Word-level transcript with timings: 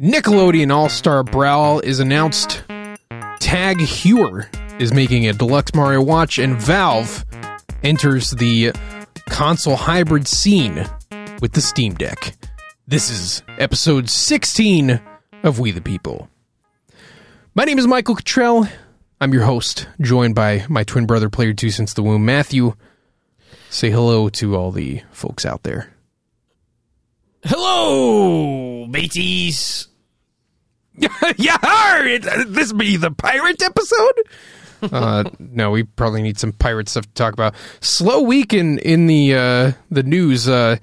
Nickelodeon 0.00 0.72
All 0.72 0.88
Star 0.88 1.22
Brawl 1.22 1.80
is 1.80 2.00
announced. 2.00 2.64
Tag 3.38 3.76
Heuer 3.76 4.48
is 4.80 4.94
making 4.94 5.28
a 5.28 5.34
deluxe 5.34 5.74
Mario 5.74 6.00
Watch, 6.00 6.38
and 6.38 6.56
Valve 6.56 7.26
enters 7.82 8.30
the 8.30 8.72
console 9.28 9.76
hybrid 9.76 10.26
scene 10.26 10.88
with 11.42 11.52
the 11.52 11.60
Steam 11.60 11.92
Deck. 11.92 12.34
This 12.88 13.10
is 13.10 13.42
episode 13.58 14.08
16 14.08 15.02
of 15.42 15.58
We 15.58 15.70
the 15.70 15.82
People. 15.82 16.30
My 17.54 17.64
name 17.64 17.78
is 17.78 17.86
Michael 17.86 18.14
Cottrell. 18.14 18.68
I'm 19.20 19.34
your 19.34 19.44
host, 19.44 19.86
joined 20.00 20.34
by 20.34 20.64
my 20.70 20.82
twin 20.82 21.04
brother, 21.04 21.28
player 21.28 21.52
two 21.52 21.68
since 21.68 21.92
the 21.92 22.02
womb, 22.02 22.24
Matthew. 22.24 22.74
Say 23.68 23.90
hello 23.90 24.30
to 24.30 24.56
all 24.56 24.72
the 24.72 25.02
folks 25.10 25.44
out 25.44 25.62
there. 25.62 25.92
Hello, 27.44 28.86
mateys. 28.86 29.88
yeah, 31.36 32.18
this 32.46 32.72
be 32.72 32.96
the 32.96 33.10
pirate 33.10 33.62
episode. 33.62 34.12
uh, 34.92 35.24
no, 35.38 35.70
we 35.70 35.82
probably 35.82 36.22
need 36.22 36.38
some 36.38 36.52
pirate 36.52 36.88
stuff 36.88 37.04
to 37.04 37.12
talk 37.12 37.34
about. 37.34 37.54
Slow 37.80 38.22
week 38.22 38.52
in 38.54 38.78
in 38.78 39.06
the 39.06 39.34
uh, 39.34 39.72
the 39.90 40.02
news. 40.02 40.48
Uh, 40.48 40.76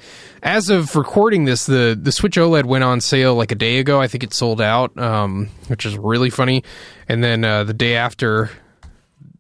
as 0.44 0.70
of 0.70 0.96
recording 0.96 1.46
this, 1.46 1.66
the 1.66 1.98
the 2.00 2.12
Switch 2.12 2.36
OLED 2.36 2.66
went 2.66 2.84
on 2.84 3.02
sale 3.02 3.36
like 3.36 3.52
a 3.52 3.56
day 3.56 3.80
ago. 3.80 4.00
I 4.00 4.08
think 4.08 4.24
it 4.24 4.34
sold 4.34 4.62
out, 4.62 4.98
um, 4.98 5.50
which 5.68 5.86
is 5.86 5.98
really 5.98 6.30
funny. 6.30 6.64
And 7.08 7.24
then 7.24 7.44
uh, 7.44 7.64
the 7.64 7.74
day 7.74 7.96
after, 7.96 8.52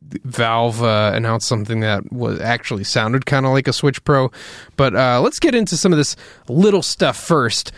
Valve 0.01 0.81
uh, 0.81 1.11
announced 1.13 1.47
something 1.47 1.81
that 1.81 2.11
was 2.11 2.39
actually 2.39 2.83
sounded 2.83 3.25
kind 3.25 3.45
of 3.45 3.51
like 3.51 3.67
a 3.67 3.73
Switch 3.73 4.03
Pro. 4.03 4.31
But 4.75 4.95
uh, 4.95 5.21
let's 5.21 5.39
get 5.39 5.53
into 5.53 5.77
some 5.77 5.93
of 5.93 5.97
this 5.97 6.15
little 6.47 6.81
stuff 6.81 7.17
first. 7.17 7.71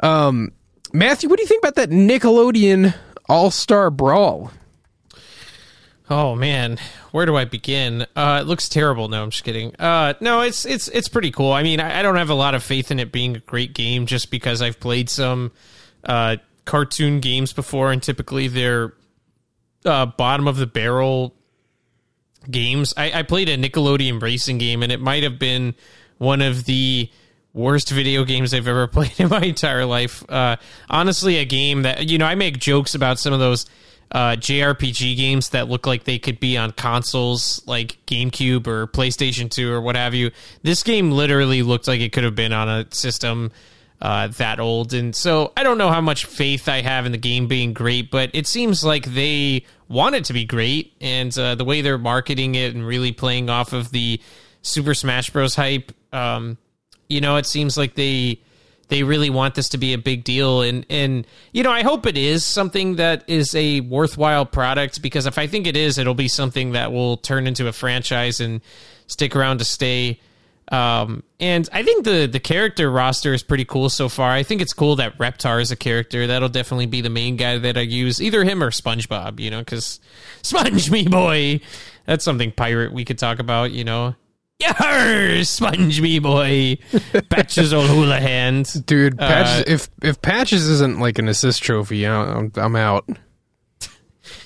Um, 0.00 0.52
Matthew, 0.92 1.28
what 1.28 1.36
do 1.36 1.42
you 1.42 1.48
think 1.48 1.62
about 1.62 1.74
that 1.74 1.90
Nickelodeon 1.90 2.94
All 3.28 3.50
Star 3.50 3.90
Brawl? 3.90 4.50
Oh 6.10 6.34
man, 6.34 6.78
where 7.10 7.26
do 7.26 7.36
I 7.36 7.44
begin? 7.44 8.06
Uh, 8.16 8.38
it 8.40 8.46
looks 8.46 8.68
terrible. 8.68 9.08
No, 9.08 9.22
I'm 9.22 9.30
just 9.30 9.44
kidding. 9.44 9.76
Uh, 9.78 10.14
no, 10.20 10.40
it's 10.40 10.64
it's 10.64 10.88
it's 10.88 11.08
pretty 11.08 11.30
cool. 11.30 11.52
I 11.52 11.62
mean, 11.62 11.80
I, 11.80 12.00
I, 12.00 12.02
don't 12.02 12.16
have 12.16 12.30
a 12.30 12.34
lot 12.34 12.54
of 12.54 12.62
faith 12.62 12.90
in 12.90 12.98
it 12.98 13.12
being 13.12 13.36
a 13.36 13.40
great 13.40 13.74
game 13.74 14.06
just 14.06 14.30
because 14.30 14.62
I've 14.62 14.80
played 14.80 15.10
some 15.10 15.52
uh, 16.04 16.36
cartoon 16.64 17.20
games 17.20 17.52
before, 17.52 17.92
and 17.92 18.02
typically 18.02 18.48
they're 18.48 18.94
uh, 19.84 20.06
bottom 20.06 20.48
of 20.48 20.56
the 20.56 20.66
barrel 20.66 21.34
games. 22.50 22.94
I, 22.96 23.18
I 23.18 23.22
played 23.22 23.50
a 23.50 23.58
Nickelodeon 23.58 24.22
racing 24.22 24.56
game, 24.56 24.82
and 24.82 24.90
it 24.90 25.00
might 25.00 25.24
have 25.24 25.38
been 25.38 25.74
one 26.16 26.40
of 26.40 26.64
the 26.64 27.10
worst 27.54 27.90
video 27.90 28.24
games 28.24 28.54
I've 28.54 28.68
ever 28.68 28.86
played 28.88 29.18
in 29.18 29.28
my 29.28 29.40
entire 29.40 29.84
life. 29.84 30.28
Uh, 30.30 30.56
honestly, 30.88 31.36
a 31.36 31.44
game 31.44 31.82
that 31.82 32.08
you 32.08 32.18
know 32.18 32.26
I 32.26 32.34
make 32.34 32.58
jokes 32.58 32.94
about 32.94 33.18
some 33.18 33.32
of 33.32 33.40
those 33.40 33.66
uh, 34.10 34.36
JRPG 34.36 35.16
games 35.16 35.50
that 35.50 35.68
look 35.68 35.86
like 35.86 36.04
they 36.04 36.18
could 36.18 36.40
be 36.40 36.56
on 36.56 36.72
consoles 36.72 37.62
like 37.66 37.98
GameCube 38.06 38.66
or 38.66 38.86
PlayStation 38.86 39.50
2 39.50 39.70
or 39.70 39.80
what 39.80 39.96
have 39.96 40.14
you. 40.14 40.30
This 40.62 40.82
game 40.82 41.10
literally 41.10 41.62
looked 41.62 41.88
like 41.88 42.00
it 42.00 42.12
could 42.12 42.24
have 42.24 42.34
been 42.34 42.52
on 42.52 42.68
a 42.68 42.86
system 42.94 43.52
uh, 44.00 44.28
that 44.28 44.60
old. 44.60 44.94
And 44.94 45.14
so 45.14 45.52
I 45.56 45.62
don't 45.62 45.78
know 45.78 45.90
how 45.90 46.00
much 46.00 46.24
faith 46.24 46.68
I 46.68 46.80
have 46.80 47.04
in 47.04 47.12
the 47.12 47.18
game 47.18 47.48
being 47.48 47.72
great, 47.72 48.10
but 48.10 48.30
it 48.32 48.46
seems 48.46 48.84
like 48.84 49.04
they 49.04 49.64
want 49.88 50.14
it 50.14 50.24
to 50.26 50.32
be 50.32 50.44
great. 50.44 50.94
And 51.00 51.36
uh, 51.38 51.54
the 51.54 51.64
way 51.64 51.82
they're 51.82 51.98
marketing 51.98 52.54
it 52.54 52.74
and 52.74 52.86
really 52.86 53.12
playing 53.12 53.50
off 53.50 53.72
of 53.72 53.90
the 53.90 54.20
Super 54.62 54.94
Smash 54.94 55.30
Bros. 55.30 55.54
hype, 55.54 55.92
um, 56.12 56.58
you 57.08 57.20
know, 57.20 57.36
it 57.36 57.46
seems 57.46 57.76
like 57.76 57.94
they 57.94 58.40
they 58.88 59.02
really 59.02 59.30
want 59.30 59.54
this 59.54 59.68
to 59.70 59.78
be 59.78 59.92
a 59.92 59.98
big 59.98 60.24
deal. 60.24 60.62
And 60.62 60.84
and 60.90 61.26
you 61.52 61.62
know 61.62 61.70
i 61.70 61.82
hope 61.82 62.06
it 62.06 62.16
is 62.16 62.44
something 62.44 62.96
that 62.96 63.24
is 63.26 63.54
a 63.54 63.80
worthwhile 63.80 64.46
product 64.46 65.00
because 65.02 65.26
if 65.26 65.38
i 65.38 65.46
think 65.46 65.66
it 65.66 65.76
is 65.76 65.98
it'll 65.98 66.14
be 66.14 66.28
something 66.28 66.72
that 66.72 66.92
will 66.92 67.16
turn 67.16 67.46
into 67.46 67.68
a 67.68 67.72
franchise 67.72 68.40
and 68.40 68.60
stick 69.06 69.34
around 69.36 69.58
to 69.58 69.64
stay. 69.64 70.20
Um, 70.70 71.22
and 71.40 71.66
i 71.72 71.82
think 71.82 72.04
the 72.04 72.26
the 72.26 72.40
character 72.40 72.90
roster 72.90 73.32
is 73.32 73.42
pretty 73.42 73.64
cool 73.64 73.88
so 73.88 74.08
far. 74.10 74.30
I 74.30 74.42
think 74.42 74.60
it's 74.60 74.74
cool 74.74 74.96
that 74.96 75.16
reptar 75.16 75.62
is 75.62 75.70
a 75.70 75.76
character. 75.76 76.26
That'll 76.26 76.50
definitely 76.50 76.86
be 76.86 77.00
the 77.00 77.10
main 77.10 77.36
guy 77.36 77.56
that 77.56 77.78
i 77.78 77.82
use 77.82 78.20
either 78.20 78.44
him 78.44 78.62
or 78.62 78.70
spongebob 78.70 79.40
you 79.40 79.50
know 79.50 79.60
because 79.60 80.00
sponge 80.42 80.90
me 80.90 81.08
boy 81.08 81.60
that's 82.04 82.24
something 82.24 82.52
pirate 82.52 82.92
we 82.92 83.04
could 83.04 83.18
talk 83.18 83.38
about 83.38 83.70
you 83.70 83.84
know 83.84 84.14
Yar, 84.60 85.44
sponge 85.44 86.00
me 86.00 86.18
boy, 86.18 86.78
Patches 87.30 87.72
old 87.72 87.88
hula 87.88 88.18
hand, 88.18 88.84
dude. 88.86 89.16
Patches, 89.16 89.60
uh, 89.60 89.64
if 89.66 89.88
if 90.02 90.20
Patches 90.20 90.68
isn't 90.68 90.98
like 90.98 91.18
an 91.18 91.28
assist 91.28 91.62
trophy, 91.62 92.04
I'm, 92.06 92.52
I'm 92.56 92.76
out. 92.76 93.08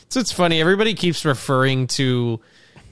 So 0.08 0.20
it's 0.20 0.32
funny. 0.32 0.60
Everybody 0.60 0.92
keeps 0.92 1.24
referring 1.24 1.86
to 1.88 2.40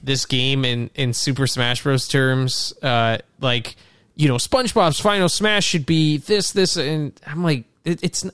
this 0.02 0.24
game 0.24 0.64
in 0.64 0.88
in 0.94 1.12
Super 1.12 1.46
Smash 1.46 1.82
Bros. 1.82 2.08
terms, 2.08 2.72
uh, 2.82 3.18
like 3.40 3.76
you 4.20 4.28
know, 4.28 4.36
SpongeBob's 4.36 5.00
final 5.00 5.28
smash 5.30 5.64
should 5.64 5.86
be 5.86 6.18
this, 6.18 6.52
this, 6.52 6.76
and 6.76 7.18
I'm 7.26 7.42
like, 7.42 7.64
it, 7.84 8.00
it's 8.02 8.26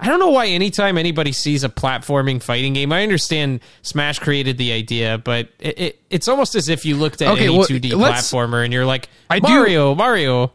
I 0.00 0.08
don't 0.08 0.18
know 0.18 0.30
why 0.30 0.46
anytime 0.46 0.96
anybody 0.96 1.32
sees 1.32 1.64
a 1.64 1.68
platforming 1.68 2.42
fighting 2.42 2.72
game, 2.72 2.92
I 2.92 3.02
understand 3.02 3.60
Smash 3.82 4.18
created 4.18 4.58
the 4.58 4.72
idea, 4.72 5.18
but 5.18 5.48
it, 5.58 5.78
it 5.78 6.02
it's 6.10 6.28
almost 6.28 6.54
as 6.54 6.68
if 6.68 6.84
you 6.84 6.96
looked 6.96 7.20
at 7.20 7.28
okay, 7.32 7.44
any 7.46 7.58
well, 7.58 7.66
2D 7.66 7.90
platformer 7.92 8.64
and 8.64 8.72
you're 8.72 8.86
like 8.86 9.08
I 9.28 9.40
Mario, 9.40 9.92
do, 9.92 9.98
Mario. 9.98 10.52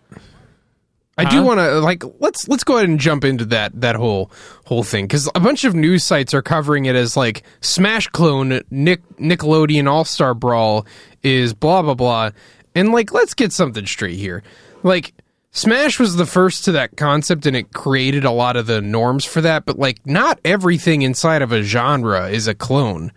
I 1.18 1.26
huh? 1.26 1.32
do 1.32 1.44
want 1.44 1.60
to 1.60 1.80
like 1.80 2.04
let's 2.20 2.48
let's 2.48 2.64
go 2.64 2.78
ahead 2.78 2.90
and 2.90 3.00
jump 3.00 3.24
into 3.26 3.46
that 3.46 3.80
that 3.82 3.96
whole 3.96 4.32
whole 4.66 4.84
thing 4.84 5.06
because 5.06 5.30
a 5.36 5.40
bunch 5.40 5.66
of 5.66 5.76
news 5.76 6.04
sites 6.04 6.34
are 6.34 6.42
covering 6.42 6.86
it 6.86 6.96
as 6.96 7.18
like 7.18 7.44
Smash 7.62 8.08
clone 8.08 8.62
Nick 8.72 9.02
Nickelodeon 9.18 9.88
All 9.88 10.06
Star 10.06 10.34
Brawl 10.34 10.88
is 11.22 11.54
blah 11.54 11.82
blah 11.82 11.94
blah, 11.94 12.32
and 12.74 12.92
like 12.94 13.14
let's 13.14 13.34
get 13.34 13.52
something 13.52 13.86
straight 13.86 14.18
here, 14.18 14.44
like 14.82 15.14
Smash 15.52 16.00
was 16.00 16.16
the 16.16 16.28
first 16.28 16.66
to 16.66 16.72
that 16.74 16.96
concept 16.96 17.46
and 17.46 17.56
it 17.56 17.74
created 17.74 18.24
a 18.24 18.32
lot 18.32 18.56
of 18.56 18.68
the 18.68 18.82
norms 18.82 19.26
for 19.26 19.42
that, 19.42 19.66
but 19.66 19.80
like 19.80 20.06
not 20.06 20.40
everything 20.46 21.02
inside 21.02 21.42
of 21.42 21.52
a 21.52 21.64
genre 21.64 22.30
is 22.30 22.48
a 22.48 22.54
clone. 22.54 23.12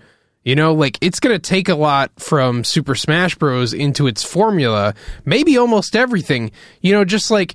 You 0.45 0.57
know, 0.57 0.75
like 0.75 0.99
it's 1.01 1.21
going 1.21 1.35
to 1.35 1.39
take 1.39 1.69
a 1.69 1.75
lot 1.75 2.11
from 2.19 2.65
Super 2.65 2.95
Smash 2.95 3.37
Bros. 3.37 3.73
into 3.73 4.07
its 4.07 4.25
formula, 4.25 4.95
maybe 5.25 5.57
almost 5.57 5.95
everything. 5.95 6.51
You 6.81 6.93
know, 6.93 7.05
just 7.05 7.31
like 7.31 7.55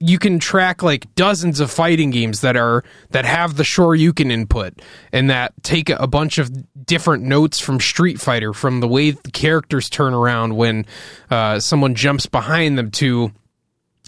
you 0.00 0.18
can 0.18 0.38
track 0.38 0.82
like 0.82 1.12
dozens 1.14 1.60
of 1.60 1.70
fighting 1.70 2.10
games 2.10 2.40
that 2.40 2.56
are 2.56 2.82
that 3.10 3.24
have 3.24 3.56
the 3.56 3.62
Shoryuken 3.62 4.30
input 4.30 4.80
and 5.12 5.28
that 5.28 5.52
take 5.62 5.90
a 5.90 6.06
bunch 6.06 6.38
of 6.38 6.50
different 6.86 7.24
notes 7.24 7.60
from 7.60 7.78
Street 7.78 8.20
Fighter, 8.20 8.54
from 8.54 8.80
the 8.80 8.88
way 8.88 9.10
the 9.10 9.30
characters 9.30 9.90
turn 9.90 10.14
around 10.14 10.56
when 10.56 10.86
uh, 11.30 11.60
someone 11.60 11.94
jumps 11.94 12.26
behind 12.26 12.78
them 12.78 12.90
to 12.92 13.32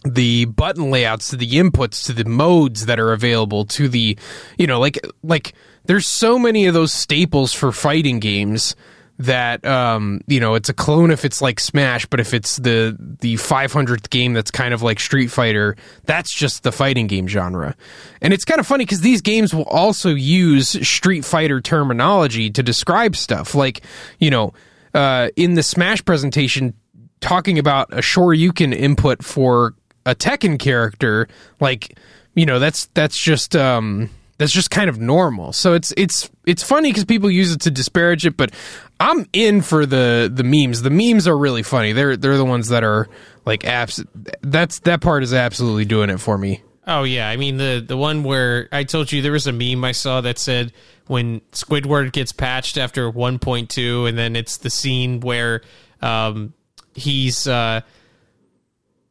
the 0.05 0.45
button 0.47 0.91
layouts 0.91 1.31
to 1.31 1.37
the 1.37 1.51
inputs 1.53 2.05
to 2.07 2.13
the 2.13 2.25
modes 2.25 2.87
that 2.87 3.01
are 3.01 3.13
available 3.13 3.65
to 3.65 3.89
the 3.89 4.17
you 4.59 4.67
know 4.67 4.79
like 4.79 4.99
like 5.23 5.55
there's 5.85 6.07
so 6.07 6.39
many 6.39 6.67
of 6.67 6.75
those 6.75 6.93
staples 6.93 7.53
for 7.53 7.73
fighting 7.73 8.21
games 8.21 8.77
that 9.19 9.65
um 9.65 10.21
you 10.27 10.39
know 10.39 10.55
it's 10.55 10.69
a 10.69 10.75
clone 10.75 11.11
if 11.11 11.25
it's 11.25 11.41
like 11.41 11.59
smash 11.59 12.05
but 12.07 12.21
if 12.21 12.35
it's 12.35 12.59
the 12.59 12.95
the 13.21 13.35
500th 13.37 14.11
game 14.11 14.35
that's 14.35 14.51
kind 14.51 14.75
of 14.75 14.83
like 14.83 15.01
street 15.01 15.29
fighter 15.29 15.75
that's 16.05 16.33
just 16.33 16.63
the 16.63 16.73
fighting 16.73 17.07
game 17.07 17.27
genre. 17.27 17.75
And 18.21 18.35
it's 18.35 18.45
kind 18.45 18.61
of 18.61 18.67
funny 18.67 18.85
because 18.85 19.01
these 19.01 19.23
games 19.23 19.55
will 19.55 19.65
also 19.65 20.11
use 20.11 20.69
street 20.87 21.25
fighter 21.25 21.61
terminology 21.61 22.51
to 22.51 22.63
describe 22.63 23.17
stuff. 23.17 23.55
Like 23.55 23.81
you 24.19 24.31
know 24.31 24.53
uh 24.93 25.31
in 25.37 25.55
the 25.55 25.63
smash 25.63 26.05
presentation 26.05 26.75
talking 27.21 27.59
about 27.59 27.91
a 27.93 28.03
shoryuken 28.03 28.75
input 28.75 29.25
for 29.25 29.75
a 30.07 30.15
Tekken 30.15 30.59
character, 30.59 31.29
like 31.61 31.99
you 32.35 32.47
know, 32.47 32.59
that's 32.59 32.87
that's 32.95 33.23
just 33.23 33.55
um 33.55 34.09
that's 34.39 34.53
just 34.53 34.71
kind 34.71 34.89
of 34.89 35.01
normal. 35.01 35.53
So 35.53 35.75
it's 35.75 35.93
it's 35.97 36.31
it's 36.47 36.63
funny 36.63 36.91
because 36.91 37.05
people 37.05 37.31
use 37.31 37.53
it 37.53 37.61
to 37.63 37.71
disparage 37.71 38.25
it, 38.25 38.37
but 38.37 38.53
I'm 39.01 39.27
in 39.33 39.63
for 39.63 39.85
the 39.85 40.31
the 40.33 40.45
memes. 40.45 40.83
The 40.83 40.91
memes 40.91 41.27
are 41.27 41.37
really 41.37 41.63
funny. 41.63 41.93
They're 41.93 42.17
they're 42.17 42.37
the 42.37 42.45
ones 42.45 42.69
that 42.69 42.85
are 42.85 43.09
like 43.45 43.61
apps. 43.63 44.07
That's 44.43 44.81
that 44.81 45.01
part 45.01 45.23
is 45.23 45.35
absolutely 45.35 45.85
doing 45.85 46.11
it 46.11 46.21
for 46.21 46.39
me. 46.39 46.63
Oh 46.87 47.03
yeah, 47.03 47.29
I 47.29 47.37
mean 47.37 47.57
the 47.57 47.85
the 47.87 47.97
one 47.97 48.23
where 48.23 48.69
I 48.71 48.85
told 48.85 49.11
you 49.11 49.23
there 49.23 49.33
was 49.33 49.47
a 49.47 49.53
meme 49.53 49.83
I 49.85 49.93
saw 49.93 50.21
that 50.21 50.39
said 50.39 50.73
when 51.09 51.41
Squidward 51.53 52.13
gets 52.13 52.33
patched 52.33 52.77
after 52.79 53.11
1.2, 53.11 54.09
and 54.09 54.19
then 54.19 54.37
it's 54.37 54.59
the 54.59 54.71
scene 54.71 55.21
where 55.21 55.63
um, 56.03 56.53
he's 56.95 57.47
uh, 57.47 57.81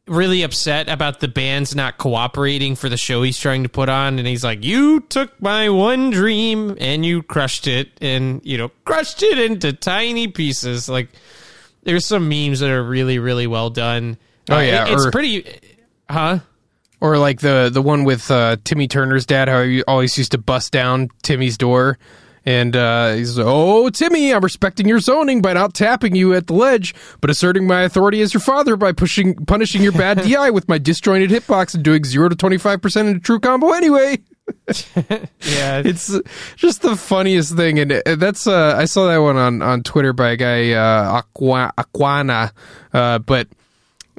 really 0.06 0.42
upset 0.42 0.88
about 0.88 1.20
the 1.20 1.28
band's 1.28 1.74
not 1.74 1.98
cooperating 1.98 2.76
for 2.76 2.88
the 2.88 2.96
show 2.96 3.22
he's 3.22 3.38
trying 3.38 3.64
to 3.64 3.68
put 3.68 3.88
on 3.88 4.18
and 4.18 4.28
he's 4.28 4.44
like 4.44 4.64
you 4.64 5.00
took 5.00 5.40
my 5.42 5.68
one 5.68 6.10
dream 6.10 6.76
and 6.80 7.04
you 7.04 7.22
crushed 7.22 7.66
it 7.66 7.90
and 8.00 8.40
you 8.44 8.56
know 8.56 8.68
crushed 8.84 9.22
it 9.22 9.38
into 9.38 9.72
tiny 9.72 10.28
pieces. 10.28 10.88
Like 10.88 11.08
there's 11.82 12.06
some 12.06 12.28
memes 12.28 12.60
that 12.60 12.70
are 12.70 12.84
really 12.84 13.18
really 13.18 13.46
well 13.46 13.70
done. 13.70 14.16
Oh 14.48 14.60
yeah 14.60 14.84
uh, 14.84 14.86
it, 14.86 14.92
it's 14.92 15.06
or, 15.06 15.10
pretty 15.10 15.60
huh? 16.08 16.38
Or 17.00 17.18
like 17.18 17.40
the 17.40 17.68
the 17.72 17.82
one 17.82 18.04
with 18.04 18.30
uh, 18.30 18.56
Timmy 18.64 18.88
Turner's 18.88 19.26
dad, 19.26 19.48
how 19.48 19.62
he 19.62 19.82
always 19.84 20.16
used 20.16 20.32
to 20.32 20.38
bust 20.38 20.72
down 20.72 21.08
Timmy's 21.22 21.58
door. 21.58 21.98
And 22.46 22.76
uh, 22.76 23.14
he's, 23.14 23.38
oh, 23.40 23.90
Timmy, 23.90 24.32
I'm 24.32 24.42
respecting 24.42 24.86
your 24.86 25.00
zoning 25.00 25.42
by 25.42 25.52
not 25.52 25.74
tapping 25.74 26.14
you 26.14 26.32
at 26.32 26.46
the 26.46 26.54
ledge, 26.54 26.94
but 27.20 27.28
asserting 27.28 27.66
my 27.66 27.82
authority 27.82 28.22
as 28.22 28.32
your 28.32 28.40
father 28.40 28.76
by 28.76 28.92
pushing 28.92 29.34
punishing 29.46 29.82
your 29.82 29.90
bad 29.92 30.22
DI 30.22 30.50
with 30.50 30.68
my 30.68 30.78
disjointed 30.78 31.30
hitbox 31.30 31.74
and 31.74 31.82
doing 31.82 32.04
0 32.04 32.28
to 32.28 32.36
25% 32.36 33.00
in 33.00 33.16
a 33.16 33.18
true 33.18 33.40
combo 33.40 33.72
anyway. 33.72 34.18
yeah, 34.68 35.26
it's 35.84 36.16
just 36.54 36.82
the 36.82 36.94
funniest 36.94 37.56
thing, 37.56 37.80
and 37.80 37.90
that's 37.90 38.46
uh, 38.46 38.74
I 38.76 38.84
saw 38.84 39.08
that 39.08 39.18
one 39.18 39.36
on, 39.36 39.60
on 39.60 39.82
Twitter 39.82 40.12
by 40.12 40.30
a 40.30 40.36
guy 40.36 40.70
uh, 40.70 41.18
Aqua, 41.18 41.72
Aquana, 41.76 42.52
uh, 42.92 43.18
but 43.18 43.48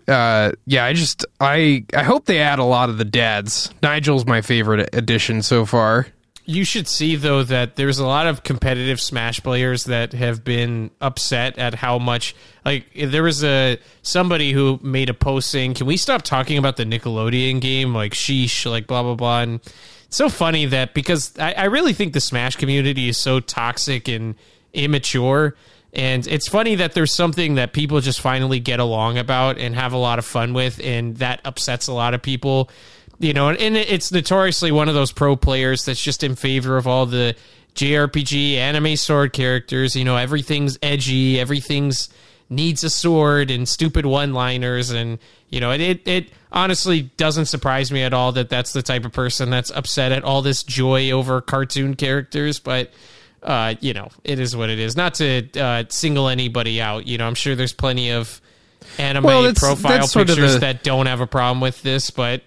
uh, 0.08 0.52
yeah, 0.66 0.84
I 0.84 0.92
just 0.92 1.26
I 1.40 1.86
I 1.96 2.04
hope 2.04 2.26
they 2.26 2.40
add 2.40 2.60
a 2.60 2.66
lot 2.66 2.90
of 2.90 2.98
the 2.98 3.06
dads. 3.06 3.74
Nigel's 3.82 4.26
my 4.26 4.42
favorite 4.42 4.90
addition 4.94 5.42
so 5.42 5.66
far. 5.66 6.08
You 6.50 6.64
should 6.64 6.88
see 6.88 7.18
though 7.18 7.44
that 7.44 7.76
there's 7.76 8.00
a 8.00 8.06
lot 8.06 8.26
of 8.26 8.42
competitive 8.42 9.02
Smash 9.02 9.44
players 9.44 9.84
that 9.84 10.14
have 10.14 10.46
been 10.46 10.92
upset 11.02 11.58
at 11.60 11.74
how 11.74 12.00
much 12.00 12.34
like 12.64 12.86
there 12.96 13.24
was 13.24 13.44
a 13.44 13.78
somebody 14.02 14.54
who 14.54 14.80
made 14.82 15.10
a 15.10 15.14
post 15.14 15.52
saying, 15.52 15.74
"Can 15.74 15.88
we 15.88 15.98
stop 15.98 16.22
talking 16.22 16.58
about 16.58 16.78
the 16.78 16.86
Nickelodeon 16.86 17.60
game?" 17.60 17.94
Like 17.94 18.14
sheesh, 18.14 18.66
like 18.66 18.88
blah 18.88 19.04
blah 19.04 19.16
blah. 19.16 19.42
And 19.42 19.60
it's 20.06 20.16
so 20.16 20.30
funny 20.30 20.66
that 20.68 20.94
because 20.94 21.38
I, 21.38 21.52
I 21.52 21.64
really 21.66 21.92
think 21.92 22.14
the 22.14 22.22
Smash 22.22 22.56
community 22.56 23.10
is 23.10 23.18
so 23.18 23.42
toxic 23.42 24.08
and 24.08 24.36
immature. 24.74 25.54
And 25.92 26.26
it's 26.28 26.48
funny 26.48 26.76
that 26.76 26.94
there's 26.94 27.14
something 27.14 27.56
that 27.56 27.74
people 27.74 28.00
just 28.00 28.22
finally 28.22 28.62
get 28.62 28.80
along 28.80 29.18
about 29.18 29.58
and 29.58 29.76
have 29.76 29.92
a 29.92 29.98
lot 29.98 30.18
of 30.18 30.24
fun 30.24 30.54
with, 30.54 30.80
and 30.82 31.18
that 31.18 31.42
upsets 31.44 31.88
a 31.88 31.94
lot 31.94 32.14
of 32.14 32.22
people 32.22 32.70
you 33.20 33.34
know, 33.34 33.50
and 33.50 33.76
it's 33.76 34.12
notoriously 34.12 34.72
one 34.72 34.90
of 34.90 34.96
those 34.96 35.12
pro 35.12 35.36
players 35.36 35.86
that's 35.86 36.02
just 36.02 36.24
in 36.24 36.36
favor 36.36 36.78
of 36.78 36.88
all 36.88 37.06
the 37.06 37.36
JRPG 37.76 38.56
anime 38.56 38.96
sword 38.96 39.34
characters. 39.34 39.96
You 39.96 40.04
know, 40.04 40.18
everything's 40.18 40.78
edgy, 40.82 41.40
everything's 41.40 42.10
needs 42.50 42.84
a 42.84 42.90
sword 42.90 43.52
and 43.52 43.68
stupid 43.68 44.06
one 44.06 44.34
liners 44.34 44.90
and 44.90 45.20
you 45.50 45.60
know 45.60 45.72
it, 45.72 45.82
it, 45.82 46.08
it 46.08 46.30
honestly 46.52 47.02
doesn't 47.18 47.46
surprise 47.46 47.92
me 47.92 48.04
at 48.04 48.14
all 48.14 48.32
that 48.32 48.50
that's 48.50 48.72
the 48.72 48.82
type 48.82 49.04
of 49.04 49.12
person 49.12 49.50
that's 49.50 49.70
upset 49.72 50.12
at 50.12 50.24
all 50.24 50.42
this 50.42 50.64
joy 50.64 51.12
over 51.12 51.42
cartoon 51.42 51.94
characters 51.94 52.58
but 52.58 52.92
uh 53.44 53.76
you 53.82 53.94
know 53.94 54.08
it 54.24 54.40
is 54.40 54.56
what 54.56 54.70
it 54.70 54.80
is 54.80 54.96
not 54.96 55.14
to 55.16 55.46
uh 55.60 55.84
single 55.90 56.30
anybody 56.30 56.80
out 56.80 57.06
you 57.06 57.18
know 57.18 57.28
i'm 57.28 57.36
sure 57.36 57.54
there's 57.54 57.74
plenty 57.74 58.12
of 58.12 58.40
anime 58.98 59.26
well, 59.26 59.44
that's, 59.44 59.60
profile 59.60 59.92
that's 59.92 60.14
pictures 60.14 60.54
the, 60.54 60.60
that 60.60 60.84
don't 60.84 61.08
have 61.08 61.20
a 61.20 61.28
problem 61.28 61.60
with 61.60 61.82
this 61.82 62.12
but 62.12 62.42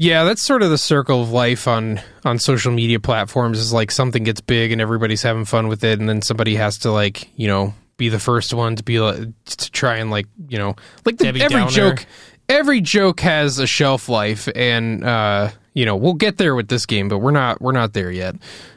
yeah, 0.00 0.24
that's 0.24 0.42
sort 0.42 0.62
of 0.62 0.70
the 0.70 0.78
circle 0.78 1.20
of 1.20 1.30
life 1.30 1.68
on 1.68 2.00
on 2.24 2.38
social 2.38 2.72
media 2.72 2.98
platforms 2.98 3.58
is 3.58 3.70
like 3.70 3.90
something 3.90 4.22
gets 4.22 4.40
big 4.40 4.72
and 4.72 4.80
everybody's 4.80 5.20
having 5.20 5.44
fun 5.44 5.68
with 5.68 5.84
it 5.84 6.00
and 6.00 6.08
then 6.08 6.22
somebody 6.22 6.54
has 6.54 6.78
to 6.78 6.90
like, 6.90 7.28
you 7.36 7.46
know, 7.46 7.74
be 7.98 8.08
the 8.08 8.18
first 8.18 8.54
one 8.54 8.76
to 8.76 8.82
be 8.82 8.98
like, 8.98 9.18
to 9.44 9.70
try 9.70 9.96
and 9.96 10.10
like, 10.10 10.26
you 10.48 10.56
know, 10.56 10.74
like 11.04 11.18
the, 11.18 11.26
every 11.26 11.40
Downer. 11.40 11.70
joke 11.70 12.06
every 12.48 12.80
joke 12.80 13.20
has 13.20 13.58
a 13.58 13.66
shelf 13.66 14.08
life 14.08 14.48
and 14.56 15.04
uh, 15.04 15.50
you 15.74 15.84
know, 15.84 15.96
we'll 15.96 16.14
get 16.14 16.38
there 16.38 16.54
with 16.54 16.68
this 16.68 16.86
game, 16.86 17.10
but 17.10 17.18
we're 17.18 17.30
not 17.30 17.60
we're 17.60 17.72
not 17.72 17.92
there 17.92 18.10
yet. 18.10 18.36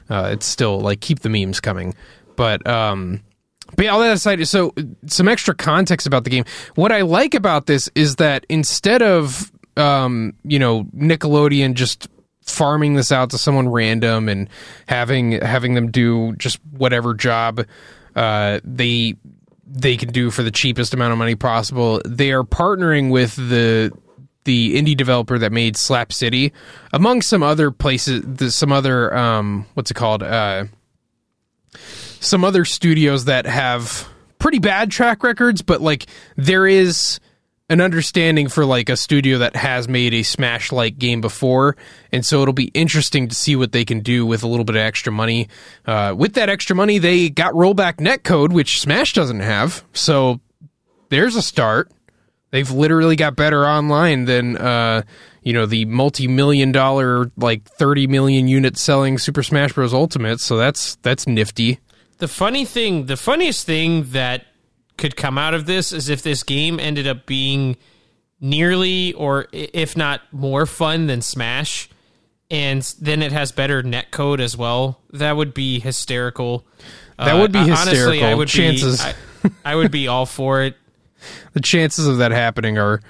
Uh, 0.09 0.31
it's 0.33 0.45
still 0.45 0.81
like 0.81 0.99
keep 0.99 1.19
the 1.21 1.29
memes 1.29 1.61
coming. 1.61 1.95
But 2.35 2.67
um 2.67 3.21
but 3.77 3.85
yeah, 3.85 3.91
all 3.91 4.01
that 4.01 4.11
aside, 4.11 4.45
so 4.45 4.73
some 5.07 5.29
extra 5.29 5.55
context 5.55 6.05
about 6.05 6.25
the 6.25 6.29
game. 6.29 6.43
What 6.75 6.91
I 6.91 7.03
like 7.03 7.33
about 7.33 7.65
this 7.65 7.89
is 7.95 8.17
that 8.17 8.45
instead 8.49 9.01
of 9.01 9.52
um, 9.77 10.33
you 10.43 10.59
know, 10.59 10.83
Nickelodeon 10.95 11.73
just 11.73 12.07
farming 12.41 12.95
this 12.95 13.11
out 13.11 13.29
to 13.29 13.37
someone 13.37 13.69
random 13.69 14.27
and 14.27 14.49
having 14.87 15.33
having 15.33 15.75
them 15.75 15.91
do 15.91 16.33
just 16.35 16.59
whatever 16.71 17.13
job 17.13 17.65
uh, 18.15 18.59
they 18.63 19.15
they 19.65 19.97
can 19.97 20.11
do 20.11 20.29
for 20.29 20.43
the 20.43 20.51
cheapest 20.51 20.93
amount 20.93 21.11
of 21.11 21.17
money 21.17 21.35
possible. 21.35 22.01
They 22.05 22.31
are 22.31 22.43
partnering 22.43 23.11
with 23.11 23.35
the 23.35 23.91
the 24.45 24.75
indie 24.75 24.97
developer 24.97 25.39
that 25.39 25.51
made 25.51 25.77
Slap 25.77 26.11
City, 26.11 26.51
among 26.91 27.21
some 27.21 27.41
other 27.41 27.71
places, 27.71 28.55
some 28.55 28.71
other 28.71 29.15
um, 29.15 29.65
what's 29.73 29.89
it 29.89 29.95
called, 29.95 30.21
uh, 30.21 30.65
some 32.19 32.43
other 32.43 32.65
studios 32.65 33.25
that 33.25 33.45
have 33.45 34.07
pretty 34.39 34.59
bad 34.59 34.91
track 34.91 35.23
records, 35.23 35.61
but 35.61 35.81
like 35.81 36.05
there 36.35 36.67
is 36.67 37.19
an 37.73 37.81
understanding 37.81 38.47
for 38.47 38.65
like 38.65 38.87
a 38.87 38.95
studio 38.95 39.39
that 39.39 39.55
has 39.55 39.87
made 39.89 40.13
a 40.13 40.21
Smash 40.21 40.71
like 40.71 40.99
game 40.99 41.21
before, 41.21 41.75
and 42.11 42.23
so 42.23 42.41
it'll 42.41 42.53
be 42.53 42.69
interesting 42.75 43.27
to 43.27 43.35
see 43.35 43.55
what 43.55 43.71
they 43.71 43.83
can 43.83 44.01
do 44.01 44.25
with 44.25 44.43
a 44.43 44.47
little 44.47 44.63
bit 44.63 44.75
of 44.75 44.81
extra 44.81 45.11
money. 45.11 45.49
Uh, 45.85 46.13
with 46.15 46.35
that 46.35 46.49
extra 46.49 46.75
money, 46.75 46.99
they 46.99 47.29
got 47.29 47.53
rollback 47.53 47.95
netcode, 47.95 48.53
which 48.53 48.79
Smash 48.79 49.13
doesn't 49.13 49.39
have, 49.39 49.83
so 49.91 50.39
there's 51.09 51.35
a 51.35 51.41
start. 51.41 51.91
They've 52.51 52.69
literally 52.69 53.15
got 53.15 53.35
better 53.35 53.65
online 53.65 54.25
than 54.25 54.55
uh, 54.55 55.01
you 55.41 55.53
know 55.53 55.65
the 55.65 55.85
multi-million 55.85 56.71
dollar, 56.71 57.31
like 57.35 57.63
thirty 57.65 58.05
million 58.05 58.47
unit 58.47 58.77
selling 58.77 59.17
Super 59.17 59.41
Smash 59.41 59.73
Bros. 59.73 59.93
Ultimate. 59.93 60.39
So 60.39 60.57
that's 60.57 60.95
that's 60.97 61.25
nifty. 61.25 61.79
The 62.19 62.27
funny 62.27 62.65
thing, 62.65 63.07
the 63.07 63.17
funniest 63.17 63.65
thing 63.65 64.11
that 64.11 64.45
could 64.98 65.16
come 65.16 65.38
out 65.38 65.54
of 65.54 65.66
this 65.66 65.92
is 65.92 66.10
if 66.10 66.22
this 66.22 66.44
game 66.44 66.80
ended 66.80 67.07
up 67.07 67.25
being 67.25 67.78
nearly 68.40 69.13
or 69.13 69.48
if 69.51 69.95
not 69.95 70.22
more 70.31 70.66
fun 70.66 71.07
than 71.07 71.22
Smash 71.22 71.90
and 72.54 72.81
then 73.01 73.24
it 73.24 73.31
has 73.31 73.51
better 73.51 73.81
netcode 73.81 74.40
as 74.40 74.56
well. 74.56 75.00
That 75.12 75.36
would 75.36 75.54
be 75.54 75.80
hysterical. 75.80 76.66
That 77.18 77.34
would 77.34 77.51
be 77.51 77.60
uh, 77.60 77.66
hysterical. 77.66 78.10
Honestly, 78.12 78.24
I 78.24 78.36
would 78.36 78.48
chances. 78.48 79.04
Be, 79.04 79.50
I, 79.66 79.72
I, 79.72 79.75
would 79.75 79.92
be 79.92 80.07
all 80.07 80.25
for 80.25 80.62
it. 80.62 80.75
the 81.54 81.62
chances 81.62 82.06
of 82.06 82.18
that 82.18 82.31
happening 82.31 82.78
are 82.78 83.01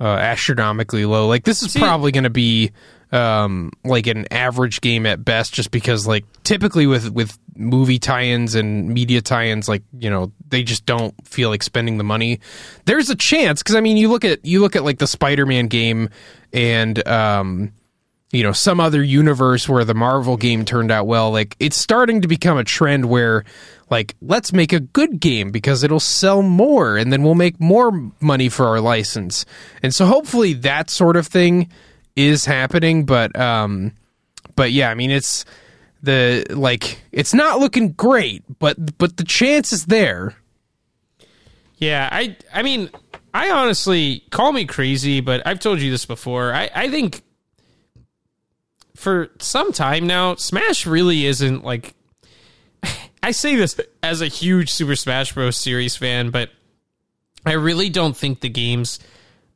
uh, 0.00 0.06
astronomically 0.06 1.04
low. 1.04 1.26
Like 1.26 1.44
this 1.44 1.62
is 1.62 1.72
See, 1.72 1.78
probably 1.78 2.10
going 2.12 2.24
to 2.24 2.30
be 2.30 2.72
um, 3.16 3.72
like 3.82 4.06
an 4.06 4.30
average 4.30 4.82
game 4.82 5.06
at 5.06 5.24
best, 5.24 5.54
just 5.54 5.70
because 5.70 6.06
like 6.06 6.24
typically 6.42 6.86
with 6.86 7.10
with 7.10 7.38
movie 7.56 7.98
tie-ins 7.98 8.54
and 8.54 8.90
media 8.90 9.22
tie-ins, 9.22 9.68
like 9.68 9.82
you 9.98 10.10
know 10.10 10.32
they 10.48 10.62
just 10.62 10.84
don't 10.84 11.14
feel 11.26 11.48
like 11.48 11.62
spending 11.62 11.96
the 11.96 12.04
money. 12.04 12.40
There's 12.84 13.08
a 13.08 13.16
chance 13.16 13.62
because 13.62 13.74
I 13.74 13.80
mean 13.80 13.96
you 13.96 14.08
look 14.10 14.24
at 14.24 14.44
you 14.44 14.60
look 14.60 14.76
at 14.76 14.84
like 14.84 14.98
the 14.98 15.06
Spider-Man 15.06 15.68
game 15.68 16.10
and 16.52 17.06
um, 17.08 17.72
you 18.32 18.42
know 18.42 18.52
some 18.52 18.80
other 18.80 19.02
universe 19.02 19.66
where 19.66 19.84
the 19.84 19.94
Marvel 19.94 20.36
game 20.36 20.66
turned 20.66 20.90
out 20.90 21.06
well. 21.06 21.30
Like 21.30 21.56
it's 21.58 21.78
starting 21.78 22.20
to 22.20 22.28
become 22.28 22.58
a 22.58 22.64
trend 22.64 23.06
where 23.06 23.44
like 23.88 24.14
let's 24.20 24.52
make 24.52 24.74
a 24.74 24.80
good 24.80 25.20
game 25.20 25.50
because 25.50 25.82
it'll 25.82 26.00
sell 26.00 26.42
more 26.42 26.98
and 26.98 27.10
then 27.10 27.22
we'll 27.22 27.34
make 27.34 27.58
more 27.58 28.12
money 28.20 28.50
for 28.50 28.66
our 28.66 28.80
license. 28.80 29.46
And 29.82 29.94
so 29.94 30.04
hopefully 30.04 30.52
that 30.52 30.90
sort 30.90 31.16
of 31.16 31.26
thing 31.26 31.70
is 32.16 32.46
happening, 32.46 33.04
but 33.04 33.38
um, 33.38 33.92
but 34.56 34.72
yeah, 34.72 34.90
I 34.90 34.94
mean 34.94 35.10
it's 35.10 35.44
the 36.02 36.46
like 36.50 36.98
it's 37.12 37.34
not 37.34 37.60
looking 37.60 37.92
great, 37.92 38.42
but 38.58 38.98
but 38.98 39.18
the 39.18 39.24
chance 39.24 39.72
is 39.72 39.86
there. 39.86 40.34
Yeah, 41.76 42.08
I 42.10 42.36
I 42.52 42.62
mean, 42.62 42.90
I 43.34 43.50
honestly 43.50 44.24
call 44.30 44.52
me 44.52 44.64
crazy, 44.64 45.20
but 45.20 45.46
I've 45.46 45.60
told 45.60 45.80
you 45.80 45.90
this 45.90 46.06
before. 46.06 46.52
I 46.52 46.70
I 46.74 46.90
think 46.90 47.22
for 48.96 49.28
some 49.38 49.72
time 49.72 50.06
now, 50.06 50.34
Smash 50.36 50.86
really 50.86 51.26
isn't 51.26 51.64
like. 51.64 51.94
I 53.22 53.32
say 53.32 53.56
this 53.56 53.78
as 54.02 54.20
a 54.22 54.28
huge 54.28 54.72
Super 54.72 54.96
Smash 54.96 55.32
Bros. 55.34 55.56
series 55.56 55.96
fan, 55.96 56.30
but 56.30 56.50
I 57.44 57.52
really 57.52 57.90
don't 57.90 58.16
think 58.16 58.40
the 58.40 58.48
games 58.48 58.98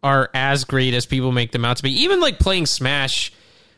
are 0.02 0.30
as 0.34 0.64
great 0.64 0.94
as 0.94 1.06
people 1.06 1.32
make 1.32 1.52
them 1.52 1.64
out 1.64 1.76
to 1.78 1.82
be. 1.82 2.02
Even 2.02 2.20
like 2.20 2.38
playing 2.38 2.66
Smash 2.66 3.32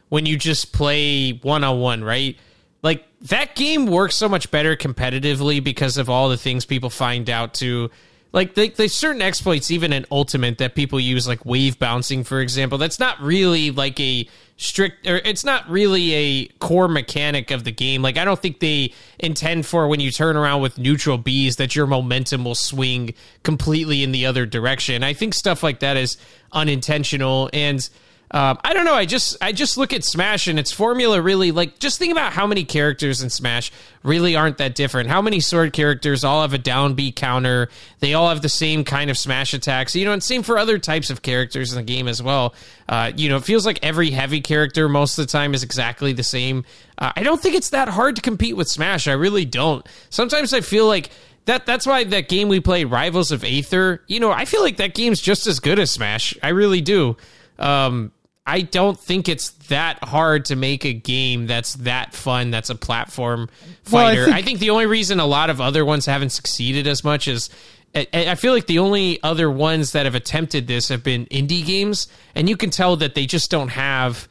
when 0.08 0.26
you 0.26 0.36
just 0.36 0.72
play 0.72 1.32
one 1.32 1.64
on 1.64 1.80
one, 1.80 2.04
right? 2.04 2.36
Like 2.82 3.04
that 3.22 3.54
game 3.54 3.86
works 3.86 4.16
so 4.16 4.28
much 4.28 4.50
better 4.50 4.76
competitively 4.76 5.62
because 5.62 5.96
of 5.96 6.10
all 6.10 6.28
the 6.28 6.36
things 6.36 6.64
people 6.64 6.90
find 6.90 7.30
out 7.30 7.54
to 7.54 7.90
like 8.32 8.54
they, 8.54 8.70
there's 8.70 8.94
certain 8.94 9.22
exploits 9.22 9.70
even 9.70 9.92
in 9.92 10.06
ultimate 10.10 10.58
that 10.58 10.74
people 10.74 10.98
use 10.98 11.28
like 11.28 11.44
wave 11.44 11.78
bouncing 11.78 12.24
for 12.24 12.40
example 12.40 12.78
that's 12.78 12.98
not 12.98 13.20
really 13.20 13.70
like 13.70 14.00
a 14.00 14.26
strict 14.62 15.07
or 15.07 15.16
it's 15.16 15.45
not 15.45 15.69
really 15.69 16.12
a 16.14 16.47
core 16.59 16.88
mechanic 16.88 17.50
of 17.50 17.64
the 17.64 17.73
game. 17.73 18.02
Like 18.02 18.16
i 18.16 18.25
don't 18.25 18.40
think 18.40 18.61
they 18.61 18.92
intend 19.19 19.66
for 19.66 19.88
when 19.88 20.00
you 20.00 20.11
turn 20.11 20.37
around 20.37 20.62
with 20.62 20.78
neutral 20.78 21.19
Bs 21.19 21.57
that 21.57 21.75
your 21.75 21.87
momentum 21.87 22.45
will 22.45 22.54
swing 22.54 23.14
completely 23.42 24.02
in 24.02 24.12
the 24.12 24.26
other 24.26 24.47
direction. 24.47 25.02
I 25.02 25.14
think 25.14 25.35
stuff 25.35 25.62
like 25.62 25.81
that 25.81 25.97
is 25.97 26.16
unintentional 26.52 27.50
and 27.52 27.88
Um, 28.32 28.58
I 28.64 28.72
don't 28.72 28.86
know. 28.86 28.94
I 28.94 29.04
just 29.04 29.36
I 29.42 29.52
just 29.52 29.76
look 29.76 29.92
at 29.92 30.04
Smash 30.04 30.48
and 30.48 30.58
its 30.58 30.72
formula 30.72 31.20
really 31.20 31.52
like 31.52 31.78
just 31.78 31.98
think 31.98 32.12
about 32.12 32.32
how 32.32 32.46
many 32.46 32.64
characters 32.64 33.22
in 33.22 33.28
Smash 33.28 33.70
really 34.02 34.34
aren't 34.34 34.56
that 34.56 34.74
different. 34.74 35.10
How 35.10 35.20
many 35.20 35.38
sword 35.38 35.74
characters 35.74 36.24
all 36.24 36.40
have 36.40 36.54
a 36.54 36.58
down 36.58 36.94
B 36.94 37.12
counter? 37.12 37.68
They 38.00 38.14
all 38.14 38.30
have 38.30 38.40
the 38.40 38.48
same 38.48 38.84
kind 38.84 39.10
of 39.10 39.18
smash 39.18 39.52
attacks. 39.52 39.94
You 39.94 40.06
know, 40.06 40.12
and 40.12 40.22
same 40.22 40.42
for 40.42 40.56
other 40.56 40.78
types 40.78 41.10
of 41.10 41.20
characters 41.20 41.72
in 41.72 41.76
the 41.76 41.84
game 41.84 42.08
as 42.08 42.22
well. 42.22 42.54
Uh, 42.88 43.12
you 43.14 43.28
know, 43.28 43.36
it 43.36 43.44
feels 43.44 43.66
like 43.66 43.78
every 43.82 44.10
heavy 44.10 44.40
character 44.40 44.88
most 44.88 45.18
of 45.18 45.26
the 45.26 45.30
time 45.30 45.52
is 45.52 45.62
exactly 45.62 46.14
the 46.14 46.22
same. 46.22 46.64
Uh, 46.96 47.12
I 47.14 47.22
don't 47.24 47.40
think 47.40 47.54
it's 47.54 47.70
that 47.70 47.88
hard 47.88 48.16
to 48.16 48.22
compete 48.22 48.56
with 48.56 48.68
Smash. 48.68 49.08
I 49.08 49.12
really 49.12 49.44
don't. 49.44 49.86
Sometimes 50.08 50.54
I 50.54 50.62
feel 50.62 50.86
like 50.86 51.10
that 51.44 51.66
that's 51.66 51.86
why 51.86 52.04
that 52.04 52.30
game 52.30 52.48
we 52.48 52.60
played, 52.60 52.86
Rivals 52.86 53.30
of 53.30 53.44
Aether. 53.44 54.02
You 54.06 54.20
know, 54.20 54.32
I 54.32 54.46
feel 54.46 54.62
like 54.62 54.78
that 54.78 54.94
game's 54.94 55.20
just 55.20 55.46
as 55.46 55.60
good 55.60 55.78
as 55.78 55.90
Smash. 55.90 56.34
I 56.42 56.48
really 56.48 56.80
do. 56.80 57.18
Um, 57.58 58.10
I 58.44 58.62
don't 58.62 58.99
think 58.99 59.28
it's 59.28 59.50
that 59.68 60.02
hard 60.02 60.46
to 60.46 60.56
make 60.56 60.84
a 60.84 60.92
game 60.92 61.46
that's 61.46 61.75
that 61.75 62.12
fun. 62.12 62.50
That's 62.50 62.70
a 62.70 62.75
platform 62.75 63.49
fighter. 63.84 63.92
Well, 63.92 64.06
I, 64.06 64.14
think, 64.14 64.37
I, 64.37 64.42
think, 64.42 64.58
the 64.58 64.70
only 64.70 64.87
reason 64.87 65.20
a 65.20 65.26
lot 65.26 65.49
of 65.49 65.61
other 65.61 65.84
ones 65.84 66.06
haven't 66.06 66.30
succeeded 66.30 66.88
as 66.88 67.04
much 67.04 67.28
is 67.28 67.50
I 67.94 68.34
feel 68.37 68.54
like 68.54 68.66
the 68.66 68.78
only 68.78 69.22
other 69.22 69.50
ones 69.50 69.92
that 69.92 70.06
have 70.06 70.14
attempted 70.14 70.66
this 70.66 70.88
have 70.88 71.04
been 71.04 71.26
indie 71.26 71.64
games, 71.64 72.08
and 72.34 72.49
you 72.49 72.56
can 72.56 72.70
tell 72.70 72.96
that 72.96 73.14
they 73.14 73.26
just 73.26 73.50
don't 73.50 73.68
have 73.68 74.28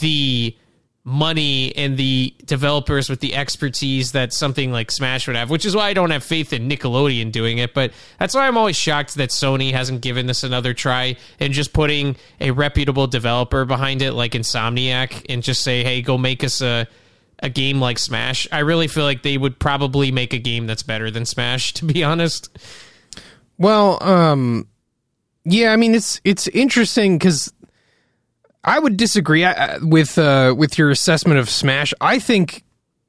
the 0.00 0.54
money 1.08 1.74
and 1.74 1.96
the 1.96 2.34
developers 2.44 3.08
with 3.08 3.20
the 3.20 3.34
expertise 3.34 4.12
that 4.12 4.32
something 4.32 4.70
like 4.70 4.90
Smash 4.90 5.26
would 5.26 5.36
have, 5.36 5.48
which 5.48 5.64
is 5.64 5.74
why 5.74 5.88
I 5.88 5.94
don't 5.94 6.10
have 6.10 6.22
faith 6.22 6.52
in 6.52 6.68
Nickelodeon 6.68 7.32
doing 7.32 7.58
it. 7.58 7.72
But 7.72 7.92
that's 8.18 8.34
why 8.34 8.46
I'm 8.46 8.58
always 8.58 8.76
shocked 8.76 9.14
that 9.14 9.30
Sony 9.30 9.72
hasn't 9.72 10.02
given 10.02 10.26
this 10.26 10.44
another 10.44 10.74
try 10.74 11.16
and 11.40 11.52
just 11.54 11.72
putting 11.72 12.16
a 12.40 12.50
reputable 12.50 13.06
developer 13.06 13.64
behind 13.64 14.02
it, 14.02 14.12
like 14.12 14.32
Insomniac, 14.32 15.24
and 15.30 15.42
just 15.42 15.64
say, 15.64 15.82
hey, 15.82 16.02
go 16.02 16.18
make 16.18 16.44
us 16.44 16.60
a 16.60 16.86
a 17.40 17.48
game 17.48 17.80
like 17.80 17.98
Smash. 17.98 18.48
I 18.50 18.58
really 18.60 18.88
feel 18.88 19.04
like 19.04 19.22
they 19.22 19.38
would 19.38 19.58
probably 19.60 20.10
make 20.10 20.32
a 20.32 20.38
game 20.38 20.66
that's 20.66 20.82
better 20.82 21.10
than 21.10 21.24
Smash, 21.24 21.72
to 21.74 21.84
be 21.84 22.04
honest. 22.04 22.56
Well, 23.56 24.02
um, 24.02 24.68
yeah, 25.44 25.72
I 25.72 25.76
mean 25.76 25.94
it's 25.94 26.20
it's 26.24 26.48
interesting 26.48 27.16
because 27.16 27.52
I 28.64 28.78
would 28.78 28.96
disagree 28.96 29.46
with 29.82 30.18
uh, 30.18 30.54
with 30.56 30.78
your 30.78 30.90
assessment 30.90 31.38
of 31.38 31.48
Smash. 31.48 31.94
I 32.00 32.18
think 32.18 32.64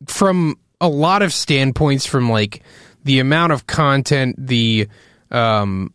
from 0.05 0.57
a 0.79 0.87
lot 0.87 1.21
of 1.21 1.33
standpoints, 1.33 2.05
from 2.05 2.29
like 2.29 2.63
the 3.03 3.19
amount 3.19 3.53
of 3.53 3.67
content, 3.67 4.35
the 4.37 4.87
um, 5.31 5.93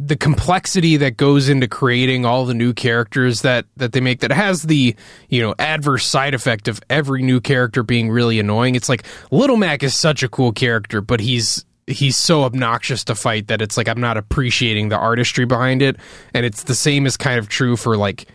the 0.00 0.16
complexity 0.16 0.96
that 0.96 1.18
goes 1.18 1.50
into 1.50 1.68
creating 1.68 2.24
all 2.24 2.46
the 2.46 2.54
new 2.54 2.72
characters 2.72 3.42
that 3.42 3.66
that 3.76 3.92
they 3.92 4.00
make 4.00 4.20
that 4.20 4.32
has 4.32 4.62
the 4.62 4.96
you 5.28 5.42
know 5.42 5.54
adverse 5.58 6.06
side 6.06 6.32
effect 6.32 6.68
of 6.68 6.80
every 6.88 7.22
new 7.22 7.38
character 7.38 7.82
being 7.82 8.10
really 8.10 8.40
annoying 8.40 8.74
it's 8.74 8.88
like 8.88 9.04
little 9.30 9.58
mac 9.58 9.82
is 9.82 9.94
such 9.94 10.22
a 10.22 10.28
cool 10.28 10.52
character 10.52 11.02
but 11.02 11.20
he's 11.20 11.66
he's 11.86 12.16
so 12.16 12.44
obnoxious 12.44 13.04
to 13.04 13.14
fight 13.14 13.48
that 13.48 13.60
it's 13.60 13.76
like 13.76 13.88
i'm 13.88 14.00
not 14.00 14.16
appreciating 14.16 14.88
the 14.88 14.96
artistry 14.96 15.44
behind 15.44 15.82
it 15.82 15.96
and 16.32 16.46
it's 16.46 16.62
the 16.62 16.74
same 16.74 17.04
as 17.04 17.18
kind 17.18 17.38
of 17.38 17.46
true 17.48 17.76
for 17.76 17.98
like 17.98 18.26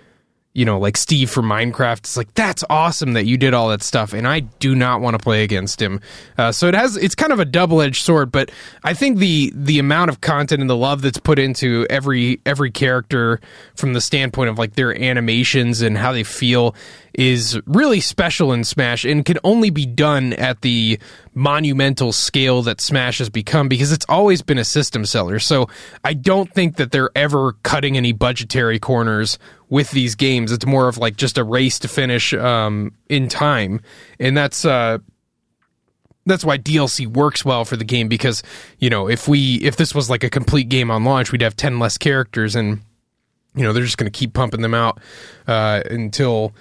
you 0.55 0.63
know, 0.63 0.79
like 0.79 0.95
Steve 0.95 1.29
from 1.29 1.45
Minecraft. 1.47 1.97
It's 1.99 2.15
like 2.15 2.33
that's 2.33 2.63
awesome 2.69 3.13
that 3.13 3.25
you 3.25 3.37
did 3.37 3.53
all 3.53 3.69
that 3.69 3.83
stuff, 3.83 4.13
and 4.13 4.25
I 4.25 4.39
do 4.39 4.73
not 4.73 5.01
want 5.01 5.19
to 5.19 5.21
play 5.21 5.43
against 5.43 5.81
him. 5.81 5.99
Uh, 6.37 6.53
so 6.53 6.67
it 6.67 6.73
has 6.73 6.95
it's 6.95 7.13
kind 7.13 7.33
of 7.33 7.41
a 7.41 7.45
double 7.45 7.81
edged 7.81 8.03
sword, 8.03 8.31
but 8.31 8.49
I 8.81 8.93
think 8.93 9.17
the 9.19 9.51
the 9.53 9.79
amount 9.79 10.09
of 10.09 10.21
content 10.21 10.61
and 10.61 10.69
the 10.69 10.75
love 10.75 11.01
that's 11.01 11.19
put 11.19 11.39
into 11.39 11.85
every 11.89 12.39
every 12.45 12.71
character 12.71 13.41
from 13.75 13.91
the 13.91 14.01
standpoint 14.01 14.49
of 14.49 14.57
like 14.57 14.75
their 14.75 14.97
animations 14.97 15.81
and 15.81 15.97
how 15.97 16.13
they 16.13 16.23
feel 16.23 16.73
is 17.17 17.59
really 17.65 17.99
special 17.99 18.51
in 18.53 18.63
Smash 18.63 19.05
and 19.05 19.25
can 19.25 19.39
only 19.43 19.69
be 19.69 19.85
done 19.85 20.33
at 20.33 20.61
the 20.61 20.99
monumental 21.33 22.11
scale 22.11 22.61
that 22.63 22.81
Smash 22.81 23.17
has 23.19 23.29
become 23.29 23.67
because 23.67 23.91
it's 23.91 24.05
always 24.07 24.41
been 24.41 24.57
a 24.57 24.63
system 24.63 25.05
seller. 25.05 25.39
So 25.39 25.67
I 26.03 26.13
don't 26.13 26.51
think 26.53 26.77
that 26.77 26.91
they're 26.91 27.11
ever 27.15 27.53
cutting 27.63 27.97
any 27.97 28.11
budgetary 28.11 28.79
corners 28.79 29.39
with 29.69 29.91
these 29.91 30.15
games. 30.15 30.51
It's 30.51 30.65
more 30.65 30.87
of 30.87 30.97
like 30.97 31.15
just 31.15 31.37
a 31.37 31.43
race 31.43 31.79
to 31.79 31.87
finish 31.87 32.33
um, 32.33 32.93
in 33.09 33.27
time, 33.27 33.81
and 34.19 34.35
that's 34.37 34.65
uh, 34.65 34.99
that's 36.25 36.45
why 36.45 36.57
DLC 36.57 37.07
works 37.07 37.45
well 37.45 37.65
for 37.65 37.77
the 37.77 37.83
game 37.83 38.07
because 38.07 38.43
you 38.79 38.89
know 38.89 39.09
if 39.09 39.27
we 39.27 39.55
if 39.55 39.75
this 39.77 39.93
was 39.95 40.09
like 40.09 40.23
a 40.23 40.29
complete 40.29 40.69
game 40.69 40.91
on 40.91 41.03
launch, 41.03 41.31
we'd 41.31 41.41
have 41.41 41.55
ten 41.55 41.79
less 41.79 41.97
characters, 41.97 42.55
and 42.55 42.81
you 43.55 43.63
know 43.63 43.73
they're 43.73 43.83
just 43.83 43.97
going 43.97 44.11
to 44.11 44.17
keep 44.17 44.33
pumping 44.33 44.61
them 44.61 44.73
out 44.73 44.99
uh, 45.47 45.81
until 45.89 46.53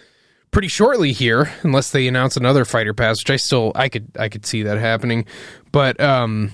pretty 0.55 0.69
shortly 0.69 1.13
here, 1.13 1.53
unless 1.63 1.91
they 1.91 2.07
announce 2.07 2.39
another 2.39 2.65
fighter 2.65 2.95
pass, 2.95 3.21
which 3.21 3.31
I 3.31 3.37
still 3.37 3.73
I 3.75 3.91
could 3.91 4.07
I 4.19 4.31
could 4.31 4.47
see 4.47 4.63
that 4.63 4.79
happening, 4.79 5.27
but 5.73 6.01
um, 6.01 6.53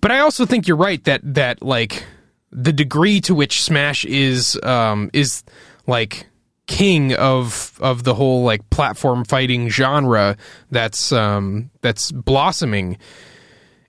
but 0.00 0.10
I 0.10 0.20
also 0.20 0.46
think 0.46 0.66
you're 0.66 0.76
right 0.78 1.02
that 1.04 1.20
that 1.34 1.60
like 1.60 2.04
the 2.50 2.72
degree 2.72 3.20
to 3.22 3.34
which 3.34 3.62
Smash 3.62 4.06
is 4.06 4.58
um 4.62 5.10
is 5.12 5.42
like 5.86 6.26
king 6.66 7.12
of 7.14 7.76
of 7.82 8.04
the 8.04 8.14
whole 8.14 8.44
like 8.44 8.70
platform 8.70 9.24
fighting 9.24 9.68
genre 9.68 10.36
that's 10.70 11.10
um 11.10 11.68
that's 11.80 12.12
blossoming 12.12 12.96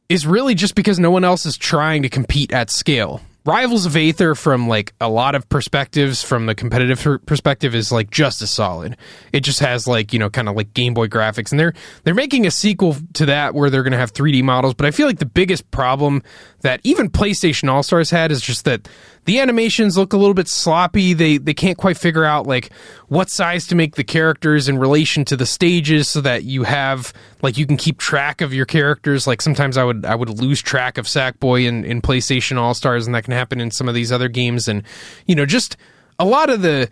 is 0.09 0.25
really 0.25 0.55
just 0.55 0.73
because 0.73 0.99
no 0.99 1.11
one 1.11 1.23
else 1.23 1.45
is 1.45 1.55
trying 1.55 2.01
to 2.01 2.09
compete 2.09 2.51
at 2.51 2.69
scale. 2.71 3.21
Rivals 3.43 3.88
of 3.88 3.95
Aether 3.95 4.36
from 4.36 4.67
like 4.67 4.93
a 5.01 5.10
lot 5.10 5.33
of 5.33 5.50
perspectives 5.50 6.21
from 6.21 6.45
the 6.45 6.53
competitive 6.53 7.25
perspective 7.25 7.74
is 7.74 7.91
like 7.91 8.12
just 8.12 8.41
as 8.43 8.51
solid. 8.51 8.98
It 9.33 9.39
just 9.39 9.60
has 9.62 9.88
like, 9.88 10.13
you 10.13 10.19
know, 10.19 10.29
kind 10.29 10.48
of 10.48 10.55
like 10.55 10.75
Game 10.75 10.93
Boy 10.93 11.07
graphics 11.07 11.51
and 11.51 11.60
they're 11.60 11.74
they're 12.03 12.13
making 12.13 12.45
a 12.45 12.51
sequel 12.51 12.98
to 13.13 13.25
that 13.25 13.55
where 13.55 13.71
they're 13.71 13.81
going 13.81 13.93
to 13.93 13.98
have 13.98 14.13
3D 14.13 14.43
models, 14.43 14.75
but 14.75 14.86
I 14.86 14.91
feel 14.91 15.07
like 15.07 15.17
the 15.17 15.25
biggest 15.25 15.71
problem 15.71 16.21
that 16.62 16.81
even 16.83 17.10
PlayStation 17.10 17.67
All-Stars 17.67 18.12
had 18.12 18.31
is 18.31 18.41
just 18.41 18.65
that 18.65 18.88
the 19.25 19.39
animations 19.39 19.98
look 19.98 20.13
a 20.13 20.17
little 20.17 20.33
bit 20.33 20.48
sloppy. 20.48 21.13
They 21.13 21.38
they 21.38 21.53
can't 21.53 21.77
quite 21.77 21.98
figure 21.98 22.25
out 22.25 22.48
like 22.48 22.71
what 23.07 23.29
size 23.29 23.67
to 23.67 23.75
make 23.75 23.95
the 23.95 24.03
characters 24.03 24.67
in 24.67 24.77
relation 24.77 25.25
to 25.25 25.36
the 25.36 25.45
stages 25.45 26.10
so 26.10 26.21
that 26.21 26.43
you 26.43 26.63
have 26.63 27.13
like 27.41 27.57
you 27.57 27.67
can 27.67 27.77
keep 27.77 28.00
track 28.00 28.41
of 28.41 28.53
your 28.53 28.65
characters. 28.65 29.27
Like 29.27 29.41
sometimes 29.41 29.77
I 29.77 29.83
would 29.83 30.05
I 30.05 30.15
would 30.15 30.29
lose 30.39 30.62
track 30.62 30.98
of 30.98 31.05
Sackboy 31.05 31.67
in, 31.67 31.86
in 31.86 32.01
PlayStation 32.01 32.57
All 32.57 32.74
Stars, 32.74 33.05
and 33.05 33.13
that 33.13 33.24
can 33.31 33.38
happen 33.38 33.61
in 33.61 33.71
some 33.71 33.88
of 33.88 33.95
these 33.95 34.11
other 34.11 34.27
games. 34.27 34.67
And 34.67 34.83
you 35.25 35.35
know, 35.35 35.45
just 35.45 35.77
a 36.19 36.25
lot 36.25 36.50
of 36.50 36.61
the 36.61 36.89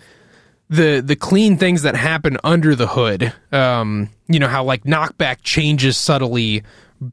the 0.69 1.01
the 1.05 1.15
clean 1.15 1.57
things 1.57 1.81
that 1.83 1.95
happen 1.95 2.37
under 2.43 2.75
the 2.75 2.87
hood. 2.87 3.33
Um, 3.51 4.09
you 4.27 4.39
know 4.39 4.47
how 4.47 4.63
like 4.63 4.83
knockback 4.83 5.39
changes 5.43 5.97
subtly 5.97 6.63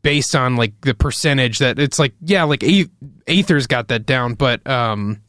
based 0.02 0.35
on 0.35 0.56
like 0.56 0.80
the 0.80 0.95
percentage 0.95 1.59
that 1.59 1.78
it's 1.78 1.97
like 1.97 2.12
yeah 2.21 2.42
like 2.42 2.64
Aether's 3.28 3.68
got 3.68 3.87
that 3.87 4.04
down 4.04 4.35
but 4.35 4.66
um 4.66 5.23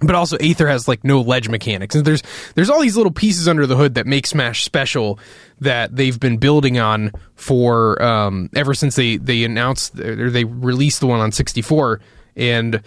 but 0.00 0.14
also 0.14 0.38
Aether 0.38 0.66
has 0.66 0.88
like 0.88 1.04
no 1.04 1.20
ledge 1.20 1.50
mechanics 1.50 1.94
and 1.94 2.02
there's 2.02 2.22
there's 2.54 2.70
all 2.70 2.80
these 2.80 2.96
little 2.96 3.12
pieces 3.12 3.46
under 3.46 3.66
the 3.66 3.76
hood 3.76 3.96
that 3.96 4.06
make 4.06 4.26
Smash 4.26 4.64
special 4.64 5.18
that 5.60 5.94
they've 5.94 6.18
been 6.18 6.38
building 6.38 6.78
on 6.78 7.12
for 7.34 8.02
um 8.02 8.48
ever 8.56 8.72
since 8.72 8.96
they 8.96 9.18
they 9.18 9.44
announced 9.44 10.00
or 10.00 10.30
they 10.30 10.44
released 10.44 11.00
the 11.00 11.06
one 11.06 11.20
on 11.20 11.30
64 11.30 12.00
and 12.34 12.82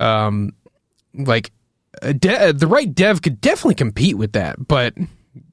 um 0.00 0.52
like 1.14 1.50
de- 2.18 2.52
the 2.52 2.66
right 2.66 2.94
dev 2.94 3.22
could 3.22 3.40
definitely 3.40 3.74
compete 3.74 4.16
with 4.16 4.32
that 4.32 4.56
but 4.66 4.94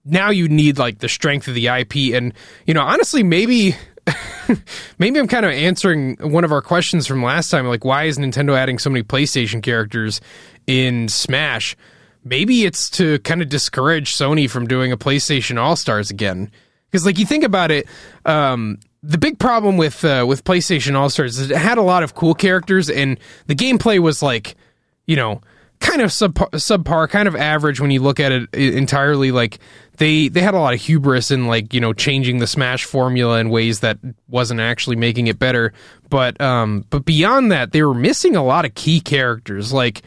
now 0.06 0.30
you 0.30 0.48
need 0.48 0.77
like 0.77 1.00
the 1.00 1.10
strength 1.10 1.48
of 1.48 1.54
the 1.54 1.68
IP 1.68 2.13
and 2.16 2.34
you 2.66 2.74
know 2.74 2.82
honestly 2.82 3.24
maybe 3.24 3.75
maybe 4.98 5.20
I'm 5.20 5.27
kind 5.27 5.46
of 5.46 5.51
answering 5.51 6.16
one 6.20 6.44
of 6.44 6.51
our 6.51 6.62
questions 6.62 7.08
from 7.08 7.24
last 7.24 7.50
time. 7.50 7.68
Like, 7.68 7.86
why 7.86 8.06
is 8.06 8.18
Nintendo 8.18 8.56
adding 8.58 8.80
so 8.80 8.89
many 8.89 9.04
PlayStation 9.04 9.62
characters 9.62 10.22
in 10.66 11.08
Smash? 11.10 11.75
Maybe 12.24 12.66
it's 12.66 12.89
to 12.92 13.20
kind 13.20 13.42
of 13.42 13.50
discourage 13.50 14.16
Sony 14.16 14.50
from 14.50 14.68
doing 14.68 14.92
a 14.92 14.98
PlayStation 14.98 15.60
All 15.60 15.75
Stars 15.75 16.10
again. 16.10 16.51
Because, 16.89 17.06
like, 17.06 17.20
you 17.20 17.25
think 17.25 17.44
about 17.44 17.72
it, 17.72 17.86
um, 18.25 18.80
the 19.08 19.18
big 19.18 19.40
problem 19.40 19.78
with 19.78 20.04
uh, 20.04 20.26
with 20.28 20.44
PlayStation 20.44 20.96
All 20.96 21.10
Stars 21.10 21.40
is 21.40 21.50
it 21.50 21.58
had 21.58 21.78
a 21.78 21.82
lot 21.82 22.04
of 22.04 22.14
cool 22.14 22.36
characters, 22.36 22.90
and 22.90 23.18
the 23.48 23.56
gameplay 23.56 24.00
was 24.00 24.22
like, 24.22 24.56
you 25.06 25.16
know, 25.16 25.42
kind 25.80 26.02
of 26.02 26.10
subpar, 26.10 26.50
subpar, 26.52 27.10
kind 27.10 27.28
of 27.28 27.36
average 27.36 27.80
when 27.80 27.90
you 27.90 28.02
look 28.02 28.20
at 28.20 28.34
it 28.34 28.54
entirely. 28.54 29.32
Like 29.32 29.60
they 29.96 30.28
they 30.28 30.42
had 30.42 30.54
a 30.54 30.60
lot 30.60 30.74
of 30.74 30.82
hubris 30.82 31.32
in 31.32 31.48
like 31.48 31.74
you 31.74 31.80
know 31.80 31.94
changing 31.94 32.40
the 32.40 32.48
Smash 32.48 32.84
formula 32.84 33.40
in 33.40 33.50
ways 33.50 33.80
that 33.80 33.98
wasn't 34.28 34.60
actually 34.60 34.98
making 34.98 35.28
it 35.28 35.40
better. 35.40 35.72
But 36.10 36.40
um, 36.42 36.84
but 36.90 37.06
beyond 37.06 37.50
that, 37.54 37.72
they 37.72 37.84
were 37.84 37.94
missing 37.94 38.36
a 38.36 38.44
lot 38.44 38.66
of 38.66 38.76
key 38.76 39.00
characters. 39.00 39.72
Like 39.72 40.02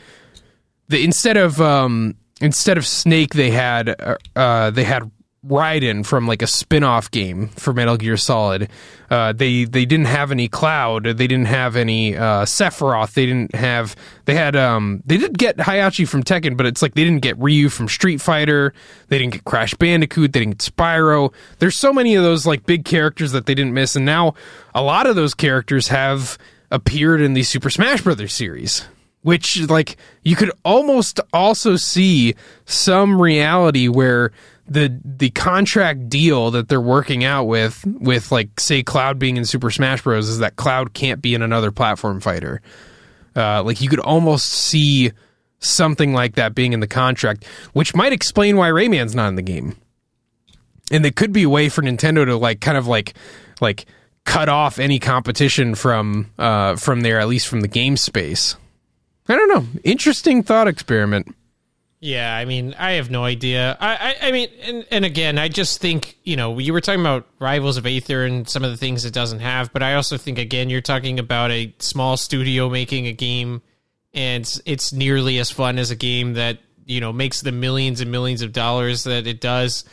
the 0.88 1.02
instead 1.02 1.38
of 1.38 1.58
um, 1.58 2.16
instead 2.42 2.76
of 2.76 2.86
Snake, 2.86 3.32
they 3.32 3.50
had 3.50 3.88
uh, 3.88 4.16
uh 4.36 4.70
they 4.70 4.84
had 4.84 5.10
Raiden 5.46 6.04
from 6.04 6.26
like 6.26 6.42
a 6.42 6.46
spin-off 6.46 7.10
game 7.10 7.48
for 7.48 7.72
Metal 7.72 7.96
Gear 7.96 8.18
Solid. 8.18 8.68
Uh, 9.08 9.32
they 9.32 9.64
they 9.64 9.86
didn't 9.86 10.06
have 10.06 10.30
any 10.30 10.48
Cloud. 10.48 11.04
They 11.04 11.26
didn't 11.26 11.46
have 11.46 11.76
any 11.76 12.14
uh, 12.14 12.44
Sephiroth. 12.44 13.14
They 13.14 13.24
didn't 13.24 13.54
have. 13.54 13.96
They 14.26 14.34
had. 14.34 14.54
Um, 14.54 15.02
they 15.06 15.16
did 15.16 15.38
get 15.38 15.56
Heihachi 15.56 16.06
from 16.06 16.22
Tekken, 16.22 16.58
but 16.58 16.66
it's 16.66 16.82
like 16.82 16.94
they 16.94 17.04
didn't 17.04 17.22
get 17.22 17.38
Ryu 17.38 17.70
from 17.70 17.88
Street 17.88 18.20
Fighter. 18.20 18.74
They 19.08 19.18
didn't 19.18 19.32
get 19.32 19.44
Crash 19.44 19.72
Bandicoot. 19.74 20.32
They 20.34 20.40
didn't 20.40 20.58
get 20.58 20.76
Spyro. 20.76 21.32
There's 21.58 21.76
so 21.76 21.92
many 21.92 22.16
of 22.16 22.22
those 22.22 22.44
like 22.44 22.66
big 22.66 22.84
characters 22.84 23.32
that 23.32 23.46
they 23.46 23.54
didn't 23.54 23.72
miss, 23.72 23.96
and 23.96 24.04
now 24.04 24.34
a 24.74 24.82
lot 24.82 25.06
of 25.06 25.16
those 25.16 25.32
characters 25.32 25.88
have 25.88 26.36
appeared 26.70 27.22
in 27.22 27.32
the 27.32 27.42
Super 27.44 27.70
Smash 27.70 28.02
Brothers 28.02 28.34
series 28.34 28.84
which 29.22 29.60
like 29.68 29.96
you 30.22 30.34
could 30.36 30.50
almost 30.64 31.20
also 31.32 31.76
see 31.76 32.34
some 32.64 33.20
reality 33.20 33.86
where 33.88 34.32
the 34.70 35.00
the 35.04 35.30
contract 35.30 36.08
deal 36.08 36.52
that 36.52 36.68
they're 36.68 36.80
working 36.80 37.24
out 37.24 37.44
with 37.44 37.84
with 37.84 38.30
like 38.30 38.60
say 38.60 38.82
Cloud 38.84 39.18
being 39.18 39.36
in 39.36 39.44
Super 39.44 39.70
Smash 39.70 40.02
Bros 40.02 40.28
is 40.28 40.38
that 40.38 40.54
Cloud 40.56 40.94
can't 40.94 41.20
be 41.20 41.34
in 41.34 41.42
another 41.42 41.72
platform 41.72 42.20
fighter. 42.20 42.62
Uh, 43.34 43.62
like 43.64 43.80
you 43.80 43.88
could 43.88 44.00
almost 44.00 44.46
see 44.46 45.10
something 45.58 46.14
like 46.14 46.36
that 46.36 46.54
being 46.54 46.72
in 46.72 46.80
the 46.80 46.86
contract, 46.86 47.44
which 47.72 47.94
might 47.94 48.12
explain 48.12 48.56
why 48.56 48.68
Rayman's 48.68 49.14
not 49.14 49.28
in 49.28 49.34
the 49.34 49.42
game. 49.42 49.76
And 50.92 51.04
it 51.04 51.16
could 51.16 51.32
be 51.32 51.42
a 51.42 51.48
way 51.48 51.68
for 51.68 51.82
Nintendo 51.82 52.24
to 52.24 52.36
like 52.36 52.60
kind 52.60 52.78
of 52.78 52.86
like 52.86 53.14
like 53.60 53.86
cut 54.24 54.48
off 54.48 54.78
any 54.78 55.00
competition 55.00 55.74
from 55.74 56.30
uh, 56.38 56.76
from 56.76 57.00
there, 57.00 57.18
at 57.18 57.28
least 57.28 57.48
from 57.48 57.60
the 57.60 57.68
game 57.68 57.96
space. 57.96 58.56
I 59.28 59.34
don't 59.34 59.48
know. 59.48 59.80
Interesting 59.82 60.44
thought 60.44 60.68
experiment. 60.68 61.34
Yeah, 62.02 62.34
I 62.34 62.46
mean, 62.46 62.74
I 62.78 62.92
have 62.92 63.10
no 63.10 63.24
idea. 63.24 63.76
I, 63.78 64.14
I, 64.22 64.28
I 64.28 64.32
mean, 64.32 64.48
and, 64.62 64.86
and 64.90 65.04
again, 65.04 65.38
I 65.38 65.48
just 65.48 65.82
think 65.82 66.16
you 66.24 66.34
know 66.34 66.58
you 66.58 66.72
were 66.72 66.80
talking 66.80 67.02
about 67.02 67.26
Rivals 67.38 67.76
of 67.76 67.86
Aether 67.86 68.24
and 68.24 68.48
some 68.48 68.64
of 68.64 68.70
the 68.70 68.78
things 68.78 69.04
it 69.04 69.12
doesn't 69.12 69.40
have, 69.40 69.70
but 69.70 69.82
I 69.82 69.94
also 69.94 70.16
think 70.16 70.38
again 70.38 70.70
you're 70.70 70.80
talking 70.80 71.18
about 71.18 71.50
a 71.50 71.74
small 71.78 72.16
studio 72.16 72.70
making 72.70 73.06
a 73.06 73.12
game, 73.12 73.60
and 74.14 74.50
it's 74.64 74.94
nearly 74.94 75.38
as 75.38 75.50
fun 75.50 75.78
as 75.78 75.90
a 75.90 75.96
game 75.96 76.34
that 76.34 76.58
you 76.86 77.02
know 77.02 77.12
makes 77.12 77.42
the 77.42 77.52
millions 77.52 78.00
and 78.00 78.10
millions 78.10 78.40
of 78.40 78.54
dollars 78.54 79.04
that 79.04 79.26
it 79.26 79.42
does. 79.42 79.84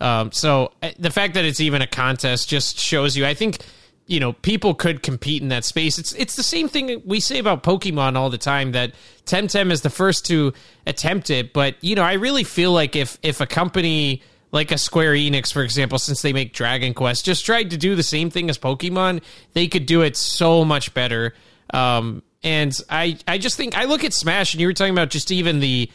Um, 0.00 0.30
so 0.30 0.72
uh, 0.84 0.90
the 1.00 1.10
fact 1.10 1.34
that 1.34 1.44
it's 1.44 1.58
even 1.58 1.82
a 1.82 1.86
contest 1.88 2.48
just 2.48 2.78
shows 2.78 3.16
you. 3.16 3.26
I 3.26 3.34
think 3.34 3.58
you 4.06 4.20
know 4.20 4.32
people 4.32 4.74
could 4.74 5.02
compete 5.02 5.42
in 5.42 5.48
that 5.48 5.64
space. 5.64 5.98
It's 5.98 6.12
it's 6.14 6.36
the 6.36 6.42
same 6.42 6.68
thing 6.68 7.02
we 7.04 7.20
say 7.20 7.38
about 7.38 7.62
Pokemon 7.62 8.16
all 8.16 8.30
the 8.30 8.38
time 8.38 8.72
that 8.72 8.92
Temtem 9.24 9.70
is 9.70 9.82
the 9.82 9.90
first 9.90 10.26
to 10.26 10.52
attempt 10.86 11.30
it, 11.30 11.52
but 11.52 11.76
you 11.80 11.94
know 11.94 12.02
I 12.02 12.14
really 12.14 12.44
feel 12.44 12.72
like 12.72 12.96
if 12.96 13.18
if 13.22 13.40
a 13.40 13.46
company 13.46 14.22
like 14.52 14.70
a 14.70 14.78
Square 14.78 15.14
Enix, 15.14 15.52
for 15.52 15.62
example, 15.62 15.98
since 15.98 16.22
they 16.22 16.32
make 16.32 16.52
Dragon 16.52 16.94
Quest, 16.94 17.24
just 17.24 17.44
tried 17.44 17.70
to 17.70 17.76
do 17.76 17.94
the 17.94 18.02
same 18.02 18.30
thing 18.30 18.48
as 18.48 18.58
Pokemon, 18.58 19.22
they 19.54 19.66
could 19.66 19.86
do 19.86 20.02
it 20.02 20.16
so 20.16 20.64
much 20.64 20.94
better. 20.94 21.34
Um, 21.74 22.22
and 22.42 22.78
I 22.88 23.18
I 23.26 23.38
just 23.38 23.56
think 23.56 23.76
I 23.76 23.84
look 23.84 24.04
at 24.04 24.12
Smash, 24.12 24.54
and 24.54 24.60
you 24.60 24.68
were 24.68 24.72
talking 24.72 24.94
about 24.94 25.10
just 25.10 25.32
even 25.32 25.58
the 25.60 25.90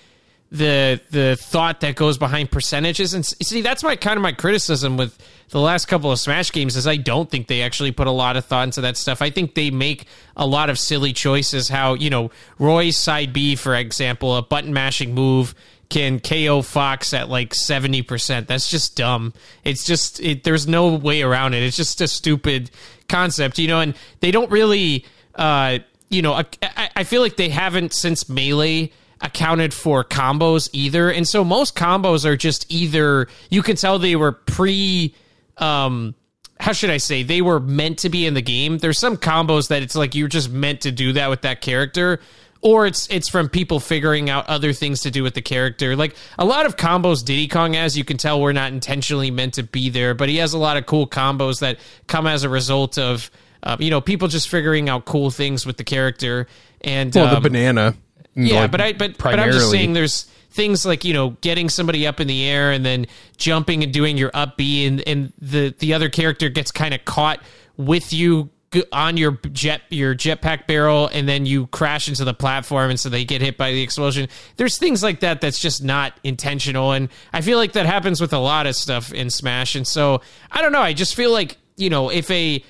the 0.52 1.00
the 1.12 1.38
thought 1.40 1.80
that 1.80 1.96
goes 1.96 2.18
behind 2.18 2.52
percentages. 2.52 3.14
And 3.14 3.26
see 3.26 3.62
that's 3.62 3.84
my 3.84 3.96
kind 3.96 4.18
of 4.18 4.22
my 4.22 4.34
criticism 4.34 4.98
with 4.98 5.18
the 5.50 5.62
last 5.62 5.86
couple 5.88 6.12
of 6.12 6.20
smash 6.20 6.52
games 6.52 6.76
is 6.76 6.88
i 6.88 6.96
don't 6.96 7.30
think 7.30 7.48
they 7.48 7.62
actually 7.62 7.92
put 7.92 8.08
a 8.08 8.12
lot 8.12 8.38
of 8.38 8.46
thought 8.46 8.66
into 8.66 8.82
that 8.82 8.98
stuff. 8.98 9.22
I 9.22 9.30
think 9.30 9.56
they 9.56 9.72
make 9.72 10.06
a 10.36 10.46
lot 10.46 10.70
of 10.70 10.78
silly 10.78 11.14
choices 11.14 11.70
how 11.70 11.94
you 11.94 12.10
know 12.10 12.32
roy's 12.60 12.98
side 12.98 13.32
b 13.32 13.56
for 13.56 13.76
example 13.76 14.36
a 14.36 14.42
button 14.42 14.74
mashing 14.74 15.16
move 15.16 15.56
can 15.88 16.20
ko 16.20 16.62
fox 16.62 17.14
at 17.14 17.30
like 17.30 17.52
70% 17.52 18.48
that's 18.48 18.70
just 18.70 18.98
dumb. 18.98 19.34
It's 19.64 19.86
just 19.86 20.20
it, 20.20 20.44
there's 20.44 20.68
no 20.68 20.96
way 20.96 21.22
around 21.22 21.54
it. 21.54 21.64
It's 21.64 21.78
just 21.78 22.02
a 22.02 22.10
stupid 22.10 22.72
concept 23.08 23.58
you 23.58 23.70
know 23.70 23.80
and 23.80 23.96
they 24.20 24.32
don't 24.32 24.52
really 24.52 25.06
uh 25.36 25.80
you 26.10 26.22
know 26.22 26.34
I, 26.34 26.90
I 26.94 27.04
feel 27.06 27.22
like 27.22 27.38
they 27.38 27.50
haven't 27.50 27.94
since 27.94 28.28
melee 28.28 28.92
accounted 29.22 29.74
for 29.74 30.04
combos 30.04 30.70
either. 30.74 31.12
And 31.12 31.28
so 31.28 31.44
most 31.44 31.76
combos 31.76 32.26
are 32.26 32.38
just 32.38 32.66
either 32.70 33.28
you 33.50 33.62
can 33.62 33.76
tell 33.76 34.00
they 34.00 34.16
were 34.16 34.32
pre 34.32 35.16
um 35.58 36.16
how 36.60 36.74
should 36.74 36.92
I 36.92 36.98
say 36.98 37.24
they 37.24 37.42
were 37.42 37.60
meant 37.60 38.00
to 38.00 38.10
be 38.10 38.26
in 38.26 38.34
the 38.34 38.42
game. 38.42 38.78
There's 38.78 39.00
some 39.00 39.18
combos 39.18 39.70
that 39.70 39.82
it's 39.82 39.96
like 39.96 40.14
you're 40.14 40.28
just 40.28 40.52
meant 40.52 40.82
to 40.82 40.92
do 40.92 41.14
that 41.14 41.30
with 41.30 41.42
that 41.42 41.62
character 41.62 42.20
or 42.62 42.86
it's 42.86 43.08
it's 43.10 43.28
from 43.28 43.50
people 43.50 43.80
figuring 43.80 44.30
out 44.30 44.48
other 44.48 44.72
things 44.74 45.02
to 45.02 45.12
do 45.12 45.24
with 45.24 45.34
the 45.34 45.42
character. 45.42 45.96
Like 45.96 46.16
a 46.38 46.46
lot 46.46 46.66
of 46.66 46.78
combos 46.78 47.26
Diddy 47.26 47.48
Kong 47.48 47.74
has, 47.74 47.98
you 47.98 48.04
can 48.04 48.18
tell 48.18 48.40
we're 48.40 48.54
not 48.54 48.72
intentionally 48.72 49.32
meant 49.32 49.56
to 49.56 49.64
be 49.64 49.90
there, 49.90 50.14
but 50.14 50.30
he 50.30 50.38
has 50.38 50.54
a 50.54 50.58
lot 50.58 50.78
of 50.78 50.86
cool 50.86 51.08
combos 51.08 51.60
that 51.60 51.80
come 52.08 52.28
as 52.28 52.44
a 52.44 52.50
result 52.50 52.98
of 52.98 53.30
uh, 53.64 53.78
you 53.80 53.90
know 53.90 54.02
people 54.02 54.28
just 54.28 54.48
figuring 54.50 54.90
out 54.90 55.06
cool 55.06 55.32
things 55.32 55.66
with 55.66 55.78
the 55.78 55.84
character 55.84 56.48
and 56.82 57.14
well, 57.14 57.36
um, 57.36 57.44
the 57.44 57.50
banana 57.50 57.96
yeah, 58.36 58.62
like 58.62 58.72
but 58.72 58.82
I 58.82 58.94
but 58.94 59.18
but 59.18 59.40
I'm 59.40 59.52
just 59.52 59.72
saying 59.72 59.94
there's 59.94 60.24
things 60.52 60.86
like 60.86 61.04
you 61.04 61.14
know 61.14 61.32
getting 61.42 61.70
somebody 61.70 62.06
up 62.06 62.20
in 62.20 62.28
the 62.28 62.48
air 62.48 62.72
and 62.72 62.86
then 62.86 63.08
jumping 63.38 63.84
and 63.84 63.94
doing 63.94 64.18
your 64.18 64.32
up 64.34 64.58
B 64.58 64.86
and 64.86 65.06
and 65.08 65.34
the 65.40 65.74
the 65.80 65.94
other 65.94 66.10
character 66.10 66.50
gets 66.50 66.72
kind 66.72 66.94
of 66.94 67.04
caught 67.06 67.42
with 67.78 68.14
you 68.14 68.50
on 68.94 69.18
your 69.18 69.34
jet 69.52 69.82
your 69.90 70.16
jetpack 70.16 70.66
barrel 70.66 71.10
and 71.12 71.28
then 71.28 71.46
you 71.46 71.68
crash 71.68 72.08
into 72.08 72.24
the 72.24 72.34
platform 72.34 72.90
and 72.90 73.00
so 73.00 73.10
they 73.10 73.26
get 73.26 73.42
hit 73.42 73.58
by 73.58 73.72
the 73.72 73.82
explosion. 73.82 74.30
There's 74.56 74.78
things 74.78 75.04
like 75.04 75.20
that 75.22 75.42
that's 75.42 75.60
just 75.60 75.84
not 75.84 76.18
intentional 76.24 76.94
and 76.94 77.10
i 77.34 77.42
feel 77.42 77.58
like 77.58 77.74
that 77.74 77.86
happens 77.86 78.22
with 78.22 78.32
a 78.32 78.40
lot 78.40 78.68
of 78.68 78.76
stuff 78.76 79.12
in 79.12 79.30
smash 79.30 79.76
and 79.76 79.86
so 79.86 80.22
i 80.52 80.62
don't 80.62 80.72
know 80.72 80.82
i 80.82 80.94
just 80.94 81.16
feel 81.16 81.32
like 81.32 81.58
you 81.76 81.90
know 81.90 82.10
if 82.10 82.32
a 82.32 82.64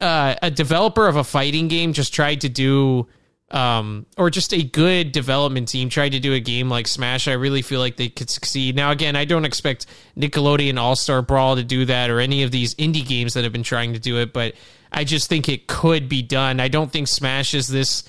uh, 0.00 0.34
a 0.42 0.50
developer 0.50 1.06
of 1.06 1.16
a 1.16 1.24
fighting 1.24 1.68
game 1.68 1.94
just 1.94 2.12
tried 2.12 2.42
to 2.42 2.50
do 2.50 3.06
um, 3.50 4.06
or 4.16 4.28
just 4.28 4.52
a 4.52 4.62
good 4.62 5.12
development 5.12 5.68
team 5.68 5.88
tried 5.88 6.12
to 6.12 6.20
do 6.20 6.32
a 6.32 6.40
game 6.40 6.68
like 6.68 6.88
Smash, 6.88 7.28
I 7.28 7.32
really 7.32 7.62
feel 7.62 7.80
like 7.80 7.96
they 7.96 8.08
could 8.08 8.28
succeed. 8.28 8.74
Now, 8.74 8.90
again, 8.90 9.14
I 9.14 9.24
don't 9.24 9.44
expect 9.44 9.86
Nickelodeon 10.16 10.78
All 10.78 10.96
Star 10.96 11.22
Brawl 11.22 11.56
to 11.56 11.64
do 11.64 11.84
that 11.84 12.10
or 12.10 12.18
any 12.20 12.42
of 12.42 12.50
these 12.50 12.74
indie 12.74 13.06
games 13.06 13.34
that 13.34 13.44
have 13.44 13.52
been 13.52 13.62
trying 13.62 13.92
to 13.92 14.00
do 14.00 14.18
it, 14.18 14.32
but 14.32 14.54
I 14.90 15.04
just 15.04 15.28
think 15.28 15.48
it 15.48 15.66
could 15.66 16.08
be 16.08 16.22
done. 16.22 16.58
I 16.58 16.68
don't 16.68 16.90
think 16.90 17.08
Smash 17.08 17.54
is 17.54 17.68
this 17.68 18.02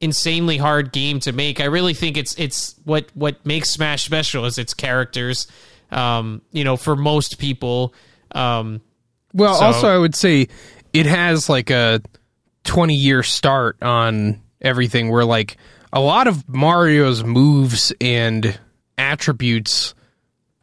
insanely 0.00 0.56
hard 0.56 0.92
game 0.92 1.20
to 1.20 1.32
make. 1.32 1.60
I 1.60 1.64
really 1.64 1.94
think 1.94 2.16
it's 2.16 2.38
it's 2.38 2.74
what 2.84 3.10
what 3.14 3.44
makes 3.46 3.70
Smash 3.70 4.04
special 4.04 4.44
is 4.46 4.58
its 4.58 4.74
characters. 4.74 5.46
Um, 5.90 6.42
you 6.50 6.64
know, 6.64 6.76
for 6.76 6.96
most 6.96 7.38
people. 7.38 7.94
Um, 8.34 8.80
well, 9.34 9.54
so. 9.54 9.66
also 9.66 9.88
I 9.88 9.98
would 9.98 10.14
say 10.14 10.48
it 10.92 11.06
has 11.06 11.48
like 11.48 11.70
a 11.70 12.00
20 12.64 12.94
year 12.94 13.22
start 13.22 13.82
on 13.82 14.41
everything 14.62 15.10
where 15.10 15.24
like 15.24 15.56
a 15.92 16.00
lot 16.00 16.26
of 16.26 16.48
Mario's 16.48 17.22
moves 17.22 17.92
and 18.00 18.58
attributes 18.96 19.94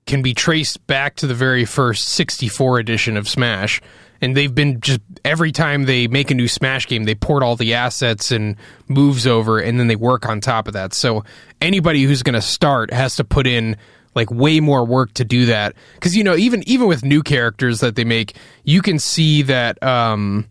can 0.05 0.21
be 0.23 0.33
traced 0.33 0.85
back 0.87 1.15
to 1.17 1.27
the 1.27 1.35
very 1.35 1.65
first 1.65 2.09
64 2.09 2.79
edition 2.79 3.15
of 3.15 3.29
Smash. 3.29 3.79
And 4.21 4.35
they've 4.35 4.53
been 4.53 4.81
just 4.81 5.01
every 5.23 5.51
time 5.51 5.85
they 5.85 6.07
make 6.07 6.31
a 6.31 6.33
new 6.33 6.47
Smash 6.47 6.87
game, 6.87 7.03
they 7.03 7.15
port 7.15 7.43
all 7.43 7.55
the 7.55 7.75
assets 7.75 8.31
and 8.31 8.57
moves 8.87 9.25
over, 9.25 9.59
and 9.59 9.79
then 9.79 9.87
they 9.87 9.95
work 9.95 10.27
on 10.27 10.41
top 10.41 10.67
of 10.67 10.73
that. 10.73 10.93
So 10.93 11.23
anybody 11.61 12.03
who's 12.03 12.23
going 12.23 12.33
to 12.33 12.41
start 12.41 12.91
has 12.91 13.15
to 13.17 13.23
put 13.23 13.47
in 13.47 13.77
like 14.15 14.29
way 14.31 14.59
more 14.59 14.83
work 14.83 15.13
to 15.13 15.23
do 15.23 15.45
that. 15.45 15.73
Because 15.93 16.17
you 16.17 16.23
know, 16.23 16.35
even 16.35 16.67
even 16.67 16.87
with 16.87 17.05
new 17.05 17.23
characters 17.23 17.79
that 17.79 17.95
they 17.95 18.03
make, 18.03 18.35
you 18.63 18.81
can 18.81 18.99
see 18.99 19.43
that 19.43 19.81
um, 19.81 20.47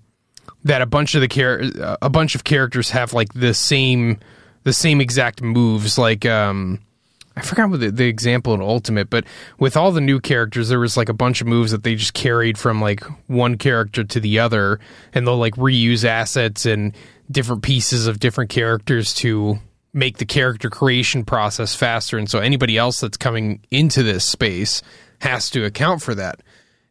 that 0.64 0.82
a 0.82 0.86
bunch 0.86 1.14
of 1.14 1.20
the 1.20 1.28
char- 1.28 1.62
a 2.02 2.10
bunch 2.10 2.34
of 2.34 2.44
characters 2.44 2.90
have 2.90 3.12
like 3.12 3.32
the 3.32 3.54
same 3.54 4.18
the 4.64 4.72
same 4.72 5.00
exact 5.00 5.42
moves 5.42 5.98
like 5.98 6.26
um 6.26 6.80
I 7.36 7.40
forgot 7.42 7.70
what 7.70 7.78
the, 7.78 7.92
the, 7.92 8.08
example 8.08 8.52
in 8.52 8.60
Ultimate, 8.60 9.10
but 9.10 9.24
with 9.60 9.76
all 9.76 9.92
the 9.92 10.00
new 10.00 10.18
characters, 10.18 10.70
there 10.70 10.80
was 10.80 10.96
like 10.96 11.08
a 11.08 11.14
bunch 11.14 11.40
of 11.40 11.46
moves 11.46 11.70
that 11.70 11.84
they 11.84 11.94
just 11.94 12.12
carried 12.12 12.58
from 12.58 12.80
like 12.80 13.04
one 13.28 13.58
character 13.58 14.02
to 14.02 14.18
the 14.18 14.40
other, 14.40 14.80
and 15.14 15.24
they'll 15.24 15.38
like 15.38 15.54
reuse 15.54 16.04
assets 16.04 16.66
and 16.66 16.96
different 17.30 17.62
pieces 17.62 18.08
of 18.08 18.18
different 18.18 18.50
characters 18.50 19.14
to 19.14 19.60
make 19.92 20.18
the 20.18 20.26
character 20.26 20.68
creation 20.68 21.24
process 21.24 21.76
faster. 21.76 22.18
And 22.18 22.28
so 22.28 22.40
anybody 22.40 22.76
else 22.76 22.98
that's 22.98 23.16
coming 23.16 23.60
into 23.70 24.02
this 24.02 24.24
space 24.24 24.82
has 25.20 25.48
to 25.50 25.64
account 25.64 26.02
for 26.02 26.16
that. 26.16 26.40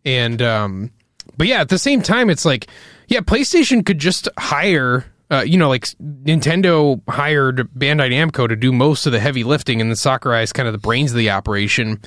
And 0.05 0.41
um, 0.41 0.91
but 1.35 1.47
yeah, 1.47 1.59
at 1.59 1.69
the 1.69 1.77
same 1.77 2.01
time, 2.01 2.29
it's 2.29 2.45
like 2.45 2.67
yeah, 3.07 3.21
PlayStation 3.21 3.85
could 3.85 3.99
just 3.99 4.27
hire, 4.37 5.05
uh, 5.31 5.43
you 5.45 5.57
know, 5.57 5.69
like 5.69 5.85
Nintendo 6.01 7.01
hired 7.09 7.69
Bandai 7.73 8.11
Namco 8.11 8.47
to 8.47 8.55
do 8.55 8.71
most 8.71 9.05
of 9.05 9.11
the 9.11 9.19
heavy 9.19 9.43
lifting, 9.43 9.81
and 9.81 9.89
then 9.89 9.95
Sakurai 9.95 10.43
is 10.43 10.53
kind 10.53 10.67
of 10.67 10.73
the 10.73 10.79
brains 10.79 11.11
of 11.11 11.17
the 11.17 11.29
operation. 11.29 12.01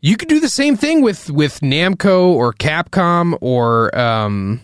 You 0.00 0.16
could 0.16 0.28
do 0.28 0.38
the 0.38 0.48
same 0.48 0.76
thing 0.76 1.02
with 1.02 1.30
with 1.30 1.60
Namco 1.60 2.26
or 2.26 2.52
Capcom 2.52 3.38
or, 3.40 3.96
um, 3.98 4.60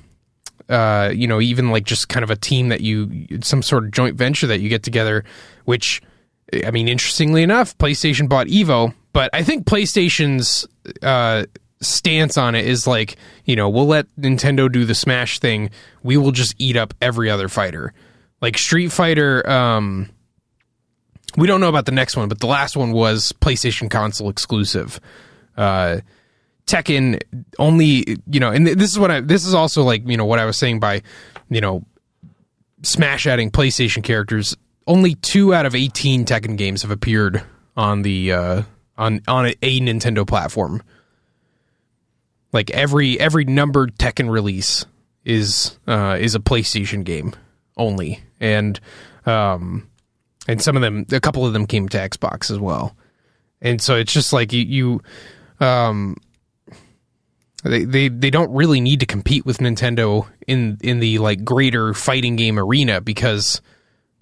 uh, 0.69 1.11
you 1.15 1.27
know, 1.27 1.41
even 1.41 1.71
like 1.71 1.85
just 1.85 2.09
kind 2.09 2.23
of 2.23 2.31
a 2.31 2.37
team 2.37 2.69
that 2.69 2.81
you, 2.81 3.27
some 3.43 3.63
sort 3.63 3.85
of 3.85 3.91
joint 3.91 4.17
venture 4.17 4.47
that 4.47 4.61
you 4.61 4.69
get 4.69 4.83
together. 4.83 5.25
Which, 5.65 6.03
I 6.65 6.71
mean, 6.71 6.89
interestingly 6.89 7.43
enough, 7.43 7.77
PlayStation 7.79 8.29
bought 8.29 8.49
Evo, 8.49 8.95
but 9.13 9.31
I 9.33 9.43
think 9.43 9.67
PlayStation's 9.67 10.67
uh, 11.03 11.47
stance 11.81 12.37
on 12.37 12.55
it 12.55 12.67
is 12.67 12.87
like, 12.87 13.17
you 13.45 13.57
know, 13.57 13.69
we'll 13.69 13.87
let 13.87 14.07
Nintendo 14.17 14.71
do 14.71 14.85
the 14.85 14.95
Smash 14.95 15.39
thing. 15.39 15.71
We 16.03 16.17
will 16.17 16.33
just 16.33 16.55
eat 16.59 16.77
up 16.77 16.95
every 17.01 17.31
other 17.31 17.49
fighter. 17.49 17.93
Like 18.41 18.57
Street 18.59 18.91
Fighter, 18.91 19.49
um, 19.49 20.11
we 21.37 21.47
don't 21.47 21.61
know 21.61 21.69
about 21.69 21.87
the 21.87 21.93
next 21.93 22.17
one, 22.17 22.29
but 22.29 22.41
the 22.41 22.47
last 22.47 22.77
one 22.77 22.93
was 22.93 23.33
PlayStation 23.41 23.91
console 23.91 24.31
exclusive. 24.31 25.01
Uh, 25.57 26.01
Tekken 26.67 27.21
only, 27.59 28.19
you 28.31 28.41
know, 28.41 28.51
and 28.51 28.67
this 28.67 28.91
is 28.91 28.99
what 28.99 29.11
I, 29.11 29.21
this 29.21 29.47
is 29.47 29.55
also 29.55 29.83
like, 29.83 30.07
you 30.07 30.17
know, 30.17 30.25
what 30.25 30.39
I 30.39 30.45
was 30.45 30.57
saying 30.57 30.81
by, 30.81 31.03
you 31.49 31.61
know, 31.61 31.85
Smash 32.83 33.27
adding 33.27 33.51
PlayStation 33.51 34.03
characters. 34.03 34.57
Only 34.87 35.15
two 35.15 35.53
out 35.53 35.67
of 35.67 35.75
18 35.75 36.25
Tekken 36.25 36.57
games 36.57 36.83
have 36.83 36.91
appeared 36.91 37.43
on 37.77 38.03
the, 38.03 38.33
uh, 38.33 38.63
on, 38.97 39.21
on 39.29 39.47
a, 39.47 39.55
a 39.63 39.81
Nintendo 39.81 40.27
platform. 40.27 40.83
Like 42.53 42.71
every, 42.71 43.19
every 43.19 43.45
numbered 43.45 43.97
Tekken 43.97 44.31
release 44.31 44.85
is, 45.25 45.79
uh, 45.87 46.17
is 46.19 46.35
a 46.35 46.41
PlayStation 46.41 47.05
game 47.05 47.35
only. 47.77 48.21
And, 48.41 48.79
um, 49.27 49.89
and 50.49 50.61
some 50.61 50.77
of 50.77 50.83
them, 50.83 51.07
a 51.13 51.21
couple 51.21 51.47
of 51.47 51.53
them 51.53 51.67
came 51.67 51.89
to 51.91 51.99
Xbox 51.99 52.51
as 52.51 52.59
well. 52.59 52.97
And 53.61 53.81
so 53.81 53.97
it's 53.97 54.13
just 54.13 54.33
like 54.33 54.53
you, 54.53 54.63
you 54.63 55.03
um, 55.65 56.17
they, 57.63 57.85
they 57.85 58.09
they 58.09 58.31
don't 58.31 58.53
really 58.53 58.81
need 58.81 59.01
to 59.01 59.07
compete 59.07 59.45
with 59.45 59.59
Nintendo 59.59 60.27
in 60.47 60.79
in 60.83 61.01
the 61.01 61.19
like 61.19 61.45
greater 61.45 61.93
fighting 61.95 62.37
game 62.37 62.59
arena 62.59 63.01
because 63.01 63.61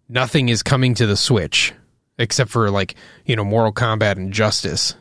nothing 0.08 0.48
is 0.48 0.62
coming 0.62 0.94
to 0.94 1.06
the 1.06 1.16
Switch 1.16 1.72
except 2.18 2.50
for 2.50 2.70
like 2.70 2.96
you 3.24 3.36
know 3.36 3.44
Mortal 3.44 3.72
Kombat 3.72 4.16
and 4.16 4.32
Justice, 4.32 4.94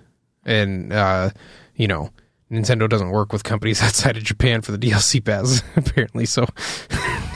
and 0.46 0.94
uh, 0.94 1.32
you 1.76 1.88
know 1.88 2.12
Nintendo 2.52 2.88
doesn't 2.88 3.10
work 3.10 3.34
with 3.34 3.44
companies 3.44 3.82
outside 3.84 4.18
of 4.18 4.24
Japan 4.24 4.62
for 4.62 4.72
the 4.72 4.78
DLC 4.78 5.24
pass 5.24 5.62
apparently. 5.76 6.26
So 6.26 6.46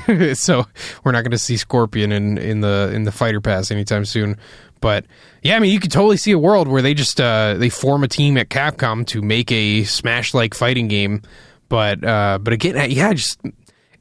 so 0.34 0.66
we're 1.04 1.12
not 1.12 1.22
going 1.22 1.32
to 1.32 1.38
see 1.38 1.58
Scorpion 1.58 2.12
in 2.12 2.38
in 2.38 2.62
the 2.62 2.92
in 2.94 3.04
the 3.04 3.12
fighter 3.12 3.42
pass 3.42 3.72
anytime 3.72 4.06
soon. 4.06 4.38
But 4.80 5.06
yeah, 5.44 5.56
I 5.56 5.60
mean, 5.60 5.72
you 5.72 5.80
could 5.80 5.92
totally 5.92 6.18
see 6.18 6.32
a 6.32 6.40
world 6.40 6.68
where 6.68 6.82
they 6.82 6.94
just 6.94 7.22
uh, 7.22 7.56
they 7.56 7.70
form 7.70 8.04
a 8.04 8.08
team 8.08 8.38
at 8.38 8.50
Capcom 8.50 9.06
to 9.08 9.22
make 9.22 9.52
a 9.52 9.84
Smash 9.84 10.34
like 10.34 10.54
fighting 10.54 10.88
game. 10.88 11.22
But 11.70 12.04
uh, 12.04 12.40
but 12.42 12.54
again, 12.54 12.90
yeah, 12.90 13.14
just 13.14 13.40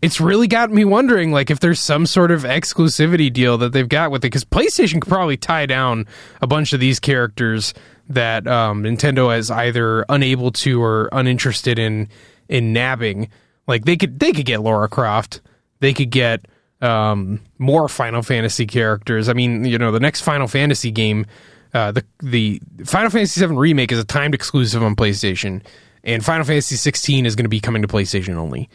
it's 0.03 0.20
really 0.20 0.46
got 0.46 0.70
me 0.73 0.85
wondering, 0.85 1.31
like, 1.31 1.51
if 1.51 1.61
there's 1.61 1.81
some 1.81 2.07
sort 2.07 2.31
of 2.31 2.44
exclusivity 2.44 3.31
deal 3.31 3.59
that 3.59 3.73
they've 3.73 3.88
got 3.88 4.11
with 4.11 4.25
it, 4.25 4.29
because 4.29 4.44
PlayStation 4.44 5.01
could 5.01 5.11
probably 5.11 5.37
tie 5.37 5.66
down 5.66 6.07
a 6.40 6.46
bunch 6.46 6.73
of 6.73 6.81
these 6.81 6.99
characters 6.99 7.75
that 8.11 8.46
um, 8.46 8.83
Nintendo 8.83 9.37
is 9.37 9.51
either 9.51 10.05
unable 10.09 10.51
to 10.51 10.83
or 10.83 11.09
uninterested 11.12 11.79
in 11.79 12.09
in 12.49 12.73
nabbing. 12.73 13.31
Like 13.66 13.85
they 13.85 13.96
could 13.96 14.18
they 14.18 14.33
could 14.33 14.44
get 14.44 14.61
Lara 14.61 14.88
Croft, 14.88 15.40
they 15.79 15.94
could 15.94 16.11
get 16.11 16.46
um, 16.83 17.40
more 17.59 17.88
Final 17.88 18.23
Fantasy 18.23 18.66
characters. 18.66 19.29
I 19.29 19.33
mean, 19.33 19.64
you 19.64 19.79
know, 19.79 19.92
the 19.92 20.01
next 20.01 20.23
Final 20.23 20.49
Fantasy 20.49 20.90
game, 20.90 21.25
uh, 21.73 21.92
the 21.92 22.05
the 22.18 22.61
Final 22.85 23.11
Fantasy 23.11 23.44
VII 23.46 23.55
remake 23.55 23.92
is 23.92 23.99
a 23.99 24.05
timed 24.05 24.35
exclusive 24.35 24.83
on 24.83 24.96
PlayStation, 24.96 25.62
and 26.03 26.25
Final 26.25 26.44
Fantasy 26.44 26.77
16 26.77 27.27
is 27.27 27.37
going 27.37 27.44
to 27.44 27.51
be 27.51 27.61
coming 27.61 27.83
to 27.83 27.88
PlayStation 27.88 28.35
only. 28.35 28.68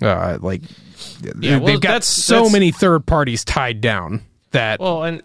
Uh, 0.00 0.38
like, 0.40 0.62
yeah, 1.40 1.56
well, 1.56 1.66
they've 1.66 1.80
got 1.80 1.94
that's, 1.94 2.06
so 2.06 2.42
that's, 2.42 2.52
many 2.52 2.70
third 2.70 3.04
parties 3.04 3.44
tied 3.44 3.80
down 3.80 4.22
that. 4.52 4.78
Well, 4.78 5.02
and 5.02 5.22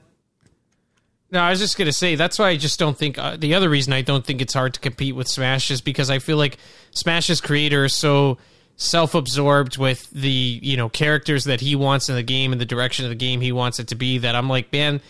no, 1.33 1.39
I 1.39 1.49
was 1.49 1.59
just 1.59 1.77
gonna 1.77 1.91
say 1.91 2.15
that's 2.15 2.37
why 2.37 2.49
I 2.49 2.57
just 2.57 2.77
don't 2.77 2.95
think 2.95 3.17
uh, 3.17 3.35
the 3.35 3.55
other 3.55 3.67
reason 3.67 3.91
I 3.91 4.03
don't 4.03 4.23
think 4.23 4.39
it's 4.39 4.53
hard 4.53 4.75
to 4.75 4.79
compete 4.79 5.15
with 5.15 5.27
Smash 5.27 5.71
is 5.71 5.81
because 5.81 6.11
I 6.11 6.19
feel 6.19 6.37
like 6.37 6.57
Smash's 6.91 7.41
creator 7.41 7.85
is 7.85 7.95
so 7.95 8.37
self-absorbed 8.75 9.77
with 9.77 10.09
the 10.11 10.29
you 10.29 10.77
know 10.77 10.89
characters 10.89 11.45
that 11.45 11.59
he 11.59 11.75
wants 11.75 12.07
in 12.07 12.15
the 12.15 12.23
game 12.23 12.51
and 12.51 12.61
the 12.61 12.65
direction 12.65 13.05
of 13.05 13.09
the 13.09 13.15
game 13.15 13.41
he 13.41 13.51
wants 13.51 13.79
it 13.79 13.87
to 13.87 13.95
be 13.95 14.19
that 14.19 14.35
I'm 14.35 14.47
like 14.47 14.71
man 14.71 15.01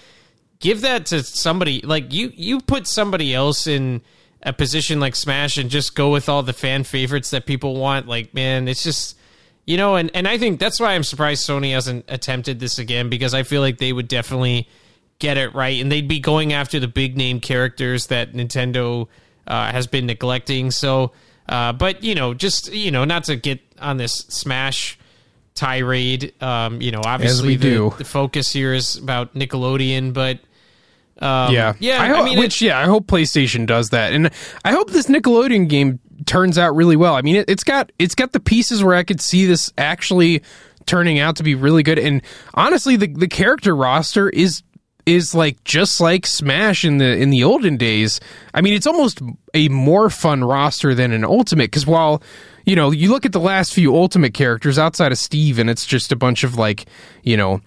give 0.59 0.81
that 0.81 1.07
to 1.07 1.23
somebody. 1.23 1.81
Like 1.81 2.13
you 2.13 2.31
you 2.33 2.61
put 2.61 2.87
somebody 2.87 3.33
else 3.33 3.67
in 3.67 4.01
a 4.41 4.53
position 4.53 5.01
like 5.01 5.15
Smash 5.15 5.57
and 5.57 5.69
just 5.69 5.93
go 5.93 6.09
with 6.09 6.29
all 6.29 6.41
the 6.41 6.53
fan 6.53 6.85
favorites 6.85 7.31
that 7.31 7.45
people 7.45 7.75
want 7.75 8.07
like 8.07 8.33
man 8.33 8.67
it's 8.67 8.83
just 8.83 9.17
you 9.65 9.75
know 9.75 9.95
and 9.97 10.09
and 10.13 10.25
I 10.25 10.37
think 10.37 10.59
that's 10.59 10.79
why 10.79 10.93
I'm 10.93 11.03
surprised 11.03 11.47
Sony 11.47 11.73
hasn't 11.73 12.05
attempted 12.07 12.61
this 12.61 12.79
again 12.79 13.09
because 13.09 13.33
I 13.33 13.43
feel 13.43 13.59
like 13.61 13.77
they 13.77 13.91
would 13.91 14.07
definitely 14.07 14.69
get 15.23 15.37
it 15.37 15.53
right 15.55 15.81
and 15.81 15.91
they'd 15.91 16.07
be 16.07 16.19
going 16.19 16.51
after 16.51 16.79
the 16.79 16.87
big 16.87 17.15
name 17.17 17.39
characters 17.39 18.07
that 18.07 18.33
Nintendo 18.33 19.07
uh, 19.47 19.71
has 19.71 19.87
been 19.87 20.05
neglecting 20.05 20.69
so 20.69 21.11
uh, 21.47 21.73
but 21.73 22.03
you 22.03 22.15
know, 22.15 22.33
just 22.33 22.71
you 22.71 22.91
know, 22.91 23.05
not 23.05 23.25
to 23.25 23.35
get 23.35 23.59
on 23.79 23.97
this 23.97 24.13
Smash 24.29 24.97
tirade. 25.55 26.33
Um, 26.41 26.81
you 26.81 26.91
know, 26.91 27.01
obviously 27.05 27.55
the, 27.55 27.93
the, 27.97 28.05
focus 28.05 28.51
here 28.51 28.73
is 28.73 28.95
about 28.95 29.35
Nickelodeon, 29.35 30.13
but 30.13 30.39
um, 31.19 31.53
yeah, 31.53 31.73
yeah. 31.79 32.01
I, 32.01 32.07
hope, 32.07 32.21
I 32.21 32.23
mean, 32.25 32.39
which 32.39 32.61
yeah, 32.61 32.79
I 32.79 32.85
hope 32.85 33.07
PlayStation 33.07 33.65
does 33.65 33.89
that, 33.89 34.13
and 34.13 34.31
I 34.63 34.71
hope 34.71 34.91
this 34.91 35.07
Nickelodeon 35.07 35.67
game 35.67 35.99
turns 36.25 36.57
out 36.57 36.75
really 36.75 36.95
well. 36.95 37.15
I 37.15 37.21
mean, 37.21 37.35
it, 37.35 37.49
it's 37.49 37.63
got 37.63 37.91
it's 37.99 38.15
got 38.15 38.31
the 38.31 38.39
pieces 38.39 38.83
where 38.83 38.95
I 38.95 39.03
could 39.03 39.19
see 39.19 39.45
this 39.45 39.71
actually 39.77 40.43
turning 40.85 41.19
out 41.19 41.37
to 41.37 41.43
be 41.43 41.55
really 41.55 41.83
good. 41.83 41.99
And 41.99 42.21
honestly, 42.53 42.95
the 42.95 43.07
the 43.07 43.27
character 43.27 43.75
roster 43.75 44.29
is 44.29 44.63
is 45.05 45.35
like 45.35 45.63
just 45.63 45.99
like 45.99 46.25
Smash 46.25 46.85
in 46.85 46.97
the 46.97 47.17
in 47.17 47.29
the 47.29 47.43
olden 47.43 47.77
days. 47.77 48.19
I 48.53 48.61
mean, 48.61 48.73
it's 48.73 48.87
almost 48.87 49.21
a 49.53 49.69
more 49.69 50.09
fun 50.09 50.43
roster 50.43 50.93
than 50.95 51.11
an 51.11 51.23
Ultimate 51.23 51.65
because 51.65 51.85
while 51.85 52.21
you 52.65 52.75
know 52.75 52.91
you 52.91 53.09
look 53.09 53.25
at 53.25 53.31
the 53.31 53.39
last 53.39 53.73
few 53.73 53.95
Ultimate 53.95 54.33
characters 54.33 54.79
outside 54.79 55.11
of 55.11 55.17
Steve, 55.17 55.59
and 55.59 55.69
it's 55.69 55.85
just 55.85 56.11
a 56.11 56.15
bunch 56.15 56.43
of 56.43 56.57
like 56.57 56.85
you 57.23 57.37
know 57.37 57.61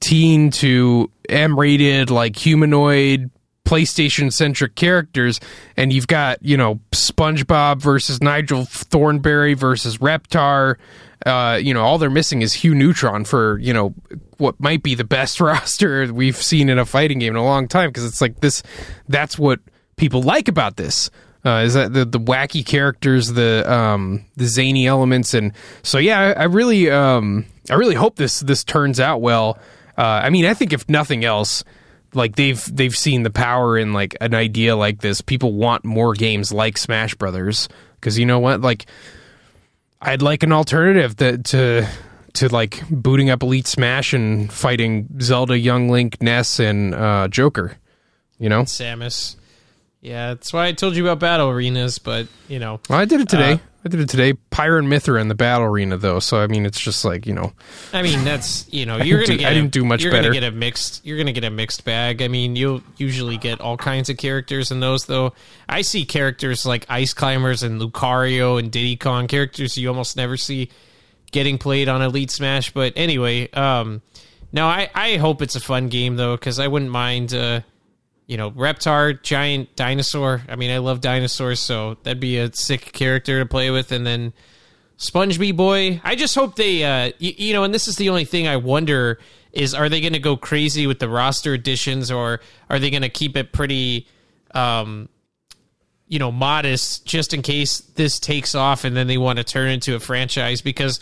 teen 0.00 0.50
to 0.50 1.10
M 1.28 1.58
rated 1.58 2.10
like 2.10 2.36
humanoid 2.36 3.30
PlayStation 3.64 4.30
centric 4.32 4.74
characters, 4.74 5.40
and 5.76 5.92
you've 5.92 6.06
got 6.06 6.42
you 6.42 6.56
know 6.56 6.80
SpongeBob 6.92 7.80
versus 7.80 8.22
Nigel 8.22 8.64
Thornberry 8.66 9.54
versus 9.54 9.98
Reptar. 9.98 10.76
Uh, 11.24 11.58
you 11.60 11.72
know, 11.72 11.82
all 11.82 11.96
they're 11.96 12.10
missing 12.10 12.42
is 12.42 12.52
Hugh 12.52 12.74
Neutron 12.74 13.24
for 13.24 13.58
you 13.58 13.72
know 13.72 13.94
what 14.38 14.58
might 14.60 14.82
be 14.82 14.94
the 14.94 15.04
best 15.04 15.40
roster 15.40 16.12
we've 16.12 16.36
seen 16.36 16.68
in 16.68 16.78
a 16.78 16.86
fighting 16.86 17.18
game 17.18 17.32
in 17.32 17.36
a 17.36 17.44
long 17.44 17.68
time 17.68 17.90
because 17.90 18.04
it's 18.04 18.20
like 18.20 18.40
this. 18.40 18.62
That's 19.08 19.38
what 19.38 19.60
people 19.96 20.22
like 20.22 20.48
about 20.48 20.76
this. 20.76 21.10
Uh, 21.44 21.62
is 21.66 21.74
that 21.74 21.92
the 21.92 22.06
the 22.06 22.18
wacky 22.18 22.64
characters, 22.64 23.28
the 23.28 23.70
um, 23.70 24.24
the 24.36 24.46
zany 24.46 24.86
elements, 24.86 25.34
and 25.34 25.52
so 25.82 25.98
yeah, 25.98 26.18
I, 26.18 26.32
I 26.32 26.44
really 26.44 26.90
um, 26.90 27.44
I 27.70 27.74
really 27.74 27.94
hope 27.94 28.16
this 28.16 28.40
this 28.40 28.64
turns 28.64 28.98
out 28.98 29.20
well. 29.20 29.58
Uh, 29.96 30.22
I 30.24 30.30
mean, 30.30 30.46
I 30.46 30.54
think 30.54 30.72
if 30.72 30.88
nothing 30.88 31.22
else, 31.22 31.62
like 32.14 32.36
they've 32.36 32.64
they've 32.74 32.96
seen 32.96 33.24
the 33.24 33.30
power 33.30 33.76
in 33.76 33.92
like 33.92 34.16
an 34.22 34.34
idea 34.34 34.74
like 34.74 35.00
this. 35.02 35.20
People 35.20 35.52
want 35.52 35.84
more 35.84 36.14
games 36.14 36.50
like 36.50 36.78
Smash 36.78 37.14
Brothers 37.14 37.68
because 37.96 38.18
you 38.18 38.24
know 38.24 38.38
what, 38.38 38.62
like 38.62 38.86
I'd 40.00 40.22
like 40.22 40.42
an 40.42 40.52
alternative 40.52 41.16
that 41.16 41.44
to 41.46 41.86
to 42.34 42.48
like 42.48 42.82
booting 42.90 43.30
up 43.30 43.42
Elite 43.42 43.66
Smash 43.66 44.12
and 44.12 44.52
fighting 44.52 45.08
Zelda, 45.20 45.58
Young 45.58 45.88
Link, 45.88 46.20
Ness, 46.22 46.60
and 46.60 46.94
uh, 46.94 47.28
Joker. 47.28 47.76
You 48.38 48.48
know, 48.48 48.62
Samus. 48.62 49.36
Yeah, 50.00 50.34
that's 50.34 50.52
why 50.52 50.66
I 50.66 50.72
told 50.72 50.96
you 50.96 51.04
about 51.04 51.18
battle 51.18 51.48
arenas, 51.48 51.98
but 51.98 52.26
you 52.48 52.58
know, 52.58 52.80
well, 52.90 52.98
I 52.98 53.06
did 53.06 53.22
it 53.22 53.28
today. 53.28 53.52
Uh, 53.52 53.58
I 53.86 53.88
did 53.88 54.00
it 54.00 54.08
today. 54.08 54.32
Pyra 54.50 54.78
and 54.78 54.88
Mythra 54.88 55.20
in 55.20 55.28
the 55.28 55.34
battle 55.34 55.66
arena, 55.66 55.96
though. 55.96 56.18
So 56.18 56.42
I 56.42 56.46
mean, 56.46 56.66
it's 56.66 56.80
just 56.80 57.04
like 57.04 57.26
you 57.26 57.32
know. 57.34 57.52
I 57.92 58.02
mean, 58.02 58.24
that's 58.24 58.70
you 58.72 58.86
know, 58.86 58.96
you're 59.02 59.18
gonna 59.18 59.32
do, 59.32 59.38
get. 59.38 59.50
I 59.50 59.54
didn't 59.54 59.72
do 59.72 59.84
much 59.84 60.02
you're 60.02 60.10
better. 60.10 60.28
Gonna 60.28 60.40
get 60.40 60.52
a 60.52 60.56
mixed. 60.56 61.06
You're 61.06 61.18
gonna 61.18 61.32
get 61.32 61.44
a 61.44 61.50
mixed 61.50 61.84
bag. 61.84 62.20
I 62.20 62.28
mean, 62.28 62.56
you'll 62.56 62.82
usually 62.96 63.36
get 63.36 63.60
all 63.60 63.76
kinds 63.76 64.10
of 64.10 64.16
characters 64.16 64.70
in 64.70 64.80
those, 64.80 65.06
though. 65.06 65.32
I 65.68 65.82
see 65.82 66.04
characters 66.04 66.66
like 66.66 66.86
Ice 66.88 67.14
Climbers 67.14 67.62
and 67.62 67.80
Lucario 67.80 68.58
and 68.58 68.70
Diddy 68.70 68.96
Kong, 68.96 69.28
characters 69.28 69.78
you 69.78 69.88
almost 69.88 70.16
never 70.16 70.36
see 70.36 70.70
getting 71.34 71.58
played 71.58 71.90
on 71.90 72.00
Elite 72.00 72.30
Smash. 72.30 72.72
But 72.72 72.94
anyway, 72.96 73.50
um, 73.50 74.00
no, 74.52 74.66
I 74.66 74.88
I 74.94 75.16
hope 75.16 75.42
it's 75.42 75.56
a 75.56 75.60
fun 75.60 75.88
game 75.88 76.16
though, 76.16 76.36
because 76.36 76.58
I 76.58 76.68
wouldn't 76.68 76.90
mind. 76.90 77.34
Uh, 77.34 77.60
you 78.26 78.38
know, 78.38 78.50
Reptar, 78.52 79.22
giant 79.22 79.76
dinosaur. 79.76 80.40
I 80.48 80.56
mean, 80.56 80.70
I 80.70 80.78
love 80.78 81.02
dinosaurs, 81.02 81.60
so 81.60 81.98
that'd 82.04 82.20
be 82.20 82.38
a 82.38 82.50
sick 82.54 82.92
character 82.92 83.38
to 83.40 83.44
play 83.44 83.70
with. 83.70 83.92
And 83.92 84.06
then 84.06 84.32
SpongeBob 84.96 85.56
Boy. 85.56 86.00
I 86.02 86.14
just 86.14 86.34
hope 86.34 86.56
they, 86.56 86.84
uh, 86.84 87.12
you, 87.18 87.34
you 87.36 87.52
know, 87.52 87.64
and 87.64 87.74
this 87.74 87.86
is 87.86 87.96
the 87.96 88.08
only 88.08 88.24
thing 88.24 88.48
I 88.48 88.56
wonder 88.56 89.18
is 89.52 89.74
are 89.74 89.90
they 89.90 90.00
going 90.00 90.14
to 90.14 90.20
go 90.20 90.38
crazy 90.38 90.86
with 90.86 91.00
the 91.00 91.08
roster 91.08 91.52
additions 91.52 92.10
or 92.10 92.40
are 92.70 92.78
they 92.78 92.88
going 92.88 93.02
to 93.02 93.10
keep 93.10 93.36
it 93.36 93.52
pretty, 93.52 94.06
um, 94.54 95.10
you 96.14 96.20
know, 96.20 96.30
modest 96.30 97.04
just 97.04 97.34
in 97.34 97.42
case 97.42 97.80
this 97.96 98.20
takes 98.20 98.54
off 98.54 98.84
and 98.84 98.96
then 98.96 99.08
they 99.08 99.18
want 99.18 99.38
to 99.38 99.44
turn 99.44 99.68
into 99.68 99.96
a 99.96 99.98
franchise? 99.98 100.60
Because 100.60 101.00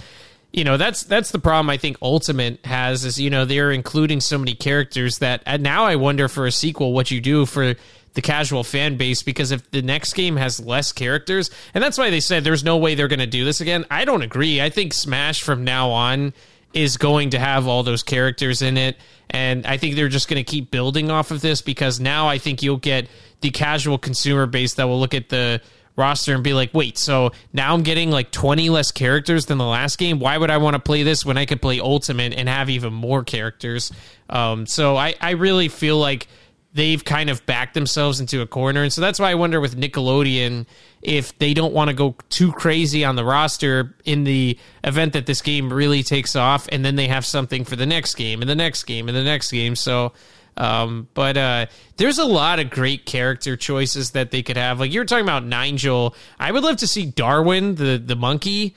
you 0.55 0.65
know 0.65 0.79
that's 0.79 1.03
that's 1.03 1.33
the 1.33 1.39
problem 1.39 1.69
I 1.69 1.77
think 1.77 1.99
Ultimate 2.01 2.65
has 2.65 3.05
is 3.05 3.21
you 3.21 3.29
know 3.29 3.45
they're 3.45 3.73
including 3.73 4.23
so 4.23 4.39
many 4.39 4.55
characters 4.55 5.19
that 5.19 5.43
and 5.45 5.63
now 5.63 5.85
I 5.85 5.97
wonder 5.97 6.29
for 6.29 6.47
a 6.47 6.51
sequel 6.51 6.95
what 6.95 7.11
you 7.11 7.21
do 7.21 7.45
for 7.45 7.75
the 8.15 8.23
casual 8.23 8.65
fan 8.65 8.97
base 8.97 9.23
because 9.23 9.51
if 9.51 9.71
the 9.71 9.83
next 9.83 10.15
game 10.15 10.37
has 10.37 10.59
less 10.59 10.93
characters, 10.93 11.51
and 11.75 11.85
that's 11.85 11.99
why 11.99 12.09
they 12.09 12.21
said 12.21 12.43
there's 12.43 12.65
no 12.65 12.79
way 12.79 12.95
they're 12.95 13.07
going 13.07 13.19
to 13.19 13.27
do 13.27 13.45
this 13.45 13.61
again. 13.61 13.85
I 13.91 14.07
don't 14.07 14.23
agree. 14.23 14.63
I 14.63 14.71
think 14.71 14.95
Smash 14.95 15.43
from 15.43 15.63
now 15.63 15.91
on 15.91 16.33
is 16.75 16.97
going 16.97 17.31
to 17.31 17.39
have 17.39 17.67
all 17.67 17.83
those 17.83 18.03
characters 18.03 18.63
in 18.63 18.77
it. 18.77 18.97
And 19.31 19.67
I 19.67 19.77
think 19.77 19.97
they're 19.97 20.09
just 20.09 20.29
going 20.29 20.43
to 20.43 20.51
keep 20.51 20.71
building 20.71 21.11
off 21.11 21.31
of 21.31 21.41
this 21.41 21.63
because 21.63 22.01
now 22.01 22.29
I 22.29 22.39
think 22.39 22.63
you'll 22.63 22.77
get 22.77 23.09
the 23.41 23.51
casual 23.51 23.99
consumer 23.99 24.47
base 24.47 24.75
that 24.75 24.85
will 24.85 25.01
look 25.01 25.15
at 25.15 25.29
the 25.29 25.61
roster 25.97 26.35
and 26.35 26.43
be 26.43 26.55
like, 26.55 26.73
wait, 26.73 26.97
so 26.97 27.33
now 27.53 27.75
I'm 27.75 27.83
getting 27.83 28.11
like 28.11 28.31
20 28.31 28.71
less 28.71 28.93
characters 28.93 29.47
than 29.47 29.59
the 29.59 29.67
last 29.67 29.99
game. 29.99 30.19
Why 30.19 30.37
would 30.37 30.51
I 30.51 30.59
want 30.59 30.75
to 30.75 30.81
play 30.81 31.03
this 31.03 31.25
when 31.25 31.37
I 31.37 31.45
could 31.45 31.61
play 31.61 31.81
Ultimate 31.81 32.33
and 32.35 32.49
have 32.49 32.71
even 32.71 32.93
more 32.93 33.25
characters? 33.25 33.93
Um, 34.31 34.67
so 34.67 34.97
I, 34.97 35.15
I 35.21 35.33
really 35.33 35.69
feel 35.69 35.99
like 35.99 36.29
they've 36.75 37.05
kind 37.05 37.29
of 37.29 37.45
backed 37.45 37.75
themselves 37.75 38.21
into 38.21 38.41
a 38.41 38.47
corner. 38.47 38.83
And 38.83 38.93
so 38.93 39.01
that's 39.01 39.19
why 39.19 39.31
I 39.31 39.35
wonder 39.35 39.61
with 39.61 39.77
Nickelodeon 39.77 40.67
if 41.03 41.37
they 41.39 41.53
don't 41.53 41.75
want 41.75 41.89
to 41.89 41.95
go 41.95 42.17
too 42.31 42.53
crazy 42.53 43.05
on 43.05 43.17
the 43.17 43.25
roster 43.25 43.95
in 44.05 44.25
the 44.25 44.59
event 44.85 45.13
that 45.13 45.27
this 45.27 45.43
game 45.43 45.73
really 45.73 46.03
takes 46.03 46.35
off 46.35 46.69
and 46.71 46.85
then 46.85 46.97
they 46.97 47.09
have 47.09 47.27
something 47.27 47.65
for 47.65 47.77
the 47.77 47.87
next 47.87 48.15
game 48.15 48.41
and 48.41 48.49
the 48.49 48.55
next 48.55 48.85
game 48.85 49.09
and 49.09 49.17
the 49.17 49.25
next 49.25 49.51
game. 49.51 49.77
So 49.77 50.13
um, 50.57 51.09
but 51.15 51.37
uh, 51.37 51.67
there's 51.97 52.19
a 52.19 52.25
lot 52.25 52.59
of 52.59 52.71
great 52.71 53.07
character 53.07 53.57
choices 53.57 54.11
that 54.13 54.31
they 54.31 54.43
could 54.43 54.57
have. 54.57 54.81
Like 54.81 54.93
you 54.93 55.01
were 55.01 55.07
talking 55.07 55.25
about 55.25 55.45
Nigel. 55.45 56.15
I 56.39 56.53
would 56.53 56.63
love 56.63 56.77
to 56.79 56.87
see 56.87 57.07
Darwin, 57.07 57.75
the 57.77 57.99
the 57.99 58.17
monkey, 58.17 58.75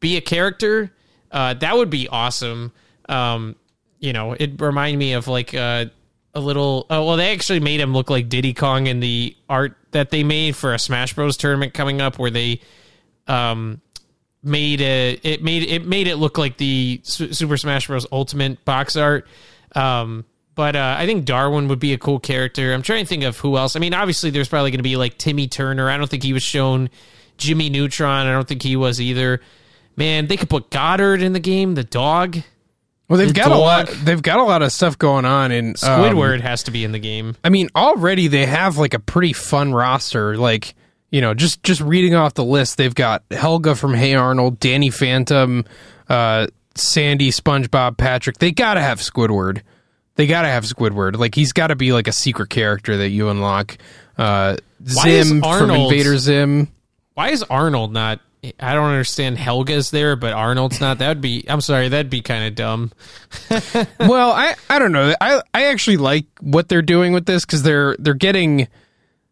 be 0.00 0.16
a 0.16 0.20
character. 0.20 0.92
Uh, 1.30 1.54
that 1.54 1.76
would 1.76 1.90
be 1.90 2.08
awesome. 2.08 2.72
Um, 3.08 3.56
you 3.98 4.12
know, 4.12 4.32
it 4.32 4.60
reminded 4.60 4.98
me 4.98 5.14
of 5.14 5.26
like 5.26 5.54
uh, 5.54 5.86
a 6.38 6.40
little. 6.40 6.86
Oh 6.88 7.04
well, 7.04 7.16
they 7.16 7.32
actually 7.32 7.60
made 7.60 7.80
him 7.80 7.92
look 7.92 8.08
like 8.08 8.28
Diddy 8.28 8.54
Kong 8.54 8.86
in 8.86 9.00
the 9.00 9.36
art 9.48 9.76
that 9.90 10.10
they 10.10 10.24
made 10.24 10.56
for 10.56 10.72
a 10.72 10.78
Smash 10.78 11.14
Bros 11.14 11.36
tournament 11.36 11.74
coming 11.74 12.00
up, 12.00 12.18
where 12.18 12.30
they 12.30 12.60
um 13.26 13.80
made 14.42 14.80
a 14.80 15.18
it 15.22 15.42
made 15.42 15.64
it 15.64 15.84
made 15.86 16.06
it 16.06 16.16
look 16.16 16.38
like 16.38 16.56
the 16.56 17.00
Super 17.02 17.56
Smash 17.56 17.88
Bros 17.88 18.06
Ultimate 18.10 18.64
box 18.64 18.96
art. 18.96 19.26
Um, 19.74 20.24
but 20.54 20.74
uh, 20.74 20.96
I 20.98 21.06
think 21.06 21.24
Darwin 21.24 21.68
would 21.68 21.78
be 21.78 21.92
a 21.92 21.98
cool 21.98 22.18
character. 22.18 22.72
I'm 22.72 22.82
trying 22.82 23.04
to 23.04 23.08
think 23.08 23.22
of 23.22 23.38
who 23.38 23.56
else. 23.56 23.76
I 23.76 23.78
mean, 23.78 23.94
obviously, 23.94 24.30
there's 24.30 24.48
probably 24.48 24.70
going 24.70 24.78
to 24.78 24.82
be 24.82 24.96
like 24.96 25.18
Timmy 25.18 25.46
Turner. 25.46 25.88
I 25.90 25.96
don't 25.96 26.08
think 26.08 26.22
he 26.22 26.32
was 26.32 26.42
shown. 26.42 26.90
Jimmy 27.36 27.70
Neutron. 27.70 28.26
I 28.26 28.32
don't 28.32 28.48
think 28.48 28.62
he 28.62 28.74
was 28.74 29.00
either. 29.00 29.40
Man, 29.96 30.26
they 30.26 30.36
could 30.36 30.50
put 30.50 30.70
Goddard 30.70 31.22
in 31.22 31.32
the 31.32 31.40
game. 31.40 31.74
The 31.74 31.84
dog. 31.84 32.38
Well, 33.08 33.18
they've 33.18 33.32
got 33.32 33.50
a 33.50 33.56
lot. 33.56 33.88
They've 33.88 34.20
got 34.20 34.38
a 34.38 34.42
lot 34.42 34.62
of 34.62 34.70
stuff 34.70 34.98
going 34.98 35.24
on, 35.24 35.50
and 35.50 35.76
Squidward 35.76 36.36
um, 36.36 36.40
has 36.40 36.64
to 36.64 36.70
be 36.70 36.84
in 36.84 36.92
the 36.92 36.98
game. 36.98 37.36
I 37.42 37.48
mean, 37.48 37.70
already 37.74 38.28
they 38.28 38.44
have 38.44 38.76
like 38.76 38.92
a 38.92 38.98
pretty 38.98 39.32
fun 39.32 39.72
roster. 39.72 40.36
Like 40.36 40.74
you 41.10 41.22
know, 41.22 41.32
just 41.32 41.62
just 41.62 41.80
reading 41.80 42.14
off 42.14 42.34
the 42.34 42.44
list, 42.44 42.76
they've 42.76 42.94
got 42.94 43.22
Helga 43.30 43.74
from 43.74 43.94
Hey 43.94 44.14
Arnold, 44.14 44.60
Danny 44.60 44.90
Phantom, 44.90 45.64
uh, 46.08 46.48
Sandy, 46.74 47.30
SpongeBob, 47.30 47.96
Patrick. 47.96 48.38
They 48.38 48.52
got 48.52 48.74
to 48.74 48.82
have 48.82 48.98
Squidward. 49.00 49.62
They 50.16 50.26
gotta 50.26 50.48
have 50.48 50.64
Squidward. 50.64 51.16
Like 51.16 51.36
he's 51.36 51.52
got 51.52 51.68
to 51.68 51.76
be 51.76 51.92
like 51.92 52.08
a 52.08 52.12
secret 52.12 52.50
character 52.50 52.96
that 52.96 53.10
you 53.10 53.28
unlock. 53.28 53.78
Uh, 54.18 54.56
Zim 54.84 55.40
from 55.40 55.70
Invader 55.70 56.18
Zim. 56.18 56.68
Why 57.14 57.30
is 57.30 57.44
Arnold 57.44 57.92
not? 57.92 58.20
I 58.60 58.74
don't 58.74 58.90
understand. 58.90 59.36
Helga's 59.36 59.90
there, 59.90 60.14
but 60.14 60.32
Arnold's 60.32 60.80
not. 60.80 60.98
That 60.98 61.08
would 61.08 61.20
be. 61.20 61.44
I'm 61.48 61.60
sorry. 61.60 61.88
That'd 61.88 62.10
be 62.10 62.20
kind 62.20 62.44
of 62.44 62.54
dumb. 62.54 62.92
well, 64.00 64.30
I 64.30 64.54
I 64.70 64.78
don't 64.78 64.92
know. 64.92 65.14
I 65.20 65.42
I 65.52 65.66
actually 65.66 65.96
like 65.96 66.26
what 66.40 66.68
they're 66.68 66.82
doing 66.82 67.12
with 67.12 67.26
this 67.26 67.44
because 67.44 67.62
they're 67.62 67.96
they're 67.98 68.14
getting, 68.14 68.68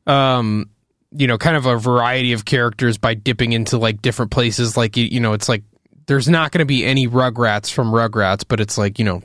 um, 0.07 0.71
you 1.13 1.27
know, 1.27 1.39
kind 1.39 1.57
of 1.57 1.67
a 1.67 1.77
variety 1.77 2.33
of 2.33 2.45
characters 2.45 2.99
by 2.99 3.15
dipping 3.15 3.53
into 3.53 3.79
like 3.79 4.03
different 4.03 4.33
places. 4.33 4.77
Like 4.77 4.97
you, 4.97 5.05
you 5.05 5.21
know, 5.21 5.35
it's 5.35 5.49
like 5.49 5.63
there's 6.07 6.29
not 6.29 6.51
going 6.51 6.61
to 6.61 6.67
be 6.67 6.85
any 6.85 7.07
Rugrats 7.07 7.73
from 7.73 7.93
Rugrats, 7.93 8.45
but 8.47 8.61
it's 8.61 8.77
like 8.77 8.99
you 8.99 9.05
know 9.05 9.23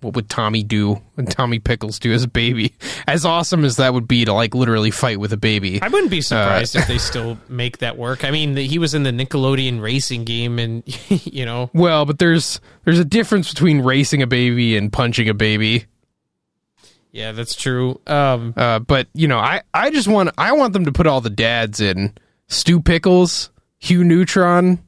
what 0.00 0.14
would 0.14 0.28
Tommy 0.28 0.62
do 0.62 1.00
and 1.16 1.30
Tommy 1.30 1.58
Pickles 1.58 1.98
do 1.98 2.12
as 2.12 2.24
a 2.24 2.28
baby? 2.28 2.74
As 3.06 3.24
awesome 3.24 3.64
as 3.64 3.76
that 3.76 3.92
would 3.92 4.06
be 4.06 4.24
to 4.24 4.32
like 4.32 4.54
literally 4.54 4.90
fight 4.92 5.18
with 5.18 5.32
a 5.32 5.36
baby. 5.36 5.82
I 5.82 5.88
wouldn't 5.88 6.10
be 6.10 6.20
surprised 6.20 6.76
uh, 6.76 6.80
if 6.80 6.86
they 6.86 6.98
still 6.98 7.38
make 7.48 7.78
that 7.78 7.96
work. 7.96 8.24
I 8.24 8.30
mean, 8.30 8.56
he 8.56 8.78
was 8.78 8.94
in 8.94 9.02
the 9.02 9.10
Nickelodeon 9.10 9.80
racing 9.82 10.24
game 10.24 10.58
and 10.58 10.82
you 11.24 11.44
know. 11.44 11.70
Well, 11.72 12.04
but 12.04 12.18
there's 12.18 12.60
there's 12.84 12.98
a 13.00 13.04
difference 13.04 13.50
between 13.50 13.80
racing 13.80 14.22
a 14.22 14.26
baby 14.26 14.76
and 14.76 14.92
punching 14.92 15.28
a 15.28 15.34
baby. 15.34 15.86
Yeah, 17.10 17.32
that's 17.32 17.56
true. 17.56 18.00
Um, 18.06 18.54
uh, 18.56 18.78
but 18.78 19.08
you 19.14 19.26
know, 19.26 19.38
I 19.38 19.62
I 19.74 19.90
just 19.90 20.06
want 20.06 20.30
I 20.38 20.52
want 20.52 20.72
them 20.72 20.84
to 20.84 20.92
put 20.92 21.06
all 21.06 21.20
the 21.20 21.30
dads 21.30 21.80
in. 21.80 22.14
Stu 22.46 22.80
Pickles, 22.80 23.50
Hugh 23.78 24.04
Neutron, 24.04 24.78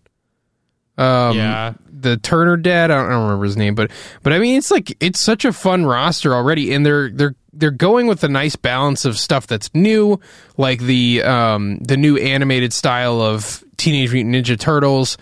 um, 0.99 1.37
yeah, 1.37 1.75
the 2.03 2.17
Turner 2.17 2.57
dad. 2.57 2.91
I 2.91 2.97
don't, 2.97 3.07
I 3.07 3.11
don't, 3.11 3.23
remember 3.25 3.45
his 3.45 3.57
name, 3.57 3.75
but 3.75 3.91
but 4.23 4.33
I 4.33 4.39
mean, 4.39 4.57
it's 4.57 4.71
like 4.71 4.97
it's 5.01 5.21
such 5.21 5.45
a 5.45 5.53
fun 5.53 5.87
roster 5.87 6.35
already, 6.35 6.75
and 6.75 6.85
they're 6.85 7.11
they're 7.11 7.35
they're 7.53 7.71
going 7.71 8.07
with 8.07 8.25
a 8.25 8.29
nice 8.29 8.57
balance 8.57 9.05
of 9.05 9.19
stuff 9.19 9.47
that's 9.47 9.71
new, 9.75 10.21
like 10.57 10.81
the 10.81 11.23
um 11.23 11.79
the 11.79 11.97
new 11.97 12.17
animated 12.17 12.73
style 12.73 13.21
of 13.21 13.63
Teenage 13.77 14.13
Mutant 14.13 14.35
Ninja 14.35 14.59
Turtles 14.59 15.17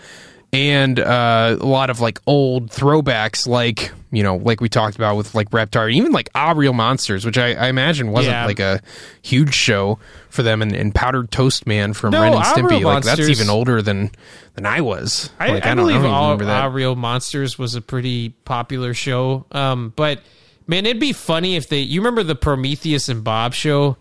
and 0.53 0.99
uh, 0.99 1.57
a 1.59 1.65
lot 1.65 1.89
of 1.89 1.99
like 1.99 2.19
old 2.27 2.69
throwbacks, 2.69 3.47
like 3.47 3.91
you 4.11 4.23
know, 4.23 4.35
like 4.35 4.59
we 4.59 4.67
talked 4.67 4.97
about 4.97 5.15
with 5.15 5.33
like 5.33 5.49
Reptar, 5.51 5.91
even 5.91 6.11
like 6.11 6.29
Ah 6.35 6.53
Real 6.55 6.73
Monsters, 6.73 7.25
which 7.25 7.37
I, 7.37 7.53
I 7.53 7.69
imagine 7.69 8.11
wasn't 8.11 8.33
yeah. 8.33 8.45
like 8.45 8.59
a 8.59 8.81
huge 9.21 9.53
show 9.53 9.99
for 10.29 10.43
them, 10.43 10.61
and, 10.61 10.75
and 10.75 10.93
Powdered 10.93 11.31
Toast 11.31 11.65
Man 11.65 11.93
from 11.93 12.11
no, 12.11 12.21
Ren 12.21 12.33
and 12.33 12.43
Stimpy, 12.43 12.83
like 12.83 13.05
Monsters, 13.05 13.27
that's 13.27 13.29
even 13.29 13.49
older 13.49 13.81
than 13.81 14.11
than 14.55 14.65
I 14.65 14.81
was. 14.81 15.29
I, 15.39 15.49
like, 15.49 15.65
I, 15.65 15.71
I 15.71 15.75
don't, 15.75 15.87
believe 15.87 16.03
all, 16.03 16.41
Ah 16.43 16.65
Real 16.65 16.95
Monsters 16.95 17.57
was 17.57 17.75
a 17.75 17.81
pretty 17.81 18.29
popular 18.29 18.93
show, 18.93 19.45
um, 19.51 19.93
but 19.95 20.19
man, 20.67 20.85
it'd 20.85 20.99
be 20.99 21.13
funny 21.13 21.55
if 21.55 21.69
they. 21.69 21.79
You 21.79 22.01
remember 22.01 22.23
the 22.23 22.35
Prometheus 22.35 23.07
and 23.07 23.23
Bob 23.23 23.53
show? 23.53 23.95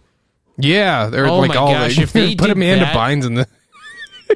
Yeah, 0.56 1.06
they're 1.06 1.26
oh 1.26 1.38
like 1.38 1.54
all 1.56 1.72
gosh, 1.72 1.98
if 1.98 2.12
they 2.12 2.34
put 2.36 2.50
Amanda 2.50 2.86
that, 2.86 2.96
Bynes 2.96 3.24
in 3.24 3.34
the 3.34 3.46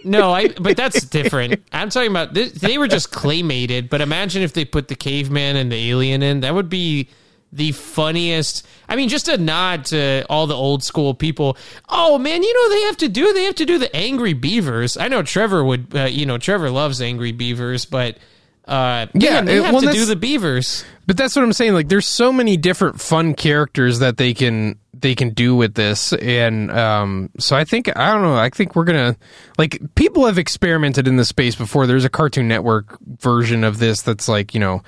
no, 0.05 0.33
I. 0.33 0.49
But 0.49 0.77
that's 0.77 1.05
different. 1.05 1.63
I'm 1.73 1.91
talking 1.91 2.11
about 2.11 2.35
this, 2.35 2.53
they 2.53 2.79
were 2.79 2.89
just 2.89 3.13
claymated. 3.13 3.89
But 3.89 4.01
imagine 4.01 4.43
if 4.43 4.53
they 4.53 4.65
put 4.65 4.89
the 4.89 4.95
caveman 4.95 5.57
and 5.57 5.71
the 5.71 5.91
alien 5.91 6.23
in. 6.23 6.41
That 6.41 6.55
would 6.55 6.69
be 6.69 7.09
the 7.53 7.73
funniest. 7.73 8.67
I 8.89 8.97
mean, 8.97 9.09
just 9.09 9.29
a 9.29 9.39
nod 9.39 9.87
to 9.87 10.25
all 10.29 10.47
the 10.47 10.57
old 10.57 10.83
school 10.83 11.15
people. 11.15 11.57
Oh 11.89 12.19
man, 12.19 12.43
you 12.43 12.53
know 12.53 12.75
they 12.75 12.83
have 12.83 12.97
to 12.99 13.09
do. 13.09 13.33
They 13.33 13.45
have 13.45 13.55
to 13.57 13.65
do 13.65 13.79
the 13.79 13.95
Angry 13.95 14.33
Beavers. 14.33 14.97
I 14.97 15.09
know 15.09 15.23
Trevor 15.23 15.65
would. 15.65 15.95
Uh, 15.95 16.05
you 16.05 16.27
know 16.27 16.39
Trevor 16.39 16.71
loves 16.71 17.01
Angry 17.01 17.33
Beavers, 17.33 17.85
but. 17.85 18.19
Uh, 18.67 19.09
yeah, 19.13 19.33
man, 19.33 19.45
they 19.45 19.63
have 19.63 19.75
well, 19.75 19.83
to 19.83 19.93
do 19.93 20.07
the 20.07 20.17
beavers. 20.17 20.87
But 21.07 21.19
that's 21.19 21.37
what 21.37 21.43
I'm 21.43 21.53
saying. 21.53 21.75
Like, 21.75 21.89
there's 21.89 22.09
so 22.09 22.33
many 22.33 22.57
different 22.57 22.99
fun 22.99 23.35
characters 23.35 23.99
that 23.99 24.17
they 24.17 24.33
can 24.33 24.79
they 25.05 25.15
can 25.15 25.35
do 25.35 25.55
with 25.55 25.75
this. 25.75 26.15
And 26.15 26.71
um, 26.71 27.31
so 27.39 27.55
i 27.55 27.65
think 27.65 27.95
i 27.95 28.11
don't 28.11 28.23
know 28.23 28.37
i 28.37 28.49
think 28.49 28.75
we're 28.75 28.85
gonna 28.85 29.17
like 29.59 29.79
people 29.95 30.25
have 30.25 30.39
experimented 30.39 31.07
in 31.07 31.17
this 31.17 31.29
space 31.29 31.55
before. 31.55 31.87
There's 31.87 32.07
a 32.07 32.09
cartoon 32.09 32.49
network 32.49 32.99
version 33.19 33.65
of 33.65 33.79
this 33.79 34.01
that's 34.03 34.29
like 34.29 34.55
you 34.55 34.61
know 34.61 34.83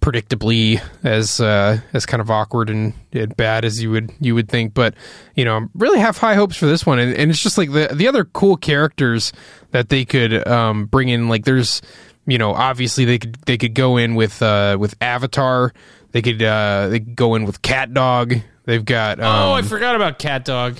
predictably 0.00 0.82
as 1.04 1.40
uh, 1.40 1.78
as 1.92 2.04
kind 2.04 2.20
of 2.20 2.30
awkward 2.30 2.68
and, 2.68 2.92
and, 3.12 3.34
bad 3.36 3.64
as 3.64 3.80
you 3.80 3.92
would 3.92 4.10
you 4.20 4.34
would 4.34 4.48
think. 4.48 4.74
But 4.74 4.94
you 5.36 5.44
know 5.44 5.68
really 5.74 6.00
have 6.00 6.18
high 6.18 6.34
hopes 6.34 6.56
for 6.56 6.66
this 6.66 6.84
one. 6.84 6.98
And, 6.98 7.14
and 7.14 7.30
it's 7.30 7.42
just 7.42 7.56
like 7.56 7.70
the 7.70 7.90
the 7.94 8.08
other 8.08 8.24
cool 8.24 8.56
characters 8.56 9.32
that 9.70 9.88
they 9.88 10.04
could 10.04 10.46
um, 10.48 10.86
bring 10.86 11.08
in 11.08 11.28
like 11.28 11.44
there's 11.44 11.80
you 12.26 12.38
know 12.38 12.52
obviously 12.52 13.04
they 13.04 13.18
could 13.20 13.36
they 13.46 13.56
could 13.56 13.74
go 13.74 13.98
in 13.98 14.16
with 14.16 14.42
uh, 14.42 14.76
with 14.80 14.96
avatar. 15.00 15.72
They 16.10 16.22
could 16.22 16.42
uh, 16.42 16.88
they 16.88 16.98
could 16.98 17.16
go 17.16 17.36
in 17.36 17.44
with 17.44 17.62
cat 17.62 17.94
dog 17.94 18.34
They've 18.64 18.84
got. 18.84 19.20
Um, 19.20 19.26
oh, 19.26 19.52
I 19.52 19.60
um, 19.60 19.66
forgot 19.66 19.94
about 19.94 20.18
Cat 20.18 20.44
Dog. 20.44 20.78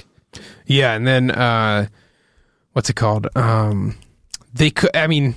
Yeah, 0.66 0.94
and 0.94 1.06
then 1.06 1.30
uh, 1.30 1.88
what's 2.72 2.90
it 2.90 2.96
called? 2.96 3.28
Um, 3.36 3.96
they 4.52 4.70
could. 4.70 4.94
I 4.94 5.06
mean, 5.06 5.34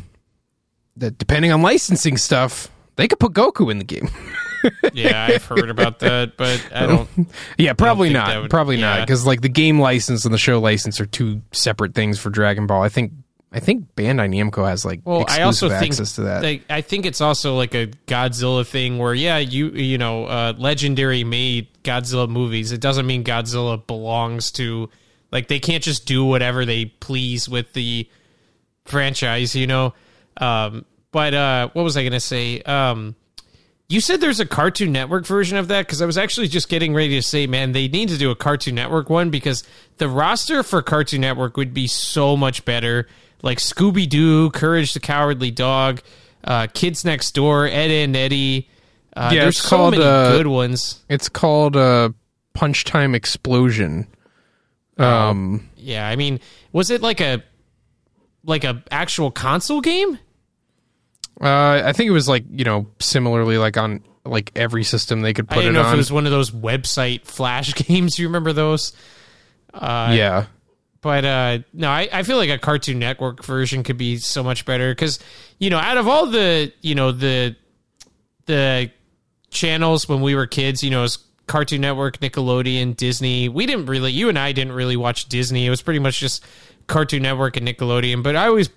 depending 0.97 1.51
on 1.51 1.61
licensing 1.61 2.17
stuff, 2.17 2.69
they 2.95 3.07
could 3.07 3.19
put 3.19 3.33
Goku 3.33 3.69
in 3.71 3.77
the 3.77 3.83
game. 3.83 4.09
yeah, 4.93 5.27
I've 5.29 5.45
heard 5.45 5.69
about 5.69 5.99
that, 5.99 6.37
but 6.37 6.65
I 6.73 6.85
don't. 6.85 7.09
yeah, 7.57 7.73
probably 7.73 8.11
don't 8.11 8.25
not. 8.25 8.41
Would, 8.41 8.49
probably 8.49 8.77
yeah. 8.77 8.97
not 8.97 9.07
because 9.07 9.25
like 9.25 9.41
the 9.41 9.49
game 9.49 9.79
license 9.79 10.25
and 10.25 10.33
the 10.33 10.39
show 10.39 10.59
license 10.59 10.99
are 10.99 11.05
two 11.05 11.41
separate 11.51 11.93
things 11.93 12.19
for 12.19 12.29
Dragon 12.29 12.65
Ball. 12.67 12.81
I 12.81 12.89
think 12.89 13.13
I 13.51 13.59
think 13.61 13.95
Bandai 13.95 14.29
Namco 14.29 14.67
has 14.67 14.83
like 14.83 15.01
well, 15.05 15.25
I 15.27 15.43
also 15.43 15.71
access 15.71 16.15
to 16.15 16.23
that. 16.23 16.43
Like, 16.43 16.63
I 16.69 16.81
think 16.81 17.05
it's 17.05 17.21
also 17.21 17.55
like 17.55 17.73
a 17.73 17.87
Godzilla 18.05 18.67
thing 18.67 18.97
where 18.97 19.13
yeah, 19.13 19.37
you 19.37 19.69
you 19.69 19.97
know, 19.97 20.25
uh, 20.25 20.53
Legendary 20.57 21.23
made 21.23 21.67
Godzilla 21.83 22.27
movies. 22.27 22.71
It 22.71 22.81
doesn't 22.81 23.07
mean 23.07 23.23
Godzilla 23.23 23.85
belongs 23.87 24.51
to 24.53 24.89
like 25.31 25.47
they 25.47 25.59
can't 25.59 25.83
just 25.83 26.05
do 26.05 26.25
whatever 26.25 26.65
they 26.65 26.85
please 26.85 27.47
with 27.47 27.71
the 27.73 28.09
franchise, 28.85 29.55
you 29.55 29.67
know. 29.67 29.93
Um, 30.35 30.85
but 31.11 31.33
uh, 31.33 31.69
what 31.73 31.83
was 31.83 31.95
I 31.95 32.03
gonna 32.03 32.19
say? 32.19 32.61
Um, 32.63 33.15
You 33.87 34.01
said 34.01 34.19
there's 34.19 34.41
a 34.41 34.45
Cartoon 34.45 34.91
Network 34.91 35.25
version 35.25 35.57
of 35.57 35.69
that 35.69 35.85
because 35.85 36.01
I 36.01 36.05
was 36.05 36.17
actually 36.17 36.49
just 36.49 36.67
getting 36.67 36.93
ready 36.93 37.15
to 37.15 37.21
say, 37.21 37.47
man, 37.47 37.71
they 37.71 37.87
need 37.87 38.09
to 38.09 38.17
do 38.17 38.29
a 38.29 38.35
Cartoon 38.35 38.75
Network 38.75 39.09
one 39.09 39.29
because 39.29 39.63
the 39.97 40.09
roster 40.09 40.61
for 40.63 40.81
Cartoon 40.81 41.21
Network 41.21 41.55
would 41.55 41.73
be 41.73 41.87
so 41.87 42.35
much 42.35 42.65
better. 42.65 43.07
Like 43.43 43.59
Scooby 43.59 44.07
Doo, 44.09 44.49
Courage 44.51 44.93
the 44.93 44.99
Cowardly 44.99 45.51
Dog, 45.51 46.01
uh, 46.43 46.67
Kids 46.73 47.05
Next 47.05 47.31
Door, 47.31 47.67
Ed 47.67 47.91
and 47.91 48.15
Eddie. 48.15 48.67
Uh, 49.15 49.29
Yeah, 49.33 49.43
there's 49.43 49.59
so 49.61 49.69
called, 49.77 49.91
many 49.93 50.03
uh, 50.03 50.31
good 50.31 50.47
ones. 50.47 51.03
It's 51.09 51.29
called 51.29 51.75
uh, 51.75 52.09
Punch 52.53 52.83
Time 52.83 53.13
Explosion. 53.15 54.07
Um, 54.97 55.69
Yeah, 55.75 56.07
I 56.07 56.15
mean, 56.15 56.39
was 56.71 56.89
it 56.89 57.01
like 57.01 57.21
a 57.21 57.43
like 58.43 58.63
a 58.63 58.83
actual 58.91 59.29
console 59.31 59.81
game? 59.81 60.17
uh, 61.39 61.81
I 61.85 61.93
think 61.93 62.07
it 62.07 62.11
was 62.13 62.27
like 62.27 62.43
you 62.49 62.65
know 62.65 62.87
similarly 62.99 63.59
like 63.59 63.77
on 63.77 64.03
like 64.25 64.51
every 64.55 64.83
system 64.83 65.21
they 65.21 65.33
could 65.33 65.47
put 65.47 65.57
it. 65.57 65.59
I 65.59 65.63
didn't 65.65 65.75
it 65.75 65.79
know 65.79 65.81
if 65.81 65.87
on. 65.87 65.93
it 65.93 65.97
was 65.97 66.11
one 66.11 66.25
of 66.25 66.31
those 66.31 66.49
website 66.49 67.25
flash 67.25 67.73
games. 67.87 68.17
You 68.17 68.27
remember 68.27 68.53
those? 68.53 68.93
Uh, 69.73 70.13
yeah, 70.15 70.45
But 71.01 71.25
uh, 71.25 71.59
no, 71.73 71.89
I, 71.89 72.09
I 72.11 72.23
feel 72.23 72.37
like 72.37 72.49
a 72.49 72.57
Cartoon 72.57 72.99
Network 72.99 73.43
version 73.43 73.83
could 73.83 73.97
be 73.97 74.17
so 74.17 74.43
much 74.43 74.65
better 74.65 74.91
because 74.91 75.19
you 75.59 75.69
know, 75.69 75.77
out 75.77 75.97
of 75.97 76.07
all 76.07 76.27
the 76.27 76.71
you 76.81 76.95
know 76.95 77.11
the 77.11 77.55
the 78.45 78.91
channels 79.49 80.09
when 80.09 80.21
we 80.21 80.35
were 80.35 80.47
kids, 80.47 80.83
you 80.83 80.89
know, 80.89 80.99
it 80.99 81.03
was 81.03 81.17
Cartoon 81.47 81.81
Network, 81.81 82.19
Nickelodeon, 82.19 82.95
Disney. 82.95 83.49
We 83.49 83.65
didn't 83.65 83.85
really, 83.85 84.11
you 84.11 84.29
and 84.29 84.37
I 84.37 84.51
didn't 84.51 84.73
really 84.73 84.97
watch 84.97 85.29
Disney. 85.29 85.65
It 85.65 85.69
was 85.69 85.81
pretty 85.81 85.99
much 85.99 86.19
just 86.19 86.45
Cartoon 86.87 87.23
Network 87.23 87.57
and 87.57 87.67
Nickelodeon. 87.67 88.21
But 88.21 88.35
I 88.35 88.47
always, 88.47 88.69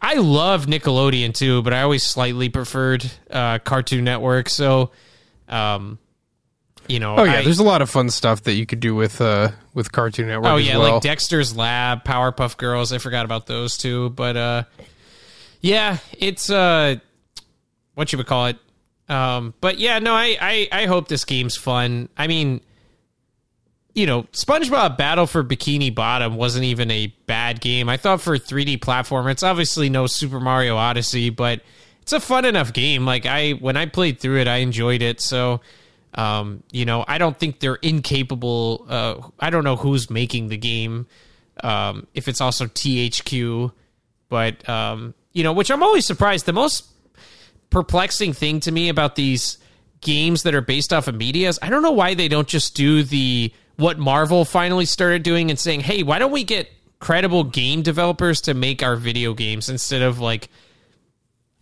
I 0.00 0.14
love 0.14 0.66
Nickelodeon 0.66 1.34
too, 1.34 1.62
but 1.62 1.72
I 1.72 1.82
always 1.82 2.04
slightly 2.04 2.48
preferred 2.48 3.10
uh, 3.30 3.58
Cartoon 3.58 4.04
Network. 4.04 4.48
So, 4.48 4.92
um, 5.48 5.98
you 6.88 6.98
know, 7.00 7.16
Oh 7.16 7.24
yeah, 7.24 7.38
I- 7.38 7.44
there's 7.44 7.58
a 7.58 7.64
lot 7.64 7.82
of 7.82 7.90
fun 7.90 8.10
stuff 8.10 8.42
that 8.44 8.54
you 8.54 8.66
could 8.66 8.80
do 8.80 8.94
with 8.94 9.20
uh 9.20 9.50
with 9.74 9.92
Cartoon 9.92 10.28
Network. 10.28 10.52
Oh 10.52 10.56
yeah, 10.56 10.78
well. 10.78 10.94
like 10.94 11.02
Dexter's 11.02 11.56
Lab, 11.56 12.04
Powerpuff 12.04 12.56
Girls. 12.56 12.92
I 12.92 12.98
forgot 12.98 13.24
about 13.24 13.46
those 13.46 13.76
too, 13.76 14.10
but 14.10 14.36
uh, 14.36 14.62
yeah, 15.60 15.98
it's 16.18 16.48
uh, 16.50 16.96
what 17.94 18.12
you 18.12 18.18
would 18.18 18.26
call 18.26 18.46
it. 18.46 18.56
Um, 19.08 19.54
but 19.60 19.78
yeah, 19.78 19.98
no, 20.00 20.12
I, 20.14 20.36
I 20.40 20.68
I 20.72 20.86
hope 20.86 21.08
this 21.08 21.24
game's 21.24 21.56
fun. 21.56 22.08
I 22.16 22.26
mean, 22.26 22.60
you 23.94 24.04
know, 24.06 24.24
SpongeBob 24.32 24.96
Battle 24.98 25.26
for 25.26 25.42
Bikini 25.44 25.94
Bottom 25.94 26.36
wasn't 26.36 26.64
even 26.64 26.90
a 26.90 27.06
bad 27.26 27.60
game. 27.60 27.88
I 27.88 27.96
thought 27.96 28.20
for 28.20 28.34
a 28.34 28.38
3D 28.38 28.78
platformer, 28.80 29.30
it's 29.30 29.42
obviously 29.42 29.88
no 29.88 30.06
Super 30.06 30.40
Mario 30.40 30.76
Odyssey, 30.76 31.30
but 31.30 31.62
it's 32.02 32.12
a 32.12 32.20
fun 32.20 32.44
enough 32.44 32.72
game. 32.72 33.04
Like 33.06 33.26
I 33.26 33.52
when 33.52 33.76
I 33.76 33.86
played 33.86 34.20
through 34.20 34.40
it, 34.40 34.48
I 34.48 34.56
enjoyed 34.56 35.02
it. 35.02 35.20
So 35.20 35.60
um, 36.16 36.62
you 36.72 36.84
know, 36.84 37.04
I 37.06 37.18
don't 37.18 37.38
think 37.38 37.60
they're 37.60 37.74
incapable. 37.76 38.86
Uh, 38.88 39.28
I 39.38 39.50
don't 39.50 39.64
know 39.64 39.76
who's 39.76 40.10
making 40.10 40.48
the 40.48 40.56
game. 40.56 41.06
Um, 41.62 42.06
if 42.14 42.28
it's 42.28 42.40
also 42.40 42.66
THQ, 42.66 43.72
but 44.28 44.68
um, 44.68 45.14
you 45.32 45.42
know, 45.42 45.52
which 45.52 45.70
I'm 45.70 45.82
always 45.82 46.06
surprised. 46.06 46.46
The 46.46 46.52
most 46.52 46.86
perplexing 47.70 48.32
thing 48.32 48.60
to 48.60 48.72
me 48.72 48.88
about 48.88 49.16
these 49.16 49.58
games 50.00 50.42
that 50.42 50.54
are 50.54 50.60
based 50.60 50.92
off 50.92 51.08
of 51.08 51.14
media 51.14 51.48
is 51.48 51.58
I 51.62 51.68
don't 51.68 51.82
know 51.82 51.92
why 51.92 52.14
they 52.14 52.28
don't 52.28 52.48
just 52.48 52.74
do 52.74 53.02
the 53.02 53.52
what 53.76 53.98
Marvel 53.98 54.44
finally 54.44 54.86
started 54.86 55.22
doing 55.22 55.50
and 55.50 55.58
saying, 55.58 55.80
"Hey, 55.80 56.02
why 56.02 56.18
don't 56.18 56.32
we 56.32 56.44
get 56.44 56.70
credible 56.98 57.44
game 57.44 57.82
developers 57.82 58.40
to 58.42 58.54
make 58.54 58.82
our 58.82 58.96
video 58.96 59.34
games 59.34 59.68
instead 59.68 60.02
of 60.02 60.18
like." 60.18 60.48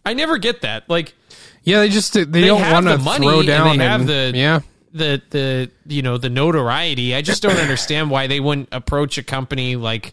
I 0.04 0.14
never 0.14 0.38
get 0.38 0.62
that. 0.62 0.88
Like 0.88 1.14
yeah, 1.62 1.80
they 1.80 1.88
just 1.88 2.12
they, 2.12 2.24
don't 2.24 2.60
want 2.70 2.86
to 2.86 2.98
the 2.98 3.02
money 3.02 3.26
throw 3.26 3.38
and 3.40 3.46
down 3.46 3.78
they 3.78 3.84
have 3.84 4.00
and- 4.00 4.08
the- 4.08 4.32
yeah. 4.34 4.60
the 4.92 5.22
the 5.30 5.70
you 5.86 6.02
know 6.02 6.18
the 6.18 6.30
notoriety. 6.30 7.14
I 7.14 7.22
just 7.22 7.42
don't 7.42 7.56
understand 7.58 8.10
why 8.10 8.26
they 8.26 8.40
wouldn't 8.40 8.68
approach 8.72 9.18
a 9.18 9.22
company 9.22 9.76
like 9.76 10.12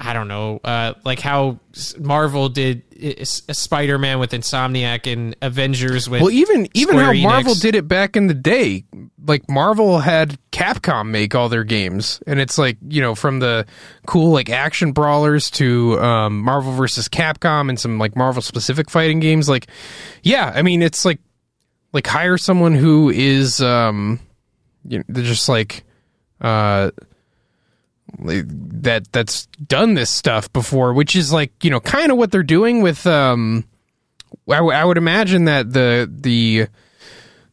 I 0.00 0.12
don't 0.12 0.28
know, 0.28 0.60
uh, 0.62 0.94
like 1.04 1.18
how 1.18 1.58
Marvel 1.98 2.48
did 2.48 2.82
Spider 3.26 3.98
Man 3.98 4.20
with 4.20 4.30
Insomniac 4.30 5.12
and 5.12 5.34
Avengers 5.42 6.08
with 6.08 6.22
Well, 6.22 6.30
even 6.30 6.68
even 6.72 6.94
Square 6.94 7.14
how 7.14 7.22
Marvel 7.22 7.54
did 7.54 7.74
it 7.74 7.88
back 7.88 8.16
in 8.16 8.28
the 8.28 8.34
day, 8.34 8.84
like 9.26 9.48
Marvel 9.50 9.98
had 9.98 10.38
Capcom 10.52 11.08
make 11.08 11.34
all 11.34 11.48
their 11.48 11.64
games, 11.64 12.22
and 12.28 12.38
it's 12.38 12.58
like 12.58 12.78
you 12.88 13.00
know 13.00 13.16
from 13.16 13.40
the 13.40 13.66
cool 14.06 14.30
like 14.30 14.50
action 14.50 14.92
brawlers 14.92 15.50
to 15.52 15.98
um, 16.00 16.42
Marvel 16.42 16.72
versus 16.72 17.08
Capcom 17.08 17.68
and 17.68 17.78
some 17.78 17.98
like 17.98 18.14
Marvel 18.14 18.40
specific 18.40 18.90
fighting 18.90 19.18
games. 19.18 19.48
Like, 19.48 19.66
yeah, 20.22 20.52
I 20.54 20.62
mean 20.62 20.80
it's 20.80 21.04
like 21.04 21.18
like 21.92 22.06
hire 22.06 22.38
someone 22.38 22.74
who 22.76 23.10
is 23.10 23.60
um, 23.60 24.20
you 24.86 24.98
know, 24.98 25.04
they're 25.08 25.24
just 25.24 25.48
like 25.48 25.84
uh 26.40 26.92
like, 26.94 27.17
that 28.18 29.12
that's 29.12 29.46
done 29.66 29.94
this 29.94 30.10
stuff 30.10 30.52
before, 30.52 30.92
which 30.92 31.14
is 31.16 31.32
like 31.32 31.52
you 31.64 31.70
know 31.70 31.80
kind 31.80 32.10
of 32.10 32.18
what 32.18 32.30
they're 32.30 32.42
doing 32.42 32.82
with 32.82 33.06
um. 33.06 33.64
I, 34.46 34.56
w- 34.56 34.74
I 34.74 34.84
would 34.84 34.98
imagine 34.98 35.44
that 35.46 35.72
the 35.72 36.10
the 36.10 36.68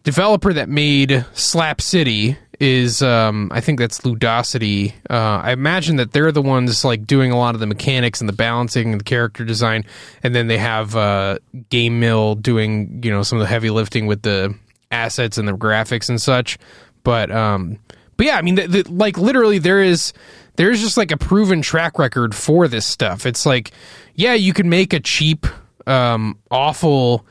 developer 0.03 0.53
that 0.53 0.69
made 0.69 1.25
Slap 1.33 1.81
City 1.81 2.37
is 2.59 3.01
um 3.01 3.49
I 3.53 3.61
think 3.61 3.79
that's 3.79 3.99
Ludosity. 3.99 4.93
Uh, 5.09 5.41
I 5.43 5.51
imagine 5.51 5.97
that 5.97 6.11
they're 6.11 6.31
the 6.31 6.41
ones 6.41 6.85
like 6.85 7.05
doing 7.05 7.31
a 7.31 7.37
lot 7.37 7.53
of 7.53 7.59
the 7.59 7.67
mechanics 7.67 8.21
and 8.21 8.29
the 8.29 8.33
balancing 8.33 8.91
and 8.91 8.99
the 8.99 9.05
character 9.05 9.43
design, 9.43 9.85
and 10.23 10.33
then 10.33 10.47
they 10.47 10.57
have 10.57 10.95
uh, 10.95 11.39
GameMill 11.69 12.41
doing 12.41 13.01
you 13.03 13.11
know 13.11 13.23
some 13.23 13.37
of 13.37 13.43
the 13.43 13.49
heavy 13.49 13.69
lifting 13.69 14.05
with 14.05 14.21
the 14.21 14.55
assets 14.91 15.37
and 15.37 15.47
the 15.47 15.53
graphics 15.53 16.09
and 16.09 16.21
such. 16.21 16.57
But 17.03 17.31
um, 17.31 17.79
but 18.17 18.25
yeah, 18.25 18.37
I 18.37 18.41
mean, 18.41 18.55
the, 18.55 18.67
the, 18.67 18.91
like 18.91 19.17
literally, 19.17 19.59
there 19.59 19.81
is 19.81 20.13
there's 20.55 20.81
just 20.81 20.97
like 20.97 21.11
a 21.11 21.17
proven 21.17 21.61
track 21.61 21.99
record 21.99 22.35
for 22.35 22.67
this 22.67 22.85
stuff. 22.85 23.25
It's 23.25 23.45
like, 23.45 23.71
yeah, 24.13 24.33
you 24.33 24.53
can 24.53 24.69
make 24.69 24.93
a 24.93 24.99
cheap, 24.99 25.45
um, 25.87 26.39
awful 26.49 27.25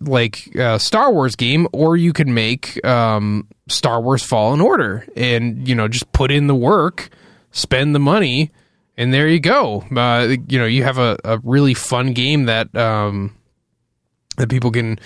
like 0.00 0.56
uh, 0.56 0.78
Star 0.78 1.12
Wars 1.12 1.36
game, 1.36 1.66
or 1.72 1.96
you 1.96 2.12
can 2.12 2.32
make 2.32 2.84
um, 2.84 3.46
Star 3.68 4.00
Wars 4.00 4.22
Fallen 4.22 4.60
Order, 4.60 5.06
and 5.16 5.66
you 5.66 5.74
know 5.74 5.88
just 5.88 6.10
put 6.12 6.30
in 6.30 6.46
the 6.46 6.54
work, 6.54 7.10
spend 7.50 7.94
the 7.94 7.98
money, 7.98 8.50
and 8.96 9.12
there 9.12 9.28
you 9.28 9.40
go. 9.40 9.84
Uh, 9.94 10.36
you 10.48 10.58
know 10.58 10.66
you 10.66 10.84
have 10.84 10.98
a, 10.98 11.18
a 11.24 11.38
really 11.38 11.74
fun 11.74 12.12
game 12.12 12.44
that 12.44 12.74
um, 12.76 13.34
that 14.36 14.48
people 14.48 14.70
can 14.70 14.98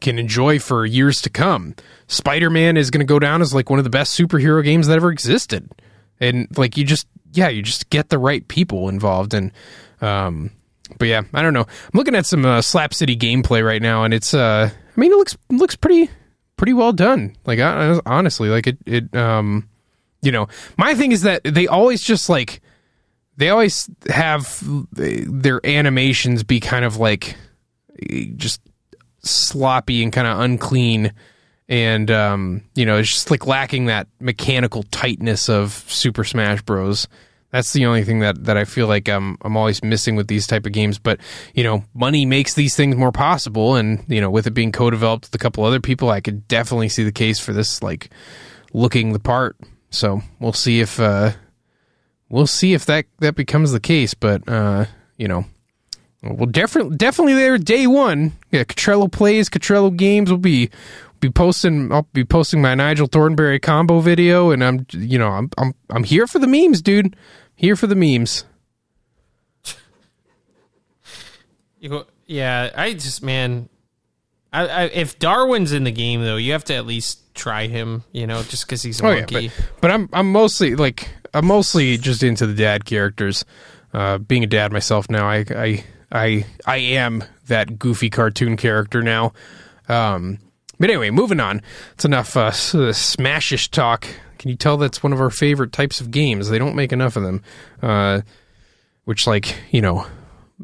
can 0.00 0.18
enjoy 0.18 0.58
for 0.58 0.84
years 0.84 1.20
to 1.22 1.30
come. 1.30 1.74
Spider 2.06 2.50
Man 2.50 2.76
is 2.76 2.90
going 2.90 3.00
to 3.00 3.10
go 3.10 3.18
down 3.18 3.42
as 3.42 3.54
like 3.54 3.70
one 3.70 3.78
of 3.78 3.84
the 3.84 3.90
best 3.90 4.18
superhero 4.18 4.62
games 4.62 4.86
that 4.88 4.96
ever 4.96 5.10
existed, 5.10 5.70
and 6.20 6.46
like 6.56 6.76
you 6.76 6.84
just 6.84 7.06
yeah 7.32 7.48
you 7.48 7.62
just 7.62 7.90
get 7.90 8.08
the 8.08 8.18
right 8.18 8.46
people 8.48 8.88
involved 8.88 9.34
and. 9.34 9.52
Um, 10.00 10.52
but 10.98 11.06
yeah, 11.06 11.22
I 11.32 11.42
don't 11.42 11.54
know. 11.54 11.60
I'm 11.60 11.90
looking 11.94 12.16
at 12.16 12.26
some 12.26 12.44
uh, 12.44 12.62
Slap 12.62 12.92
City 12.94 13.16
gameplay 13.16 13.64
right 13.64 13.80
now, 13.80 14.02
and 14.02 14.12
it's 14.12 14.34
uh, 14.34 14.70
I 14.72 15.00
mean, 15.00 15.12
it 15.12 15.16
looks 15.16 15.36
looks 15.48 15.76
pretty 15.76 16.10
pretty 16.56 16.72
well 16.72 16.92
done. 16.92 17.36
Like 17.46 17.60
honestly, 18.06 18.48
like 18.48 18.66
it 18.66 18.78
it 18.86 19.14
um, 19.14 19.68
you 20.22 20.32
know, 20.32 20.48
my 20.76 20.94
thing 20.94 21.12
is 21.12 21.22
that 21.22 21.42
they 21.44 21.66
always 21.66 22.02
just 22.02 22.28
like 22.28 22.60
they 23.36 23.48
always 23.48 23.88
have 24.08 24.62
their 24.92 25.64
animations 25.64 26.42
be 26.42 26.60
kind 26.60 26.84
of 26.84 26.98
like 26.98 27.36
just 28.36 28.60
sloppy 29.22 30.02
and 30.02 30.12
kind 30.12 30.26
of 30.26 30.38
unclean 30.40 31.12
and 31.70 32.10
um, 32.10 32.62
you 32.74 32.84
know 32.84 32.98
it's 32.98 33.10
just 33.10 33.30
like 33.30 33.46
lacking 33.46 33.86
that 33.86 34.08
mechanical 34.20 34.82
tightness 34.82 35.48
of 35.48 35.72
super 35.88 36.24
smash 36.24 36.60
bros 36.60 37.08
that's 37.50 37.72
the 37.72 37.86
only 37.86 38.04
thing 38.04 38.20
that, 38.20 38.44
that 38.44 38.56
I 38.56 38.64
feel 38.64 38.86
like 38.86 39.08
I'm 39.08 39.36
I'm 39.42 39.56
always 39.56 39.82
missing 39.82 40.16
with 40.16 40.28
these 40.28 40.46
type 40.46 40.66
of 40.66 40.72
games. 40.72 40.98
But 40.98 41.20
you 41.54 41.64
know, 41.64 41.84
money 41.94 42.24
makes 42.24 42.54
these 42.54 42.76
things 42.76 42.96
more 42.96 43.12
possible, 43.12 43.74
and 43.74 44.04
you 44.08 44.20
know, 44.20 44.30
with 44.30 44.46
it 44.46 44.52
being 44.52 44.72
co-developed 44.72 45.26
with 45.26 45.34
a 45.34 45.38
couple 45.38 45.64
other 45.64 45.80
people, 45.80 46.10
I 46.10 46.20
could 46.20 46.46
definitely 46.46 46.88
see 46.88 47.04
the 47.04 47.12
case 47.12 47.40
for 47.40 47.52
this 47.52 47.82
like 47.82 48.10
looking 48.72 49.12
the 49.12 49.18
part. 49.18 49.56
So 49.90 50.22
we'll 50.38 50.52
see 50.52 50.80
if 50.80 51.00
uh, 51.00 51.32
we'll 52.28 52.46
see 52.46 52.72
if 52.72 52.86
that 52.86 53.06
that 53.18 53.34
becomes 53.34 53.72
the 53.72 53.80
case. 53.80 54.14
But 54.14 54.48
uh, 54.48 54.84
you 55.16 55.26
know, 55.26 55.44
well, 56.22 56.46
definitely 56.46 56.96
definitely 56.96 57.34
there 57.34 57.58
day 57.58 57.88
one. 57.88 58.32
Yeah, 58.52 58.62
Catrello 58.62 59.10
plays, 59.10 59.48
Catrello 59.48 59.96
games 59.96 60.30
will 60.30 60.38
be 60.38 60.70
be 61.20 61.30
posting. 61.30 61.92
I'll 61.92 62.08
be 62.12 62.24
posting 62.24 62.60
my 62.62 62.74
Nigel 62.74 63.06
Thornberry 63.06 63.58
combo 63.60 64.00
video, 64.00 64.50
and 64.50 64.64
I'm 64.64 64.86
you 64.92 65.18
know 65.18 65.28
I'm 65.28 65.50
I'm 65.58 65.74
I'm 65.90 66.04
here 66.04 66.26
for 66.26 66.38
the 66.38 66.46
memes, 66.46 66.82
dude. 66.82 67.16
Here 67.54 67.76
for 67.76 67.86
the 67.86 67.94
memes. 67.94 68.44
You 71.78 71.88
go, 71.88 72.06
yeah, 72.26 72.70
I 72.74 72.92
just 72.92 73.22
man, 73.22 73.68
I, 74.52 74.66
I, 74.68 74.84
if 74.86 75.18
Darwin's 75.18 75.72
in 75.72 75.84
the 75.84 75.90
game 75.92 76.22
though, 76.22 76.36
you 76.36 76.52
have 76.52 76.64
to 76.64 76.74
at 76.74 76.86
least 76.86 77.34
try 77.34 77.66
him. 77.68 78.04
You 78.12 78.26
know, 78.26 78.42
just 78.42 78.66
because 78.66 78.82
he's 78.82 79.00
a 79.00 79.06
Oh 79.06 79.10
yeah, 79.10 79.16
monkey. 79.20 79.48
but, 79.48 79.70
but 79.80 79.90
I'm 79.90 80.08
I'm 80.12 80.30
mostly 80.30 80.76
like 80.76 81.08
I'm 81.32 81.46
mostly 81.46 81.96
just 81.96 82.22
into 82.22 82.46
the 82.46 82.54
dad 82.54 82.84
characters. 82.84 83.44
Uh, 83.92 84.18
being 84.18 84.44
a 84.44 84.46
dad 84.46 84.72
myself 84.72 85.08
now, 85.10 85.26
I 85.28 85.44
I 85.50 85.84
I 86.12 86.46
I 86.66 86.76
am 86.76 87.24
that 87.46 87.78
goofy 87.78 88.10
cartoon 88.10 88.56
character 88.56 89.02
now. 89.02 89.32
Um, 89.88 90.38
but 90.80 90.90
anyway, 90.90 91.10
moving 91.10 91.38
on. 91.38 91.62
It's 91.92 92.04
enough 92.04 92.36
uh, 92.36 92.50
smashish 92.50 93.70
talk. 93.70 94.08
Can 94.38 94.50
you 94.50 94.56
tell 94.56 94.78
that's 94.78 95.02
one 95.02 95.12
of 95.12 95.20
our 95.20 95.30
favorite 95.30 95.70
types 95.70 96.00
of 96.00 96.10
games? 96.10 96.48
They 96.48 96.58
don't 96.58 96.74
make 96.74 96.92
enough 96.92 97.14
of 97.14 97.22
them. 97.22 97.42
Uh, 97.80 98.22
which, 99.04 99.26
like, 99.26 99.56
you 99.70 99.80
know, 99.80 100.06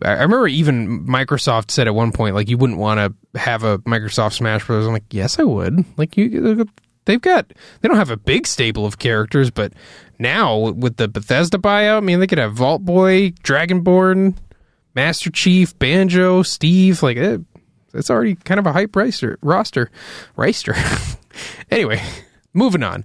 I 0.02 0.12
remember 0.12 0.46
even 0.48 1.06
Microsoft 1.06 1.70
said 1.70 1.86
at 1.86 1.94
one 1.94 2.12
point, 2.12 2.34
like, 2.34 2.48
you 2.48 2.58
wouldn't 2.58 2.78
want 2.78 3.00
to 3.00 3.38
have 3.38 3.64
a 3.64 3.78
Microsoft 3.80 4.34
Smash 4.34 4.66
Bros. 4.66 4.86
I'm 4.86 4.92
like, 4.92 5.04
yes, 5.10 5.38
I 5.38 5.42
would. 5.42 5.84
Like, 5.96 6.16
you, 6.16 6.66
they've 7.06 7.20
got, 7.20 7.52
they 7.80 7.88
don't 7.88 7.96
have 7.96 8.10
a 8.10 8.16
big 8.16 8.46
stable 8.46 8.86
of 8.86 8.98
characters, 8.98 9.50
but 9.50 9.72
now 10.18 10.70
with 10.70 10.96
the 10.96 11.08
Bethesda 11.08 11.58
buyout, 11.58 11.98
I 11.98 12.00
mean, 12.00 12.20
they 12.20 12.26
could 12.26 12.38
have 12.38 12.54
Vault 12.54 12.84
Boy, 12.84 13.30
Dragonborn, 13.42 14.36
Master 14.94 15.30
Chief, 15.30 15.78
Banjo, 15.78 16.42
Steve. 16.42 17.02
Like, 17.02 17.16
it, 17.16 17.40
it's 17.96 18.10
already 18.10 18.34
kind 18.36 18.60
of 18.60 18.66
a 18.66 18.72
hype 18.72 18.94
roster. 18.94 19.38
Roster, 19.42 19.90
roster. 20.36 20.74
anyway, 21.70 22.02
moving 22.52 22.82
on. 22.82 23.04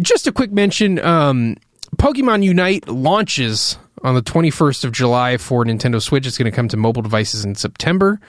Just 0.00 0.26
a 0.26 0.32
quick 0.32 0.52
mention. 0.52 0.98
Um, 1.00 1.56
Pokemon 1.96 2.42
Unite 2.42 2.88
launches 2.88 3.76
on 4.02 4.14
the 4.14 4.22
21st 4.22 4.84
of 4.84 4.92
July 4.92 5.36
for 5.36 5.64
Nintendo 5.64 6.00
Switch. 6.00 6.26
It's 6.26 6.38
going 6.38 6.50
to 6.50 6.54
come 6.54 6.68
to 6.68 6.76
mobile 6.76 7.02
devices 7.02 7.44
in 7.44 7.54
September. 7.54 8.20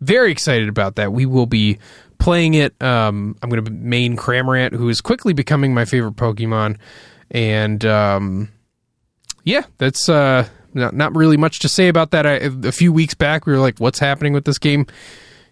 Very 0.00 0.30
excited 0.32 0.68
about 0.68 0.96
that. 0.96 1.12
We 1.12 1.24
will 1.24 1.46
be 1.46 1.78
playing 2.18 2.54
it. 2.54 2.80
Um, 2.82 3.36
I'm 3.42 3.48
going 3.48 3.64
to 3.64 3.70
main 3.70 4.16
Cramorant, 4.16 4.72
who 4.72 4.88
is 4.88 5.00
quickly 5.00 5.32
becoming 5.32 5.72
my 5.72 5.84
favorite 5.84 6.16
Pokemon. 6.16 6.78
And 7.30 7.84
um, 7.84 8.50
yeah, 9.44 9.62
that's 9.78 10.08
uh, 10.08 10.48
not, 10.74 10.94
not 10.94 11.14
really 11.14 11.36
much 11.36 11.60
to 11.60 11.68
say 11.68 11.88
about 11.88 12.10
that. 12.10 12.26
I, 12.26 12.32
a 12.64 12.72
few 12.72 12.92
weeks 12.92 13.14
back, 13.14 13.46
we 13.46 13.52
were 13.52 13.58
like, 13.58 13.78
what's 13.78 13.98
happening 13.98 14.32
with 14.32 14.44
this 14.44 14.58
game? 14.58 14.86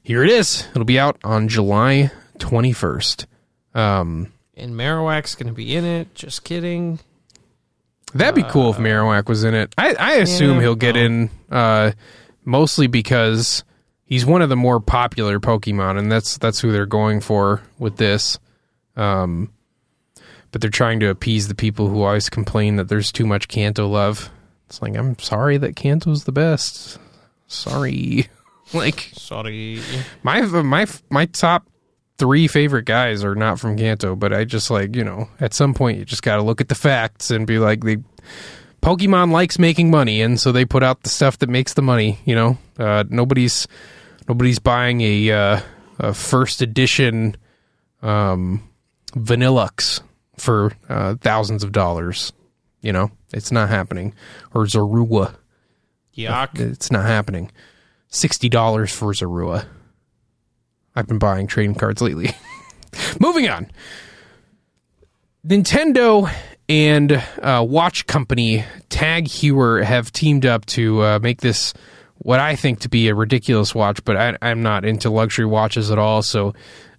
Here 0.03 0.25
it 0.25 0.31
is. 0.31 0.67
It'll 0.71 0.85
be 0.85 0.99
out 0.99 1.19
on 1.23 1.49
July 1.49 2.11
21st. 2.39 3.27
Um, 3.75 4.33
and 4.57 4.75
Marowak's 4.75 5.35
going 5.35 5.47
to 5.47 5.53
be 5.53 5.75
in 5.75 5.85
it. 5.85 6.15
Just 6.15 6.45
kidding. 6.45 6.99
That'd 8.15 8.35
be 8.35 8.51
cool 8.51 8.71
if 8.71 8.77
uh, 8.77 8.81
Marowak 8.81 9.29
was 9.29 9.45
in 9.45 9.55
it. 9.55 9.75
I, 9.79 9.95
I 9.95 10.13
assume 10.15 10.57
yeah, 10.57 10.63
he'll 10.63 10.75
get 10.75 10.97
in, 10.97 11.31
uh, 11.51 11.93
mostly 12.45 12.87
because 12.87 13.65
he's 14.05 14.27
one 14.27 14.43
of 14.43 14.49
the 14.51 14.57
more 14.57 14.81
popular 14.81 15.41
Pokemon, 15.41 15.99
and 15.99 16.13
that's 16.13 16.37
that's 16.37 16.61
who 16.61 16.73
they're 16.73 16.85
going 16.85 17.21
for 17.21 17.63
with 17.79 17.97
this. 17.97 18.39
Um, 18.97 19.51
but 20.51 20.61
they're 20.61 20.71
trying 20.71 21.01
to 21.01 21.09
appease 21.09 21.49
the 21.49 21.55
people 21.55 21.89
who 21.89 22.03
always 22.03 22.29
complain 22.29 22.77
that 22.77 22.89
there's 22.89 23.11
too 23.11 23.25
much 23.25 23.49
Kanto 23.49 23.89
love. 23.89 24.31
It's 24.67 24.83
like 24.83 24.95
I'm 24.95 25.19
sorry 25.19 25.57
that 25.57 25.77
Kanto's 25.77 26.25
the 26.25 26.33
best. 26.33 26.99
Sorry, 27.47 28.29
like 28.75 29.11
sorry. 29.15 29.81
My 30.23 30.43
my 30.43 30.87
my 31.11 31.27
top 31.27 31.69
three 32.19 32.47
favorite 32.47 32.85
guys 32.85 33.25
are 33.25 33.35
not 33.35 33.59
from 33.59 33.77
Kanto, 33.77 34.15
but 34.15 34.33
I 34.33 34.45
just 34.45 34.71
like, 34.71 34.95
you 34.95 35.05
know, 35.05 35.29
at 35.41 35.55
some 35.55 35.75
point 35.75 35.99
you 35.99 36.05
just 36.05 36.23
got 36.23 36.37
to 36.37 36.43
look 36.43 36.61
at 36.61 36.69
the 36.69 36.75
facts 36.75 37.31
and 37.31 37.47
be 37.47 37.59
like, 37.59 37.83
they, 37.83 37.97
Pokemon 38.81 39.33
likes 39.33 39.59
making 39.59 39.91
money, 39.91 40.21
and 40.23 40.39
so 40.39 40.53
they 40.53 40.65
put 40.65 40.83
out 40.83 41.03
the 41.03 41.09
stuff 41.09 41.39
that 41.39 41.49
makes 41.49 41.75
the 41.75 41.83
money. 41.83 42.19
You 42.25 42.35
know, 42.35 42.59
uh, 42.79 43.05
nobody's 43.09 43.67
nobody's 44.29 44.59
buying 44.59 45.01
a, 45.01 45.31
uh, 45.31 45.61
a 45.99 46.15
first 46.15 46.63
edition 46.63 47.37
um, 48.03 48.69
Vanilluxe 49.13 50.01
for 50.37 50.73
uh, 50.89 51.17
thousands 51.21 51.65
of 51.65 51.73
dollars. 51.73 52.33
You 52.83 52.93
know, 52.93 53.11
it's 53.33 53.53
not 53.53 53.69
happening. 53.69 54.15
Or 54.55 54.65
Zorua. 54.65 55.37
Yuck. 56.17 56.59
It's 56.61 56.91
not 56.91 57.07
happening. 57.07 57.51
Sixty 58.15 58.49
dollars 58.49 58.95
for 58.95 59.13
Zorua. 59.13 59.67
I've 60.95 61.09
been 61.09 61.19
buying 61.19 61.47
trading 61.47 61.75
cards 61.75 62.03
lately. 62.03 62.31
Moving 63.21 63.49
on. 63.49 63.71
Nintendo 65.47 66.31
and 66.69 67.13
uh, 67.43 67.65
watch 67.67 68.07
company 68.07 68.65
Tag 68.91 69.25
Heuer 69.25 69.83
have 69.83 70.13
teamed 70.13 70.45
up 70.45 70.67
to 70.67 71.03
uh, 71.03 71.19
make 71.21 71.41
this 71.41 71.73
what 72.19 72.39
I 72.39 72.55
think 72.55 72.81
to 72.81 72.89
be 72.89 73.09
a 73.09 73.15
ridiculous 73.15 73.75
watch, 73.75 74.05
but 74.05 74.17
I, 74.17 74.37
am 74.43 74.63
not 74.63 74.85
into 74.85 75.11
luxury 75.11 75.47
watches 75.47 75.91
at 75.91 75.99
all, 75.99 76.23
so 76.23 76.55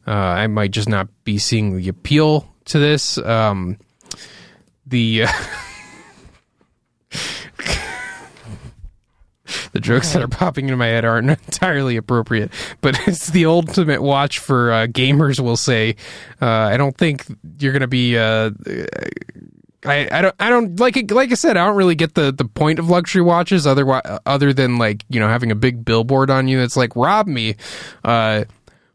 uh, 0.06 0.12
I 0.12 0.48
might 0.48 0.72
just 0.72 0.90
not 0.90 1.08
be 1.24 1.38
seeing 1.38 1.78
the 1.78 1.90
appeal 1.90 2.50
to 2.66 2.80
this. 2.80 3.18
Um, 3.20 3.78
the 4.86 5.26
the 9.74 9.80
jokes 9.80 10.14
that 10.14 10.22
are 10.22 10.28
popping 10.28 10.66
into 10.66 10.78
my 10.78 10.88
head 10.88 11.04
aren't 11.04 11.30
entirely 11.46 11.98
appropriate, 11.98 12.52
but 12.82 12.98
it's 13.08 13.28
the 13.32 13.46
ultimate 13.46 14.02
watch 14.02 14.40
for 14.40 14.72
uh, 14.72 14.88
gamers. 14.88 15.40
Will 15.40 15.58
say, 15.58 15.98
uh, 16.42 16.48
I 16.48 16.78
don't 16.78 16.96
think 16.98 17.26
you're 17.60 17.74
going 17.74 17.82
to 17.82 17.88
be. 17.88 18.18
Uh, 18.18 18.52
I, 19.86 20.08
I 20.12 20.22
don't 20.22 20.36
I 20.40 20.50
don't 20.50 20.80
like 20.80 20.96
it, 20.96 21.12
like 21.12 21.32
I 21.32 21.36
said 21.36 21.58
I 21.58 21.66
don't 21.66 21.76
really 21.76 21.96
get 21.96 22.14
the, 22.14 22.32
the 22.32 22.46
point 22.46 22.80
of 22.80 22.90
luxury 22.90 23.22
watches 23.22 23.68
other 23.68 24.02
other 24.26 24.54
than 24.54 24.78
like 24.78 25.04
you 25.10 25.20
know 25.20 25.28
having 25.28 25.52
a 25.52 25.56
big 25.56 25.84
billboard 25.84 26.30
on 26.30 26.48
you 26.48 26.60
that's 26.60 26.78
like 26.78 26.96
rob 26.96 27.28
me, 27.28 27.56
uh, 28.06 28.46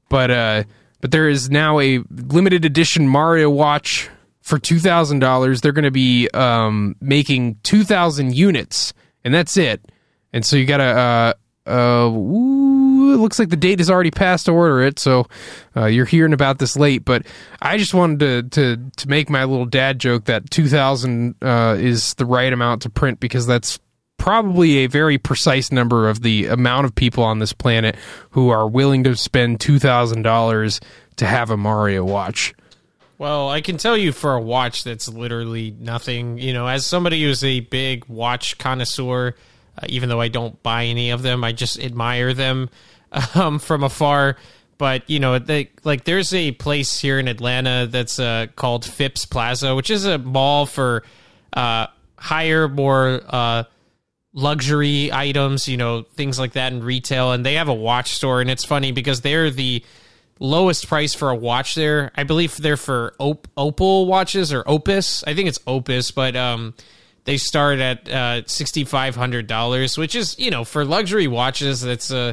but 0.09 0.31
uh, 0.31 0.63
but 1.03 1.11
there 1.11 1.29
is 1.29 1.51
now 1.51 1.79
a 1.79 2.03
limited 2.09 2.65
edition 2.65 3.07
Mario 3.07 3.51
watch 3.51 4.09
for 4.41 4.59
two 4.59 4.79
thousand 4.79 5.19
dollars. 5.19 5.61
They're 5.61 5.73
going 5.73 5.85
to 5.85 5.91
be 5.91 6.29
um, 6.33 6.97
making 7.03 7.57
two 7.65 7.85
thousand 7.85 8.35
units, 8.35 8.95
and 9.25 9.35
that's 9.35 9.59
it 9.59 9.85
and 10.33 10.45
so 10.45 10.57
you 10.57 10.67
gotta. 10.67 10.85
Uh, 10.85 11.33
uh, 11.69 12.09
ooh, 12.09 13.13
it 13.13 13.19
looks 13.19 13.39
like 13.39 13.51
the 13.51 13.57
date 13.57 13.79
is 13.79 13.91
already 13.91 14.11
passed 14.11 14.47
to 14.47 14.53
order 14.53 14.81
it, 14.81 14.99
so 14.99 15.27
uh, 15.77 15.85
you're 15.85 16.07
hearing 16.07 16.33
about 16.33 16.59
this 16.59 16.77
late. 16.77 17.05
But 17.05 17.27
I 17.61 17.77
just 17.77 17.93
wanted 17.93 18.21
to 18.21 18.77
to 18.77 18.91
to 18.97 19.09
make 19.09 19.29
my 19.29 19.45
little 19.45 19.67
dad 19.67 19.99
joke 19.99 20.25
that 20.25 20.51
2,000 20.51 21.35
uh, 21.43 21.77
is 21.79 22.15
the 22.15 22.25
right 22.25 22.53
amount 22.53 22.83
to 22.83 22.91
print 22.91 23.21
because 23.21 23.47
that's 23.47 23.79
probably 24.19 24.79
a 24.79 24.87
very 24.87 25.17
precise 25.17 25.71
number 25.71 26.09
of 26.09 26.23
the 26.23 26.47
amount 26.47 26.85
of 26.85 26.95
people 26.95 27.23
on 27.23 27.39
this 27.39 27.53
planet 27.53 27.97
who 28.31 28.51
are 28.51 28.69
willing 28.69 29.05
to 29.05 29.17
spend 29.17 29.61
two 29.61 29.79
thousand 29.79 30.23
dollars 30.23 30.81
to 31.17 31.27
have 31.27 31.51
a 31.51 31.57
Mario 31.57 32.05
watch. 32.05 32.55
Well, 33.17 33.49
I 33.49 33.61
can 33.61 33.79
tell 33.79 33.97
you 33.97 34.13
for 34.13 34.35
a 34.35 34.41
watch 34.41 34.85
that's 34.85 35.09
literally 35.09 35.75
nothing. 35.79 36.39
You 36.39 36.53
know, 36.53 36.67
as 36.67 36.87
somebody 36.87 37.23
who's 37.23 37.43
a 37.43 37.61
big 37.61 38.07
watch 38.07 38.59
connoisseur 38.59 39.35
uh, 39.79 39.87
even 39.89 40.09
though 40.09 40.21
I 40.21 40.29
don't 40.29 40.61
buy 40.63 40.87
any 40.87 41.11
of 41.11 41.23
them. 41.23 41.45
I 41.45 41.53
just 41.53 41.79
admire 41.79 42.35
them 42.35 42.71
um, 43.35 43.59
from 43.59 43.85
afar. 43.85 44.37
But 44.77 45.09
you 45.11 45.19
know, 45.19 45.39
they, 45.39 45.71
like 45.85 46.05
there's 46.05 46.33
a 46.33 46.53
place 46.53 47.01
here 47.01 47.19
in 47.19 47.29
Atlanta 47.29 47.89
that's 47.91 48.19
uh, 48.19 48.47
called 48.55 48.85
Phipps 48.85 49.25
Plaza, 49.25 49.75
which 49.75 49.91
is 49.91 50.05
a 50.05 50.19
mall 50.19 50.67
for 50.67 51.03
uh, 51.53 51.89
higher, 52.17 52.69
more 52.69 53.21
uh, 53.29 53.65
luxury 54.33 55.13
items. 55.13 55.69
You 55.69 55.77
know, 55.79 56.03
things 56.03 56.39
like 56.39 56.53
that 56.53 56.73
in 56.73 56.85
retail, 56.85 57.33
and 57.33 57.45
they 57.45 57.55
have 57.55 57.69
a 57.69 57.75
watch 57.75 58.15
store. 58.15 58.41
And 58.41 58.49
it's 58.49 58.65
funny 58.65 58.93
because 58.93 59.21
they're 59.21 59.51
the 59.51 59.85
lowest 60.39 60.87
price 60.89 61.15
for 61.15 61.31
a 61.31 61.37
watch 61.37 61.75
there. 61.75 62.13
I 62.15 62.23
believe 62.23 62.57
they're 62.57 62.77
for 62.77 63.15
Op- 63.19 63.49
Opal 63.57 64.07
watches 64.07 64.53
or 64.53 64.63
Opus. 64.67 65.25
I 65.25 65.35
think 65.35 65.49
it's 65.49 65.59
Opus, 65.67 66.13
but 66.13 66.37
um, 66.37 66.75
they 67.29 67.37
start 67.37 67.79
at 67.79 68.09
uh, 68.09 68.43
sixty 68.47 68.85
five 68.85 69.15
hundred 69.15 69.47
dollars, 69.47 69.99
which 69.99 70.15
is 70.15 70.39
you 70.39 70.51
know 70.51 70.65
for 70.65 70.83
luxury 70.83 71.27
watches 71.27 71.83
that's 71.83 72.11
uh, 72.11 72.33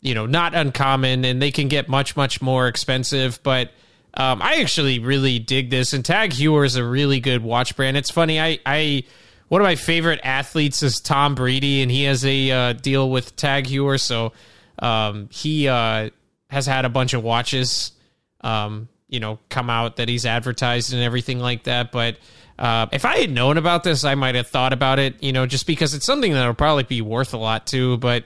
you 0.00 0.16
know 0.16 0.26
not 0.26 0.52
uncommon, 0.52 1.24
and 1.24 1.40
they 1.40 1.52
can 1.52 1.68
get 1.68 1.88
much 1.88 2.16
much 2.16 2.42
more 2.42 2.66
expensive. 2.66 3.40
But 3.44 3.70
um, 4.14 4.42
I 4.42 4.56
actually 4.56 4.98
really 4.98 5.38
dig 5.38 5.70
this, 5.70 5.92
and 5.92 6.04
Tag 6.04 6.32
Heuer 6.32 6.66
is 6.66 6.74
a 6.74 6.82
really 6.82 7.20
good 7.20 7.44
watch 7.44 7.76
brand. 7.76 7.96
It's 7.96 8.10
funny, 8.10 8.40
I 8.40 8.58
I 8.66 9.04
one 9.46 9.60
of 9.60 9.64
my 9.64 9.76
favorite 9.76 10.18
athletes 10.24 10.82
is 10.82 10.98
Tom 10.98 11.36
Brady, 11.36 11.80
and 11.82 11.88
he 11.88 12.02
has 12.02 12.26
a 12.26 12.50
uh, 12.50 12.72
deal 12.72 13.08
with 13.08 13.36
Tag 13.36 13.66
Heuer, 13.66 14.00
so 14.00 14.32
um, 14.80 15.28
he 15.30 15.68
uh, 15.68 16.10
has 16.50 16.66
had 16.66 16.84
a 16.84 16.88
bunch 16.88 17.14
of 17.14 17.22
watches, 17.22 17.92
um, 18.40 18.88
you 19.08 19.20
know, 19.20 19.38
come 19.50 19.70
out 19.70 19.98
that 19.98 20.08
he's 20.08 20.26
advertised 20.26 20.92
and 20.92 21.00
everything 21.00 21.38
like 21.38 21.62
that, 21.62 21.92
but. 21.92 22.16
Uh, 22.58 22.86
if 22.92 23.04
I 23.04 23.18
had 23.18 23.30
known 23.30 23.58
about 23.58 23.84
this, 23.84 24.04
I 24.04 24.14
might 24.14 24.34
have 24.34 24.46
thought 24.46 24.72
about 24.72 24.98
it, 24.98 25.22
you 25.22 25.32
know, 25.32 25.46
just 25.46 25.66
because 25.66 25.94
it's 25.94 26.06
something 26.06 26.32
that'll 26.32 26.54
probably 26.54 26.84
be 26.84 27.02
worth 27.02 27.34
a 27.34 27.38
lot 27.38 27.66
too. 27.66 27.98
But, 27.98 28.24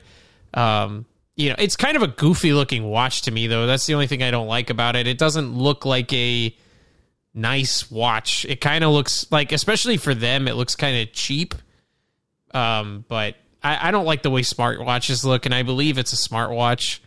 um, 0.55 1.05
you 1.37 1.49
know, 1.49 1.57
it's 1.59 1.77
kind 1.77 1.97
of 1.97 2.03
a 2.03 2.07
goofy 2.09 2.53
looking 2.53 2.85
watch 2.85 3.23
to 3.23 3.31
me, 3.31 3.49
though. 3.49 3.67
That's 3.67 3.87
the 3.87 3.95
only 3.95 4.07
thing 4.07 4.23
I 4.23 4.31
don't 4.31 4.47
like 4.47 4.71
about 4.71 4.95
it. 4.95 5.07
It 5.07 5.19
doesn't 5.19 5.57
look 5.57 5.85
like 5.85 6.13
a 6.13 6.55
nice 7.35 7.91
watch. 7.91 8.45
It 8.45 8.61
kind 8.61 8.85
of 8.85 8.93
looks 8.93 9.27
like, 9.33 9.51
especially 9.51 9.97
for 9.97 10.15
them, 10.15 10.47
it 10.47 10.55
looks 10.55 10.77
kind 10.77 11.01
of 11.01 11.13
cheap. 11.13 11.55
Um, 12.53 13.05
but 13.09 13.37
I, 13.63 13.89
I 13.89 13.91
don't 13.91 14.05
like 14.05 14.23
the 14.23 14.31
way 14.31 14.43
smartwatches 14.43 15.25
look, 15.25 15.47
and 15.47 15.55
I 15.55 15.63
believe 15.63 15.99
it's 15.99 16.13
a 16.13 16.29
smartwatch. 16.29 17.01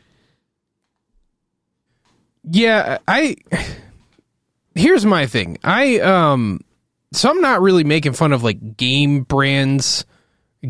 Yeah, 2.43 2.97
I. 3.07 3.37
Here's 4.75 5.05
my 5.05 5.27
thing. 5.27 5.59
I 5.63 5.99
um 5.99 6.61
so 7.13 7.29
I'm 7.29 7.41
not 7.41 7.61
really 7.61 7.83
making 7.83 8.13
fun 8.13 8.33
of 8.33 8.43
like 8.43 8.77
game 8.77 9.23
brands, 9.23 10.05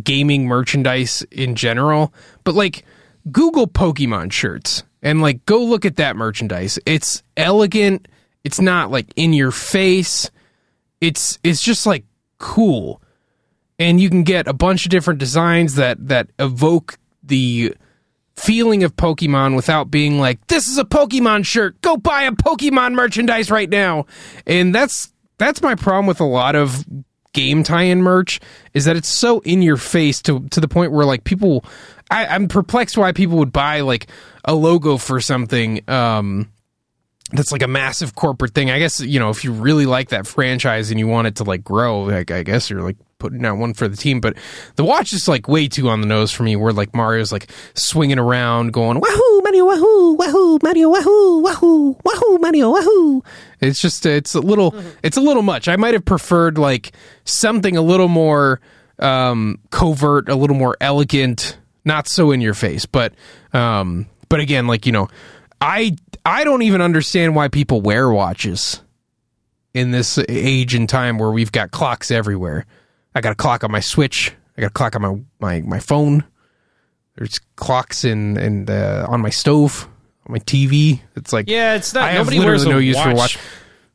gaming 0.03 0.45
merchandise 0.47 1.23
in 1.31 1.55
general, 1.55 2.13
but 2.43 2.55
like 2.55 2.85
Google 3.31 3.67
Pokemon 3.67 4.31
shirts 4.31 4.83
And 5.01 5.21
like 5.21 5.45
go 5.45 5.63
look 5.63 5.85
at 5.85 5.95
that 5.97 6.15
merchandise. 6.15 6.77
It's 6.85 7.23
elegant. 7.37 8.07
It's 8.43 8.59
not 8.59 8.91
like 8.91 9.07
in 9.15 9.33
your 9.33 9.51
face. 9.51 10.29
It's 10.99 11.39
it's 11.43 11.61
just 11.61 11.85
like 11.85 12.05
cool. 12.37 13.01
And 13.79 13.99
you 13.99 14.09
can 14.09 14.23
get 14.23 14.47
a 14.47 14.53
bunch 14.53 14.85
of 14.85 14.91
different 14.91 15.19
designs 15.19 15.75
that 15.75 16.07
that 16.07 16.29
evoke 16.39 16.97
the 17.23 17.75
feeling 18.35 18.83
of 18.83 18.95
Pokemon 18.95 19.55
without 19.55 19.91
being 19.91 20.19
like, 20.19 20.45
this 20.47 20.67
is 20.67 20.77
a 20.77 20.83
Pokemon 20.83 21.45
shirt. 21.45 21.79
Go 21.81 21.97
buy 21.97 22.23
a 22.23 22.31
Pokemon 22.31 22.93
merchandise 22.93 23.51
right 23.51 23.69
now. 23.69 24.05
And 24.45 24.73
that's 24.73 25.12
that's 25.37 25.61
my 25.61 25.75
problem 25.75 26.05
with 26.05 26.19
a 26.19 26.25
lot 26.25 26.55
of 26.55 26.85
game 27.33 27.63
tie-in 27.63 28.01
merch 28.01 28.39
is 28.73 28.85
that 28.85 28.95
it's 28.95 29.09
so 29.09 29.39
in 29.39 29.61
your 29.61 29.77
face 29.77 30.21
to 30.21 30.47
to 30.49 30.59
the 30.59 30.67
point 30.67 30.91
where 30.91 31.05
like 31.05 31.23
people 31.23 31.65
I, 32.11 32.27
I'm 32.27 32.47
perplexed 32.47 32.97
why 32.97 33.11
people 33.11 33.37
would 33.39 33.51
buy 33.51 33.81
like 33.81 34.07
a 34.45 34.53
logo 34.53 34.97
for 34.97 35.19
something 35.19 35.87
um 35.89 36.49
that's 37.31 37.51
like 37.51 37.63
a 37.63 37.67
massive 37.67 38.13
corporate 38.15 38.53
thing. 38.53 38.69
I 38.69 38.77
guess 38.79 38.99
you 38.99 39.19
know 39.19 39.29
if 39.29 39.43
you 39.43 39.51
really 39.51 39.85
like 39.85 40.09
that 40.09 40.27
franchise 40.27 40.91
and 40.91 40.99
you 40.99 41.07
want 41.07 41.27
it 41.27 41.37
to 41.37 41.43
like 41.43 41.63
grow, 41.63 42.03
like 42.03 42.31
I 42.31 42.43
guess 42.43 42.69
you're 42.69 42.83
like 42.83 42.97
putting 43.23 43.45
out 43.45 43.57
one 43.57 43.73
for 43.73 43.87
the 43.87 43.95
team. 43.95 44.19
But 44.19 44.35
the 44.75 44.83
watch 44.83 45.13
is 45.13 45.29
like 45.29 45.47
way 45.47 45.69
too 45.69 45.87
on 45.87 46.01
the 46.01 46.07
nose 46.07 46.29
for 46.29 46.43
me. 46.43 46.57
Where 46.57 46.73
like 46.73 46.93
Mario's 46.93 47.31
like 47.31 47.49
swinging 47.73 48.19
around, 48.19 48.73
going 48.73 48.99
wahoo 48.99 49.41
Mario 49.41 49.65
wahoo 49.65 50.15
wahoo 50.15 50.59
Mario 50.61 50.89
wahoo 50.89 51.41
wahoo 51.41 51.95
wahoo 52.03 52.37
Mario 52.39 52.69
wahoo. 52.71 53.23
It's 53.61 53.79
just 53.79 54.05
it's 54.05 54.35
a 54.35 54.41
little 54.41 54.75
it's 55.03 55.15
a 55.15 55.21
little 55.21 55.41
much. 55.41 55.69
I 55.69 55.77
might 55.77 55.93
have 55.93 56.03
preferred 56.03 56.57
like 56.57 56.91
something 57.23 57.77
a 57.77 57.81
little 57.81 58.09
more 58.09 58.59
um, 58.99 59.59
covert, 59.69 60.27
a 60.27 60.35
little 60.35 60.57
more 60.57 60.75
elegant, 60.81 61.57
not 61.85 62.09
so 62.09 62.31
in 62.31 62.41
your 62.41 62.53
face. 62.53 62.85
But 62.85 63.13
um, 63.53 64.07
but 64.27 64.41
again, 64.41 64.67
like 64.67 64.85
you 64.85 64.91
know, 64.91 65.07
I 65.61 65.95
I 66.25 66.43
don't 66.43 66.63
even 66.63 66.81
understand 66.81 67.37
why 67.37 67.47
people 67.47 67.79
wear 67.79 68.09
watches 68.09 68.81
in 69.73 69.91
this 69.91 70.19
age 70.29 70.75
and 70.75 70.87
time 70.87 71.17
where 71.17 71.31
we've 71.31 71.51
got 71.51 71.71
clocks 71.71 72.11
everywhere. 72.11 72.65
I 73.15 73.21
got 73.21 73.31
a 73.31 73.35
clock 73.35 73.63
on 73.63 73.71
my 73.71 73.79
Switch. 73.79 74.33
I 74.57 74.61
got 74.61 74.67
a 74.67 74.73
clock 74.73 74.95
on 74.95 75.01
my 75.01 75.15
my, 75.39 75.61
my 75.61 75.79
phone. 75.79 76.23
There's 77.15 77.39
clocks 77.55 78.03
in 78.05 78.65
the, 78.65 79.05
on 79.07 79.21
my 79.21 79.29
stove, 79.29 79.87
on 80.25 80.33
my 80.33 80.39
TV. 80.39 80.99
It's 81.15 81.31
like 81.31 81.47
Yeah, 81.47 81.75
it's 81.75 81.93
not. 81.93 82.03
I 82.05 82.07
have 82.13 82.25
nobody 82.25 82.39
wears 82.39 82.65
literally 82.65 82.89
a 82.89 82.93
no 82.93 82.97
use 82.97 82.97
watch. 82.97 83.05
for 83.05 83.11
a 83.11 83.15
watch. 83.15 83.37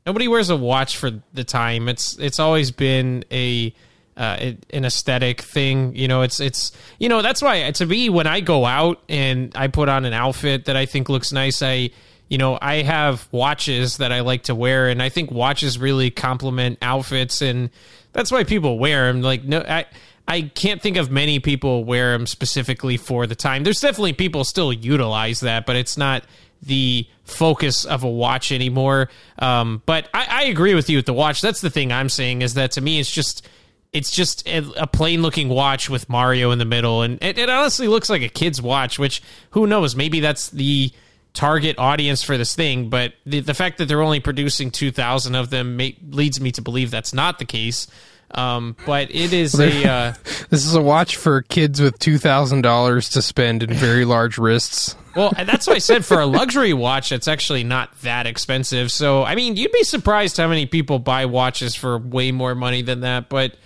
Nobody 0.07 0.29
wears 0.29 0.51
a 0.51 0.57
watch 0.57 0.97
for 0.97 1.11
the 1.33 1.45
time. 1.45 1.89
It's 1.89 2.17
it's 2.19 2.39
always 2.39 2.71
been 2.71 3.25
a 3.33 3.75
uh, 4.17 4.37
it- 4.41 4.67
an 4.71 4.85
aesthetic 4.85 5.43
thing. 5.43 5.95
You 5.97 6.07
know, 6.09 6.23
it's 6.23 6.39
it's 6.41 6.73
you 6.99 7.09
know 7.09 7.23
that's 7.23 7.43
why 7.43 7.71
to 7.71 7.87
me 7.87 8.09
when 8.09 8.27
I 8.27 8.41
go 8.41 8.65
out 8.65 9.03
and 9.09 9.53
I 9.57 9.67
put 9.69 9.89
on 9.89 10.05
an 10.05 10.13
outfit 10.13 10.67
that 10.67 10.77
I 10.77 10.87
think 10.87 11.09
looks 11.09 11.33
nice, 11.33 11.61
I 11.61 11.91
you 12.29 12.39
know 12.39 12.59
I 12.61 12.83
have 12.83 13.29
watches 13.33 13.99
that 13.99 14.13
I 14.13 14.21
like 14.21 14.45
to 14.45 14.55
wear, 14.55 14.89
and 14.89 15.03
I 15.03 15.09
think 15.09 15.31
watches 15.31 15.79
really 15.79 16.11
complement 16.11 16.79
outfits, 16.83 17.43
and 17.43 17.71
that's 18.13 18.31
why 18.31 18.45
people 18.45 18.79
wear 18.79 19.13
them. 19.13 19.23
Like 19.23 19.45
no, 19.45 19.61
I. 19.61 19.87
I 20.31 20.43
can't 20.43 20.83
think 20.83 20.99
of 20.99 21.11
many 21.11 21.41
people 21.41 21.85
wear 21.87 22.13
them 22.13 22.27
specifically 22.27 22.99
for 22.99 23.27
the 23.27 23.35
time. 23.35 23.65
There's 23.65 23.81
definitely 23.81 24.13
people 24.13 24.45
still 24.45 24.75
utilize 24.75 25.41
that, 25.41 25.65
but 25.65 25.75
it's 25.75 25.97
not 25.97 26.23
the 26.61 27.07
focus 27.25 27.87
of 27.87 28.05
a 28.05 28.11
watch 28.11 28.53
anymore. 28.53 29.09
Um, 29.39 29.83
but 29.87 30.09
I, 30.13 30.27
I 30.29 30.43
agree 30.45 30.75
with 30.75 30.91
you 30.91 30.99
with 30.99 31.07
the 31.07 31.15
watch. 31.15 31.41
That's 31.41 31.63
the 31.63 31.71
thing 31.71 31.93
I'm 31.93 32.09
saying 32.09 32.43
is 32.43 32.55
that 32.55 32.73
to 32.73 32.83
me 32.83 33.01
it's 33.01 33.11
just 33.11 33.49
it's 33.93 34.11
just 34.11 34.47
a, 34.47 34.83
a 34.83 34.87
plain 34.87 35.23
looking 35.23 35.49
watch 35.49 35.89
with 35.89 36.09
Mario 36.09 36.51
in 36.51 36.59
the 36.59 36.65
middle, 36.65 37.03
and 37.03 37.19
it, 37.23 37.39
it 37.39 37.49
honestly 37.49 37.89
looks 37.89 38.11
like 38.11 38.23
a 38.23 38.29
kid's 38.29 38.61
watch. 38.61 38.99
Which 38.99 39.23
who 39.51 39.67
knows? 39.67 39.97
Maybe 39.97 40.21
that's 40.21 40.51
the 40.51 40.93
target 41.35 41.79
audience 41.79 42.23
for 42.23 42.37
this 42.37 42.55
thing. 42.55 42.91
But 42.91 43.15
the, 43.27 43.41
the 43.41 43.55
fact 43.55 43.79
that 43.79 43.87
they're 43.87 44.03
only 44.03 44.21
producing 44.21 44.71
two 44.71 44.91
thousand 44.91 45.35
of 45.35 45.51
them 45.51 45.77
ma- 45.77 45.89
leads 46.11 46.41
me 46.41 46.53
to 46.53 46.63
believe 46.63 46.91
that's 46.91 47.13
not 47.13 47.39
the 47.39 47.45
case. 47.45 47.87
Um, 48.33 48.77
but 48.85 49.11
it 49.11 49.33
is 49.33 49.59
a 49.59 49.89
uh, 49.89 50.13
This 50.51 50.67
is 50.67 50.75
a 50.75 50.83
watch 50.83 51.17
for 51.17 51.43
kids 51.43 51.81
with 51.81 51.99
two 51.99 52.19
thousand 52.19 52.63
dollars 52.63 53.11
to 53.11 53.23
spend 53.23 53.63
and 53.63 53.73
very 53.73 54.05
large 54.05 54.37
wrists. 54.39 54.97
Well, 55.17 55.33
and 55.37 55.49
that's 55.49 55.67
what 55.67 55.77
I 55.77 55.79
said 55.81 56.05
for 56.05 56.21
a 56.21 56.27
luxury 56.27 56.73
watch. 56.73 57.11
It's 57.11 57.27
actually 57.27 57.65
not 57.65 57.99
that 58.03 58.27
expensive. 58.27 58.93
So, 58.93 59.25
I 59.25 59.35
mean, 59.35 59.57
you'd 59.57 59.73
be 59.73 59.83
surprised 59.83 60.37
how 60.37 60.47
many 60.47 60.67
people 60.67 61.01
buy 61.01 61.27
watches 61.27 61.75
for 61.75 61.99
way 61.99 62.31
more 62.31 62.55
money 62.55 62.83
than 62.83 63.01
that. 63.01 63.29
But 63.29 63.57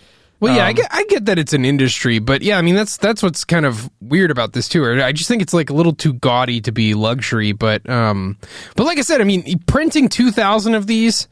Well, 0.42 0.56
yeah, 0.56 0.66
I 0.66 0.70
Um, 0.70 0.74
get 0.74 0.88
I 0.90 1.04
get 1.04 1.24
that 1.26 1.38
it's 1.38 1.52
an 1.52 1.64
industry, 1.64 2.18
but 2.18 2.42
yeah, 2.42 2.58
I 2.58 2.62
mean 2.62 2.74
that's 2.74 2.96
that's 2.96 3.22
what's 3.22 3.44
kind 3.44 3.64
of 3.64 3.88
weird 4.00 4.32
about 4.32 4.52
this 4.54 4.68
too. 4.68 4.84
I 4.84 5.12
just 5.12 5.28
think 5.28 5.40
it's 5.40 5.54
like 5.54 5.70
a 5.70 5.72
little 5.72 5.94
too 5.94 6.14
gaudy 6.14 6.60
to 6.62 6.72
be 6.72 6.94
luxury, 6.94 7.52
but 7.52 7.88
um, 7.88 8.36
but 8.74 8.84
like 8.84 8.98
I 8.98 9.02
said, 9.02 9.20
I 9.20 9.24
mean 9.24 9.60
printing 9.66 10.08
two 10.08 10.32
thousand 10.32 10.74
of 10.74 10.88
these, 10.88 11.28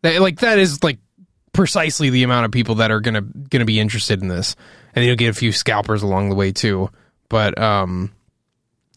that 0.00 0.18
like 0.22 0.40
that 0.40 0.58
is 0.58 0.82
like 0.82 0.98
precisely 1.52 2.08
the 2.08 2.22
amount 2.22 2.46
of 2.46 2.52
people 2.52 2.76
that 2.76 2.90
are 2.90 3.00
gonna 3.00 3.20
gonna 3.20 3.66
be 3.66 3.78
interested 3.78 4.22
in 4.22 4.28
this, 4.28 4.56
and 4.94 5.04
you'll 5.04 5.14
get 5.16 5.28
a 5.28 5.34
few 5.34 5.52
scalpers 5.52 6.02
along 6.02 6.30
the 6.30 6.34
way 6.34 6.50
too. 6.50 6.88
But 7.28 7.60
um, 7.60 8.12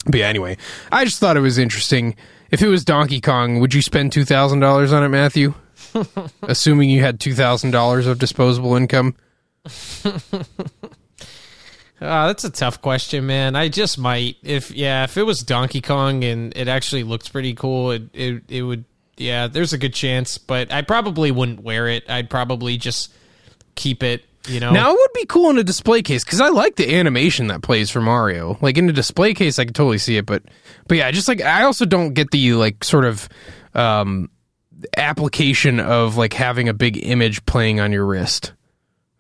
but 0.06 0.16
yeah, 0.16 0.28
anyway, 0.28 0.56
I 0.94 1.04
just 1.04 1.20
thought 1.20 1.36
it 1.36 1.42
was 1.42 1.58
interesting. 1.58 2.16
If 2.52 2.62
it 2.62 2.70
was 2.70 2.86
Donkey 2.86 3.20
Kong, 3.20 3.60
would 3.60 3.74
you 3.74 3.82
spend 3.82 4.14
two 4.14 4.24
thousand 4.24 4.62
dollars 4.62 4.94
on 4.94 5.04
it, 5.04 5.10
Matthew? 5.10 5.56
Assuming 6.44 6.90
you 6.90 7.02
had 7.02 7.20
two 7.20 7.34
thousand 7.34 7.72
dollars 7.72 8.08
of 8.08 8.18
disposable 8.18 8.74
income. 8.76 9.14
Uh, 10.06 10.42
that's 12.00 12.44
a 12.44 12.50
tough 12.50 12.82
question, 12.82 13.26
man. 13.26 13.56
I 13.56 13.70
just 13.70 13.98
might. 13.98 14.38
If 14.44 14.72
yeah, 14.72 15.04
if 15.04 15.18
it 15.18 15.24
was 15.24 15.40
Donkey 15.40 15.82
Kong 15.82 16.24
and 16.24 16.56
it 16.56 16.68
actually 16.68 17.04
looks 17.04 17.28
pretty 17.30 17.54
cool, 17.54 17.92
it 17.92 18.04
it, 18.14 18.44
it 18.50 18.62
would. 18.64 18.86
Yeah, 19.18 19.48
there's 19.48 19.74
a 19.74 19.78
good 19.80 19.94
chance, 19.96 20.38
but 20.38 20.72
I 20.72 20.84
probably 20.84 21.32
wouldn't 21.32 21.62
wear 21.64 21.88
it. 21.88 22.08
I'd 22.08 22.30
probably 22.30 22.78
just 22.78 23.12
keep 23.76 24.04
it. 24.04 24.24
You 24.48 24.62
know, 24.62 24.72
Now 24.72 24.92
it 24.92 24.98
would 24.98 25.14
be 25.14 25.26
cool 25.26 25.50
in 25.50 25.58
a 25.58 25.64
display 25.64 26.02
case 26.02 26.24
because 26.24 26.40
I 26.40 26.48
like 26.48 26.78
the 26.78 26.96
animation 26.96 27.48
that 27.48 27.62
plays 27.64 27.90
for 27.90 28.00
Mario. 28.00 28.58
Like 28.62 28.78
in 28.78 28.88
a 28.88 28.94
display 28.94 29.34
case, 29.34 29.60
I 29.60 29.66
could 29.66 29.76
totally 29.76 29.98
see 29.98 30.16
it, 30.16 30.26
but 30.26 30.44
but 30.88 30.98
yeah, 30.98 31.12
just 31.12 31.28
like 31.28 31.42
I 31.42 31.64
also 31.64 31.86
don't 31.86 32.14
get 32.14 32.32
the 32.32 32.54
like 32.54 32.84
sort 32.84 33.04
of 33.04 33.28
um 33.74 34.30
application 34.96 35.80
of 35.80 36.16
like 36.16 36.34
having 36.34 36.70
a 36.70 36.74
big 36.74 37.04
image 37.04 37.46
playing 37.46 37.80
on 37.80 37.92
your 37.92 38.06
wrist. 38.06 38.54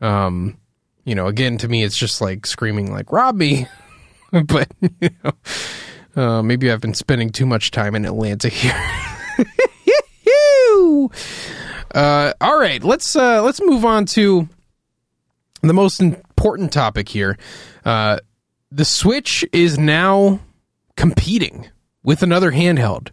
Um, 0.02 0.58
you 1.06 1.16
know, 1.16 1.28
again 1.28 1.58
to 1.60 1.68
me, 1.68 1.84
it's 1.84 1.98
just 1.98 2.22
like 2.22 2.45
screaming 2.45 2.91
like 2.91 3.12
"rob 3.12 3.36
me," 3.36 3.68
but 4.32 4.70
you 5.00 5.10
know, 5.24 5.32
uh, 6.22 6.41
maybe 6.41 6.72
I've 6.72 6.82
been 6.82 6.93
spending 6.93 7.30
too 7.30 7.45
much 7.45 7.72
time 7.72 7.95
in 7.95 8.06
Atlanta 8.06 8.50
here. 8.50 8.76
uh, 11.95 12.34
all 12.41 12.60
right, 12.60 12.84
let's 12.84 13.16
uh, 13.16 13.41
let's 13.41 13.62
move 13.62 13.86
on 13.86 14.06
to 14.08 14.48
the 15.62 15.74
most 15.74 16.00
important 16.02 16.72
topic 16.72 17.10
here. 17.10 17.38
Uh, 17.86 18.20
the 18.72 18.86
Switch 18.86 19.45
is 19.54 19.78
now 19.78 20.39
competing 20.95 21.70
with 22.04 22.24
another 22.24 22.52
handheld. 22.52 23.12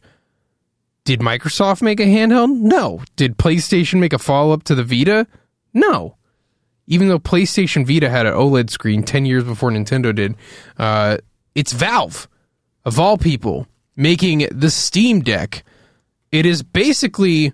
Did 1.05 1.21
Microsoft 1.21 1.83
make 1.83 2.01
a 2.01 2.05
handheld? 2.05 2.59
No. 2.59 3.03
Did 3.17 3.37
PlayStation 3.37 4.01
make 4.01 4.13
a 4.13 4.19
follow 4.19 4.53
up 4.53 4.65
to 4.65 4.75
the 4.75 4.85
Vita? 4.85 5.27
No. 5.75 6.17
Even 6.87 7.09
though 7.09 7.19
PlayStation 7.19 7.87
Vita 7.87 8.11
had 8.11 8.27
an 8.27 8.35
OLED 8.35 8.71
screen 8.71 9.03
10 9.03 9.25
years 9.25 9.45
before 9.45 9.71
Nintendo 9.71 10.15
did, 10.15 10.37
uh, 10.79 11.17
it's 11.55 11.73
Valve, 11.73 12.29
of 12.85 13.01
all 13.01 13.17
people, 13.17 13.67
making 13.97 14.47
the 14.51 14.71
Steam 14.71 15.21
Deck. 15.21 15.65
It 16.31 16.47
is 16.47 16.63
basically 16.63 17.53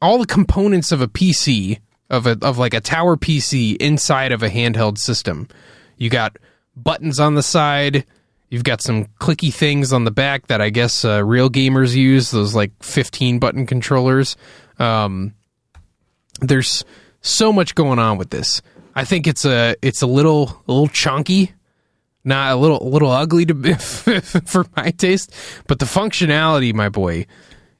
all 0.00 0.18
the 0.18 0.26
components 0.26 0.92
of 0.92 1.00
a 1.00 1.08
PC 1.08 1.80
of 2.10 2.26
a 2.26 2.38
of 2.42 2.58
like 2.58 2.74
a 2.74 2.80
tower 2.80 3.16
PC 3.16 3.76
inside 3.76 4.32
of 4.32 4.42
a 4.42 4.48
handheld 4.48 4.98
system. 4.98 5.48
You 5.96 6.10
got 6.10 6.38
buttons 6.76 7.20
on 7.20 7.34
the 7.34 7.42
side. 7.42 8.04
You've 8.50 8.64
got 8.64 8.80
some 8.80 9.06
clicky 9.20 9.52
things 9.52 9.92
on 9.92 10.04
the 10.04 10.10
back 10.10 10.46
that 10.46 10.60
I 10.60 10.70
guess 10.70 11.04
uh, 11.04 11.22
real 11.22 11.50
gamers 11.50 11.94
use. 11.94 12.30
Those 12.30 12.54
like 12.54 12.72
15 12.82 13.38
button 13.38 13.66
controllers. 13.66 14.36
Um, 14.78 15.34
there's 16.40 16.84
so 17.28 17.52
much 17.52 17.74
going 17.74 17.98
on 17.98 18.18
with 18.18 18.30
this. 18.30 18.62
I 18.94 19.04
think 19.04 19.26
it's 19.26 19.44
a 19.44 19.76
it's 19.82 20.02
a 20.02 20.06
little 20.06 20.62
a 20.66 20.72
little 20.72 20.88
chunky, 20.88 21.52
not 22.24 22.52
a 22.52 22.56
little 22.56 22.82
a 22.82 22.88
little 22.88 23.10
ugly 23.10 23.46
to 23.46 23.74
for 24.44 24.66
my 24.76 24.90
taste, 24.90 25.32
but 25.66 25.78
the 25.78 25.86
functionality, 25.86 26.74
my 26.74 26.88
boy, 26.88 27.26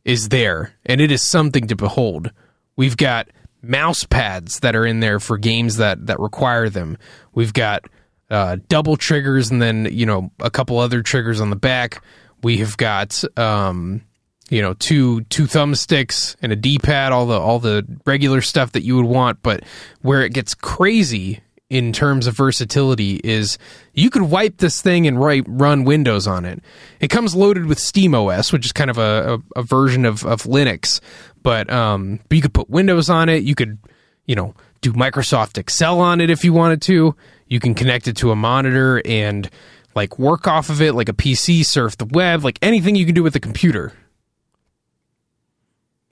is 0.05 0.29
there, 0.29 0.75
and 0.87 1.01
it 1.01 1.11
is 1.11 1.23
something 1.23 1.67
to 1.69 1.77
behold. 1.77 2.31
We've 2.77 2.97
got 2.97 3.29
mouse 3.63 4.05
pads 4.05 4.61
that 4.61 4.77
are 4.77 4.87
in 4.87 5.01
there 5.01 5.19
for 5.19 5.39
games 5.39 5.77
that 5.79 6.07
that 6.07 6.21
require 6.21 6.69
them. 6.69 6.97
We've 7.35 7.53
got 7.53 7.85
uh, 8.31 8.59
double 8.69 8.97
triggers 8.97 9.51
and 9.51 9.61
then 9.61 9.89
you 9.91 10.07
know 10.07 10.31
a 10.41 10.51
couple 10.51 10.79
other 10.79 11.03
triggers 11.03 11.41
on 11.41 11.51
the 11.51 11.57
back. 11.57 12.03
We 12.43 12.59
have 12.59 12.77
got 12.77 13.25
um, 13.37 14.03
you 14.49 14.63
know 14.63 14.75
two 14.75 15.23
two 15.23 15.45
thumbsticks 15.45 16.37
and 16.43 16.53
a 16.53 16.57
D 16.57 16.79
pad, 16.79 17.13
all 17.13 17.27
the 17.27 17.39
all 17.39 17.59
the 17.59 17.87
regular 18.07 18.41
stuff 18.41 18.73
that 18.73 18.83
you 18.83 18.97
would 18.97 19.07
want. 19.07 19.43
But 19.43 19.65
where 20.03 20.23
it 20.23 20.33
gets 20.33 20.55
crazy 20.55 21.41
in 21.71 21.93
terms 21.93 22.27
of 22.27 22.35
versatility 22.35 23.21
is 23.23 23.59
you 23.93 24.09
could 24.09 24.23
wipe 24.23 24.57
this 24.57 24.81
thing 24.81 25.07
and 25.07 25.21
write 25.21 25.45
run 25.47 25.85
Windows 25.85 26.27
on 26.27 26.45
it. 26.45 26.63
It 27.01 27.09
comes 27.09 27.35
loaded 27.35 27.67
with 27.67 27.79
SteamOS, 27.79 28.53
which 28.53 28.65
is 28.65 28.73
kind 28.73 28.91
of 28.91 28.97
a, 28.99 29.41
a, 29.57 29.61
a 29.61 29.63
version 29.63 30.07
of, 30.07 30.25
of 30.25 30.45
Linux, 30.45 31.01
but 31.43 31.71
um, 31.71 32.21
but 32.29 32.37
you 32.37 32.43
could 32.43 32.55
put 32.55 32.71
Windows 32.71 33.11
on 33.11 33.29
it. 33.29 33.43
You 33.43 33.55
could 33.55 33.79
you 34.27 34.35
know 34.35 34.55
do 34.81 34.93
Microsoft 34.93 35.59
Excel 35.59 36.01
on 36.01 36.21
it 36.21 36.31
if 36.31 36.45
you 36.45 36.53
wanted 36.53 36.83
to. 36.83 37.15
You 37.49 37.61
can 37.61 37.75
connect 37.75 38.09
it 38.09 38.17
to 38.19 38.31
a 38.31 38.37
monitor 38.37 39.03
and 39.05 39.49
like 39.95 40.19
work 40.19 40.47
off 40.47 40.71
of 40.71 40.81
it 40.81 40.95
like 40.95 41.09
a 41.09 41.15
PC, 41.15 41.65
surf 41.65 41.97
the 41.97 42.07
web, 42.07 42.45
like 42.45 42.59
anything 42.63 42.95
you 42.95 43.05
can 43.05 43.15
do 43.15 43.23
with 43.23 43.35
a 43.37 43.41
computer. 43.41 43.93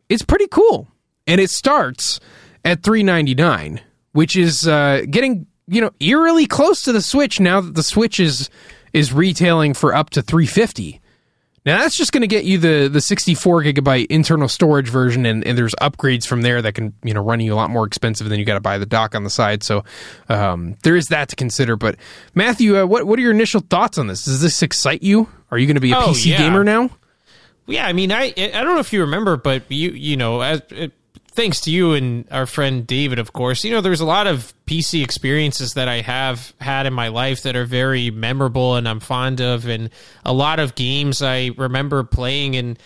It's 0.09 0.23
pretty 0.23 0.47
cool, 0.49 0.89
and 1.27 1.41
it 1.41 1.51
starts 1.51 2.21
at 2.65 2.83
three 2.83 3.03
ninety 3.03 3.35
nine 3.35 3.81
which 4.17 4.35
is 4.35 4.67
uh, 4.67 5.03
getting 5.11 5.47
you 5.69 5.83
know 5.83 5.91
eerily 6.01 6.47
close 6.47 6.83
to 6.83 6.93
the 6.93 7.03
Switch 7.03 7.39
now 7.39 7.61
that 7.61 7.75
the 7.75 7.83
Switch 7.83 8.19
is 8.19 8.49
is 8.95 9.13
retailing 9.13 9.75
for 9.75 9.95
up 9.95 10.09
to 10.11 10.23
350. 10.23 11.03
Now 11.67 11.79
that's 11.79 11.99
just 11.99 12.13
going 12.13 12.23
to 12.23 12.27
get 12.27 12.45
you 12.45 12.57
the 12.57 12.89
the 12.89 13.03
64 13.03 13.65
gigabyte 13.65 14.07
internal 14.09 14.49
storage 14.49 14.89
version, 14.89 15.27
and, 15.27 15.47
and 15.47 15.59
there's 15.59 15.75
upgrades 15.75 16.27
from 16.27 16.41
there 16.41 16.63
that 16.63 16.75
can 16.75 16.95
you 17.05 17.13
know 17.13 17.21
run 17.21 17.41
you 17.41 17.53
a 17.53 17.57
lot 17.57 17.69
more 17.69 17.87
expensive 17.87 18.31
than 18.31 18.39
you 18.39 18.47
got 18.47 18.55
to 18.55 18.61
buy 18.61 18.79
the 18.79 18.87
dock 18.87 19.15
on 19.15 19.23
the 19.23 19.31
side. 19.31 19.63
So 19.63 19.85
um, 20.31 20.77
there 20.83 20.97
is 20.97 21.09
that 21.09 21.29
to 21.29 21.37
consider. 21.37 21.77
But 21.77 21.97
Matthew, 22.35 22.79
uh, 22.79 22.87
what 22.87 23.07
what 23.07 23.19
are 23.19 23.23
your 23.23 23.33
initial 23.33 23.61
thoughts 23.61 23.99
on 23.99 24.07
this? 24.07 24.25
Does 24.25 24.41
this 24.41 24.63
excite 24.63 25.03
you? 25.03 25.29
Are 25.51 25.59
you 25.59 25.67
going 25.67 25.75
to 25.75 25.81
be 25.81 25.93
a 25.93 25.99
oh, 25.99 26.09
PC 26.09 26.31
yeah. 26.31 26.39
gamer 26.39 26.65
now? 26.65 26.89
Yeah, 27.67 27.87
I 27.87 27.93
mean, 27.93 28.13
I 28.13 28.33
I 28.37 28.51
don't 28.51 28.75
know 28.75 28.79
if 28.79 28.93
you 28.93 29.01
remember, 29.03 29.37
but 29.37 29.71
you 29.71 29.91
you 29.91 30.17
know 30.17 30.41
as. 30.41 30.63
It, 30.71 30.93
thanks 31.37 31.61
to 31.61 31.71
you 31.71 31.93
and 31.93 32.27
our 32.31 32.47
friend 32.47 32.87
David, 32.87 33.19
of 33.19 33.35
course, 33.35 33.63
you 33.63 33.71
know, 33.71 33.83
there's 33.83 34.01
a 34.01 34.07
lot 34.07 34.27
of 34.27 34.55
PC 34.67 35.05
experiences 35.05 35.75
that 35.75 35.87
I 35.87 36.01
have 36.01 36.55
had 36.61 36.87
in 36.87 36.95
my 36.95 37.09
life 37.09 37.43
that 37.43 37.55
are 37.55 37.67
very 37.67 38.11
memorable 38.11 38.75
and 38.75 38.89
I'm 38.89 39.01
fond 39.01 39.41
of, 39.43 39.69
and 39.69 39.91
a 40.25 40.33
lot 40.33 40.59
of 40.59 40.75
games 40.75 41.23
I 41.23 41.51
remember 41.57 42.03
playing 42.05 42.57
and 42.57 42.79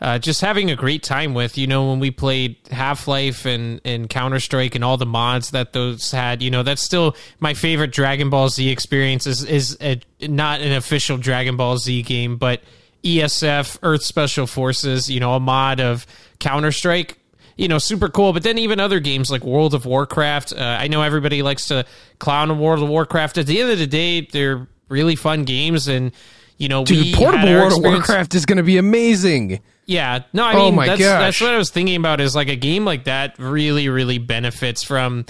uh, 0.00 0.18
just 0.18 0.40
having 0.40 0.70
a 0.70 0.74
great 0.74 1.04
time 1.04 1.32
with. 1.32 1.56
You 1.56 1.68
know, 1.68 1.90
when 1.90 2.00
we 2.00 2.10
played 2.10 2.56
Half 2.70 3.06
Life 3.06 3.44
and, 3.44 3.80
and 3.84 4.10
Counter 4.10 4.40
Strike 4.40 4.74
and 4.74 4.82
all 4.82 4.96
the 4.96 5.06
mods 5.06 5.50
that 5.50 5.72
those 5.72 6.10
had, 6.10 6.42
you 6.42 6.50
know, 6.50 6.64
that's 6.64 6.82
still 6.82 7.14
my 7.38 7.54
favorite 7.54 7.92
Dragon 7.92 8.28
Ball 8.30 8.48
Z 8.48 8.68
experience. 8.68 9.26
Is 9.28 9.44
is 9.44 9.76
a, 9.80 10.00
not 10.20 10.60
an 10.60 10.72
official 10.72 11.18
Dragon 11.18 11.56
Ball 11.56 11.76
Z 11.76 12.02
game, 12.02 12.36
but 12.36 12.62
ESF 13.04 13.78
Earth 13.82 14.02
Special 14.02 14.46
Forces. 14.46 15.10
You 15.10 15.20
know, 15.20 15.34
a 15.34 15.40
mod 15.40 15.80
of 15.80 16.06
Counter 16.38 16.72
Strike 16.72 17.18
you 17.56 17.68
know, 17.68 17.78
super 17.78 18.08
cool. 18.08 18.32
But 18.32 18.42
then 18.42 18.58
even 18.58 18.80
other 18.80 19.00
games 19.00 19.30
like 19.30 19.44
World 19.44 19.74
of 19.74 19.86
Warcraft, 19.86 20.52
uh, 20.52 20.78
I 20.80 20.88
know 20.88 21.02
everybody 21.02 21.42
likes 21.42 21.68
to 21.68 21.84
clown 22.18 22.58
World 22.58 22.82
of 22.82 22.88
Warcraft. 22.88 23.38
At 23.38 23.46
the 23.46 23.60
end 23.60 23.70
of 23.70 23.78
the 23.78 23.86
day, 23.86 24.22
they're 24.22 24.66
really 24.88 25.16
fun 25.16 25.44
games, 25.44 25.88
and 25.88 26.12
you 26.58 26.68
know, 26.68 26.84
Dude, 26.84 27.14
portable 27.14 27.52
World 27.52 27.72
of 27.72 27.82
Warcraft 27.82 28.34
is 28.34 28.46
going 28.46 28.58
to 28.58 28.62
be 28.62 28.78
amazing. 28.78 29.60
Yeah, 29.86 30.22
no, 30.32 30.44
I 30.44 30.54
oh 30.54 30.70
mean, 30.70 30.78
oh 30.78 30.86
that's, 30.86 31.00
that's 31.00 31.40
what 31.40 31.50
I 31.50 31.58
was 31.58 31.70
thinking 31.70 31.96
about. 31.96 32.20
Is 32.20 32.34
like 32.36 32.48
a 32.48 32.56
game 32.56 32.84
like 32.84 33.04
that 33.04 33.38
really, 33.38 33.88
really 33.88 34.18
benefits 34.18 34.82
from 34.82 35.26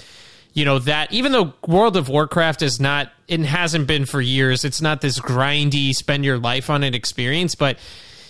you 0.52 0.64
know 0.64 0.78
that 0.80 1.12
even 1.12 1.32
though 1.32 1.54
World 1.66 1.96
of 1.96 2.08
Warcraft 2.08 2.62
is 2.62 2.80
not 2.80 3.10
it 3.28 3.40
hasn't 3.40 3.86
been 3.86 4.04
for 4.04 4.20
years, 4.20 4.64
it's 4.64 4.80
not 4.82 5.00
this 5.00 5.18
grindy 5.18 5.92
spend 5.92 6.24
your 6.24 6.38
life 6.38 6.68
on 6.70 6.84
it 6.84 6.94
experience, 6.94 7.54
but 7.54 7.78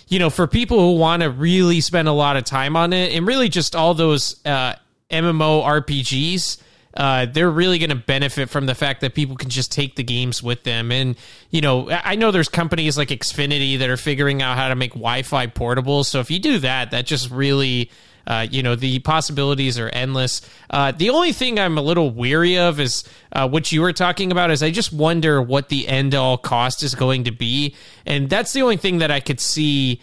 you 0.07 0.19
know, 0.19 0.29
for 0.29 0.47
people 0.47 0.79
who 0.79 0.97
want 0.97 1.23
to 1.23 1.29
really 1.29 1.81
spend 1.81 2.07
a 2.07 2.11
lot 2.11 2.37
of 2.37 2.43
time 2.43 2.75
on 2.75 2.93
it, 2.93 3.13
and 3.13 3.25
really 3.25 3.49
just 3.49 3.75
all 3.75 3.93
those 3.93 4.39
uh, 4.45 4.75
MMO 5.09 5.63
RPGs, 5.63 6.61
uh, 6.95 7.25
they're 7.25 7.49
really 7.49 7.79
going 7.79 7.89
to 7.89 7.95
benefit 7.95 8.49
from 8.49 8.65
the 8.65 8.75
fact 8.75 9.01
that 9.01 9.15
people 9.15 9.35
can 9.35 9.49
just 9.49 9.71
take 9.71 9.95
the 9.95 10.03
games 10.03 10.43
with 10.43 10.63
them. 10.63 10.91
And, 10.91 11.15
you 11.49 11.61
know, 11.61 11.89
I 11.89 12.15
know 12.15 12.31
there's 12.31 12.49
companies 12.49 12.97
like 12.97 13.09
Xfinity 13.09 13.79
that 13.79 13.89
are 13.89 13.97
figuring 13.97 14.41
out 14.41 14.57
how 14.57 14.67
to 14.67 14.75
make 14.75 14.91
Wi 14.91 15.23
Fi 15.23 15.47
portable. 15.47 16.03
So 16.03 16.19
if 16.19 16.29
you 16.29 16.39
do 16.39 16.59
that, 16.59 16.91
that 16.91 17.05
just 17.05 17.31
really 17.31 17.89
uh, 18.25 18.47
you 18.49 18.63
know, 18.63 18.75
the 18.75 18.99
possibilities 18.99 19.77
are 19.77 19.89
endless. 19.89 20.41
Uh, 20.69 20.91
the 20.91 21.09
only 21.09 21.33
thing 21.33 21.59
I'm 21.59 21.77
a 21.77 21.81
little 21.81 22.09
weary 22.09 22.57
of 22.57 22.79
is 22.79 23.03
uh, 23.31 23.47
what 23.47 23.71
you 23.71 23.81
were 23.81 23.93
talking 23.93 24.31
about. 24.31 24.51
Is 24.51 24.63
I 24.63 24.71
just 24.71 24.93
wonder 24.93 25.41
what 25.41 25.69
the 25.69 25.87
end 25.87 26.15
all 26.15 26.37
cost 26.37 26.83
is 26.83 26.95
going 26.95 27.25
to 27.25 27.31
be, 27.31 27.75
and 28.05 28.29
that's 28.29 28.53
the 28.53 28.61
only 28.61 28.77
thing 28.77 28.99
that 28.99 29.11
I 29.11 29.19
could 29.19 29.39
see. 29.39 30.01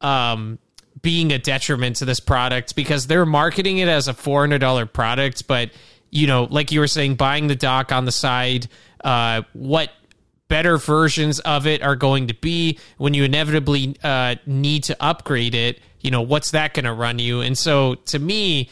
Um, 0.00 0.58
being 1.00 1.32
a 1.32 1.38
detriment 1.38 1.96
to 1.96 2.04
this 2.04 2.20
product 2.20 2.76
because 2.76 3.06
they're 3.06 3.26
marketing 3.26 3.78
it 3.78 3.88
as 3.88 4.08
a 4.08 4.12
$400 4.12 4.92
product 4.92 5.48
but 5.48 5.70
you 6.10 6.26
know 6.26 6.44
like 6.44 6.70
you 6.70 6.78
were 6.78 6.86
saying 6.86 7.16
buying 7.16 7.48
the 7.48 7.56
dock 7.56 7.90
on 7.90 8.04
the 8.04 8.12
side 8.12 8.68
uh, 9.02 9.42
what 9.52 9.90
better 10.48 10.76
versions 10.76 11.40
of 11.40 11.66
it 11.66 11.82
are 11.82 11.96
going 11.96 12.28
to 12.28 12.34
be 12.34 12.78
when 12.98 13.14
you 13.14 13.24
inevitably 13.24 13.96
uh, 14.04 14.36
need 14.46 14.84
to 14.84 14.96
upgrade 15.02 15.54
it 15.54 15.80
you 16.02 16.10
know, 16.10 16.22
what's 16.22 16.50
that 16.50 16.74
going 16.74 16.84
to 16.84 16.92
run 16.92 17.18
you? 17.18 17.40
And 17.40 17.56
so 17.56 17.94
to 18.06 18.18
me, 18.18 18.68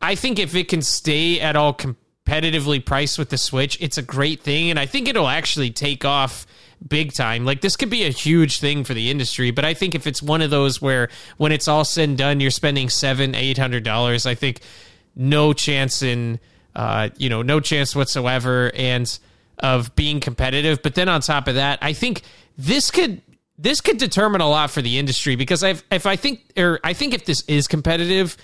I 0.00 0.14
think 0.14 0.38
if 0.38 0.54
it 0.54 0.68
can 0.68 0.82
stay 0.82 1.40
at 1.40 1.56
all 1.56 1.74
competitively 1.74 2.84
priced 2.84 3.18
with 3.18 3.30
the 3.30 3.38
Switch, 3.38 3.78
it's 3.80 3.98
a 3.98 4.02
great 4.02 4.42
thing. 4.42 4.68
And 4.68 4.78
I 4.78 4.86
think 4.86 5.08
it'll 5.08 5.28
actually 5.28 5.70
take 5.70 6.04
off 6.04 6.46
big 6.86 7.12
time. 7.14 7.44
Like 7.44 7.60
this 7.60 7.76
could 7.76 7.90
be 7.90 8.04
a 8.04 8.10
huge 8.10 8.60
thing 8.60 8.84
for 8.84 8.94
the 8.94 9.10
industry, 9.10 9.50
but 9.52 9.64
I 9.64 9.74
think 9.74 9.94
if 9.94 10.06
it's 10.06 10.22
one 10.22 10.42
of 10.42 10.50
those 10.50 10.82
where 10.82 11.08
when 11.36 11.52
it's 11.52 11.68
all 11.68 11.84
said 11.84 12.08
and 12.08 12.18
done, 12.18 12.40
you're 12.40 12.50
spending 12.50 12.88
seven, 12.88 13.34
eight 13.34 13.58
hundred 13.58 13.84
dollars, 13.84 14.26
I 14.26 14.34
think 14.34 14.60
no 15.14 15.52
chance 15.52 16.02
in, 16.02 16.40
uh, 16.74 17.10
you 17.16 17.28
know, 17.28 17.42
no 17.42 17.60
chance 17.60 17.94
whatsoever, 17.94 18.72
and 18.74 19.18
of 19.58 19.94
being 19.94 20.18
competitive. 20.18 20.82
But 20.82 20.94
then 20.96 21.08
on 21.08 21.20
top 21.20 21.46
of 21.46 21.54
that, 21.54 21.78
I 21.82 21.92
think 21.92 22.22
this 22.58 22.90
could 22.90 23.22
this 23.62 23.80
could 23.80 23.98
determine 23.98 24.40
a 24.40 24.48
lot 24.48 24.70
for 24.70 24.82
the 24.82 24.98
industry 24.98 25.36
because 25.36 25.62
if 25.62 25.82
if 25.90 26.04
I 26.04 26.16
think 26.16 26.40
or 26.56 26.80
I 26.82 26.92
think 26.92 27.14
if 27.14 27.24
this 27.24 27.42
is 27.42 27.68
competitive, 27.68 28.36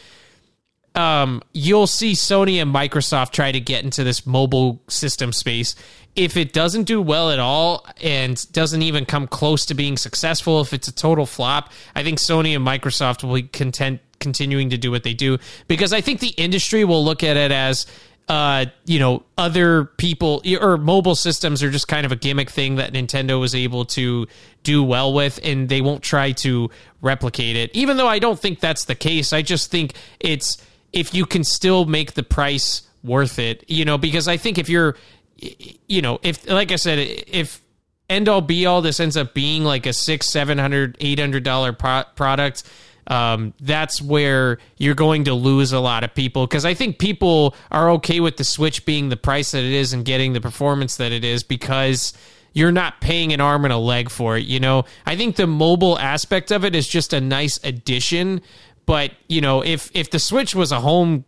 um, 0.94 1.42
you'll 1.52 1.88
see 1.88 2.12
Sony 2.12 2.62
and 2.62 2.72
Microsoft 2.74 3.32
try 3.32 3.50
to 3.50 3.60
get 3.60 3.84
into 3.84 4.04
this 4.04 4.26
mobile 4.26 4.80
system 4.88 5.32
space. 5.32 5.74
If 6.14 6.36
it 6.36 6.52
doesn't 6.52 6.84
do 6.84 7.02
well 7.02 7.30
at 7.30 7.38
all 7.38 7.86
and 8.00 8.50
doesn't 8.52 8.82
even 8.82 9.04
come 9.04 9.26
close 9.26 9.66
to 9.66 9.74
being 9.74 9.96
successful, 9.96 10.60
if 10.60 10.72
it's 10.72 10.88
a 10.88 10.94
total 10.94 11.26
flop, 11.26 11.72
I 11.94 12.02
think 12.02 12.18
Sony 12.18 12.56
and 12.56 12.66
Microsoft 12.66 13.22
will 13.22 13.34
be 13.34 13.42
content 13.42 14.00
continuing 14.20 14.70
to 14.70 14.76
do 14.76 14.90
what 14.90 15.04
they 15.04 15.14
do 15.14 15.38
because 15.68 15.92
I 15.92 16.00
think 16.00 16.18
the 16.18 16.30
industry 16.30 16.84
will 16.84 17.04
look 17.04 17.22
at 17.22 17.36
it 17.36 17.52
as 17.52 17.86
uh, 18.28 18.66
you 18.84 18.98
know, 18.98 19.22
other 19.38 19.84
people 19.84 20.42
or 20.60 20.76
mobile 20.76 21.14
systems 21.14 21.62
are 21.62 21.70
just 21.70 21.88
kind 21.88 22.04
of 22.04 22.12
a 22.12 22.16
gimmick 22.16 22.50
thing 22.50 22.76
that 22.76 22.92
Nintendo 22.92 23.40
was 23.40 23.54
able 23.54 23.86
to 23.86 24.26
do 24.62 24.82
well 24.82 25.14
with, 25.14 25.40
and 25.42 25.68
they 25.68 25.80
won't 25.80 26.02
try 26.02 26.32
to 26.32 26.70
replicate 27.00 27.56
it. 27.56 27.70
Even 27.74 27.96
though 27.96 28.06
I 28.06 28.18
don't 28.18 28.38
think 28.38 28.60
that's 28.60 28.84
the 28.84 28.94
case, 28.94 29.32
I 29.32 29.40
just 29.40 29.70
think 29.70 29.94
it's 30.20 30.58
if 30.92 31.14
you 31.14 31.24
can 31.24 31.42
still 31.42 31.86
make 31.86 32.14
the 32.14 32.22
price 32.22 32.82
worth 33.02 33.38
it, 33.38 33.64
you 33.68 33.84
know, 33.84 33.96
because 33.96 34.28
I 34.28 34.36
think 34.36 34.58
if 34.58 34.68
you're, 34.68 34.96
you 35.36 36.02
know, 36.02 36.18
if 36.22 36.48
like 36.48 36.70
I 36.70 36.76
said, 36.76 36.98
if 36.98 37.62
end 38.10 38.28
all 38.28 38.40
be 38.42 38.66
all 38.66 38.82
this 38.82 39.00
ends 39.00 39.16
up 39.16 39.32
being 39.32 39.64
like 39.64 39.86
a 39.86 39.92
six, 39.94 40.28
seven 40.28 40.58
hundred, 40.58 40.98
eight 41.00 41.18
hundred 41.18 41.44
dollar 41.44 41.72
pro- 41.72 42.04
product 42.14 42.64
um, 43.08 43.54
that's 43.60 44.00
where 44.00 44.58
you're 44.76 44.94
going 44.94 45.24
to 45.24 45.34
lose 45.34 45.72
a 45.72 45.80
lot 45.80 46.04
of 46.04 46.14
people 46.14 46.46
because 46.46 46.64
I 46.64 46.74
think 46.74 46.98
people 46.98 47.54
are 47.70 47.90
okay 47.92 48.20
with 48.20 48.36
the 48.36 48.44
Switch 48.44 48.84
being 48.84 49.08
the 49.08 49.16
price 49.16 49.52
that 49.52 49.64
it 49.64 49.72
is 49.72 49.92
and 49.92 50.04
getting 50.04 50.34
the 50.34 50.40
performance 50.40 50.96
that 50.98 51.10
it 51.10 51.24
is 51.24 51.42
because 51.42 52.12
you're 52.52 52.72
not 52.72 53.00
paying 53.00 53.32
an 53.32 53.40
arm 53.40 53.64
and 53.64 53.72
a 53.72 53.78
leg 53.78 54.10
for 54.10 54.36
it. 54.36 54.44
You 54.44 54.60
know, 54.60 54.84
I 55.06 55.16
think 55.16 55.36
the 55.36 55.46
mobile 55.46 55.98
aspect 55.98 56.50
of 56.50 56.64
it 56.64 56.74
is 56.74 56.86
just 56.86 57.12
a 57.12 57.20
nice 57.20 57.58
addition. 57.64 58.42
But 58.84 59.12
you 59.28 59.40
know, 59.40 59.64
if 59.64 59.90
if 59.94 60.10
the 60.10 60.18
Switch 60.18 60.54
was 60.54 60.70
a 60.70 60.80
home 60.80 61.24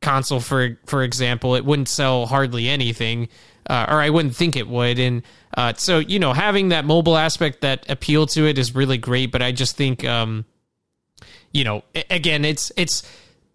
console, 0.00 0.40
for 0.40 0.78
for 0.86 1.02
example, 1.02 1.56
it 1.56 1.64
wouldn't 1.64 1.88
sell 1.88 2.26
hardly 2.26 2.68
anything, 2.68 3.28
uh, 3.68 3.86
or 3.88 4.00
I 4.00 4.10
wouldn't 4.10 4.36
think 4.36 4.56
it 4.56 4.68
would. 4.68 4.98
And 4.98 5.22
uh, 5.56 5.72
so, 5.74 5.98
you 5.98 6.18
know, 6.18 6.32
having 6.32 6.68
that 6.68 6.84
mobile 6.84 7.16
aspect 7.16 7.62
that 7.62 7.88
appeal 7.88 8.26
to 8.26 8.46
it 8.46 8.58
is 8.58 8.74
really 8.74 8.98
great. 8.98 9.32
But 9.32 9.42
I 9.42 9.52
just 9.52 9.76
think 9.76 10.04
um, 10.04 10.44
you 11.52 11.64
know, 11.64 11.84
again, 12.10 12.44
it's 12.44 12.72
it's 12.76 13.02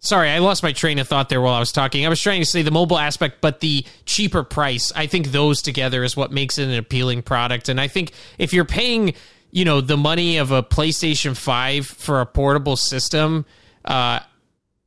sorry, 0.00 0.30
I 0.30 0.38
lost 0.38 0.62
my 0.62 0.72
train 0.72 0.98
of 0.98 1.08
thought 1.08 1.28
there 1.28 1.40
while 1.40 1.54
I 1.54 1.60
was 1.60 1.72
talking. 1.72 2.06
I 2.06 2.08
was 2.08 2.20
trying 2.20 2.40
to 2.40 2.46
say 2.46 2.62
the 2.62 2.70
mobile 2.70 2.98
aspect, 2.98 3.40
but 3.40 3.60
the 3.60 3.84
cheaper 4.04 4.42
price. 4.42 4.92
I 4.94 5.06
think 5.06 5.28
those 5.28 5.62
together 5.62 6.04
is 6.04 6.16
what 6.16 6.32
makes 6.32 6.58
it 6.58 6.68
an 6.68 6.74
appealing 6.74 7.22
product. 7.22 7.68
And 7.68 7.80
I 7.80 7.88
think 7.88 8.12
if 8.38 8.52
you're 8.52 8.64
paying, 8.64 9.14
you 9.50 9.64
know, 9.64 9.80
the 9.80 9.96
money 9.96 10.38
of 10.38 10.50
a 10.52 10.62
PlayStation 10.62 11.36
5 11.36 11.86
for 11.86 12.20
a 12.20 12.26
portable 12.26 12.76
system, 12.76 13.46
uh, 13.84 14.20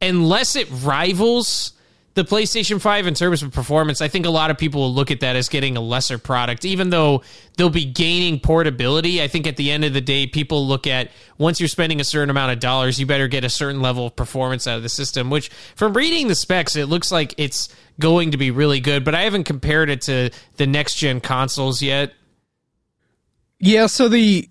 unless 0.01 0.55
it 0.55 0.67
rivals 0.71 1.73
the 2.19 2.25
PlayStation 2.25 2.81
5 2.81 3.07
in 3.07 3.13
terms 3.13 3.43
of 3.43 3.53
performance, 3.53 4.01
I 4.01 4.09
think 4.09 4.25
a 4.25 4.29
lot 4.29 4.51
of 4.51 4.57
people 4.57 4.81
will 4.81 4.93
look 4.93 5.09
at 5.09 5.21
that 5.21 5.37
as 5.37 5.47
getting 5.47 5.77
a 5.77 5.79
lesser 5.79 6.17
product, 6.17 6.65
even 6.65 6.89
though 6.89 7.23
they'll 7.55 7.69
be 7.69 7.85
gaining 7.85 8.41
portability. 8.41 9.23
I 9.23 9.29
think 9.29 9.47
at 9.47 9.55
the 9.55 9.71
end 9.71 9.85
of 9.85 9.93
the 9.93 10.01
day, 10.01 10.27
people 10.27 10.67
look 10.67 10.85
at 10.85 11.11
once 11.37 11.61
you're 11.61 11.69
spending 11.69 12.01
a 12.01 12.03
certain 12.03 12.29
amount 12.29 12.51
of 12.51 12.59
dollars, 12.59 12.99
you 12.99 13.05
better 13.05 13.29
get 13.29 13.45
a 13.45 13.49
certain 13.49 13.81
level 13.81 14.07
of 14.07 14.17
performance 14.17 14.67
out 14.67 14.75
of 14.75 14.83
the 14.83 14.89
system, 14.89 15.29
which 15.29 15.47
from 15.75 15.93
reading 15.93 16.27
the 16.27 16.35
specs, 16.35 16.75
it 16.75 16.87
looks 16.87 17.09
like 17.09 17.33
it's 17.37 17.69
going 18.01 18.31
to 18.31 18.37
be 18.37 18.51
really 18.51 18.81
good, 18.81 19.05
but 19.05 19.15
I 19.15 19.21
haven't 19.21 19.45
compared 19.45 19.89
it 19.89 20.01
to 20.01 20.29
the 20.57 20.67
next 20.67 20.95
gen 20.95 21.21
consoles 21.21 21.81
yet. 21.81 22.11
Yeah, 23.59 23.85
so 23.85 24.09
the 24.09 24.49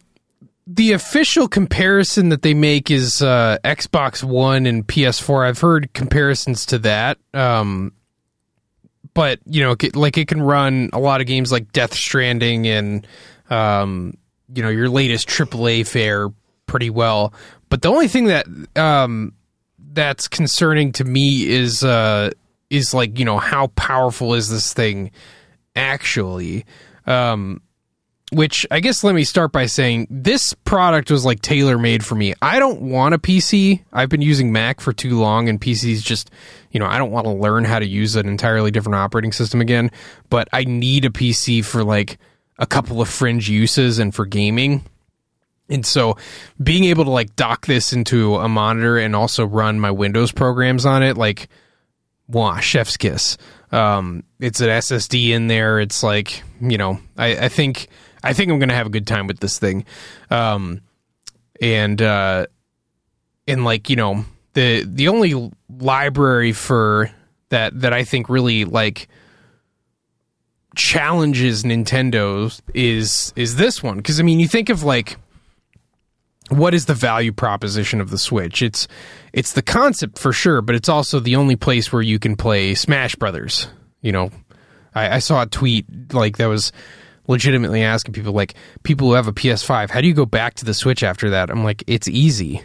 the 0.70 0.92
official 0.92 1.48
comparison 1.48 2.28
that 2.28 2.42
they 2.42 2.52
make 2.52 2.90
is 2.90 3.22
uh, 3.22 3.56
Xbox 3.64 4.22
One 4.22 4.66
and 4.66 4.86
PS4. 4.86 5.48
I've 5.48 5.60
heard 5.60 5.94
comparisons 5.94 6.66
to 6.66 6.78
that, 6.80 7.16
um, 7.32 7.94
but 9.14 9.40
you 9.46 9.62
know, 9.62 9.74
like 9.94 10.18
it 10.18 10.28
can 10.28 10.42
run 10.42 10.90
a 10.92 10.98
lot 10.98 11.22
of 11.22 11.26
games 11.26 11.50
like 11.50 11.72
Death 11.72 11.94
Stranding 11.94 12.66
and 12.66 13.06
um, 13.48 14.18
you 14.54 14.62
know 14.62 14.68
your 14.68 14.90
latest 14.90 15.26
AAA 15.26 15.86
fare 15.86 16.28
pretty 16.66 16.90
well. 16.90 17.32
But 17.70 17.80
the 17.80 17.88
only 17.88 18.08
thing 18.08 18.26
that 18.26 18.46
um, 18.76 19.32
that's 19.92 20.28
concerning 20.28 20.92
to 20.92 21.04
me 21.04 21.48
is 21.48 21.82
uh, 21.82 22.30
is 22.68 22.92
like 22.92 23.18
you 23.18 23.24
know 23.24 23.38
how 23.38 23.68
powerful 23.68 24.34
is 24.34 24.50
this 24.50 24.74
thing 24.74 25.12
actually. 25.74 26.66
Um, 27.06 27.62
which 28.30 28.66
I 28.70 28.80
guess 28.80 29.02
let 29.02 29.14
me 29.14 29.24
start 29.24 29.52
by 29.52 29.66
saying 29.66 30.06
this 30.10 30.52
product 30.52 31.10
was 31.10 31.24
like 31.24 31.40
tailor 31.40 31.78
made 31.78 32.04
for 32.04 32.14
me. 32.14 32.34
I 32.42 32.58
don't 32.58 32.82
want 32.82 33.14
a 33.14 33.18
PC. 33.18 33.82
I've 33.92 34.10
been 34.10 34.22
using 34.22 34.52
Mac 34.52 34.80
for 34.80 34.92
too 34.92 35.18
long, 35.18 35.48
and 35.48 35.60
PCs 35.60 36.02
just, 36.02 36.30
you 36.70 36.78
know, 36.78 36.86
I 36.86 36.98
don't 36.98 37.10
want 37.10 37.26
to 37.26 37.32
learn 37.32 37.64
how 37.64 37.78
to 37.78 37.86
use 37.86 38.16
an 38.16 38.28
entirely 38.28 38.70
different 38.70 38.96
operating 38.96 39.32
system 39.32 39.60
again. 39.60 39.90
But 40.28 40.48
I 40.52 40.64
need 40.64 41.04
a 41.04 41.10
PC 41.10 41.64
for 41.64 41.82
like 41.82 42.18
a 42.58 42.66
couple 42.66 43.00
of 43.00 43.08
fringe 43.08 43.48
uses 43.48 43.98
and 43.98 44.14
for 44.14 44.26
gaming. 44.26 44.84
And 45.70 45.84
so 45.84 46.16
being 46.62 46.84
able 46.84 47.04
to 47.04 47.10
like 47.10 47.36
dock 47.36 47.66
this 47.66 47.92
into 47.92 48.36
a 48.36 48.48
monitor 48.48 48.98
and 48.98 49.14
also 49.14 49.46
run 49.46 49.80
my 49.80 49.90
Windows 49.90 50.32
programs 50.32 50.84
on 50.84 51.02
it, 51.02 51.16
like, 51.16 51.48
wow, 52.26 52.58
chef's 52.58 52.96
kiss. 52.96 53.38
Um, 53.70 54.24
it's 54.40 54.60
an 54.60 54.68
SSD 54.68 55.30
in 55.30 55.46
there. 55.46 55.78
It's 55.78 56.02
like, 56.02 56.42
you 56.60 56.78
know, 56.78 57.00
I, 57.16 57.36
I 57.36 57.48
think 57.48 57.88
I 58.22 58.32
think 58.32 58.50
I'm 58.50 58.58
going 58.58 58.68
to 58.68 58.74
have 58.74 58.86
a 58.86 58.90
good 58.90 59.06
time 59.06 59.26
with 59.26 59.40
this 59.40 59.58
thing. 59.58 59.84
Um, 60.30 60.82
and 61.60 62.00
uh, 62.00 62.46
and 63.46 63.64
like 63.64 63.90
you 63.90 63.96
know 63.96 64.24
the 64.54 64.84
the 64.84 65.08
only 65.08 65.50
library 65.68 66.52
for 66.52 67.10
that 67.48 67.80
that 67.80 67.92
I 67.92 68.04
think 68.04 68.28
really 68.28 68.64
like 68.64 69.08
challenges 70.76 71.64
Nintendo 71.64 72.60
is 72.74 73.32
is 73.34 73.56
this 73.56 73.82
one 73.82 73.96
because 73.96 74.20
I 74.20 74.22
mean 74.22 74.38
you 74.38 74.48
think 74.48 74.68
of 74.68 74.84
like 74.84 75.16
what 76.50 76.72
is 76.74 76.86
the 76.86 76.94
value 76.94 77.32
proposition 77.32 78.00
of 78.00 78.10
the 78.10 78.18
Switch? 78.18 78.62
It's 78.62 78.88
it's 79.32 79.52
the 79.52 79.62
concept 79.62 80.18
for 80.18 80.32
sure, 80.32 80.62
but 80.62 80.74
it's 80.74 80.88
also 80.88 81.20
the 81.20 81.36
only 81.36 81.56
place 81.56 81.92
where 81.92 82.02
you 82.02 82.18
can 82.18 82.36
play 82.36 82.74
Smash 82.74 83.16
Brothers. 83.16 83.68
You 84.00 84.12
know, 84.12 84.30
I, 84.94 85.16
I 85.16 85.18
saw 85.18 85.42
a 85.42 85.46
tweet 85.46 86.14
like 86.14 86.38
that 86.38 86.46
was 86.46 86.72
legitimately 87.28 87.82
asking 87.82 88.14
people 88.14 88.32
like 88.32 88.54
people 88.82 89.08
who 89.08 89.14
have 89.14 89.28
a 89.28 89.32
PS5, 89.32 89.90
how 89.90 90.00
do 90.00 90.08
you 90.08 90.14
go 90.14 90.26
back 90.26 90.54
to 90.54 90.64
the 90.64 90.74
Switch 90.74 91.04
after 91.04 91.30
that? 91.30 91.50
I'm 91.50 91.62
like, 91.62 91.84
it's 91.86 92.08
easy. 92.08 92.62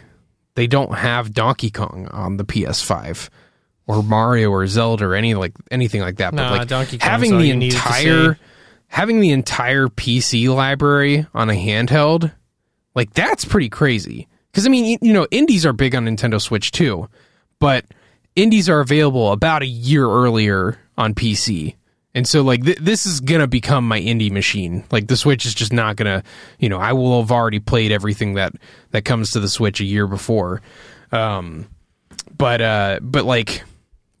They 0.56 0.66
don't 0.66 0.94
have 0.94 1.32
Donkey 1.32 1.70
Kong 1.70 2.08
on 2.10 2.36
the 2.36 2.44
PS5 2.44 3.28
or 3.86 4.02
Mario 4.02 4.50
or 4.50 4.66
Zelda 4.66 5.04
or 5.06 5.14
any 5.14 5.34
like 5.34 5.52
anything 5.70 6.00
like 6.00 6.16
that. 6.16 6.34
Nah, 6.34 6.50
but 6.50 6.58
like 6.58 6.68
Donkey 6.68 6.98
having 7.00 7.38
the 7.38 7.50
entire 7.50 8.38
having 8.88 9.20
the 9.20 9.30
entire 9.30 9.88
PC 9.88 10.52
library 10.54 11.26
on 11.34 11.50
a 11.50 11.54
handheld, 11.54 12.32
like 12.94 13.12
that's 13.14 13.44
pretty 13.44 13.68
crazy. 13.68 14.28
Because 14.50 14.66
I 14.66 14.70
mean, 14.70 14.98
you 15.02 15.12
know, 15.12 15.26
indies 15.30 15.66
are 15.66 15.72
big 15.72 15.94
on 15.94 16.06
Nintendo 16.06 16.40
Switch 16.40 16.70
too, 16.70 17.08
but 17.58 17.84
indies 18.36 18.68
are 18.68 18.80
available 18.80 19.32
about 19.32 19.62
a 19.62 19.66
year 19.66 20.06
earlier 20.06 20.78
on 20.96 21.14
PC. 21.14 21.74
And 22.14 22.26
so 22.26 22.42
like 22.42 22.64
th- 22.64 22.78
this 22.78 23.06
is 23.06 23.20
going 23.20 23.40
to 23.40 23.46
become 23.46 23.86
my 23.86 24.00
indie 24.00 24.30
machine. 24.30 24.84
Like 24.90 25.08
the 25.08 25.16
Switch 25.16 25.44
is 25.46 25.54
just 25.54 25.72
not 25.72 25.96
going 25.96 26.20
to, 26.20 26.26
you 26.58 26.68
know, 26.68 26.78
I 26.78 26.92
will 26.92 27.20
have 27.20 27.32
already 27.32 27.58
played 27.58 27.90
everything 27.90 28.34
that 28.34 28.52
that 28.92 29.04
comes 29.04 29.30
to 29.32 29.40
the 29.40 29.48
Switch 29.48 29.80
a 29.80 29.84
year 29.84 30.06
before. 30.06 30.62
Um 31.12 31.68
but 32.36 32.60
uh 32.60 33.00
but 33.02 33.24
like 33.24 33.62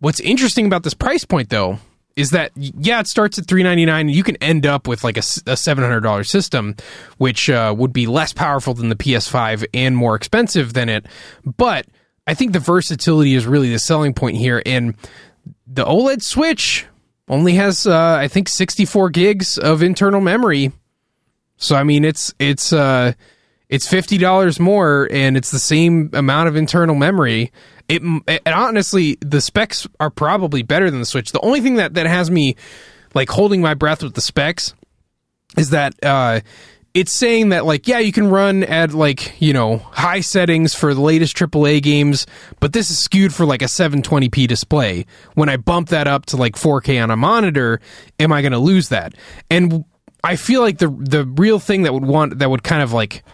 what's 0.00 0.20
interesting 0.20 0.66
about 0.66 0.82
this 0.82 0.94
price 0.94 1.24
point 1.24 1.48
though 1.48 1.78
is 2.16 2.30
that 2.30 2.52
yeah, 2.56 3.00
it 3.00 3.06
starts 3.06 3.38
at 3.38 3.46
399 3.46 4.00
and 4.08 4.14
you 4.14 4.22
can 4.22 4.36
end 4.36 4.66
up 4.66 4.86
with 4.86 5.02
like 5.02 5.16
a, 5.16 5.20
a 5.46 5.54
$700 5.54 6.26
system 6.26 6.76
which 7.18 7.50
uh, 7.50 7.74
would 7.76 7.92
be 7.92 8.06
less 8.06 8.32
powerful 8.32 8.74
than 8.74 8.88
the 8.88 8.94
PS5 8.96 9.66
and 9.74 9.96
more 9.96 10.14
expensive 10.14 10.74
than 10.74 10.88
it. 10.88 11.06
But 11.44 11.86
I 12.26 12.34
think 12.34 12.52
the 12.52 12.60
versatility 12.60 13.34
is 13.34 13.46
really 13.46 13.70
the 13.70 13.78
selling 13.78 14.14
point 14.14 14.36
here 14.36 14.62
and 14.64 14.94
the 15.66 15.84
OLED 15.84 16.22
Switch 16.22 16.86
only 17.28 17.54
has 17.54 17.86
uh, 17.86 18.16
I 18.20 18.28
think 18.28 18.48
64 18.48 19.10
gigs 19.10 19.58
of 19.58 19.82
internal 19.82 20.20
memory. 20.20 20.72
So 21.56 21.76
I 21.76 21.84
mean 21.84 22.04
it's 22.04 22.34
it's 22.38 22.72
uh 22.72 23.12
it's 23.68 23.88
fifty 23.88 24.18
dollars 24.18 24.60
more 24.60 25.08
and 25.10 25.36
it's 25.36 25.50
the 25.50 25.58
same 25.58 26.10
amount 26.12 26.48
of 26.48 26.56
internal 26.56 26.94
memory. 26.94 27.52
It, 27.88 28.02
it 28.26 28.46
honestly 28.46 29.16
the 29.20 29.40
specs 29.40 29.86
are 30.00 30.10
probably 30.10 30.62
better 30.62 30.90
than 30.90 31.00
the 31.00 31.06
Switch. 31.06 31.32
The 31.32 31.40
only 31.40 31.60
thing 31.60 31.76
that 31.76 31.94
that 31.94 32.06
has 32.06 32.30
me 32.30 32.56
like 33.14 33.30
holding 33.30 33.60
my 33.60 33.74
breath 33.74 34.02
with 34.02 34.14
the 34.14 34.20
specs 34.20 34.74
is 35.56 35.70
that 35.70 35.94
uh 36.02 36.40
it's 36.94 37.12
saying 37.12 37.48
that 37.48 37.66
like 37.66 37.88
yeah 37.88 37.98
you 37.98 38.12
can 38.12 38.28
run 38.28 38.62
at 38.62 38.94
like 38.94 39.40
you 39.40 39.52
know 39.52 39.78
high 39.78 40.20
settings 40.20 40.74
for 40.74 40.94
the 40.94 41.00
latest 41.00 41.36
AAA 41.36 41.82
games, 41.82 42.26
but 42.60 42.72
this 42.72 42.90
is 42.90 42.98
skewed 42.98 43.34
for 43.34 43.44
like 43.44 43.62
a 43.62 43.66
720p 43.66 44.46
display. 44.46 45.04
When 45.34 45.48
I 45.48 45.56
bump 45.56 45.88
that 45.88 46.06
up 46.06 46.26
to 46.26 46.36
like 46.36 46.54
4K 46.54 47.02
on 47.02 47.10
a 47.10 47.16
monitor, 47.16 47.80
am 48.20 48.32
I 48.32 48.40
going 48.42 48.52
to 48.52 48.58
lose 48.58 48.88
that? 48.90 49.14
And 49.50 49.84
I 50.22 50.36
feel 50.36 50.60
like 50.60 50.78
the 50.78 50.88
the 50.88 51.24
real 51.24 51.58
thing 51.58 51.82
that 51.82 51.92
would 51.92 52.04
want 52.04 52.38
that 52.38 52.48
would 52.48 52.62
kind 52.62 52.82
of 52.82 52.92
like 52.92 53.24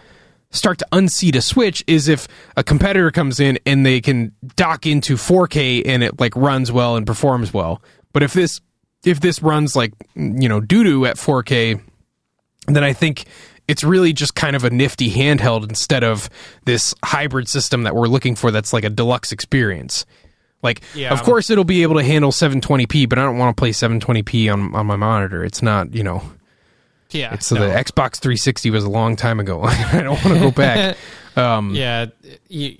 start 0.49 0.79
to 0.79 0.87
unseat 0.91 1.35
a 1.35 1.41
switch 1.41 1.83
is 1.87 2.07
if 2.09 2.27
a 2.57 2.63
competitor 2.63 3.09
comes 3.09 3.39
in 3.39 3.57
and 3.65 3.85
they 3.85 4.01
can 4.01 4.33
dock 4.57 4.85
into 4.85 5.15
4K 5.15 5.83
and 5.85 6.03
it 6.03 6.19
like 6.19 6.35
runs 6.35 6.71
well 6.71 6.97
and 6.97 7.07
performs 7.07 7.53
well. 7.53 7.81
But 8.11 8.23
if 8.23 8.33
this 8.33 8.59
if 9.05 9.19
this 9.19 9.41
runs 9.41 9.75
like 9.75 9.93
you 10.15 10.49
know 10.49 10.59
doo 10.59 10.83
doo 10.83 11.05
at 11.05 11.17
4K, 11.17 11.81
then 12.67 12.83
I 12.83 12.93
think 12.93 13.25
it's 13.71 13.85
really 13.85 14.11
just 14.11 14.35
kind 14.35 14.53
of 14.57 14.65
a 14.65 14.69
nifty 14.69 15.09
handheld 15.09 15.63
instead 15.63 16.03
of 16.03 16.29
this 16.65 16.93
hybrid 17.05 17.47
system 17.47 17.83
that 17.83 17.95
we're 17.95 18.09
looking 18.09 18.35
for 18.35 18.51
that's 18.51 18.73
like 18.73 18.83
a 18.83 18.89
deluxe 18.89 19.31
experience. 19.31 20.05
Like, 20.61 20.81
yeah. 20.93 21.13
of 21.13 21.23
course, 21.23 21.49
it'll 21.49 21.63
be 21.63 21.81
able 21.83 21.95
to 21.95 22.03
handle 22.03 22.31
720p, 22.31 23.07
but 23.07 23.17
I 23.17 23.23
don't 23.23 23.37
want 23.37 23.55
to 23.55 23.59
play 23.59 23.71
720p 23.71 24.51
on 24.51 24.75
on 24.75 24.85
my 24.85 24.97
monitor. 24.97 25.45
It's 25.45 25.61
not, 25.61 25.95
you 25.95 26.03
know. 26.03 26.21
Yeah. 27.11 27.39
So 27.39 27.55
no. 27.55 27.61
the 27.61 27.73
Xbox 27.73 28.19
360 28.19 28.71
was 28.71 28.83
a 28.83 28.89
long 28.89 29.15
time 29.15 29.39
ago. 29.39 29.61
I 29.63 30.01
don't 30.01 30.21
want 30.21 30.37
to 30.37 30.39
go 30.39 30.51
back. 30.51 30.97
Um, 31.33 31.73
yeah, 31.73 32.07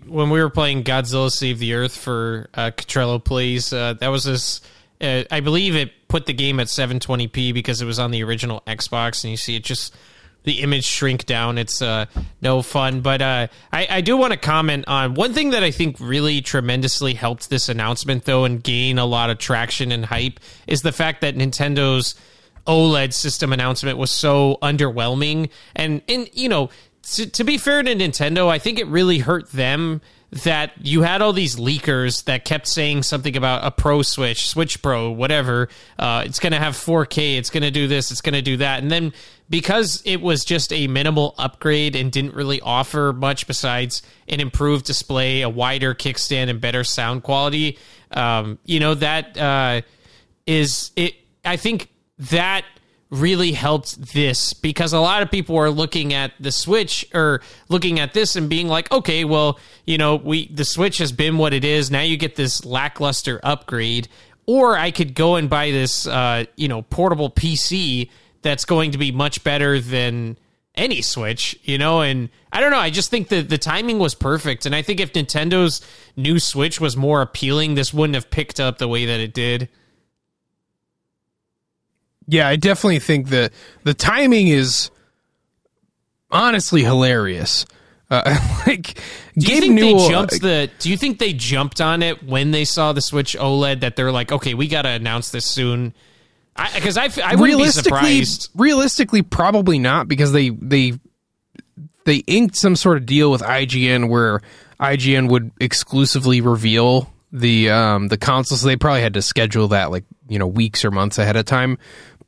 when 0.05 0.29
we 0.29 0.41
were 0.41 0.49
playing 0.49 0.83
Godzilla 0.83 1.31
Save 1.31 1.59
the 1.59 1.73
Earth 1.73 1.95
for 1.95 2.49
uh, 2.53 2.71
Catrello 2.71 3.23
Plays, 3.23 3.71
uh, 3.71 3.93
that 3.93 4.09
was 4.09 4.25
this. 4.25 4.59
Uh, 4.99 5.23
I 5.31 5.39
believe 5.39 5.73
it 5.77 5.93
put 6.09 6.25
the 6.25 6.33
game 6.33 6.59
at 6.59 6.67
720p 6.67 7.53
because 7.53 7.81
it 7.81 7.85
was 7.85 7.97
on 7.97 8.11
the 8.11 8.25
original 8.25 8.61
Xbox, 8.67 9.23
and 9.23 9.31
you 9.31 9.37
see 9.37 9.55
it 9.55 9.63
just 9.63 9.95
the 10.43 10.61
image 10.61 10.85
shrink 10.85 11.25
down. 11.25 11.57
It's 11.57 11.81
uh, 11.81 12.05
no 12.41 12.61
fun. 12.61 13.01
But 13.01 13.21
uh, 13.21 13.47
I, 13.71 13.87
I 13.89 14.01
do 14.01 14.17
want 14.17 14.33
to 14.33 14.39
comment 14.39 14.85
on 14.87 15.13
one 15.13 15.33
thing 15.33 15.51
that 15.51 15.63
I 15.63 15.71
think 15.71 15.97
really 15.99 16.41
tremendously 16.41 17.13
helped 17.13 17.49
this 17.49 17.69
announcement, 17.69 18.25
though, 18.25 18.45
and 18.45 18.63
gain 18.63 18.97
a 18.97 19.05
lot 19.05 19.29
of 19.29 19.37
traction 19.37 19.91
and 19.91 20.05
hype 20.05 20.39
is 20.67 20.81
the 20.81 20.91
fact 20.91 21.21
that 21.21 21.35
Nintendo's 21.35 22.15
OLED 22.67 23.13
system 23.13 23.53
announcement 23.53 23.97
was 23.97 24.11
so 24.11 24.57
underwhelming. 24.61 25.49
And, 25.75 26.01
and 26.07 26.29
you 26.33 26.49
know, 26.49 26.69
to, 27.13 27.29
to 27.29 27.43
be 27.43 27.57
fair 27.57 27.83
to 27.83 27.95
Nintendo, 27.95 28.47
I 28.47 28.59
think 28.59 28.79
it 28.79 28.87
really 28.87 29.19
hurt 29.19 29.51
them 29.51 30.01
that 30.32 30.71
you 30.82 31.01
had 31.01 31.21
all 31.21 31.34
these 31.34 31.57
leakers 31.57 32.23
that 32.23 32.45
kept 32.45 32.67
saying 32.67 33.03
something 33.03 33.36
about 33.36 33.65
a 33.65 33.71
Pro 33.71 34.01
Switch, 34.01 34.47
Switch 34.47 34.82
Pro, 34.82 35.11
whatever. 35.11 35.67
Uh, 35.99 36.23
it's 36.25 36.39
going 36.39 36.53
to 36.53 36.59
have 36.59 36.73
4K. 36.73 37.38
It's 37.38 37.49
going 37.49 37.63
to 37.63 37.71
do 37.71 37.88
this. 37.88 38.11
It's 38.11 38.21
going 38.21 38.36
to 38.36 38.41
do 38.41 38.57
that. 38.57 38.82
And 38.82 38.89
then 38.89 39.11
because 39.49 40.01
it 40.05 40.21
was 40.21 40.45
just 40.45 40.71
a 40.71 40.88
minimal 40.88 41.36
upgrade 41.38 41.97
and 41.97 42.11
didn't 42.11 42.34
really 42.34 42.61
offer 42.61 43.11
much 43.11 43.45
besides 43.45 44.01
an 44.29 44.39
improved 44.39 44.86
display, 44.86 45.41
a 45.41 45.49
wider 45.49 45.93
kickstand, 45.93 46.49
and 46.49 46.61
better 46.61 46.86
sound 46.86 47.23
quality, 47.23 47.77
um, 48.11 48.57
you 48.63 48.79
know 48.79 48.93
that 48.95 49.38
uh, 49.38 49.82
is 50.47 50.91
it. 50.95 51.15
I 51.43 51.57
think 51.57 51.89
that 52.17 52.63
really 53.12 53.51
helped 53.51 54.14
this 54.14 54.53
because 54.53 54.93
a 54.93 54.99
lot 54.99 55.22
of 55.22 55.30
people 55.30 55.57
are 55.57 55.70
looking 55.70 56.14
at 56.14 56.32
the 56.39 56.51
switch 56.51 57.05
or 57.14 57.41
looking 57.68 57.99
at 57.99 58.14
this 58.14 58.38
and 58.38 58.49
being 58.49 58.70
like 58.70 58.89
okay 58.89 59.26
well 59.26 59.59
you 59.86 59.97
know 59.97 60.16
we 60.16 60.47
the 60.47 60.64
switch 60.64 60.97
has 60.97 61.12
been 61.12 61.38
what 61.38 61.53
it 61.53 61.66
is 61.66 61.91
now 61.91 61.99
you 61.99 62.16
get 62.16 62.38
this 62.38 62.64
lackluster 62.64 63.38
upgrade 63.43 64.07
or 64.45 64.78
I 64.78 64.91
could 64.91 65.14
go 65.14 65.36
and 65.36 65.49
buy 65.49 65.72
this, 65.72 66.07
uh, 66.07 66.45
you 66.55 66.68
know, 66.68 66.82
portable 66.82 67.30
PC 67.30 68.09
that's 68.41 68.66
going 68.66 68.91
to 68.91 68.97
be 68.97 69.12
much 69.12 69.43
better 69.43 69.80
than 69.80 70.38
any 70.76 71.01
Switch, 71.01 71.59
you 71.64 71.78
know, 71.78 72.01
and 72.01 72.30
I 72.51 72.59
don't 72.59 72.72
know. 72.72 72.78
I 72.78 72.89
just 72.89 73.09
think 73.09 73.28
that 73.30 73.49
the 73.49 73.57
timing 73.57 73.99
was 73.99 74.16
perfect. 74.16 74.66
And 74.66 74.74
I 74.74 74.82
think 74.82 74.99
if 74.99 75.14
Nintendo's 75.14 75.82
new 76.16 76.39
Switch 76.39 76.82
was 76.82 76.97
more 76.97 77.22
appealing, 77.22 77.76
this 77.76 77.93
wouldn't 77.93 78.16
have 78.16 78.30
picked 78.30 78.59
up 78.59 78.78
the 78.78 78.88
way 78.88 79.05
that 79.05 79.20
it 79.20 79.34
did. 79.34 79.70
Yeah, 82.28 82.47
I 82.47 82.55
definitely 82.55 82.99
think 82.99 83.30
that 83.30 83.51
the 83.84 83.93
timing 83.93 84.47
is 84.47 84.91
honestly 86.30 86.84
hilarious. 86.84 87.65
Uh, 88.09 88.38
like 88.67 88.99
do 89.38 89.45
Gabe 89.45 89.55
you 89.55 89.61
think 89.61 89.74
Newell, 89.76 89.99
they 89.99 90.09
jumped 90.09 90.41
the? 90.41 90.69
Do 90.80 90.89
you 90.89 90.97
think 90.97 91.19
they 91.19 91.34
jumped 91.34 91.80
on 91.80 92.03
it 92.03 92.24
when 92.24 92.51
they 92.51 92.65
saw 92.65 92.93
the 92.93 93.01
Switch 93.01 93.36
OLED? 93.38 93.82
That 93.82 93.95
they're 93.95 94.11
like, 94.11 94.32
okay, 94.32 94.53
we 94.53 94.67
got 94.67 94.84
to 94.84 94.89
announce 94.89 95.30
this 95.30 95.45
soon. 95.45 95.93
Because 96.76 96.97
I, 96.97 97.05
I, 97.05 97.34
I 97.34 97.36
wouldn't 97.36 97.59
be 97.59 97.67
surprised. 97.69 98.49
Realistically, 98.55 99.22
probably 99.22 99.80
not 99.80 100.07
because 100.07 100.34
they 100.34 100.49
they 100.49 100.93
they 102.05 102.17
inked 102.17 102.55
some 102.55 102.76
sort 102.76 102.97
of 102.97 103.05
deal 103.05 103.32
with 103.32 103.41
IGN 103.41 104.09
where 104.09 104.41
IGN 104.80 105.30
would 105.30 105.51
exclusively 105.59 106.41
reveal 106.41 107.11
the 107.32 107.69
um 107.69 108.09
the 108.09 108.17
console. 108.17 108.57
So 108.57 108.67
they 108.67 108.76
probably 108.76 109.01
had 109.01 109.13
to 109.13 109.22
schedule 109.22 109.69
that 109.69 109.91
like 109.91 110.03
you 110.28 110.38
know 110.38 110.47
weeks 110.47 110.84
or 110.84 110.91
months 110.91 111.17
ahead 111.17 111.38
of 111.38 111.45
time. 111.45 111.78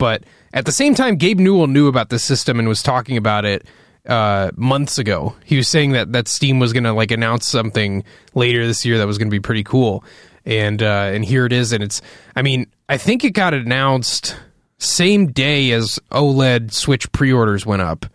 But 0.03 0.25
at 0.53 0.65
the 0.65 0.73
same 0.73 0.95
time, 0.95 1.15
Gabe 1.15 1.39
Newell 1.39 1.67
knew 1.67 1.87
about 1.87 2.09
the 2.09 2.19
system 2.19 2.59
and 2.59 2.67
was 2.67 2.83
talking 2.83 3.15
about 3.15 3.45
it 3.45 3.65
uh, 4.05 4.51
months 4.57 4.97
ago. 4.97 5.33
He 5.45 5.55
was 5.55 5.69
saying 5.69 5.93
that 5.93 6.11
that 6.11 6.27
Steam 6.27 6.59
was 6.59 6.73
going 6.73 6.83
to 6.83 6.91
like 6.91 7.11
announce 7.11 7.47
something 7.47 8.03
later 8.33 8.67
this 8.67 8.83
year 8.83 8.97
that 8.97 9.07
was 9.07 9.17
going 9.17 9.29
to 9.29 9.33
be 9.33 9.39
pretty 9.39 9.63
cool, 9.63 10.03
and 10.43 10.83
uh, 10.83 11.09
and 11.13 11.23
here 11.23 11.45
it 11.45 11.53
is. 11.53 11.71
And 11.71 11.81
it's, 11.81 12.01
I 12.35 12.41
mean, 12.41 12.67
I 12.89 12.97
think 12.97 13.23
it 13.23 13.29
got 13.29 13.53
announced 13.53 14.35
same 14.77 15.27
day 15.27 15.71
as 15.71 16.01
OLED 16.11 16.73
Switch 16.73 17.09
pre-orders 17.13 17.65
went 17.65 17.81
up, 17.81 18.05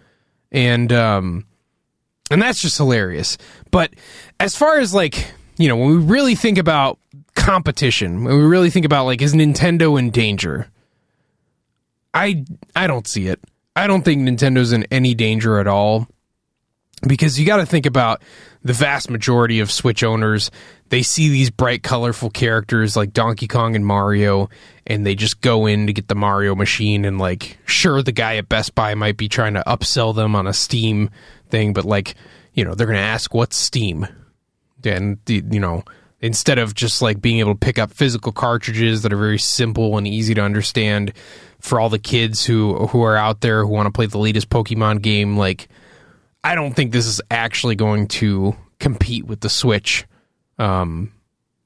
and 0.52 0.92
um, 0.92 1.46
and 2.30 2.42
that's 2.42 2.60
just 2.60 2.76
hilarious. 2.76 3.38
But 3.70 3.94
as 4.38 4.54
far 4.54 4.78
as 4.78 4.92
like 4.92 5.32
you 5.56 5.68
know, 5.68 5.76
when 5.76 5.88
we 5.88 5.96
really 5.96 6.34
think 6.34 6.58
about 6.58 6.98
competition, 7.34 8.24
when 8.24 8.36
we 8.36 8.44
really 8.44 8.68
think 8.68 8.84
about 8.84 9.06
like 9.06 9.22
is 9.22 9.32
Nintendo 9.32 9.98
in 9.98 10.10
danger? 10.10 10.68
I 12.18 12.44
I 12.74 12.88
don't 12.88 13.06
see 13.06 13.28
it. 13.28 13.40
I 13.76 13.86
don't 13.86 14.04
think 14.04 14.22
Nintendo's 14.22 14.72
in 14.72 14.84
any 14.90 15.14
danger 15.14 15.60
at 15.60 15.68
all 15.68 16.08
because 17.06 17.38
you 17.38 17.46
got 17.46 17.58
to 17.58 17.66
think 17.66 17.86
about 17.86 18.22
the 18.64 18.72
vast 18.72 19.08
majority 19.08 19.60
of 19.60 19.70
Switch 19.70 20.02
owners. 20.02 20.50
They 20.88 21.02
see 21.02 21.28
these 21.28 21.50
bright, 21.50 21.84
colorful 21.84 22.30
characters 22.30 22.96
like 22.96 23.12
Donkey 23.12 23.46
Kong 23.46 23.76
and 23.76 23.86
Mario, 23.86 24.48
and 24.84 25.06
they 25.06 25.14
just 25.14 25.40
go 25.40 25.66
in 25.66 25.86
to 25.86 25.92
get 25.92 26.08
the 26.08 26.16
Mario 26.16 26.56
machine. 26.56 27.04
And, 27.04 27.18
like, 27.18 27.58
sure, 27.66 28.02
the 28.02 28.10
guy 28.10 28.36
at 28.36 28.48
Best 28.48 28.74
Buy 28.74 28.96
might 28.96 29.16
be 29.16 29.28
trying 29.28 29.54
to 29.54 29.62
upsell 29.64 30.12
them 30.12 30.34
on 30.34 30.48
a 30.48 30.52
Steam 30.52 31.10
thing, 31.50 31.72
but, 31.72 31.84
like, 31.84 32.16
you 32.52 32.64
know, 32.64 32.74
they're 32.74 32.86
going 32.86 32.98
to 32.98 33.02
ask, 33.02 33.32
what's 33.32 33.56
Steam? 33.56 34.08
And, 34.82 35.18
you 35.28 35.60
know, 35.60 35.84
instead 36.20 36.58
of 36.58 36.74
just 36.74 37.00
like 37.00 37.20
being 37.20 37.38
able 37.38 37.54
to 37.54 37.58
pick 37.58 37.78
up 37.78 37.92
physical 37.92 38.32
cartridges 38.32 39.02
that 39.02 39.12
are 39.12 39.18
very 39.18 39.38
simple 39.38 39.96
and 39.96 40.06
easy 40.06 40.34
to 40.34 40.42
understand 40.42 41.12
for 41.60 41.80
all 41.80 41.88
the 41.88 41.98
kids 41.98 42.44
who 42.44 42.86
who 42.88 43.02
are 43.02 43.16
out 43.16 43.40
there 43.40 43.62
who 43.64 43.68
want 43.68 43.86
to 43.86 43.92
play 43.92 44.06
the 44.06 44.18
latest 44.18 44.48
Pokemon 44.48 45.02
game 45.02 45.36
like 45.36 45.68
I 46.42 46.54
don't 46.54 46.74
think 46.74 46.92
this 46.92 47.06
is 47.06 47.20
actually 47.30 47.74
going 47.74 48.08
to 48.08 48.56
compete 48.78 49.26
with 49.26 49.40
the 49.40 49.48
Switch 49.48 50.06
um, 50.58 51.12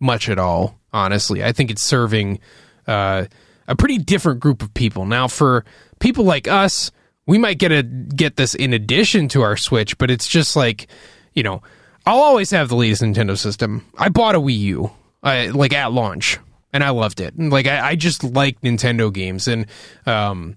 much 0.00 0.28
at 0.28 0.38
all 0.38 0.78
honestly. 0.92 1.42
I 1.42 1.52
think 1.52 1.70
it's 1.70 1.82
serving 1.82 2.38
uh, 2.86 3.26
a 3.66 3.76
pretty 3.76 3.98
different 3.98 4.40
group 4.40 4.62
of 4.62 4.74
people. 4.74 5.06
Now 5.06 5.28
for 5.28 5.64
people 5.98 6.24
like 6.24 6.48
us 6.48 6.90
we 7.26 7.38
might 7.38 7.58
get 7.58 7.72
a 7.72 7.82
get 7.82 8.36
this 8.36 8.54
in 8.54 8.72
addition 8.72 9.28
to 9.28 9.42
our 9.42 9.56
Switch 9.56 9.96
but 9.96 10.10
it's 10.10 10.28
just 10.28 10.56
like 10.56 10.88
you 11.32 11.42
know 11.42 11.62
I'll 12.04 12.20
always 12.20 12.50
have 12.50 12.68
the 12.68 12.76
latest 12.76 13.02
Nintendo 13.02 13.38
system. 13.38 13.86
I 13.96 14.08
bought 14.08 14.34
a 14.34 14.40
Wii 14.40 14.58
U, 14.58 14.90
uh, 15.22 15.48
like 15.52 15.72
at 15.72 15.92
launch, 15.92 16.38
and 16.72 16.82
I 16.82 16.90
loved 16.90 17.20
it. 17.20 17.38
Like 17.38 17.66
I, 17.66 17.90
I 17.90 17.96
just 17.96 18.24
like 18.24 18.60
Nintendo 18.60 19.12
games, 19.12 19.46
and 19.46 19.66
um, 20.06 20.56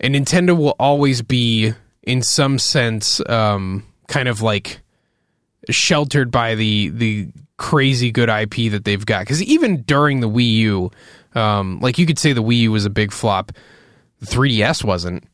and 0.00 0.14
Nintendo 0.14 0.56
will 0.56 0.76
always 0.78 1.22
be, 1.22 1.72
in 2.02 2.22
some 2.22 2.58
sense, 2.58 3.20
um, 3.28 3.84
kind 4.06 4.28
of 4.28 4.42
like 4.42 4.80
sheltered 5.70 6.30
by 6.30 6.54
the 6.54 6.90
the 6.90 7.28
crazy 7.56 8.10
good 8.10 8.28
IP 8.28 8.70
that 8.72 8.84
they've 8.84 9.04
got. 9.04 9.20
Because 9.20 9.42
even 9.42 9.82
during 9.82 10.20
the 10.20 10.28
Wii 10.28 10.52
U, 10.52 10.90
um, 11.34 11.80
like 11.80 11.98
you 11.98 12.06
could 12.06 12.18
say 12.18 12.32
the 12.32 12.42
Wii 12.42 12.60
U 12.60 12.72
was 12.72 12.84
a 12.84 12.90
big 12.90 13.12
flop. 13.12 13.52
The 14.20 14.26
3DS 14.26 14.84
wasn't. 14.84 15.24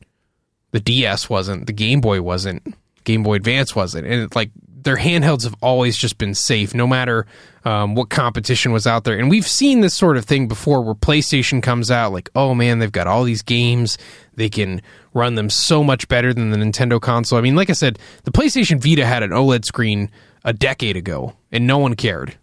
The 0.71 0.79
DS 0.79 1.29
wasn't. 1.29 1.67
The 1.67 1.73
Game 1.73 2.01
Boy 2.01 2.21
wasn't. 2.21 2.75
Game 3.03 3.23
Boy 3.23 3.35
Advance 3.35 3.75
wasn't. 3.75 4.07
And 4.07 4.23
it, 4.23 4.35
like 4.35 4.51
their 4.83 4.97
handhelds 4.97 5.43
have 5.43 5.55
always 5.61 5.97
just 5.97 6.17
been 6.17 6.33
safe, 6.33 6.73
no 6.73 6.87
matter 6.87 7.25
um, 7.65 7.95
what 7.95 8.09
competition 8.09 8.71
was 8.71 8.87
out 8.87 9.03
there. 9.03 9.17
And 9.17 9.29
we've 9.29 9.47
seen 9.47 9.81
this 9.81 9.93
sort 9.93 10.17
of 10.17 10.25
thing 10.25 10.47
before, 10.47 10.81
where 10.81 10.95
PlayStation 10.95 11.61
comes 11.61 11.91
out 11.91 12.11
like, 12.11 12.29
oh 12.35 12.55
man, 12.55 12.79
they've 12.79 12.91
got 12.91 13.07
all 13.07 13.23
these 13.23 13.41
games, 13.41 13.97
they 14.35 14.49
can 14.49 14.81
run 15.13 15.35
them 15.35 15.49
so 15.49 15.83
much 15.83 16.07
better 16.07 16.33
than 16.33 16.51
the 16.51 16.57
Nintendo 16.57 16.99
console. 16.99 17.37
I 17.37 17.41
mean, 17.41 17.55
like 17.55 17.69
I 17.69 17.73
said, 17.73 17.99
the 18.23 18.31
PlayStation 18.31 18.81
Vita 18.81 19.05
had 19.05 19.23
an 19.23 19.31
OLED 19.31 19.65
screen 19.65 20.09
a 20.43 20.53
decade 20.53 20.97
ago, 20.97 21.33
and 21.51 21.67
no 21.67 21.77
one 21.77 21.95
cared. 21.95 22.35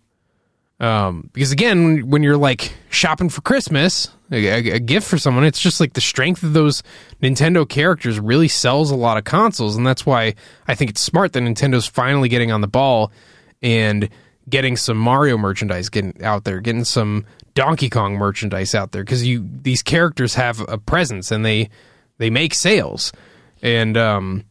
Um, 0.80 1.30
because 1.32 1.50
again, 1.50 2.08
when 2.08 2.22
you're 2.22 2.36
like 2.36 2.72
shopping 2.88 3.28
for 3.28 3.40
Christmas, 3.40 4.08
a, 4.30 4.70
a, 4.74 4.78
gift 4.78 5.08
for 5.08 5.18
someone, 5.18 5.44
it's 5.44 5.60
just 5.60 5.80
like 5.80 5.94
the 5.94 6.00
strength 6.00 6.44
of 6.44 6.52
those 6.52 6.84
Nintendo 7.20 7.68
characters 7.68 8.20
really 8.20 8.46
sells 8.46 8.92
a 8.92 8.96
lot 8.96 9.18
of 9.18 9.24
consoles, 9.24 9.76
and 9.76 9.84
that's 9.84 10.06
why 10.06 10.34
I 10.68 10.76
think 10.76 10.90
it's 10.90 11.00
smart 11.00 11.32
that 11.32 11.42
Nintendo's 11.42 11.86
finally 11.86 12.28
getting 12.28 12.52
on 12.52 12.60
the 12.60 12.68
ball 12.68 13.10
and 13.60 14.08
getting 14.48 14.76
some 14.76 14.96
Mario 14.96 15.36
merchandise 15.36 15.88
getting 15.88 16.22
out 16.22 16.44
there, 16.44 16.60
getting 16.60 16.84
some 16.84 17.26
Donkey 17.54 17.90
Kong 17.90 18.14
merchandise 18.14 18.72
out 18.74 18.92
there 18.92 19.02
because 19.02 19.26
you 19.26 19.48
these 19.62 19.82
characters 19.82 20.34
have 20.36 20.60
a 20.68 20.78
presence 20.78 21.32
and 21.32 21.44
they 21.44 21.70
they 22.18 22.30
make 22.30 22.54
sales, 22.54 23.12
and 23.62 23.96
um, 23.96 24.44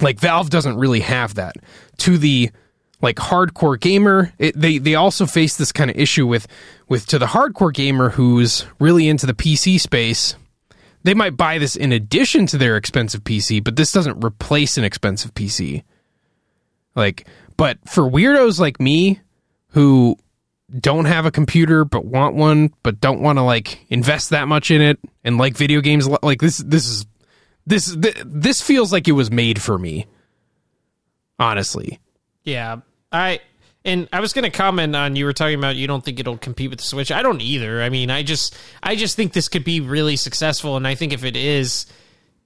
like 0.00 0.18
Valve 0.20 0.48
doesn't 0.48 0.78
really 0.78 1.00
have 1.00 1.34
that. 1.34 1.56
To 1.98 2.16
the 2.16 2.50
like 3.00 3.16
hardcore 3.16 3.80
gamer. 3.80 4.32
It, 4.38 4.58
they 4.58 4.78
they 4.78 4.94
also 4.94 5.26
face 5.26 5.56
this 5.56 5.72
kind 5.72 5.90
of 5.90 5.96
issue 5.96 6.26
with 6.26 6.46
with 6.88 7.06
to 7.06 7.18
the 7.18 7.26
hardcore 7.26 7.72
gamer 7.72 8.10
who's 8.10 8.66
really 8.78 9.08
into 9.08 9.26
the 9.26 9.34
PC 9.34 9.80
space 9.80 10.36
they 11.04 11.14
might 11.14 11.36
buy 11.36 11.58
this 11.58 11.76
in 11.76 11.92
addition 11.92 12.46
to 12.46 12.58
their 12.58 12.76
expensive 12.76 13.24
PC 13.24 13.62
but 13.62 13.76
this 13.76 13.92
doesn't 13.92 14.24
replace 14.24 14.76
an 14.76 14.84
expensive 14.84 15.32
PC 15.34 15.84
like 16.94 17.26
but 17.56 17.78
for 17.88 18.04
weirdos 18.04 18.58
like 18.58 18.80
me 18.80 19.20
who 19.68 20.16
don't 20.80 21.06
have 21.06 21.24
a 21.24 21.30
computer 21.30 21.84
but 21.84 22.04
want 22.04 22.34
one 22.34 22.72
but 22.82 23.00
don't 23.00 23.20
want 23.20 23.38
to 23.38 23.42
like 23.42 23.86
invest 23.88 24.30
that 24.30 24.48
much 24.48 24.70
in 24.70 24.82
it 24.82 24.98
and 25.24 25.38
like 25.38 25.56
video 25.56 25.80
games 25.80 26.06
like 26.22 26.40
this 26.40 26.58
this 26.58 26.86
is 26.86 27.06
this 27.66 27.96
this 28.26 28.60
feels 28.60 28.92
like 28.92 29.08
it 29.08 29.12
was 29.12 29.30
made 29.30 29.62
for 29.62 29.78
me 29.78 30.06
honestly 31.38 31.98
yeah, 32.44 32.78
I 33.12 33.40
and 33.84 34.08
I 34.12 34.20
was 34.20 34.32
going 34.32 34.44
to 34.44 34.56
comment 34.56 34.94
on 34.94 35.16
you 35.16 35.24
were 35.24 35.32
talking 35.32 35.58
about 35.58 35.76
you 35.76 35.86
don't 35.86 36.04
think 36.04 36.20
it'll 36.20 36.38
compete 36.38 36.70
with 36.70 36.78
the 36.78 36.84
Switch. 36.84 37.10
I 37.10 37.22
don't 37.22 37.40
either. 37.40 37.82
I 37.82 37.88
mean, 37.88 38.10
I 38.10 38.22
just 38.22 38.56
I 38.82 38.96
just 38.96 39.16
think 39.16 39.32
this 39.32 39.48
could 39.48 39.64
be 39.64 39.80
really 39.80 40.16
successful, 40.16 40.76
and 40.76 40.86
I 40.86 40.94
think 40.94 41.12
if 41.12 41.24
it 41.24 41.36
is. 41.36 41.86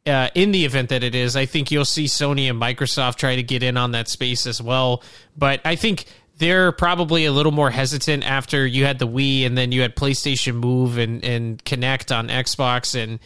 Uh, 0.05 0.29
in 0.35 0.51
the 0.51 0.65
event 0.65 0.89
that 0.89 1.05
it 1.05 1.15
is, 1.15 1.37
I 1.37 1.47
think 1.47 1.71
you'll 1.71 1.85
see 1.85 2.07
Sony 2.07 2.51
and 2.51 2.61
Microsoft 2.61 3.19
try 3.19 3.37
to 3.37 3.43
get 3.45 3.63
in 3.63 3.77
on 3.77 3.93
that 3.93 4.09
space 4.09 4.49
as 4.49 4.61
well. 4.61 5.01
But 5.39 5.61
I 5.65 5.77
think 5.77 6.07
they're 6.39 6.73
probably 6.73 7.25
a 7.25 7.31
little 7.31 7.53
more 7.53 7.71
hesitant 7.71 8.25
after 8.25 8.67
you 8.67 8.85
had 8.85 8.99
the 8.99 9.07
Wii 9.07 9.47
and 9.47 9.57
then 9.57 9.71
you 9.71 9.81
had 9.81 9.95
PlayStation 9.95 10.57
Move 10.57 10.99
and, 10.99 11.25
and 11.25 11.65
Kinect 11.65 12.13
on 12.13 12.31
Xbox, 12.31 13.01
and 13.01 13.21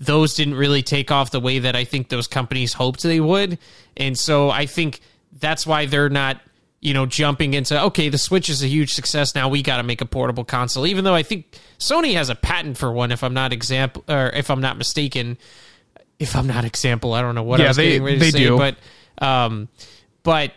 those 0.00 0.34
didn't 0.34 0.54
really 0.54 0.82
take 0.82 1.10
off 1.10 1.32
the 1.32 1.40
way 1.40 1.58
that 1.58 1.76
I 1.76 1.84
think 1.84 2.08
those 2.08 2.26
companies 2.26 2.72
hoped 2.72 3.02
they 3.02 3.20
would. 3.20 3.58
And 3.94 4.18
so 4.18 4.48
I 4.48 4.64
think 4.64 5.00
that's 5.32 5.66
why 5.66 5.86
they're 5.86 6.10
not 6.10 6.40
you 6.80 6.92
know 6.92 7.06
jumping 7.06 7.54
into 7.54 7.80
okay 7.84 8.08
the 8.08 8.18
switch 8.18 8.48
is 8.48 8.62
a 8.62 8.68
huge 8.68 8.92
success. 8.92 9.34
Now 9.34 9.48
we 9.48 9.62
got 9.62 9.78
to 9.78 9.82
make 9.82 10.00
a 10.00 10.06
portable 10.06 10.44
console. 10.44 10.86
Even 10.86 11.04
though 11.04 11.14
i 11.14 11.22
think 11.22 11.58
sony 11.78 12.14
has 12.14 12.28
a 12.28 12.34
patent 12.34 12.76
for 12.76 12.92
one 12.92 13.10
if 13.12 13.24
i'm 13.24 13.34
not 13.34 13.52
example 13.52 14.04
or 14.08 14.28
if 14.30 14.50
i'm 14.50 14.60
not 14.60 14.76
mistaken 14.76 15.38
if 16.18 16.36
i'm 16.36 16.46
not 16.46 16.64
example 16.64 17.14
i 17.14 17.22
don't 17.22 17.34
know 17.34 17.42
what 17.42 17.60
yeah, 17.60 17.66
i 17.66 17.68
was 17.68 17.76
they, 17.76 17.88
getting 17.90 18.04
ready 18.04 18.18
to 18.18 18.30
say 18.30 18.38
do. 18.38 18.56
but 18.56 18.76
um 19.18 19.68
but 20.22 20.52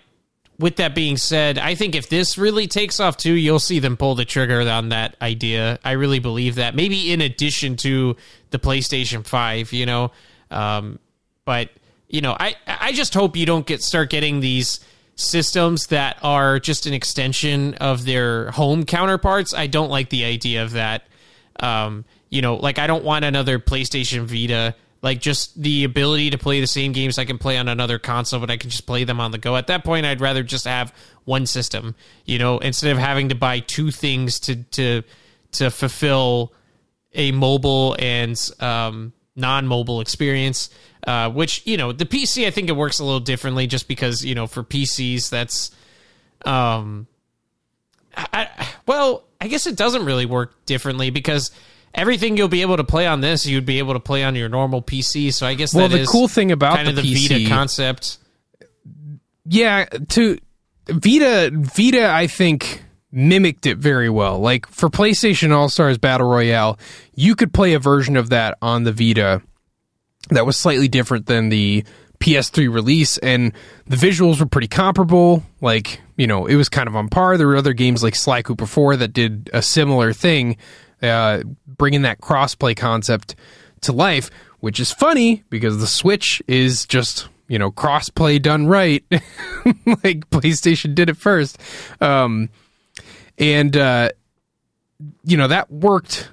with 0.60 0.78
that 0.78 0.94
being 0.94 1.18
said 1.18 1.58
i 1.58 1.76
think 1.76 1.96
if 1.96 2.10
this 2.10 2.38
really 2.38 2.68
takes 2.68 3.00
off 3.00 3.18
too 3.18 3.34
you'll 3.34 3.60
see 3.60 3.80
them 3.80 3.98
pull 3.98 4.16
the 4.16 4.26
trigger 4.26 4.62
on 4.62 4.90
that 4.90 5.16
idea. 5.22 5.80
I 5.84 5.94
really 5.94 6.20
believe 6.20 6.56
that. 6.56 6.76
Maybe 6.76 7.12
in 7.12 7.22
addition 7.22 7.76
to 7.78 8.16
the 8.52 8.60
playstation 8.60 9.26
5 9.26 9.74
you 9.74 9.86
know 9.86 10.12
um 10.52 11.00
but 11.46 11.70
you 12.16 12.22
know, 12.22 12.36
I 12.40 12.56
I 12.66 12.94
just 12.94 13.14
hope 13.14 13.36
you 13.36 13.46
don't 13.46 13.66
get 13.66 13.84
start 13.84 14.10
getting 14.10 14.40
these 14.40 14.80
systems 15.18 15.88
that 15.88 16.18
are 16.24 16.60
just 16.60 16.86
an 16.86 16.94
extension 16.94 17.74
of 17.76 18.06
their 18.06 18.52
home 18.52 18.86
counterparts. 18.86 19.54
I 19.54 19.68
don't 19.68 19.90
like 19.90 20.10
the 20.10 20.24
idea 20.24 20.64
of 20.64 20.72
that. 20.72 21.04
Um, 21.60 22.06
you 22.30 22.42
know, 22.42 22.56
like 22.56 22.80
I 22.80 22.88
don't 22.88 23.04
want 23.04 23.26
another 23.26 23.60
PlayStation 23.60 24.24
Vita. 24.24 24.76
Like 25.02 25.20
just 25.20 25.62
the 25.62 25.84
ability 25.84 26.30
to 26.30 26.38
play 26.38 26.62
the 26.62 26.68
same 26.68 26.94
games 26.94 27.20
I 27.20 27.26
can 27.26 27.38
play 27.38 27.58
on 27.58 27.68
another 27.68 28.00
console, 28.00 28.40
but 28.40 28.50
I 28.50 28.56
can 28.56 28.70
just 28.70 28.88
play 28.88 29.04
them 29.04 29.20
on 29.20 29.32
the 29.32 29.38
go. 29.38 29.58
At 29.58 29.68
that 29.68 29.84
point, 29.84 30.06
I'd 30.06 30.22
rather 30.22 30.42
just 30.42 30.66
have 30.66 30.96
one 31.26 31.46
system. 31.46 31.96
You 32.24 32.40
know, 32.40 32.60
instead 32.60 32.94
of 32.94 32.98
having 32.98 33.28
to 33.28 33.36
buy 33.36 33.60
two 33.60 33.92
things 33.92 34.40
to 34.42 34.56
to 34.56 35.04
to 35.52 35.70
fulfill 35.70 36.54
a 37.14 37.34
mobile 37.34 37.98
and 38.00 38.40
um, 38.62 39.12
non-mobile 39.36 40.02
experience. 40.02 40.70
Uh, 41.06 41.30
which 41.30 41.62
you 41.66 41.78
know, 41.78 41.92
the 41.92 42.06
PC 42.06 42.48
I 42.48 42.52
think 42.52 42.68
it 42.70 42.76
works 42.76 43.00
a 43.00 43.04
little 43.04 43.20
differently, 43.20 43.68
just 43.68 43.88
because 43.88 44.26
you 44.26 44.34
know 44.34 44.48
for 44.48 44.64
PCs 44.64 45.30
that's, 45.30 45.70
um, 46.46 47.06
I, 48.18 48.50
well, 48.88 49.24
I 49.40 49.48
guess 49.48 49.68
it 49.68 49.76
doesn't 49.76 50.06
really 50.06 50.26
work 50.26 50.66
differently 50.66 51.12
because 51.12 51.52
everything 51.94 52.38
you'll 52.38 52.48
be 52.48 52.62
able 52.62 52.78
to 52.78 52.84
play 52.84 53.06
on 53.08 53.22
this, 53.22 53.46
you'd 53.46 53.66
be 53.66 53.80
able 53.80 53.94
to 53.94 54.00
play 54.00 54.24
on 54.24 54.36
your 54.36 54.50
normal 54.50 54.82
PC. 54.82 55.34
So 55.34 55.46
I 55.46 55.54
guess 55.54 55.74
well, 55.74 55.90
the 55.90 56.06
cool 56.06 56.28
thing 56.28 56.52
about 56.52 56.78
kind 56.78 56.88
the, 56.88 56.92
of 56.92 56.96
the 56.98 57.14
PC, 57.14 57.30
Vita 57.30 57.50
concept. 57.50 58.18
yeah, 59.46 59.86
to 59.86 60.40
Vita, 60.88 61.52
Vita, 61.54 62.10
I 62.10 62.28
think 62.28 62.84
mimicked 63.16 63.66
it 63.66 63.78
very 63.78 64.10
well. 64.10 64.40
Like 64.40 64.68
for 64.68 64.90
PlayStation 64.90 65.52
All 65.52 65.70
Stars 65.70 65.98
Battle 65.98 66.28
Royale, 66.28 66.78
you 67.16 67.36
could 67.36 67.54
play 67.54 67.74
a 67.74 67.80
version 67.80 68.18
of 68.18 68.30
that 68.30 68.58
on 68.62 68.84
the 68.84 68.92
Vita 68.92 69.42
that 70.30 70.46
was 70.46 70.58
slightly 70.58 70.88
different 70.88 71.28
than 71.28 71.50
the 71.50 71.84
PS3 72.20 72.74
release, 72.74 73.18
and 73.20 73.54
the 73.88 73.96
visuals 73.96 74.40
were 74.40 74.46
pretty 74.46 74.68
comparable. 74.68 75.44
Like, 75.62 76.02
you 76.18 76.28
know, 76.28 76.46
it 76.46 76.56
was 76.56 76.70
kind 76.70 76.88
of 76.88 76.96
on 76.96 77.10
par. 77.10 77.38
There 77.38 77.48
were 77.48 77.56
other 77.56 77.74
games 77.74 78.04
like 78.04 78.16
Sly 78.16 78.42
Cooper 78.42 78.66
4 78.66 78.98
that 78.98 79.14
did 79.14 79.50
a 79.54 79.62
similar 79.62 80.14
thing, 80.14 80.58
uh, 81.02 81.42
bringing 81.68 82.04
that 82.04 82.22
crossplay 82.22 82.76
concept 82.76 83.36
to 83.82 83.92
life, 83.92 84.30
which 84.60 84.80
is 84.80 84.92
funny 84.92 85.44
because 85.50 85.78
the 85.80 85.88
Switch 85.88 86.42
is 86.48 86.86
just, 86.86 87.28
you 87.48 87.60
know, 87.60 87.72
crossplay 87.72 88.42
done 88.42 88.68
right, 88.68 89.04
like 89.12 90.30
PlayStation 90.32 90.96
did 90.96 91.10
it 91.10 91.18
first. 91.18 91.60
Um, 92.02 92.50
and, 93.38 93.76
uh, 93.76 94.10
you 95.24 95.38
know, 95.38 95.48
that 95.48 95.72
worked 95.72 96.30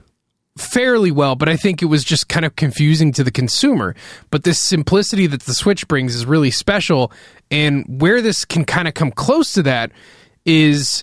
fairly 0.57 1.11
well, 1.11 1.35
but 1.35 1.49
I 1.49 1.57
think 1.57 1.83
it 1.83 1.87
was 1.87 2.05
just 2.05 2.29
kind 2.29 2.45
of 2.45 2.57
confusing 2.57 3.13
to 3.13 3.25
the 3.25 3.31
consumer. 3.31 3.95
But 4.31 4.45
this 4.45 4.59
simplicity 4.59 5.27
that 5.27 5.43
the 5.43 5.55
Switch 5.55 5.89
brings 5.89 6.15
is 6.15 6.27
really 6.27 6.51
special. 6.51 7.13
And 7.51 8.01
where 8.01 8.21
this 8.21 8.45
can 8.45 8.65
kind 8.65 8.87
of 8.87 8.95
come 8.95 9.11
close 9.11 9.55
to 9.55 9.63
that 9.63 9.93
is 10.45 11.03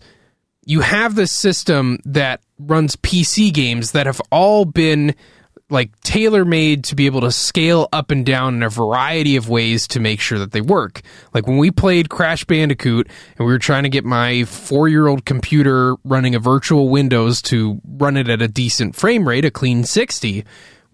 you 0.65 0.81
have 0.81 1.15
this 1.15 1.31
system 1.31 1.99
that 2.05 2.41
runs 2.59 2.95
PC 2.97 3.51
games 3.51 3.91
that 3.91 4.05
have 4.05 4.21
all 4.31 4.65
been 4.65 5.15
like 5.69 5.99
tailor 6.01 6.43
made 6.45 6.83
to 6.85 6.95
be 6.95 7.05
able 7.05 7.21
to 7.21 7.31
scale 7.31 7.87
up 7.93 8.11
and 8.11 8.25
down 8.25 8.55
in 8.55 8.63
a 8.63 8.69
variety 8.69 9.35
of 9.35 9.49
ways 9.49 9.87
to 9.89 9.99
make 9.99 10.19
sure 10.19 10.39
that 10.39 10.51
they 10.51 10.61
work. 10.61 11.01
Like 11.33 11.47
when 11.47 11.57
we 11.57 11.71
played 11.71 12.09
Crash 12.09 12.43
Bandicoot 12.45 13.07
and 13.37 13.47
we 13.47 13.53
were 13.53 13.59
trying 13.59 13.83
to 13.83 13.89
get 13.89 14.03
my 14.03 14.43
four 14.45 14.87
year 14.87 15.07
old 15.07 15.25
computer 15.25 15.95
running 16.03 16.35
a 16.35 16.39
virtual 16.39 16.89
Windows 16.89 17.41
to 17.43 17.79
run 17.85 18.17
it 18.17 18.29
at 18.29 18.41
a 18.41 18.47
decent 18.47 18.95
frame 18.95 19.27
rate, 19.27 19.45
a 19.45 19.51
clean 19.51 19.83
60, 19.83 20.43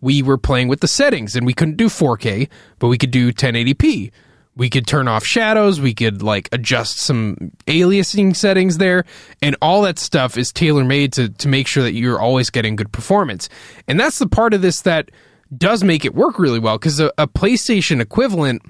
we 0.01 0.21
were 0.21 0.37
playing 0.37 0.67
with 0.67 0.81
the 0.81 0.87
settings 0.87 1.35
and 1.35 1.45
we 1.45 1.53
couldn't 1.53 1.77
do 1.77 1.87
4K, 1.87 2.49
but 2.79 2.87
we 2.87 2.97
could 2.97 3.11
do 3.11 3.31
1080p 3.31 4.11
we 4.55 4.69
could 4.69 4.87
turn 4.87 5.07
off 5.07 5.25
shadows. 5.25 5.81
We 5.81 5.93
could 5.93 6.21
like 6.21 6.49
adjust 6.51 6.99
some 6.99 7.51
aliasing 7.67 8.35
settings 8.35 8.77
there. 8.77 9.05
And 9.41 9.55
all 9.61 9.81
that 9.83 9.99
stuff 9.99 10.37
is 10.37 10.51
tailor 10.51 10.85
made 10.85 11.13
to 11.13 11.29
to 11.29 11.47
make 11.47 11.67
sure 11.67 11.83
that 11.83 11.93
you're 11.93 12.19
always 12.19 12.49
getting 12.49 12.75
good 12.75 12.91
performance. 12.91 13.49
And 13.87 13.99
that's 13.99 14.19
the 14.19 14.27
part 14.27 14.53
of 14.53 14.61
this 14.61 14.81
that 14.81 15.11
does 15.55 15.83
make 15.83 16.05
it 16.05 16.15
work 16.15 16.39
really 16.39 16.59
well 16.59 16.77
because 16.77 16.99
a, 16.99 17.11
a, 17.17 17.27
PlayStation 17.27 18.01
equivalent 18.01 18.63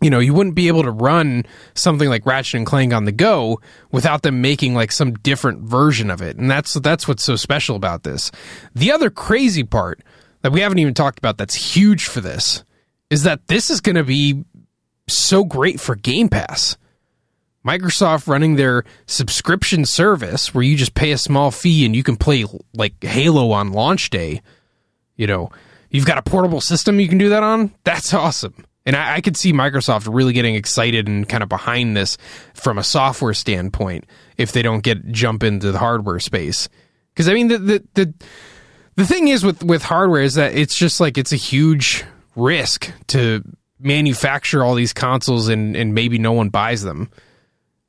you 0.00 0.08
know 0.08 0.18
you 0.18 0.32
wouldn't 0.32 0.54
be 0.54 0.68
able 0.68 0.82
to 0.82 0.90
run 0.90 1.44
something 1.74 2.08
like 2.08 2.24
Ratchet 2.24 2.54
and 2.54 2.66
Clank 2.66 2.94
on 2.94 3.04
the 3.04 3.12
go 3.12 3.60
without 3.92 4.22
them 4.22 4.40
making 4.40 4.74
like 4.74 4.92
some 4.92 5.12
different 5.14 5.62
version 5.62 6.10
of 6.10 6.22
it. 6.22 6.36
And 6.36 6.50
that's 6.50 6.74
that's 6.74 7.06
what's 7.06 7.24
so 7.24 7.36
special 7.36 7.76
about 7.76 8.04
this. 8.04 8.30
The 8.74 8.92
other 8.92 9.10
crazy 9.10 9.64
part 9.64 10.02
that 10.42 10.52
we 10.52 10.60
haven't 10.60 10.78
even 10.78 10.94
talked 10.94 11.18
about 11.18 11.36
that's 11.36 11.54
huge 11.54 12.06
for 12.06 12.20
this 12.20 12.64
is 13.10 13.24
that 13.24 13.48
this 13.48 13.70
is 13.70 13.80
going 13.80 13.96
to 13.96 14.04
be 14.04 14.44
so 15.16 15.44
great 15.44 15.80
for 15.80 15.94
Game 15.94 16.28
Pass. 16.28 16.76
Microsoft 17.64 18.26
running 18.26 18.56
their 18.56 18.84
subscription 19.06 19.84
service 19.84 20.54
where 20.54 20.64
you 20.64 20.76
just 20.76 20.94
pay 20.94 21.12
a 21.12 21.18
small 21.18 21.50
fee 21.50 21.84
and 21.84 21.94
you 21.94 22.02
can 22.02 22.16
play 22.16 22.44
like 22.72 23.02
Halo 23.02 23.50
on 23.50 23.72
launch 23.72 24.08
day. 24.10 24.40
You 25.16 25.26
know, 25.26 25.50
you've 25.90 26.06
got 26.06 26.18
a 26.18 26.22
portable 26.22 26.62
system 26.62 27.00
you 27.00 27.08
can 27.08 27.18
do 27.18 27.28
that 27.28 27.42
on. 27.42 27.74
That's 27.84 28.14
awesome. 28.14 28.54
And 28.86 28.96
I, 28.96 29.16
I 29.16 29.20
could 29.20 29.36
see 29.36 29.52
Microsoft 29.52 30.12
really 30.12 30.32
getting 30.32 30.54
excited 30.54 31.06
and 31.06 31.28
kind 31.28 31.42
of 31.42 31.48
behind 31.50 31.96
this 31.96 32.16
from 32.54 32.78
a 32.78 32.82
software 32.82 33.34
standpoint 33.34 34.06
if 34.38 34.52
they 34.52 34.62
don't 34.62 34.82
get 34.82 35.12
jump 35.12 35.42
into 35.42 35.70
the 35.70 35.78
hardware 35.78 36.18
space. 36.18 36.68
Because 37.12 37.28
I 37.28 37.34
mean, 37.34 37.48
the, 37.48 37.58
the 37.58 37.84
the 37.94 38.14
the 38.96 39.06
thing 39.06 39.28
is 39.28 39.44
with 39.44 39.62
with 39.62 39.82
hardware 39.82 40.22
is 40.22 40.34
that 40.34 40.54
it's 40.54 40.74
just 40.74 40.98
like 40.98 41.18
it's 41.18 41.32
a 41.32 41.36
huge 41.36 42.04
risk 42.36 42.90
to 43.08 43.42
manufacture 43.80 44.62
all 44.62 44.74
these 44.74 44.92
consoles 44.92 45.48
and, 45.48 45.76
and 45.76 45.94
maybe 45.94 46.18
no 46.18 46.32
one 46.32 46.48
buys 46.48 46.82
them 46.82 47.10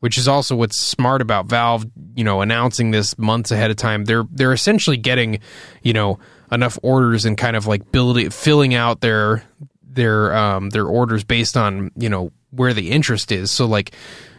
which 0.02 0.18
is 0.18 0.28
also 0.28 0.56
what's 0.56 0.78
smart 0.78 1.22
about 1.22 1.46
Valve, 1.46 1.86
you 2.16 2.24
know, 2.24 2.42
announcing 2.42 2.90
this 2.92 3.18
months 3.18 3.52
ahead 3.52 3.72
of 3.72 3.78
time. 3.78 4.04
They're 4.04 4.26
they're 4.32 4.52
essentially 4.52 4.98
getting, 4.98 5.40
you 5.84 5.94
know, 5.94 6.20
enough 6.52 6.78
orders 6.84 7.24
and 7.24 7.38
kind 7.38 7.56
of 7.56 7.68
like 7.68 7.92
building 7.92 8.30
filling 8.32 8.74
out 8.74 9.00
their 9.02 9.44
their 9.84 10.36
um 10.36 10.72
their 10.72 10.86
orders 10.86 11.24
based 11.24 11.56
on, 11.56 11.92
you 11.96 12.10
know, 12.10 12.32
where 12.50 12.74
the 12.74 12.92
interest 12.92 13.32
is. 13.32 13.52
So 13.52 13.68
like 13.68 13.92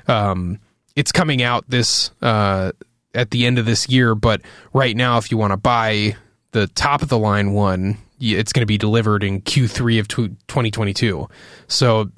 um 0.09 0.59
it's 0.97 1.13
coming 1.13 1.43
out 1.43 1.65
this 1.69 2.11
uh 2.21 2.73
at 3.15 3.31
the 3.31 3.47
end 3.47 3.59
of 3.61 3.65
this 3.65 3.89
year, 3.89 4.17
but 4.17 4.43
right 4.73 4.97
now 4.97 5.19
if 5.19 5.31
you 5.31 5.39
want 5.39 5.53
to 5.53 5.57
buy 5.57 6.17
the 6.51 6.67
top 6.67 7.03
of 7.03 7.09
the 7.09 7.19
line 7.19 7.53
one, 7.53 7.99
it's 8.23 8.53
going 8.53 8.63
to 8.63 8.67
be 8.67 8.79
delivered 8.79 9.25
in 9.25 9.41
Q3 9.43 10.01
of 10.01 10.09
2022. 10.09 11.29
So, 11.67 12.11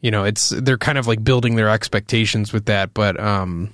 you 0.00 0.10
know, 0.10 0.24
it's 0.24 0.50
they're 0.50 0.78
kind 0.78 0.98
of 0.98 1.06
like 1.06 1.22
building 1.22 1.54
their 1.54 1.68
expectations 1.68 2.52
with 2.52 2.66
that, 2.66 2.92
but 2.94 3.18
um 3.20 3.72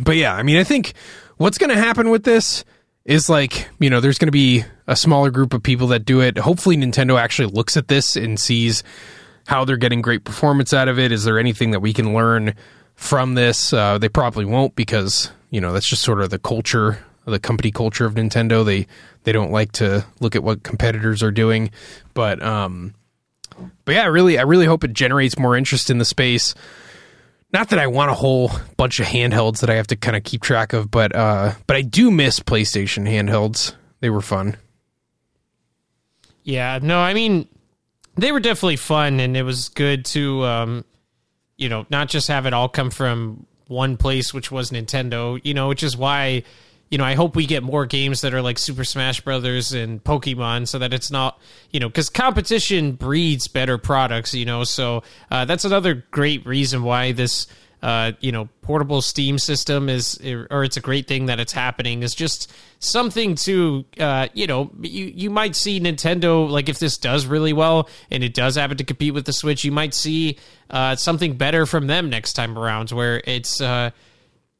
but 0.00 0.16
yeah, 0.16 0.34
I 0.34 0.42
mean, 0.42 0.56
I 0.56 0.64
think 0.64 0.94
what's 1.36 1.58
going 1.58 1.70
to 1.70 1.78
happen 1.78 2.10
with 2.10 2.24
this 2.24 2.64
is 3.04 3.28
like, 3.28 3.68
you 3.78 3.88
know, 3.88 4.00
there's 4.00 4.18
going 4.18 4.28
to 4.28 4.32
be 4.32 4.64
a 4.86 4.96
smaller 4.96 5.30
group 5.30 5.54
of 5.54 5.62
people 5.62 5.88
that 5.88 6.04
do 6.04 6.20
it. 6.20 6.38
Hopefully 6.38 6.76
Nintendo 6.76 7.18
actually 7.18 7.48
looks 7.52 7.76
at 7.76 7.88
this 7.88 8.16
and 8.16 8.38
sees 8.38 8.82
how 9.46 9.64
they're 9.64 9.76
getting 9.76 10.02
great 10.02 10.24
performance 10.24 10.74
out 10.74 10.88
of 10.88 10.98
it. 10.98 11.12
Is 11.12 11.24
there 11.24 11.38
anything 11.38 11.70
that 11.70 11.80
we 11.80 11.92
can 11.92 12.14
learn 12.14 12.54
from 12.96 13.34
this? 13.34 13.72
Uh, 13.72 13.98
they 13.98 14.08
probably 14.08 14.44
won't 14.44 14.74
because, 14.74 15.30
you 15.50 15.60
know, 15.60 15.72
that's 15.72 15.88
just 15.88 16.02
sort 16.02 16.20
of 16.20 16.30
the 16.30 16.38
culture 16.38 16.98
the 17.26 17.38
company 17.40 17.70
culture 17.70 18.06
of 18.06 18.14
Nintendo. 18.14 18.64
They 18.64 18.86
they 19.24 19.32
don't 19.32 19.50
like 19.50 19.72
to 19.72 20.04
look 20.20 20.36
at 20.36 20.42
what 20.42 20.62
competitors 20.62 21.22
are 21.22 21.30
doing, 21.30 21.70
but 22.14 22.42
um, 22.42 22.94
but 23.84 23.94
yeah, 23.94 24.02
I 24.02 24.06
really 24.06 24.38
I 24.38 24.42
really 24.42 24.66
hope 24.66 24.84
it 24.84 24.92
generates 24.92 25.38
more 25.38 25.56
interest 25.56 25.90
in 25.90 25.98
the 25.98 26.04
space. 26.04 26.54
Not 27.52 27.70
that 27.70 27.78
I 27.78 27.86
want 27.86 28.10
a 28.10 28.14
whole 28.14 28.50
bunch 28.76 29.00
of 29.00 29.06
handhelds 29.06 29.60
that 29.60 29.70
I 29.70 29.74
have 29.74 29.86
to 29.88 29.96
kind 29.96 30.16
of 30.16 30.24
keep 30.24 30.42
track 30.42 30.72
of, 30.72 30.90
but 30.90 31.14
uh, 31.14 31.54
but 31.66 31.76
I 31.76 31.82
do 31.82 32.10
miss 32.10 32.40
PlayStation 32.40 33.08
handhelds. 33.08 33.74
They 34.00 34.10
were 34.10 34.20
fun. 34.20 34.56
Yeah, 36.42 36.78
no, 36.82 37.00
I 37.00 37.14
mean 37.14 37.48
they 38.16 38.32
were 38.32 38.40
definitely 38.40 38.76
fun, 38.76 39.20
and 39.20 39.36
it 39.36 39.42
was 39.42 39.68
good 39.70 40.04
to 40.06 40.44
um, 40.44 40.84
you 41.56 41.68
know 41.68 41.86
not 41.90 42.08
just 42.08 42.28
have 42.28 42.46
it 42.46 42.52
all 42.52 42.68
come 42.68 42.90
from 42.90 43.46
one 43.68 43.96
place, 43.96 44.32
which 44.32 44.50
was 44.50 44.70
Nintendo. 44.70 45.40
You 45.42 45.54
know, 45.54 45.68
which 45.68 45.82
is 45.82 45.96
why 45.96 46.42
you 46.90 46.98
know, 46.98 47.04
I 47.04 47.14
hope 47.14 47.34
we 47.34 47.46
get 47.46 47.62
more 47.62 47.84
games 47.84 48.20
that 48.20 48.32
are 48.32 48.42
like 48.42 48.58
Super 48.58 48.84
Smash 48.84 49.20
Brothers 49.20 49.72
and 49.72 50.02
Pokemon, 50.02 50.68
so 50.68 50.78
that 50.78 50.92
it's 50.92 51.10
not, 51.10 51.40
you 51.70 51.80
know, 51.80 51.88
because 51.88 52.08
competition 52.08 52.92
breeds 52.92 53.48
better 53.48 53.76
products, 53.76 54.34
you 54.34 54.44
know. 54.44 54.62
So 54.64 55.02
uh, 55.30 55.44
that's 55.46 55.64
another 55.64 56.04
great 56.12 56.46
reason 56.46 56.84
why 56.84 57.10
this, 57.10 57.48
uh, 57.82 58.12
you 58.20 58.30
know, 58.30 58.48
portable 58.62 59.02
Steam 59.02 59.38
system 59.38 59.88
is, 59.88 60.16
or 60.24 60.62
it's 60.62 60.76
a 60.76 60.80
great 60.80 61.08
thing 61.08 61.26
that 61.26 61.40
it's 61.40 61.52
happening. 61.52 62.04
Is 62.04 62.14
just 62.14 62.52
something 62.78 63.34
to, 63.34 63.84
uh, 63.98 64.28
you 64.32 64.46
know, 64.46 64.70
you 64.80 65.06
you 65.06 65.28
might 65.28 65.56
see 65.56 65.80
Nintendo 65.80 66.48
like 66.48 66.68
if 66.68 66.78
this 66.78 66.98
does 66.98 67.26
really 67.26 67.52
well 67.52 67.88
and 68.12 68.22
it 68.22 68.32
does 68.32 68.54
happen 68.54 68.76
to 68.76 68.84
compete 68.84 69.12
with 69.12 69.26
the 69.26 69.32
Switch, 69.32 69.64
you 69.64 69.72
might 69.72 69.92
see 69.92 70.38
uh, 70.70 70.94
something 70.94 71.36
better 71.36 71.66
from 71.66 71.88
them 71.88 72.10
next 72.10 72.34
time 72.34 72.56
around, 72.56 72.90
where 72.90 73.22
it's 73.26 73.60
uh, 73.60 73.90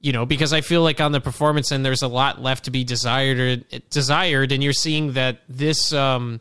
you 0.01 0.13
know, 0.13 0.27
because 0.27 0.53
I 0.53 0.61
feel 0.61 0.83
like 0.83 1.01
on 1.01 1.13
the 1.13 1.21
performance 1.21 1.73
end, 1.73 1.85
there's 1.85 2.03
a 2.03 2.09
lot 2.09 2.41
left 2.41 2.65
to 2.65 2.71
be 2.71 2.85
desired 2.85 3.39
or 3.39 3.81
desired, 3.91 4.53
and 4.53 4.63
you're 4.63 4.73
seeing 4.73 5.13
that 5.15 5.41
this, 5.49 5.93
um, 5.93 6.41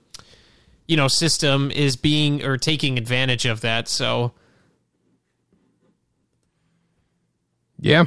you 0.88 0.98
know, 0.98 1.08
system 1.08 1.72
is 1.72 1.96
being 1.96 2.44
or 2.44 2.58
taking 2.58 2.98
advantage 2.98 3.46
of 3.46 3.62
that. 3.62 3.88
So, 3.88 4.34
yeah, 7.80 8.06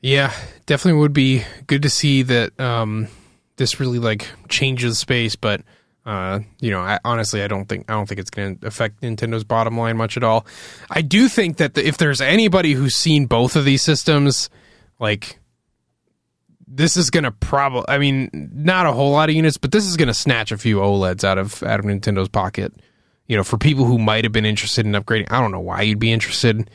yeah, 0.00 0.32
definitely 0.66 1.00
would 1.00 1.12
be 1.12 1.44
good 1.66 1.82
to 1.82 1.90
see 1.90 2.22
that. 2.22 2.58
Um, 2.60 3.08
this 3.56 3.78
really 3.78 3.98
like 3.98 4.26
changes 4.48 4.98
space, 4.98 5.36
but 5.36 5.62
uh, 6.06 6.40
you 6.60 6.70
know, 6.70 6.80
I, 6.80 6.98
honestly, 7.04 7.42
I 7.42 7.48
don't 7.48 7.66
think 7.66 7.90
I 7.90 7.94
don't 7.94 8.06
think 8.06 8.20
it's 8.20 8.30
going 8.30 8.58
to 8.58 8.66
affect 8.66 9.00
Nintendo's 9.00 9.44
bottom 9.44 9.78
line 9.78 9.96
much 9.96 10.16
at 10.16 10.24
all. 10.24 10.46
I 10.90 11.00
do 11.00 11.28
think 11.28 11.56
that 11.56 11.74
the, 11.74 11.86
if 11.86 11.96
there's 11.96 12.20
anybody 12.20 12.72
who's 12.72 12.94
seen 12.94 13.26
both 13.26 13.56
of 13.56 13.64
these 13.64 13.82
systems, 13.82 14.50
like 14.98 15.38
this 16.66 16.96
is 16.96 17.10
going 17.10 17.24
to 17.24 17.30
probably, 17.30 17.84
I 17.88 17.98
mean, 17.98 18.30
not 18.32 18.86
a 18.86 18.92
whole 18.92 19.12
lot 19.12 19.30
of 19.30 19.34
units, 19.34 19.56
but 19.56 19.72
this 19.72 19.86
is 19.86 19.96
going 19.96 20.08
to 20.08 20.14
snatch 20.14 20.52
a 20.52 20.58
few 20.58 20.78
OLEDs 20.78 21.24
out 21.24 21.38
of 21.38 21.62
out 21.62 21.80
of 21.80 21.86
Nintendo's 21.86 22.28
pocket. 22.28 22.74
You 23.26 23.38
know, 23.38 23.44
for 23.44 23.56
people 23.56 23.86
who 23.86 23.98
might 23.98 24.24
have 24.24 24.32
been 24.32 24.44
interested 24.44 24.84
in 24.84 24.92
upgrading, 24.92 25.28
I 25.30 25.40
don't 25.40 25.52
know 25.52 25.60
why 25.60 25.82
you'd 25.82 25.98
be 25.98 26.12
interested 26.12 26.68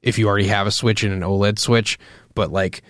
if 0.00 0.18
you 0.18 0.26
already 0.26 0.48
have 0.48 0.66
a 0.66 0.72
Switch 0.72 1.04
and 1.04 1.12
an 1.12 1.20
OLED 1.20 1.60
Switch, 1.60 2.00
but 2.34 2.50
like 2.50 2.82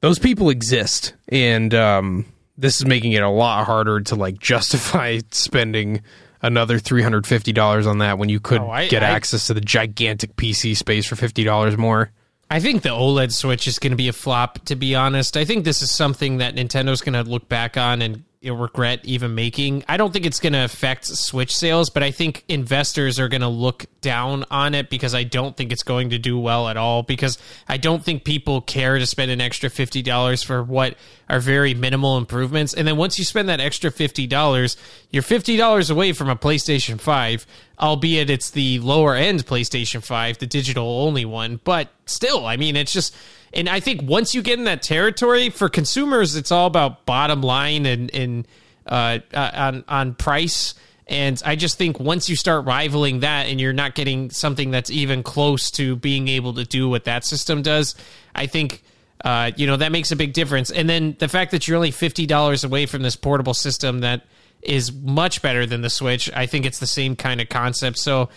those 0.00 0.18
people 0.18 0.50
exist, 0.50 1.14
and 1.28 1.72
um, 1.72 2.26
this 2.58 2.80
is 2.80 2.86
making 2.86 3.12
it 3.12 3.22
a 3.22 3.28
lot 3.28 3.66
harder 3.66 4.00
to 4.00 4.14
like 4.14 4.38
justify 4.38 5.20
spending 5.30 6.02
another 6.42 6.78
three 6.78 7.02
hundred 7.02 7.26
fifty 7.26 7.52
dollars 7.52 7.86
on 7.86 7.98
that 7.98 8.18
when 8.18 8.28
you 8.28 8.40
could 8.40 8.60
oh, 8.60 8.70
I, 8.70 8.88
get 8.88 9.02
I, 9.02 9.10
access 9.10 9.46
to 9.48 9.54
the 9.54 9.60
gigantic 9.60 10.36
PC 10.36 10.76
space 10.76 11.06
for 11.06 11.16
fifty 11.16 11.44
dollars 11.44 11.76
more. 11.76 12.10
I 12.48 12.60
think 12.60 12.82
the 12.82 12.90
OLED 12.90 13.32
Switch 13.32 13.66
is 13.66 13.80
going 13.80 13.90
to 13.90 13.96
be 13.96 14.06
a 14.06 14.12
flop. 14.12 14.64
To 14.66 14.76
be 14.76 14.94
honest, 14.94 15.36
I 15.36 15.44
think 15.44 15.64
this 15.64 15.82
is 15.82 15.90
something 15.90 16.38
that 16.38 16.54
Nintendo's 16.54 17.00
going 17.00 17.14
to 17.14 17.28
look 17.28 17.48
back 17.48 17.76
on 17.76 18.02
and 18.02 18.22
regret 18.42 19.00
even 19.04 19.34
making. 19.34 19.84
I 19.88 19.96
don't 19.96 20.12
think 20.12 20.26
it's 20.26 20.40
going 20.40 20.52
to 20.52 20.64
affect 20.64 21.06
Switch 21.06 21.56
sales, 21.56 21.90
but 21.90 22.02
I 22.02 22.10
think 22.10 22.44
investors 22.48 23.18
are 23.18 23.28
going 23.28 23.40
to 23.40 23.48
look 23.48 23.86
down 24.00 24.44
on 24.50 24.74
it 24.74 24.90
because 24.90 25.14
I 25.14 25.24
don't 25.24 25.56
think 25.56 25.72
it's 25.72 25.82
going 25.82 26.10
to 26.10 26.18
do 26.18 26.38
well 26.38 26.68
at 26.68 26.76
all. 26.76 27.02
Because 27.02 27.38
I 27.68 27.76
don't 27.76 28.04
think 28.04 28.24
people 28.24 28.60
care 28.60 28.98
to 28.98 29.06
spend 29.06 29.30
an 29.30 29.40
extra 29.40 29.70
fifty 29.70 30.02
dollars 30.02 30.42
for 30.42 30.62
what 30.62 30.96
are 31.28 31.40
very 31.40 31.74
minimal 31.74 32.16
improvements. 32.18 32.72
And 32.72 32.86
then 32.86 32.96
once 32.96 33.18
you 33.18 33.24
spend 33.24 33.48
that 33.48 33.60
extra 33.60 33.90
fifty 33.90 34.26
dollars, 34.26 34.76
you're 35.10 35.22
fifty 35.22 35.56
dollars 35.56 35.90
away 35.90 36.12
from 36.12 36.28
a 36.28 36.36
PlayStation 36.36 37.00
Five, 37.00 37.46
albeit 37.80 38.30
it's 38.30 38.50
the 38.50 38.78
lower 38.80 39.14
end 39.14 39.46
PlayStation 39.46 40.04
Five, 40.04 40.38
the 40.38 40.46
digital 40.46 40.88
only 40.88 41.24
one. 41.24 41.60
But 41.64 41.90
still, 42.04 42.46
I 42.46 42.56
mean, 42.56 42.76
it's 42.76 42.92
just 42.92 43.14
and 43.52 43.68
I 43.68 43.80
think 43.80 44.02
once 44.02 44.34
you 44.34 44.42
get 44.42 44.58
in 44.58 44.64
that 44.64 44.82
territory 44.82 45.50
for 45.50 45.68
consumers, 45.68 46.36
it's 46.36 46.52
all 46.52 46.66
about 46.66 47.06
bottom 47.06 47.42
line 47.42 47.86
and 47.86 48.14
and 48.14 48.48
uh, 48.86 49.18
uh, 49.32 49.50
on 49.54 49.84
on 49.88 50.14
price. 50.14 50.74
And 51.08 51.40
I 51.44 51.54
just 51.54 51.78
think 51.78 52.00
once 52.00 52.28
you 52.28 52.34
start 52.34 52.66
rivaling 52.66 53.20
that 53.20 53.46
and 53.46 53.60
you're 53.60 53.72
not 53.72 53.94
getting 53.94 54.30
something 54.30 54.72
that's 54.72 54.90
even 54.90 55.22
close 55.22 55.70
to 55.72 55.94
being 55.94 56.26
able 56.26 56.54
to 56.54 56.64
do 56.64 56.88
what 56.88 57.04
that 57.04 57.24
system 57.24 57.62
does, 57.62 57.94
I 58.34 58.46
think 58.46 58.82
uh, 59.24 59.52
you 59.56 59.66
know 59.66 59.76
that 59.76 59.92
makes 59.92 60.10
a 60.10 60.16
big 60.16 60.32
difference. 60.32 60.70
And 60.70 60.88
then 60.90 61.16
the 61.18 61.28
fact 61.28 61.52
that 61.52 61.66
you're 61.66 61.76
only 61.76 61.92
fifty 61.92 62.26
dollars 62.26 62.64
away 62.64 62.86
from 62.86 63.02
this 63.02 63.16
portable 63.16 63.54
system 63.54 64.00
that 64.00 64.26
is 64.66 64.92
much 64.92 65.42
better 65.42 65.66
than 65.66 65.80
the 65.80 65.90
Switch. 65.90 66.30
I 66.34 66.46
think 66.46 66.66
it's 66.66 66.78
the 66.78 66.86
same 66.86 67.16
kind 67.16 67.40
of 67.40 67.48
concept. 67.48 67.98
So 67.98 68.22
uh, 68.22 68.28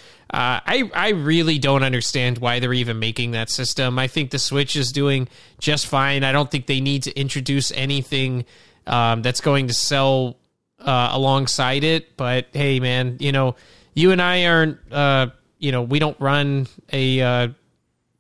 I 0.66 0.90
I 0.94 1.10
really 1.10 1.60
don't 1.60 1.84
understand 1.84 2.38
why 2.38 2.60
they're 2.60 2.74
even 2.74 3.00
making 3.00 3.32
that 3.32 3.50
system. 3.50 4.00
I 4.00 4.08
think 4.08 4.32
the 4.32 4.40
Switch 4.40 4.76
is 4.76 4.92
doing 4.92 5.28
just 5.60 5.88
fine. 5.88 6.24
I 6.24 6.32
don't 6.32 6.50
think 6.50 6.68
they 6.68 6.82
need 6.82 7.04
to 7.04 7.20
introduce 7.20 7.72
anything 7.72 8.46
um, 8.88 9.22
that's 9.22 9.42
going 9.42 9.68
to 9.68 9.74
sell 9.74 10.38
uh, 10.80 11.10
alongside 11.12 11.84
it. 11.84 12.16
But 12.16 12.48
hey, 12.54 12.80
man, 12.80 13.18
you 13.20 13.32
know, 13.32 13.56
you 13.94 14.12
and 14.12 14.22
I 14.22 14.46
aren't. 14.46 14.78
Uh, 14.92 15.28
you 15.58 15.74
know, 15.74 15.82
we 15.82 16.00
don't 16.00 16.20
run 16.22 16.68
a 16.92 17.22
uh, 17.22 17.48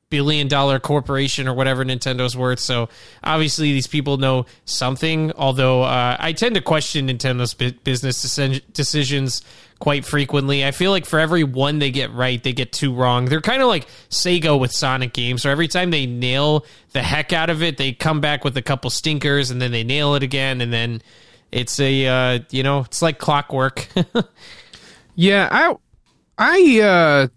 billion 0.09 0.47
dollar 0.47 0.79
corporation 0.79 1.47
or 1.47 1.53
whatever 1.53 1.85
Nintendo's 1.85 2.35
worth. 2.35 2.59
So 2.59 2.89
obviously 3.23 3.71
these 3.71 3.87
people 3.87 4.17
know 4.17 4.45
something. 4.65 5.31
Although 5.33 5.83
uh, 5.83 6.17
I 6.19 6.33
tend 6.33 6.55
to 6.55 6.61
question 6.61 7.07
Nintendo's 7.07 7.53
business 7.53 8.35
decisions 8.73 9.43
quite 9.79 10.05
frequently. 10.05 10.65
I 10.65 10.71
feel 10.71 10.91
like 10.91 11.05
for 11.05 11.19
every 11.19 11.43
one 11.43 11.79
they 11.79 11.91
get 11.91 12.11
right, 12.11 12.41
they 12.43 12.53
get 12.53 12.71
two 12.71 12.93
wrong. 12.93 13.25
They're 13.25 13.41
kind 13.41 13.61
of 13.61 13.67
like 13.67 13.87
Sega 14.09 14.59
with 14.59 14.71
Sonic 14.71 15.13
games. 15.13 15.43
So 15.43 15.49
every 15.49 15.67
time 15.67 15.91
they 15.91 16.05
nail 16.05 16.65
the 16.91 17.01
heck 17.01 17.33
out 17.33 17.49
of 17.49 17.63
it, 17.63 17.77
they 17.77 17.93
come 17.93 18.19
back 18.19 18.43
with 18.43 18.57
a 18.57 18.61
couple 18.61 18.89
stinkers 18.89 19.51
and 19.51 19.61
then 19.61 19.71
they 19.71 19.83
nail 19.83 20.15
it 20.15 20.23
again, 20.23 20.61
and 20.61 20.71
then 20.71 21.01
it's 21.51 21.79
a 21.79 22.05
uh, 22.07 22.39
you 22.49 22.63
know 22.63 22.81
it's 22.81 23.01
like 23.01 23.19
clockwork. 23.19 23.87
yeah, 25.15 25.47
I 25.51 25.75
I. 26.37 26.81
uh 26.81 27.27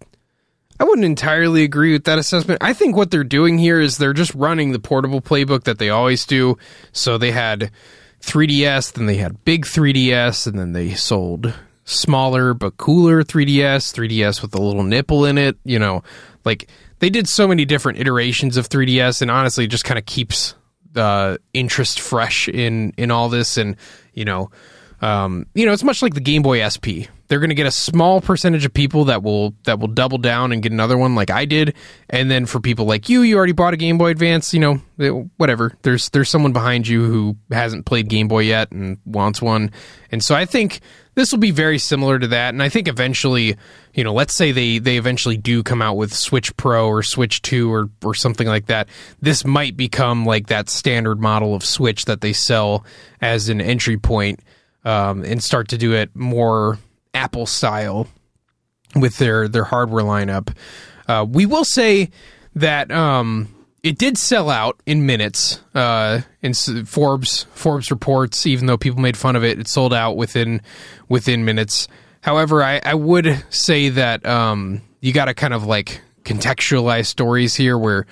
I 0.83 0.85
wouldn't 0.85 1.05
entirely 1.05 1.63
agree 1.63 1.93
with 1.93 2.03
that 2.03 2.19
assessment. 2.19 2.61
I 2.61 2.73
think 2.73 2.97
what 2.97 3.09
they're 3.09 3.23
doing 3.23 3.57
here 3.57 3.79
is 3.79 3.97
they're 3.97 4.11
just 4.11 4.35
running 4.35 4.73
the 4.73 4.79
portable 4.79 5.21
playbook 5.21 5.63
that 5.63 5.79
they 5.79 5.89
always 5.89 6.25
do. 6.25 6.57
So 6.91 7.17
they 7.17 7.31
had 7.31 7.71
3DS, 8.19 8.91
then 8.91 9.05
they 9.05 9.15
had 9.15 9.45
big 9.45 9.65
3DS, 9.65 10.45
and 10.45 10.59
then 10.59 10.73
they 10.73 10.93
sold 10.93 11.53
smaller 11.85 12.53
but 12.53 12.75
cooler 12.75 13.23
3DS, 13.23 13.93
3DS 13.93 14.41
with 14.41 14.53
a 14.55 14.61
little 14.61 14.83
nipple 14.83 15.23
in 15.23 15.37
it. 15.37 15.55
You 15.63 15.79
know, 15.79 16.03
like 16.43 16.67
they 16.99 17.09
did 17.09 17.29
so 17.29 17.47
many 17.47 17.63
different 17.63 17.99
iterations 17.99 18.57
of 18.57 18.67
3DS, 18.67 19.21
and 19.21 19.31
honestly, 19.31 19.67
just 19.67 19.85
kind 19.85 19.97
of 19.97 20.05
keeps 20.05 20.53
the 20.91 21.39
interest 21.53 22.01
fresh 22.01 22.49
in 22.49 22.91
in 22.97 23.09
all 23.09 23.29
this. 23.29 23.55
And 23.55 23.77
you 24.13 24.25
know, 24.25 24.51
um, 25.01 25.45
you 25.53 25.65
know, 25.65 25.71
it's 25.71 25.85
much 25.85 26.01
like 26.01 26.13
the 26.13 26.19
Game 26.19 26.41
Boy 26.41 26.59
SP 26.67 27.07
they're 27.33 27.39
going 27.39 27.49
to 27.49 27.55
get 27.55 27.65
a 27.65 27.71
small 27.71 28.21
percentage 28.21 28.63
of 28.63 28.71
people 28.71 29.05
that 29.05 29.23
will 29.23 29.55
that 29.63 29.79
will 29.79 29.87
double 29.87 30.19
down 30.19 30.51
and 30.51 30.61
get 30.61 30.71
another 30.71 30.95
one 30.95 31.15
like 31.15 31.31
I 31.31 31.45
did. 31.45 31.73
And 32.07 32.29
then 32.29 32.45
for 32.45 32.59
people 32.59 32.85
like 32.85 33.09
you 33.09 33.23
you 33.23 33.37
already 33.37 33.53
bought 33.53 33.73
a 33.73 33.77
Game 33.77 33.97
Boy 33.97 34.11
Advance 34.11 34.53
you 34.53 34.59
know 34.59 35.29
whatever. 35.37 35.75
There's 35.81 36.11
there's 36.11 36.29
someone 36.29 36.53
behind 36.53 36.87
you 36.87 37.03
who 37.03 37.35
hasn't 37.49 37.87
played 37.87 38.07
Game 38.07 38.27
Boy 38.27 38.41
yet 38.41 38.71
and 38.71 38.99
wants 39.03 39.41
one. 39.41 39.71
And 40.11 40.23
so 40.23 40.35
I 40.35 40.45
think 40.45 40.81
this 41.15 41.31
will 41.31 41.39
be 41.39 41.49
very 41.49 41.79
similar 41.79 42.19
to 42.19 42.27
that. 42.27 42.53
And 42.53 42.61
I 42.61 42.69
think 42.69 42.87
eventually 42.87 43.57
you 43.95 44.03
know 44.03 44.13
let's 44.13 44.35
say 44.35 44.51
they 44.51 44.77
they 44.77 44.97
eventually 44.97 45.37
do 45.37 45.63
come 45.63 45.81
out 45.81 45.97
with 45.97 46.13
Switch 46.13 46.55
Pro 46.55 46.87
or 46.87 47.01
Switch 47.01 47.41
2 47.41 47.73
or 47.73 47.89
or 48.03 48.13
something 48.13 48.45
like 48.45 48.67
that. 48.67 48.89
This 49.21 49.43
might 49.43 49.75
become 49.75 50.23
like 50.23 50.49
that 50.49 50.69
standard 50.69 51.19
model 51.19 51.55
of 51.55 51.65
Switch 51.65 52.05
that 52.05 52.21
they 52.21 52.31
sell 52.31 52.85
as 53.21 53.49
an 53.49 53.59
entry 53.59 53.97
point 53.97 54.39
um, 54.85 55.23
and 55.23 55.43
start 55.43 55.69
to 55.69 55.79
do 55.79 55.93
it 55.93 56.15
more 56.15 56.77
Apple 57.13 57.45
style 57.45 58.07
with 58.95 59.17
their 59.17 59.47
their 59.47 59.63
hardware 59.63 60.03
lineup. 60.03 60.55
Uh, 61.07 61.25
we 61.27 61.45
will 61.45 61.65
say 61.65 62.09
that 62.55 62.91
um, 62.91 63.53
it 63.83 63.97
did 63.97 64.17
sell 64.17 64.49
out 64.49 64.79
in 64.85 65.05
minutes. 65.05 65.61
Uh, 65.75 66.21
in 66.41 66.53
Forbes 66.53 67.43
Forbes 67.53 67.91
reports, 67.91 68.45
even 68.45 68.65
though 68.65 68.77
people 68.77 69.01
made 69.01 69.17
fun 69.17 69.35
of 69.35 69.43
it, 69.43 69.59
it 69.59 69.67
sold 69.67 69.93
out 69.93 70.15
within 70.15 70.61
within 71.09 71.45
minutes. 71.45 71.87
However, 72.21 72.63
I, 72.63 72.79
I 72.85 72.93
would 72.93 73.43
say 73.49 73.89
that 73.89 74.25
um, 74.25 74.81
you 75.01 75.11
got 75.11 75.25
to 75.25 75.33
kind 75.33 75.53
of 75.53 75.65
like 75.65 76.01
contextualize 76.23 77.07
stories 77.07 77.55
here, 77.55 77.77
where 77.77 78.05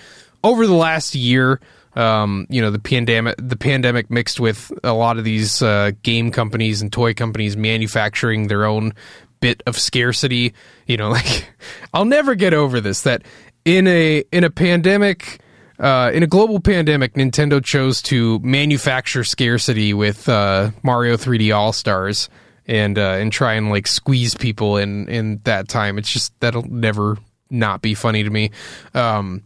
over 0.43 0.67
the 0.67 0.73
last 0.73 1.15
year 1.15 1.61
um, 1.95 2.47
you 2.49 2.61
know 2.61 2.71
the 2.71 2.79
pandemic 2.79 3.35
the 3.37 3.57
pandemic 3.57 4.09
mixed 4.09 4.39
with 4.39 4.71
a 4.83 4.93
lot 4.93 5.17
of 5.17 5.23
these 5.23 5.61
uh, 5.61 5.91
game 6.03 6.31
companies 6.31 6.81
and 6.81 6.91
toy 6.91 7.13
companies 7.13 7.57
manufacturing 7.57 8.47
their 8.47 8.65
own 8.65 8.93
bit 9.39 9.63
of 9.65 9.77
scarcity 9.77 10.53
you 10.85 10.97
know 10.97 11.09
like 11.11 11.51
i'll 11.93 12.05
never 12.05 12.35
get 12.35 12.53
over 12.53 12.79
this 12.79 13.01
that 13.01 13.23
in 13.65 13.87
a 13.87 14.23
in 14.31 14.43
a 14.43 14.49
pandemic 14.49 15.41
uh, 15.81 16.11
in 16.13 16.21
a 16.21 16.27
global 16.27 16.59
pandemic, 16.59 17.15
Nintendo 17.15 17.63
chose 17.63 18.03
to 18.03 18.37
manufacture 18.43 19.23
scarcity 19.23 19.95
with 19.95 20.29
uh, 20.29 20.69
Mario 20.83 21.17
3D 21.17 21.55
All 21.55 21.73
Stars 21.73 22.29
and 22.67 22.99
uh, 22.99 23.13
and 23.13 23.31
try 23.31 23.53
and 23.53 23.71
like 23.71 23.87
squeeze 23.87 24.35
people 24.35 24.77
in 24.77 25.09
in 25.09 25.41
that 25.45 25.67
time. 25.67 25.97
It's 25.97 26.11
just 26.11 26.39
that'll 26.39 26.69
never 26.69 27.17
not 27.49 27.81
be 27.81 27.95
funny 27.95 28.23
to 28.23 28.29
me. 28.29 28.51
Um, 28.93 29.41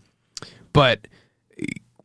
but 0.74 1.08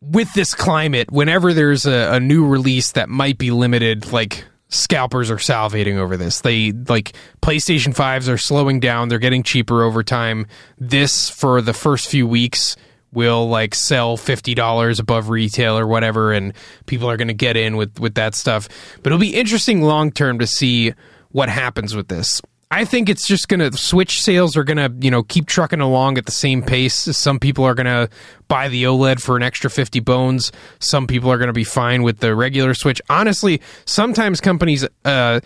with 0.00 0.32
this 0.34 0.54
climate, 0.54 1.10
whenever 1.10 1.52
there's 1.52 1.86
a, 1.86 2.14
a 2.14 2.20
new 2.20 2.46
release 2.46 2.92
that 2.92 3.08
might 3.08 3.38
be 3.38 3.50
limited, 3.50 4.12
like 4.12 4.44
scalpers 4.68 5.30
are 5.30 5.36
salivating 5.36 5.96
over 5.96 6.16
this. 6.16 6.40
They 6.40 6.72
like 6.72 7.12
PlayStation 7.42 7.94
5s 7.94 8.32
are 8.32 8.38
slowing 8.38 8.80
down, 8.80 9.08
they're 9.08 9.18
getting 9.18 9.42
cheaper 9.42 9.82
over 9.82 10.02
time. 10.02 10.46
This 10.78 11.28
for 11.28 11.60
the 11.60 11.74
first 11.74 12.08
few 12.08 12.26
weeks 12.26 12.76
will 13.12 13.48
like 13.48 13.74
sell 13.74 14.16
$50 14.16 15.00
above 15.00 15.28
retail 15.28 15.76
or 15.76 15.86
whatever 15.86 16.32
and 16.32 16.54
people 16.86 17.10
are 17.10 17.16
going 17.16 17.28
to 17.28 17.34
get 17.34 17.56
in 17.56 17.76
with 17.76 17.98
with 17.98 18.14
that 18.14 18.34
stuff. 18.34 18.68
But 19.02 19.06
it'll 19.06 19.18
be 19.18 19.34
interesting 19.34 19.82
long 19.82 20.12
term 20.12 20.38
to 20.38 20.46
see 20.46 20.94
what 21.30 21.48
happens 21.48 21.94
with 21.94 22.08
this. 22.08 22.40
I 22.72 22.84
think 22.84 23.08
it's 23.08 23.26
just 23.26 23.48
going 23.48 23.58
to 23.58 23.76
Switch 23.76 24.20
sales 24.20 24.56
are 24.56 24.62
going 24.62 24.76
to, 24.76 24.94
you 25.04 25.10
know, 25.10 25.24
keep 25.24 25.46
trucking 25.46 25.80
along 25.80 26.18
at 26.18 26.26
the 26.26 26.32
same 26.32 26.62
pace. 26.62 26.94
Some 26.94 27.40
people 27.40 27.64
are 27.64 27.74
going 27.74 27.86
to 27.86 28.08
buy 28.46 28.68
the 28.68 28.84
OLED 28.84 29.20
for 29.20 29.36
an 29.36 29.42
extra 29.42 29.68
50 29.68 29.98
bones. 30.00 30.52
Some 30.78 31.08
people 31.08 31.32
are 31.32 31.38
going 31.38 31.48
to 31.48 31.52
be 31.52 31.64
fine 31.64 32.04
with 32.04 32.20
the 32.20 32.32
regular 32.34 32.74
Switch. 32.74 33.02
Honestly, 33.10 33.60
sometimes 33.86 34.40
companies 34.40 34.86
uh, 35.04 35.40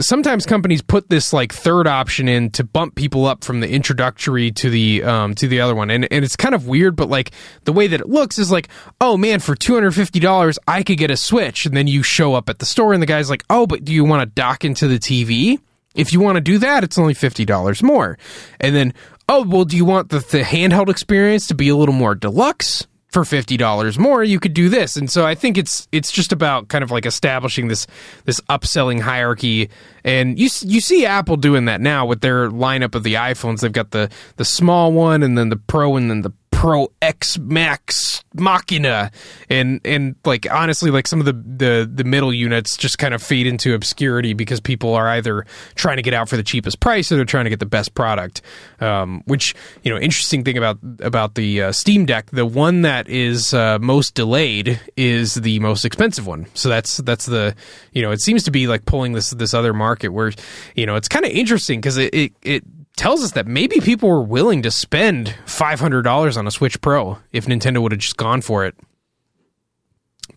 sometimes 0.00 0.44
companies 0.44 0.82
put 0.82 1.08
this 1.08 1.32
like 1.32 1.52
third 1.52 1.86
option 1.86 2.28
in 2.28 2.50
to 2.50 2.62
bump 2.62 2.94
people 2.94 3.24
up 3.24 3.42
from 3.42 3.60
the 3.60 3.68
introductory 3.70 4.50
to 4.52 4.68
the 4.68 5.02
um, 5.02 5.34
to 5.36 5.48
the 5.48 5.62
other 5.62 5.74
one, 5.74 5.90
and 5.90 6.06
and 6.12 6.24
it's 6.26 6.36
kind 6.36 6.54
of 6.54 6.68
weird, 6.68 6.94
but 6.94 7.08
like 7.08 7.30
the 7.64 7.72
way 7.72 7.86
that 7.86 8.02
it 8.02 8.08
looks 8.08 8.38
is 8.38 8.52
like, 8.52 8.68
oh 9.00 9.16
man, 9.16 9.40
for 9.40 9.54
two 9.54 9.72
hundred 9.74 9.92
fifty 9.92 10.20
dollars, 10.20 10.58
I 10.68 10.82
could 10.82 10.98
get 10.98 11.10
a 11.10 11.16
Switch, 11.16 11.64
and 11.64 11.74
then 11.74 11.86
you 11.86 12.02
show 12.02 12.34
up 12.34 12.50
at 12.50 12.58
the 12.58 12.66
store, 12.66 12.92
and 12.92 13.02
the 13.02 13.06
guy's 13.06 13.30
like, 13.30 13.44
oh, 13.48 13.66
but 13.66 13.82
do 13.82 13.94
you 13.94 14.04
want 14.04 14.20
to 14.20 14.26
dock 14.26 14.62
into 14.62 14.86
the 14.88 14.98
TV? 14.98 15.58
If 15.94 16.12
you 16.12 16.20
want 16.20 16.36
to 16.36 16.40
do 16.40 16.58
that, 16.58 16.84
it's 16.84 16.98
only 16.98 17.14
fifty 17.14 17.44
dollars 17.44 17.82
more, 17.82 18.18
and 18.60 18.74
then 18.74 18.94
oh 19.28 19.42
well, 19.42 19.64
do 19.64 19.76
you 19.76 19.84
want 19.84 20.10
the, 20.10 20.18
the 20.18 20.42
handheld 20.42 20.88
experience 20.88 21.46
to 21.48 21.54
be 21.54 21.68
a 21.68 21.76
little 21.76 21.94
more 21.94 22.14
deluxe? 22.14 22.86
for 23.10 23.24
fifty 23.24 23.56
dollars 23.56 23.98
more, 23.98 24.22
you 24.22 24.38
could 24.38 24.54
do 24.54 24.68
this. 24.68 24.96
And 24.96 25.10
so 25.10 25.26
I 25.26 25.34
think 25.34 25.58
it's 25.58 25.88
it's 25.92 26.12
just 26.12 26.32
about 26.32 26.68
kind 26.68 26.84
of 26.84 26.90
like 26.90 27.06
establishing 27.06 27.68
this 27.68 27.86
this 28.24 28.40
upselling 28.42 29.00
hierarchy. 29.00 29.68
And 30.04 30.38
you 30.38 30.48
you 30.62 30.80
see 30.80 31.04
Apple 31.04 31.36
doing 31.36 31.64
that 31.64 31.80
now 31.80 32.06
with 32.06 32.20
their 32.20 32.48
lineup 32.50 32.94
of 32.94 33.02
the 33.02 33.14
iPhones. 33.14 33.60
They've 33.60 33.72
got 33.72 33.90
the 33.90 34.10
the 34.36 34.44
small 34.44 34.92
one, 34.92 35.22
and 35.22 35.36
then 35.36 35.48
the 35.48 35.56
Pro, 35.56 35.96
and 35.96 36.10
then 36.10 36.22
the 36.22 36.32
Pro 36.60 36.92
X 37.00 37.38
Max 37.38 38.22
Machina, 38.34 39.10
and 39.48 39.80
and 39.82 40.14
like 40.26 40.46
honestly, 40.52 40.90
like 40.90 41.06
some 41.06 41.18
of 41.18 41.24
the, 41.24 41.32
the 41.32 41.90
the 41.90 42.04
middle 42.04 42.34
units 42.34 42.76
just 42.76 42.98
kind 42.98 43.14
of 43.14 43.22
fade 43.22 43.46
into 43.46 43.72
obscurity 43.72 44.34
because 44.34 44.60
people 44.60 44.94
are 44.94 45.08
either 45.08 45.46
trying 45.74 45.96
to 45.96 46.02
get 46.02 46.12
out 46.12 46.28
for 46.28 46.36
the 46.36 46.42
cheapest 46.42 46.78
price 46.78 47.10
or 47.10 47.16
they're 47.16 47.24
trying 47.24 47.44
to 47.44 47.48
get 47.48 47.60
the 47.60 47.64
best 47.64 47.94
product. 47.94 48.42
Um, 48.78 49.22
which 49.24 49.54
you 49.84 49.90
know, 49.90 49.98
interesting 49.98 50.44
thing 50.44 50.58
about 50.58 50.78
about 50.98 51.34
the 51.34 51.62
uh, 51.62 51.72
Steam 51.72 52.04
Deck, 52.04 52.30
the 52.30 52.44
one 52.44 52.82
that 52.82 53.08
is 53.08 53.54
uh, 53.54 53.78
most 53.78 54.14
delayed 54.14 54.78
is 54.98 55.36
the 55.36 55.60
most 55.60 55.86
expensive 55.86 56.26
one. 56.26 56.44
So 56.52 56.68
that's 56.68 56.98
that's 56.98 57.24
the 57.24 57.54
you 57.92 58.02
know, 58.02 58.10
it 58.10 58.20
seems 58.20 58.42
to 58.42 58.50
be 58.50 58.66
like 58.66 58.84
pulling 58.84 59.14
this 59.14 59.30
this 59.30 59.54
other 59.54 59.72
market 59.72 60.08
where 60.08 60.30
you 60.76 60.84
know 60.84 60.96
it's 60.96 61.08
kind 61.08 61.24
of 61.24 61.30
interesting 61.30 61.80
because 61.80 61.96
it, 61.96 62.12
it 62.12 62.32
it 62.42 62.64
tells 62.96 63.22
us 63.22 63.32
that 63.32 63.46
maybe 63.46 63.80
people 63.80 64.08
were 64.08 64.22
willing 64.22 64.62
to 64.62 64.70
spend 64.70 65.34
$500 65.46 66.36
on 66.36 66.46
a 66.46 66.50
Switch 66.50 66.80
Pro 66.80 67.18
if 67.32 67.46
Nintendo 67.46 67.80
would 67.82 67.92
have 67.92 68.00
just 68.00 68.16
gone 68.16 68.40
for 68.42 68.66
it. 68.66 68.74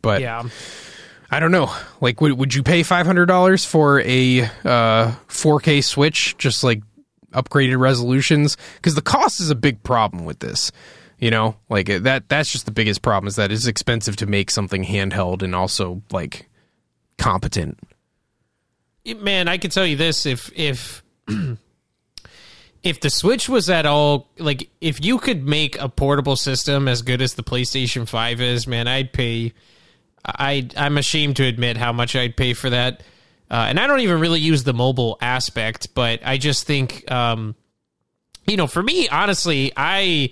But 0.02 0.22
yeah. 0.22 0.44
I 1.30 1.40
don't 1.40 1.52
know. 1.52 1.74
Like, 2.00 2.22
would, 2.22 2.34
would 2.34 2.54
you 2.54 2.62
pay 2.62 2.82
$500 2.82 3.66
for 3.66 4.02
a 4.02 4.42
uh, 4.42 5.16
4K 5.28 5.84
Switch, 5.84 6.38
just 6.38 6.64
like 6.64 6.84
upgraded 7.32 7.80
resolutions? 7.80 8.56
Because 8.76 8.96
the 8.96 9.02
cost 9.02 9.40
is 9.40 9.50
a 9.50 9.56
big 9.56 9.82
problem 9.82 10.26
with 10.26 10.40
this. 10.40 10.72
You 11.20 11.32
know, 11.32 11.56
like 11.70 11.88
that. 11.88 12.28
That's 12.28 12.52
just 12.52 12.66
the 12.66 12.72
biggest 12.72 13.02
problem 13.02 13.30
is 13.30 13.38
that 13.38 13.50
it's 13.50 13.66
expensive 13.66 14.18
to 14.18 14.26
make 14.26 14.52
something 14.52 14.84
handheld 14.84 15.42
and 15.42 15.56
also 15.56 16.02
like 16.12 16.50
competent. 17.18 17.80
Man, 19.06 19.48
I 19.48 19.58
can 19.58 19.72
tell 19.72 19.86
you 19.86 19.96
this: 19.96 20.26
if 20.26 20.52
if 20.54 21.02
if 22.84 23.00
the 23.00 23.10
Switch 23.10 23.48
was 23.48 23.70
at 23.70 23.86
all 23.86 24.30
like 24.38 24.70
if 24.82 25.04
you 25.04 25.18
could 25.18 25.48
make 25.48 25.80
a 25.80 25.88
portable 25.88 26.36
system 26.36 26.88
as 26.88 27.02
good 27.02 27.22
as 27.22 27.34
the 27.34 27.44
PlayStation 27.44 28.08
5 28.08 28.42
is, 28.42 28.68
man, 28.68 28.88
I'd 28.88 29.14
pay 29.14 29.54
I 30.26 30.70
I'm 30.76 30.98
ashamed 30.98 31.38
to 31.38 31.46
admit 31.46 31.78
how 31.78 31.94
much 31.94 32.16
I'd 32.16 32.38
pay 32.38 32.54
for 32.54 32.70
that. 32.70 33.02
Uh, 33.50 33.66
and 33.70 33.80
I 33.80 33.88
don't 33.88 34.02
even 34.02 34.20
really 34.20 34.40
use 34.40 34.64
the 34.64 34.74
mobile 34.74 35.18
aspect, 35.22 35.94
but 35.96 36.20
I 36.26 36.38
just 36.38 36.68
think 36.68 37.10
um 37.12 37.56
you 38.46 38.58
know, 38.58 38.68
for 38.68 38.84
me, 38.84 39.08
honestly, 39.08 39.72
I 39.78 40.32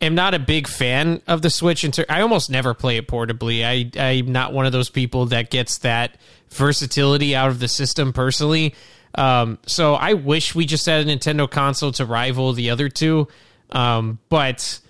am 0.00 0.14
not 0.14 0.32
a 0.32 0.38
big 0.38 0.66
fan 0.66 1.20
of 1.26 1.42
the 1.42 1.50
Switch. 1.50 1.84
Inter- 1.84 2.06
I 2.08 2.22
almost 2.22 2.48
never 2.48 2.72
play 2.72 2.96
it 2.96 3.06
portably. 3.06 3.62
I 3.62 3.90
I'm 4.00 4.32
not 4.32 4.54
one 4.54 4.64
of 4.64 4.72
those 4.72 4.88
people 4.88 5.26
that 5.26 5.50
gets 5.50 5.78
that 5.78 6.16
versatility 6.48 7.36
out 7.36 7.50
of 7.50 7.58
the 7.58 7.68
system 7.68 8.14
personally. 8.14 8.74
Um, 9.14 9.58
so 9.66 9.94
I 9.94 10.14
wish 10.14 10.54
we 10.54 10.66
just 10.66 10.86
had 10.86 11.06
a 11.06 11.16
Nintendo 11.16 11.50
console 11.50 11.92
to 11.92 12.04
rival 12.04 12.52
the 12.52 12.70
other 12.70 12.88
two. 12.88 13.28
Um, 13.70 14.18
but 14.28 14.80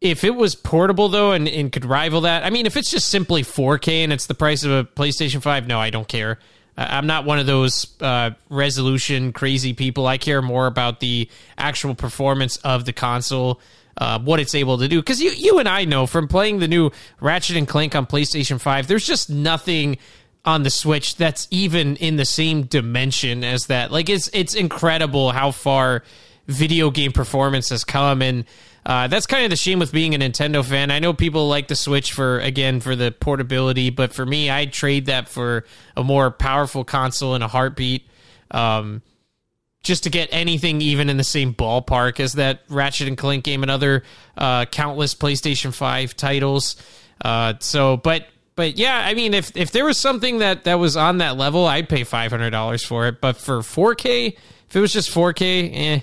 if 0.00 0.24
it 0.24 0.34
was 0.34 0.54
portable 0.54 1.08
though 1.08 1.32
and, 1.32 1.48
and 1.48 1.72
could 1.72 1.84
rival 1.84 2.22
that, 2.22 2.44
I 2.44 2.50
mean, 2.50 2.66
if 2.66 2.76
it's 2.76 2.90
just 2.90 3.08
simply 3.08 3.42
4K 3.42 4.04
and 4.04 4.12
it's 4.12 4.26
the 4.26 4.34
price 4.34 4.64
of 4.64 4.70
a 4.70 4.84
PlayStation 4.84 5.42
5, 5.42 5.66
no, 5.66 5.80
I 5.80 5.90
don't 5.90 6.08
care. 6.08 6.38
I'm 6.76 7.08
not 7.08 7.24
one 7.24 7.40
of 7.40 7.46
those 7.46 8.00
uh, 8.00 8.30
resolution 8.48 9.32
crazy 9.32 9.72
people. 9.72 10.06
I 10.06 10.16
care 10.16 10.40
more 10.40 10.68
about 10.68 11.00
the 11.00 11.28
actual 11.56 11.96
performance 11.96 12.56
of 12.58 12.84
the 12.84 12.92
console, 12.92 13.60
uh, 13.96 14.20
what 14.20 14.38
it's 14.38 14.54
able 14.54 14.78
to 14.78 14.86
do. 14.86 15.00
Because 15.00 15.20
you, 15.20 15.32
you 15.32 15.58
and 15.58 15.68
I 15.68 15.84
know 15.86 16.06
from 16.06 16.28
playing 16.28 16.60
the 16.60 16.68
new 16.68 16.92
Ratchet 17.20 17.56
and 17.56 17.66
Clank 17.66 17.96
on 17.96 18.06
PlayStation 18.06 18.60
5, 18.60 18.86
there's 18.86 19.04
just 19.04 19.28
nothing 19.28 19.98
on 20.48 20.62
the 20.62 20.70
Switch 20.70 21.16
that's 21.16 21.46
even 21.50 21.96
in 21.96 22.16
the 22.16 22.24
same 22.24 22.62
dimension 22.62 23.44
as 23.44 23.66
that. 23.66 23.92
Like 23.92 24.08
it's 24.08 24.30
it's 24.32 24.54
incredible 24.54 25.30
how 25.30 25.50
far 25.50 26.02
video 26.46 26.90
game 26.90 27.12
performance 27.12 27.68
has 27.68 27.84
come 27.84 28.22
and 28.22 28.46
uh, 28.86 29.06
that's 29.08 29.26
kind 29.26 29.44
of 29.44 29.50
the 29.50 29.56
shame 29.56 29.78
with 29.78 29.92
being 29.92 30.14
a 30.14 30.18
Nintendo 30.18 30.64
fan. 30.64 30.90
I 30.90 31.00
know 31.00 31.12
people 31.12 31.48
like 31.48 31.68
the 31.68 31.76
Switch 31.76 32.12
for 32.12 32.38
again 32.38 32.80
for 32.80 32.96
the 32.96 33.12
portability, 33.12 33.90
but 33.90 34.14
for 34.14 34.24
me, 34.24 34.48
I'd 34.48 34.72
trade 34.72 35.06
that 35.06 35.28
for 35.28 35.66
a 35.94 36.02
more 36.02 36.30
powerful 36.30 36.82
console 36.82 37.34
in 37.34 37.42
a 37.42 37.48
heartbeat. 37.48 38.08
Um, 38.50 39.02
just 39.82 40.04
to 40.04 40.10
get 40.10 40.30
anything 40.32 40.80
even 40.80 41.10
in 41.10 41.18
the 41.18 41.24
same 41.24 41.54
ballpark 41.54 42.18
as 42.20 42.32
that 42.34 42.62
Ratchet 42.70 43.08
and 43.08 43.18
Clank 43.18 43.44
game 43.44 43.62
and 43.62 43.70
other 43.70 44.02
uh, 44.38 44.64
countless 44.64 45.14
PlayStation 45.14 45.74
Five 45.74 46.16
titles. 46.16 46.76
Uh, 47.22 47.54
so, 47.60 47.98
but 47.98 48.26
but 48.58 48.76
yeah, 48.76 48.98
I 48.98 49.14
mean, 49.14 49.34
if 49.34 49.56
if 49.56 49.70
there 49.70 49.84
was 49.84 49.98
something 49.98 50.38
that 50.38 50.64
that 50.64 50.80
was 50.80 50.96
on 50.96 51.18
that 51.18 51.36
level, 51.36 51.64
I'd 51.64 51.88
pay 51.88 52.02
five 52.02 52.32
hundred 52.32 52.50
dollars 52.50 52.82
for 52.84 53.06
it. 53.06 53.20
But 53.20 53.36
for 53.36 53.62
four 53.62 53.94
K, 53.94 54.36
if 54.68 54.74
it 54.74 54.80
was 54.80 54.92
just 54.92 55.10
four 55.10 55.32
K, 55.32 55.70
eh. 55.70 56.00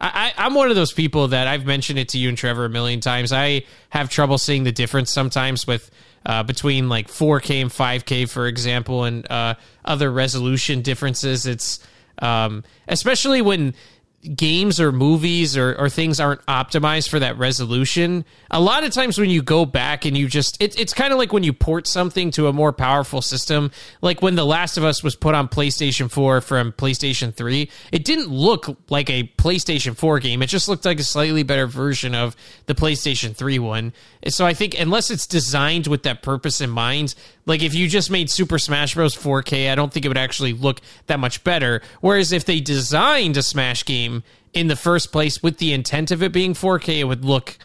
I, 0.00 0.32
I'm 0.38 0.54
one 0.54 0.70
of 0.70 0.74
those 0.74 0.94
people 0.94 1.28
that 1.28 1.46
I've 1.46 1.66
mentioned 1.66 1.98
it 1.98 2.08
to 2.08 2.18
you 2.18 2.30
and 2.30 2.38
Trevor 2.38 2.64
a 2.64 2.70
million 2.70 3.00
times. 3.00 3.30
I 3.30 3.64
have 3.90 4.08
trouble 4.08 4.38
seeing 4.38 4.64
the 4.64 4.72
difference 4.72 5.12
sometimes 5.12 5.66
with 5.66 5.90
uh, 6.24 6.42
between 6.42 6.88
like 6.88 7.08
4K 7.08 7.60
and 7.60 7.70
5K, 7.70 8.26
for 8.26 8.46
example, 8.46 9.04
and 9.04 9.30
uh, 9.30 9.54
other 9.84 10.10
resolution 10.10 10.80
differences. 10.80 11.46
It's 11.46 11.78
um, 12.20 12.64
especially 12.88 13.42
when 13.42 13.74
games 14.22 14.80
or 14.80 14.92
movies 14.92 15.56
or, 15.56 15.74
or 15.74 15.88
things 15.88 16.20
aren't 16.20 16.44
optimized 16.46 17.08
for 17.08 17.18
that 17.18 17.38
resolution. 17.38 18.24
A 18.50 18.60
lot 18.60 18.84
of 18.84 18.92
times 18.92 19.18
when 19.18 19.30
you 19.30 19.42
go 19.42 19.64
back 19.64 20.04
and 20.04 20.16
you 20.16 20.28
just, 20.28 20.62
it, 20.62 20.78
it's 20.78 20.94
kind 20.94 21.12
of 21.12 21.18
like 21.18 21.32
when 21.32 21.42
you 21.42 21.52
port 21.52 21.86
something 21.86 22.30
to 22.32 22.46
a 22.46 22.52
more 22.52 22.72
powerful 22.72 23.20
system. 23.20 23.70
Like 24.00 24.22
when 24.22 24.36
The 24.36 24.46
Last 24.46 24.76
of 24.76 24.84
Us 24.84 25.02
was 25.02 25.16
put 25.16 25.34
on 25.34 25.48
PlayStation 25.48 26.10
4 26.10 26.40
from 26.40 26.72
PlayStation 26.72 27.34
3, 27.34 27.68
it 27.90 28.04
didn't 28.04 28.28
look 28.28 28.76
like 28.88 29.10
a 29.10 29.24
PlayStation 29.38 29.96
4 29.96 30.20
game. 30.20 30.42
It 30.42 30.46
just 30.46 30.68
looked 30.68 30.84
like 30.84 31.00
a 31.00 31.04
slightly 31.04 31.42
better 31.42 31.66
version 31.66 32.14
of 32.14 32.36
the 32.66 32.74
PlayStation 32.74 33.34
3 33.34 33.58
one. 33.58 33.92
So 34.28 34.46
I 34.46 34.54
think 34.54 34.78
unless 34.78 35.10
it's 35.10 35.26
designed 35.26 35.88
with 35.88 36.04
that 36.04 36.22
purpose 36.22 36.60
in 36.60 36.70
mind, 36.70 37.14
like 37.46 37.62
if 37.62 37.74
you 37.74 37.88
just 37.88 38.10
made 38.10 38.30
Super 38.30 38.58
Smash 38.58 38.94
Bros 38.94 39.16
4K, 39.16 39.70
I 39.70 39.74
don't 39.74 39.92
think 39.92 40.04
it 40.04 40.08
would 40.08 40.18
actually 40.18 40.52
look 40.52 40.80
that 41.06 41.18
much 41.18 41.42
better. 41.42 41.82
Whereas 42.00 42.30
if 42.30 42.44
they 42.44 42.60
designed 42.60 43.36
a 43.36 43.42
Smash 43.42 43.84
game 43.84 44.11
in 44.52 44.66
the 44.66 44.76
first 44.76 45.12
place 45.12 45.42
with 45.42 45.58
the 45.58 45.72
intent 45.72 46.10
of 46.10 46.22
it 46.22 46.32
being 46.32 46.54
4K, 46.54 47.00
it 47.00 47.04
would 47.04 47.24
look 47.24 47.56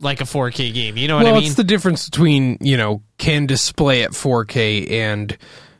like 0.00 0.20
a 0.20 0.24
4K 0.24 0.72
game. 0.72 0.96
You 0.96 1.08
know 1.08 1.16
what 1.16 1.24
well, 1.24 1.34
I 1.34 1.38
mean? 1.38 1.46
it's 1.46 1.56
the 1.56 1.64
difference 1.64 2.08
between 2.08 2.58
you 2.60 2.76
know 2.76 3.02
can 3.18 3.46
display 3.46 4.02
at 4.02 4.10
4K 4.10 4.90
and 4.90 5.36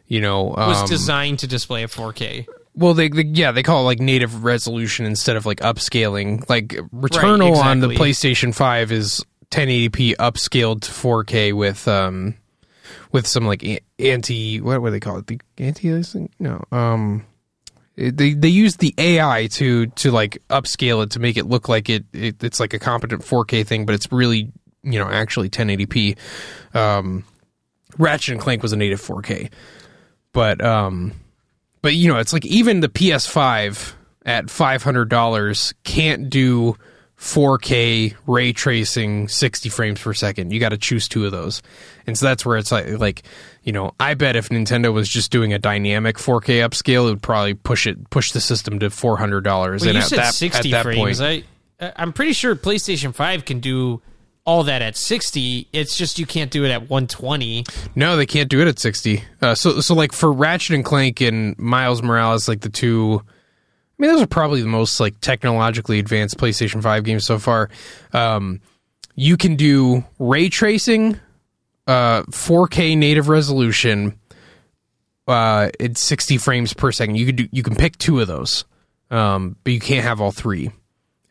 you 0.07 0.21
know 0.21 0.55
um, 0.57 0.69
was 0.69 0.89
designed 0.89 1.41
to 1.41 1.47
display 1.47 1.83
at 1.83 1.91
4K. 1.91 2.47
Well, 2.77 2.95
they, 2.95 3.09
they, 3.09 3.23
yeah 3.23 3.53
they 3.53 3.63
call 3.63 3.83
it 3.83 3.85
like 3.85 4.01
native 4.01 4.43
resolution 4.45 5.07
instead 5.07 5.37
of 5.37 5.47
like 5.47 5.61
upscaling. 5.61 6.49
Like 6.49 6.69
Returnal 6.93 7.41
right, 7.41 7.49
exactly. 7.51 7.71
on 7.71 7.81
the 7.81 7.89
PlayStation 7.89 8.55
Five 8.55 8.91
is 8.91 9.25
1080p 9.51 10.17
upscaled 10.17 10.81
to 10.83 10.91
4K 10.91 11.53
with 11.53 11.87
um 11.87 12.35
with 13.13 13.27
some 13.27 13.47
like 13.47 13.85
anti 13.99 14.61
what 14.61 14.81
what 14.81 14.89
do 14.89 14.93
they 14.93 15.01
call 15.01 15.19
it 15.19 15.27
the 15.29 15.41
anti 15.59 15.89
aliasing 15.89 16.29
no 16.41 16.65
um 16.73 17.25
they 17.97 18.35
they 18.35 18.49
use 18.49 18.77
the 18.77 18.95
AI 18.99 19.47
to 19.53 19.87
to 19.87 20.11
like 20.11 20.43
upscale 20.49 21.03
it 21.05 21.11
to 21.13 21.21
make 21.21 21.37
it 21.37 21.47
look 21.47 21.69
like 21.69 21.89
it, 21.89 22.05
it 22.13 22.43
it's 22.43 22.59
like 22.59 22.75
a 22.75 22.79
competent 22.79 23.23
4K 23.23 23.67
thing, 23.67 23.87
but 23.87 23.95
it's 23.95 24.11
really 24.11 24.51
you 24.83 24.99
know 24.99 25.09
actually 25.09 25.49
1080p. 25.49 26.17
Um, 26.75 27.25
Ratchet 27.97 28.33
and 28.33 28.41
Clank 28.41 28.63
was 28.63 28.73
a 28.73 28.77
native 28.77 29.01
4K, 29.01 29.51
but 30.33 30.65
um, 30.65 31.13
but 31.83 31.95
you 31.95 32.13
know 32.13 32.19
it's 32.19 32.33
like 32.33 32.45
even 32.47 32.81
the 32.81 32.89
PS5 32.89 33.93
at 34.27 34.51
five 34.51 34.83
hundred 34.83 35.09
dollars 35.09 35.75
can't 35.85 36.29
do 36.31 36.77
4K 37.19 38.15
ray 38.27 38.53
tracing 38.53 39.29
60 39.29 39.69
frames 39.69 40.01
per 40.01 40.13
second. 40.13 40.53
You 40.53 40.61
got 40.61 40.71
to 40.71 40.79
choose 40.79 41.09
two 41.09 41.25
of 41.25 41.33
those. 41.33 41.63
And 42.07 42.19
so 42.19 42.27
that's 42.27 42.45
where 42.45 42.57
it's 42.57 42.73
like 42.73 42.99
like, 42.99 43.23
you 43.63 43.73
know, 43.73 43.93
I 43.99 44.15
bet 44.15 44.37
if 44.37 44.49
Nintendo 44.49 44.93
was 44.93 45.09
just 45.09 45.31
doing 45.31 45.53
a 45.53 45.59
dynamic 45.59 46.17
4K 46.17 46.67
upscale, 46.69 47.07
it 47.07 47.11
would 47.11 47.23
probably 47.23 47.55
push 47.55 47.87
it 47.87 48.11
push 48.11 48.33
the 48.33 48.41
system 48.41 48.79
to 48.81 48.91
$400. 48.91 49.45
Well, 49.45 49.73
and 49.73 49.83
you 49.83 49.91
at 49.91 50.05
said 50.05 50.19
that 50.19 50.35
60 50.35 50.69
at 50.69 50.73
that 50.73 50.83
frames. 50.83 51.21
Point, 51.21 51.45
I 51.81 51.93
I'm 51.97 52.13
pretty 52.13 52.33
sure 52.33 52.55
PlayStation 52.55 53.15
5 53.15 53.45
can 53.45 53.61
do 53.61 54.01
all 54.45 54.65
that 54.65 54.83
at 54.83 54.97
60. 54.97 55.69
It's 55.73 55.97
just 55.97 56.19
you 56.19 56.27
can't 56.27 56.51
do 56.51 56.65
it 56.65 56.71
at 56.71 56.83
120. 56.83 57.65
No, 57.95 58.17
they 58.17 58.27
can't 58.27 58.49
do 58.49 58.61
it 58.61 58.69
at 58.69 58.79
60. 58.79 59.25
Uh, 59.41 59.55
so, 59.55 59.81
so 59.81 59.95
like 59.95 60.13
for 60.13 60.33
Ratchet 60.33 60.75
and 60.75 60.85
Clank 60.85 61.21
and 61.21 61.59
Miles 61.59 62.03
Morales, 62.03 62.49
like 62.49 62.61
the 62.61 62.69
two, 62.69 63.23
I 63.97 64.03
mean, 64.03 64.11
those 64.11 64.23
are 64.23 64.27
probably 64.27 64.61
the 64.61 64.69
most 64.69 64.99
like 64.99 65.21
technologically 65.21 65.99
advanced 65.99 66.37
PlayStation 66.37 66.83
5 66.83 67.05
games 67.05 67.25
so 67.25 67.39
far. 67.39 67.71
Um, 68.13 68.61
you 69.15 69.37
can 69.37 69.57
do 69.57 70.05
ray 70.19 70.49
tracing, 70.49 71.21
uh, 71.87 72.23
4K 72.25 72.99
native 72.99 73.29
resolution, 73.29 74.19
uh, 75.27 75.71
it's 75.81 76.01
60 76.03 76.39
frames 76.39 76.75
per 76.75 76.93
second. 76.93 77.17
You 77.17 77.27
could 77.27 77.37
do, 77.37 77.49
you 77.51 77.63
can 77.63 77.77
pick 77.77 77.97
two 77.99 78.21
of 78.21 78.27
those, 78.27 78.65
um, 79.11 79.57
but 79.65 79.73
you 79.73 79.81
can't 79.81 80.05
have 80.05 80.21
all 80.21 80.33
three. 80.33 80.71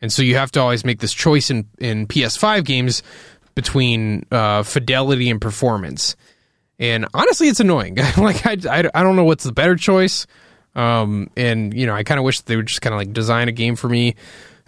And 0.00 0.12
so 0.12 0.22
you 0.22 0.36
have 0.36 0.50
to 0.52 0.60
always 0.60 0.84
make 0.84 1.00
this 1.00 1.14
choice 1.14 1.50
in, 1.50 1.68
in 1.78 2.06
PS5 2.06 2.64
games 2.64 3.02
between 3.54 4.26
uh, 4.30 4.62
fidelity 4.62 5.30
and 5.30 5.40
performance. 5.40 6.16
And 6.78 7.06
honestly, 7.14 7.48
it's 7.48 7.60
annoying. 7.60 7.96
like, 8.16 8.46
I, 8.46 8.56
I, 8.68 8.90
I, 8.94 9.02
don't 9.02 9.16
know 9.16 9.24
what's 9.24 9.44
the 9.44 9.52
better 9.52 9.76
choice. 9.76 10.26
Um, 10.74 11.30
and, 11.36 11.72
you 11.72 11.86
know, 11.86 11.94
I 11.94 12.02
kind 12.02 12.18
of 12.18 12.24
wish 12.24 12.40
they 12.42 12.56
would 12.56 12.66
just 12.66 12.82
kind 12.82 12.94
of 12.94 12.98
like 12.98 13.12
design 13.12 13.48
a 13.48 13.52
game 13.52 13.76
for 13.76 13.88
me. 13.88 14.16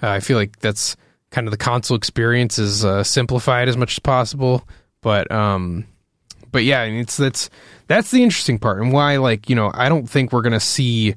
Uh, 0.02 0.10
I 0.10 0.20
feel 0.20 0.36
like 0.36 0.58
that's 0.60 0.96
kind 1.30 1.46
of 1.46 1.50
the 1.50 1.56
console 1.58 1.96
experience 1.96 2.58
is 2.58 2.84
uh, 2.84 3.02
simplified 3.02 3.68
as 3.68 3.76
much 3.76 3.94
as 3.94 3.98
possible. 3.98 4.66
But, 5.00 5.30
um, 5.30 5.86
but 6.52 6.64
yeah, 6.64 6.84
it's 6.84 7.18
that's 7.18 7.50
that's 7.86 8.10
the 8.10 8.22
interesting 8.22 8.58
part, 8.58 8.80
and 8.80 8.90
why 8.90 9.18
like 9.18 9.50
you 9.50 9.54
know 9.56 9.70
I 9.74 9.90
don't 9.90 10.08
think 10.08 10.32
we're 10.32 10.40
gonna 10.40 10.58
see 10.58 11.14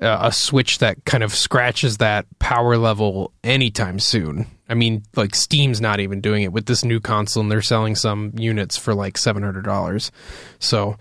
a 0.00 0.30
switch 0.32 0.78
that 0.78 1.02
kind 1.06 1.22
of 1.22 1.34
scratches 1.34 1.98
that 1.98 2.26
power 2.38 2.76
level 2.76 3.32
anytime 3.42 3.98
soon. 3.98 4.46
I 4.68 4.74
mean, 4.74 5.02
like 5.16 5.34
Steam's 5.34 5.80
not 5.80 6.00
even 6.00 6.20
doing 6.20 6.42
it 6.42 6.52
with 6.52 6.66
this 6.66 6.84
new 6.84 7.00
console, 7.00 7.42
and 7.42 7.50
they're 7.50 7.62
selling 7.62 7.94
some 7.94 8.32
units 8.36 8.76
for 8.76 8.94
like 8.94 9.16
seven 9.16 9.42
hundred 9.42 9.64
dollars. 9.64 10.12
So, 10.58 10.98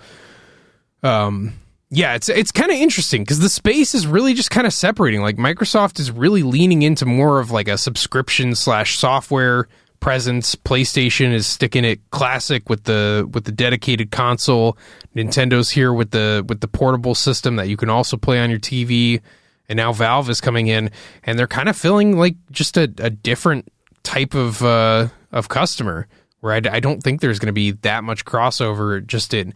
um, 1.02 1.54
yeah, 1.96 2.16
it's 2.16 2.28
it's 2.28 2.52
kind 2.52 2.72
of 2.72 2.78
interesting 2.78 3.22
because 3.22 3.40
the 3.40 3.50
space 3.50 3.94
is 3.94 4.08
really 4.08 4.34
just 4.34 4.50
kind 4.50 4.66
of 4.66 4.74
separating. 4.74 5.22
Like 5.22 5.38
Microsoft 5.38 6.00
is 6.00 6.10
really 6.10 6.42
leaning 6.42 6.82
into 6.82 7.06
more 7.06 7.40
of 7.40 7.52
like 7.52 7.68
a 7.68 7.78
subscription 7.78 8.56
slash 8.56 8.98
software 8.98 9.68
presence. 10.00 10.56
PlayStation 10.56 11.34
is 11.34 11.46
sticking 11.46 11.86
it 11.86 12.00
classic 12.10 12.68
with 12.68 12.86
the 12.86 13.30
with 13.32 13.44
the 13.44 13.52
dedicated 13.52 14.10
console. 14.10 14.76
Nintendo's 15.16 15.70
here 15.70 15.94
with 15.94 16.10
the 16.12 16.44
with 16.48 16.62
the 16.62 16.68
portable 16.68 17.14
system 17.14 17.58
that 17.58 17.70
you 17.70 17.78
can 17.78 17.92
also 17.92 18.18
play 18.18 18.40
on 18.40 18.50
your 18.50 18.60
TV. 18.60 19.22
And 19.70 19.78
now 19.78 19.94
Valve 19.94 20.30
is 20.32 20.42
coming 20.42 20.68
in, 20.68 20.90
and 21.24 21.38
they're 21.38 21.48
kind 21.48 21.70
of 21.70 21.78
feeling 21.78 22.18
like 22.18 22.36
just 22.52 22.76
a, 22.76 22.92
a 22.98 23.12
different 23.12 23.72
type 24.02 24.34
of 24.34 24.64
uh, 24.64 25.10
of 25.32 25.48
customer. 25.48 26.08
Where 26.40 26.54
I, 26.54 26.62
I 26.70 26.80
don't 26.80 27.02
think 27.02 27.22
there's 27.22 27.40
going 27.40 27.48
to 27.48 27.54
be 27.54 27.72
that 27.72 28.04
much 28.04 28.26
crossover 28.26 29.06
just 29.06 29.34
in 29.34 29.54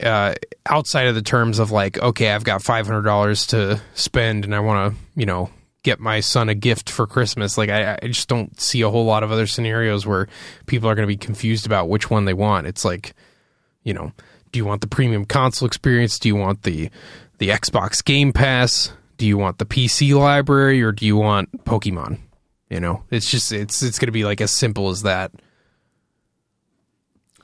uh, 0.00 0.34
outside 0.66 1.06
of 1.06 1.14
the 1.14 1.22
terms 1.22 1.58
of 1.58 1.70
like, 1.70 1.98
okay, 1.98 2.30
I've 2.30 2.44
got 2.44 2.62
five 2.62 2.86
hundred 2.86 3.02
dollars 3.02 3.46
to 3.48 3.80
spend, 3.94 4.44
and 4.44 4.54
I 4.54 4.60
want 4.60 4.94
to, 4.94 5.00
you 5.14 5.26
know, 5.26 5.50
get 5.82 6.00
my 6.00 6.20
son 6.20 6.48
a 6.48 6.54
gift 6.54 6.90
for 6.90 7.06
Christmas. 7.06 7.58
Like 7.58 7.70
I, 7.70 7.98
I 8.02 8.06
just 8.06 8.28
don't 8.28 8.58
see 8.60 8.82
a 8.82 8.90
whole 8.90 9.04
lot 9.04 9.22
of 9.22 9.32
other 9.32 9.46
scenarios 9.46 10.06
where 10.06 10.28
people 10.66 10.88
are 10.88 10.94
going 10.94 11.06
to 11.06 11.12
be 11.12 11.16
confused 11.16 11.66
about 11.66 11.88
which 11.88 12.10
one 12.10 12.24
they 12.24 12.34
want. 12.34 12.66
It's 12.66 12.84
like, 12.84 13.14
you 13.82 13.92
know, 13.92 14.12
do 14.52 14.58
you 14.58 14.64
want 14.64 14.80
the 14.80 14.86
premium 14.86 15.24
console 15.24 15.66
experience? 15.66 16.18
Do 16.18 16.28
you 16.28 16.36
want 16.36 16.62
the 16.62 16.90
the 17.38 17.48
Xbox 17.48 18.04
Game 18.04 18.32
Pass? 18.32 18.92
Do 19.18 19.26
you 19.26 19.36
want 19.36 19.58
the 19.58 19.66
PC 19.66 20.14
library 20.16 20.82
or 20.82 20.92
do 20.92 21.06
you 21.06 21.16
want 21.16 21.64
Pokemon? 21.64 22.18
You 22.70 22.80
know, 22.80 23.04
it's 23.10 23.30
just 23.30 23.52
it's 23.52 23.82
it's 23.82 23.98
going 23.98 24.06
to 24.06 24.12
be 24.12 24.24
like 24.24 24.40
as 24.40 24.50
simple 24.50 24.88
as 24.88 25.02
that. 25.02 25.32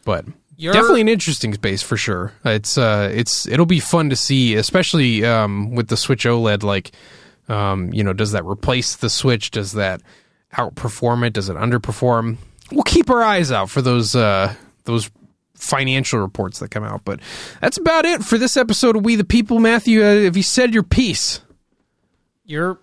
But 0.05 0.25
You're- 0.61 0.75
definitely 0.75 1.01
an 1.03 1.09
interesting 1.09 1.55
space 1.55 1.83
for 1.83 1.97
sure. 1.97 2.33
It's 2.45 2.77
uh 2.77 3.11
it's 3.15 3.47
it'll 3.47 3.65
be 3.65 3.81
fun 3.81 4.11
to 4.11 4.17
see, 4.17 4.55
especially 4.57 5.25
um 5.25 5.75
with 5.75 5.89
the 5.89 5.97
Switch 5.97 6.25
OLED 6.25 6.63
like 6.63 6.93
um, 7.49 7.93
you 7.95 8.05
know, 8.05 8.13
does 8.13 8.33
that 8.33 8.45
replace 8.45 8.97
the 8.97 9.09
Switch? 9.09 9.51
Does 9.51 9.73
that 9.73 10.03
outperform 10.55 11.27
it? 11.27 11.33
Does 11.33 11.49
it 11.49 11.57
underperform? 11.57 12.37
We'll 12.71 12.83
keep 12.83 13.09
our 13.09 13.23
eyes 13.23 13.51
out 13.51 13.71
for 13.71 13.81
those 13.81 14.15
uh, 14.15 14.55
those 14.85 15.11
financial 15.55 16.21
reports 16.21 16.59
that 16.59 16.71
come 16.71 16.85
out. 16.85 17.07
But 17.07 17.21
that's 17.61 17.79
about 17.79 18.05
it 18.05 18.23
for 18.23 18.37
this 18.37 18.57
episode 18.57 18.97
of 18.97 19.05
We 19.05 19.17
the 19.17 19.25
People. 19.25 19.61
Matthew, 19.61 20.03
uh, 20.03 20.25
have 20.25 20.37
you 20.37 20.43
said 20.43 20.75
your 20.75 20.83
piece? 20.83 21.41
You're, 22.45 22.79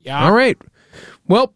yeah. 0.00 0.24
All 0.24 0.32
right. 0.32 0.56
Well, 1.26 1.52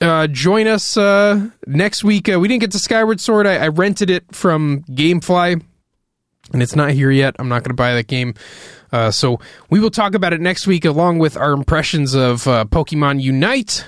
uh, 0.00 0.26
join 0.26 0.66
us 0.66 0.96
uh, 0.96 1.48
next 1.66 2.04
week. 2.04 2.28
Uh, 2.28 2.38
we 2.38 2.48
didn't 2.48 2.60
get 2.60 2.72
to 2.72 2.78
Skyward 2.78 3.20
Sword. 3.20 3.46
I, 3.46 3.56
I, 3.56 3.68
rented 3.68 4.10
it 4.10 4.24
from 4.34 4.82
GameFly, 4.90 5.62
and 6.52 6.62
it's 6.62 6.76
not 6.76 6.90
here 6.90 7.10
yet. 7.10 7.36
I'm 7.38 7.48
not 7.48 7.62
going 7.62 7.70
to 7.70 7.74
buy 7.74 7.94
that 7.94 8.06
game. 8.06 8.34
Uh, 8.92 9.10
so 9.10 9.40
we 9.70 9.80
will 9.80 9.90
talk 9.90 10.14
about 10.14 10.32
it 10.32 10.40
next 10.40 10.66
week, 10.66 10.84
along 10.84 11.18
with 11.18 11.36
our 11.36 11.52
impressions 11.52 12.14
of 12.14 12.46
uh, 12.46 12.64
Pokemon 12.66 13.22
Unite. 13.22 13.86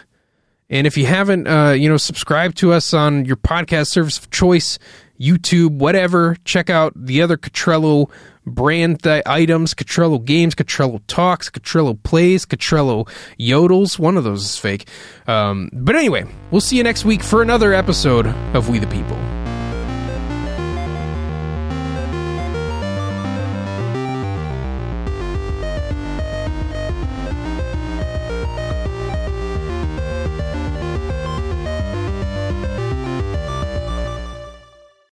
And 0.71 0.87
if 0.87 0.97
you 0.97 1.07
haven't, 1.07 1.47
uh, 1.47 1.71
you 1.71 1.89
know, 1.89 1.97
subscribe 1.97 2.55
to 2.57 2.73
us 2.73 2.93
on 2.93 3.25
your 3.25 3.37
podcast 3.37 3.89
service 3.89 4.19
of 4.19 4.31
choice, 4.31 4.79
YouTube, 5.21 5.71
whatever, 5.71 6.37
check 6.45 6.71
out 6.71 6.93
the 6.97 7.23
other 7.23 7.37
Catrello 7.37 8.11
brand 8.47 9.03
th- 9.03 9.23
items, 9.27 9.75
Catrello 9.75 10.25
Games, 10.25 10.55
Catrello 10.55 11.01
Talks, 11.07 11.51
Catrello 11.51 12.01
Plays, 12.03 12.47
Catrello 12.47 13.09
Yodels. 13.39 13.99
One 13.99 14.17
of 14.17 14.25
those 14.25 14.45
is 14.45 14.59
fake. 14.59 14.89
Um, 15.27 15.71
but 15.73 15.97
anyway, 15.97 16.25
we'll 16.51 16.61
see 16.61 16.77
you 16.77 16.83
next 16.83 17.05
week 17.05 17.23
for 17.23 17.43
another 17.43 17.75
episode 17.75 18.27
of 18.55 18.69
We 18.69 18.79
the 18.79 18.87
People. 18.87 19.38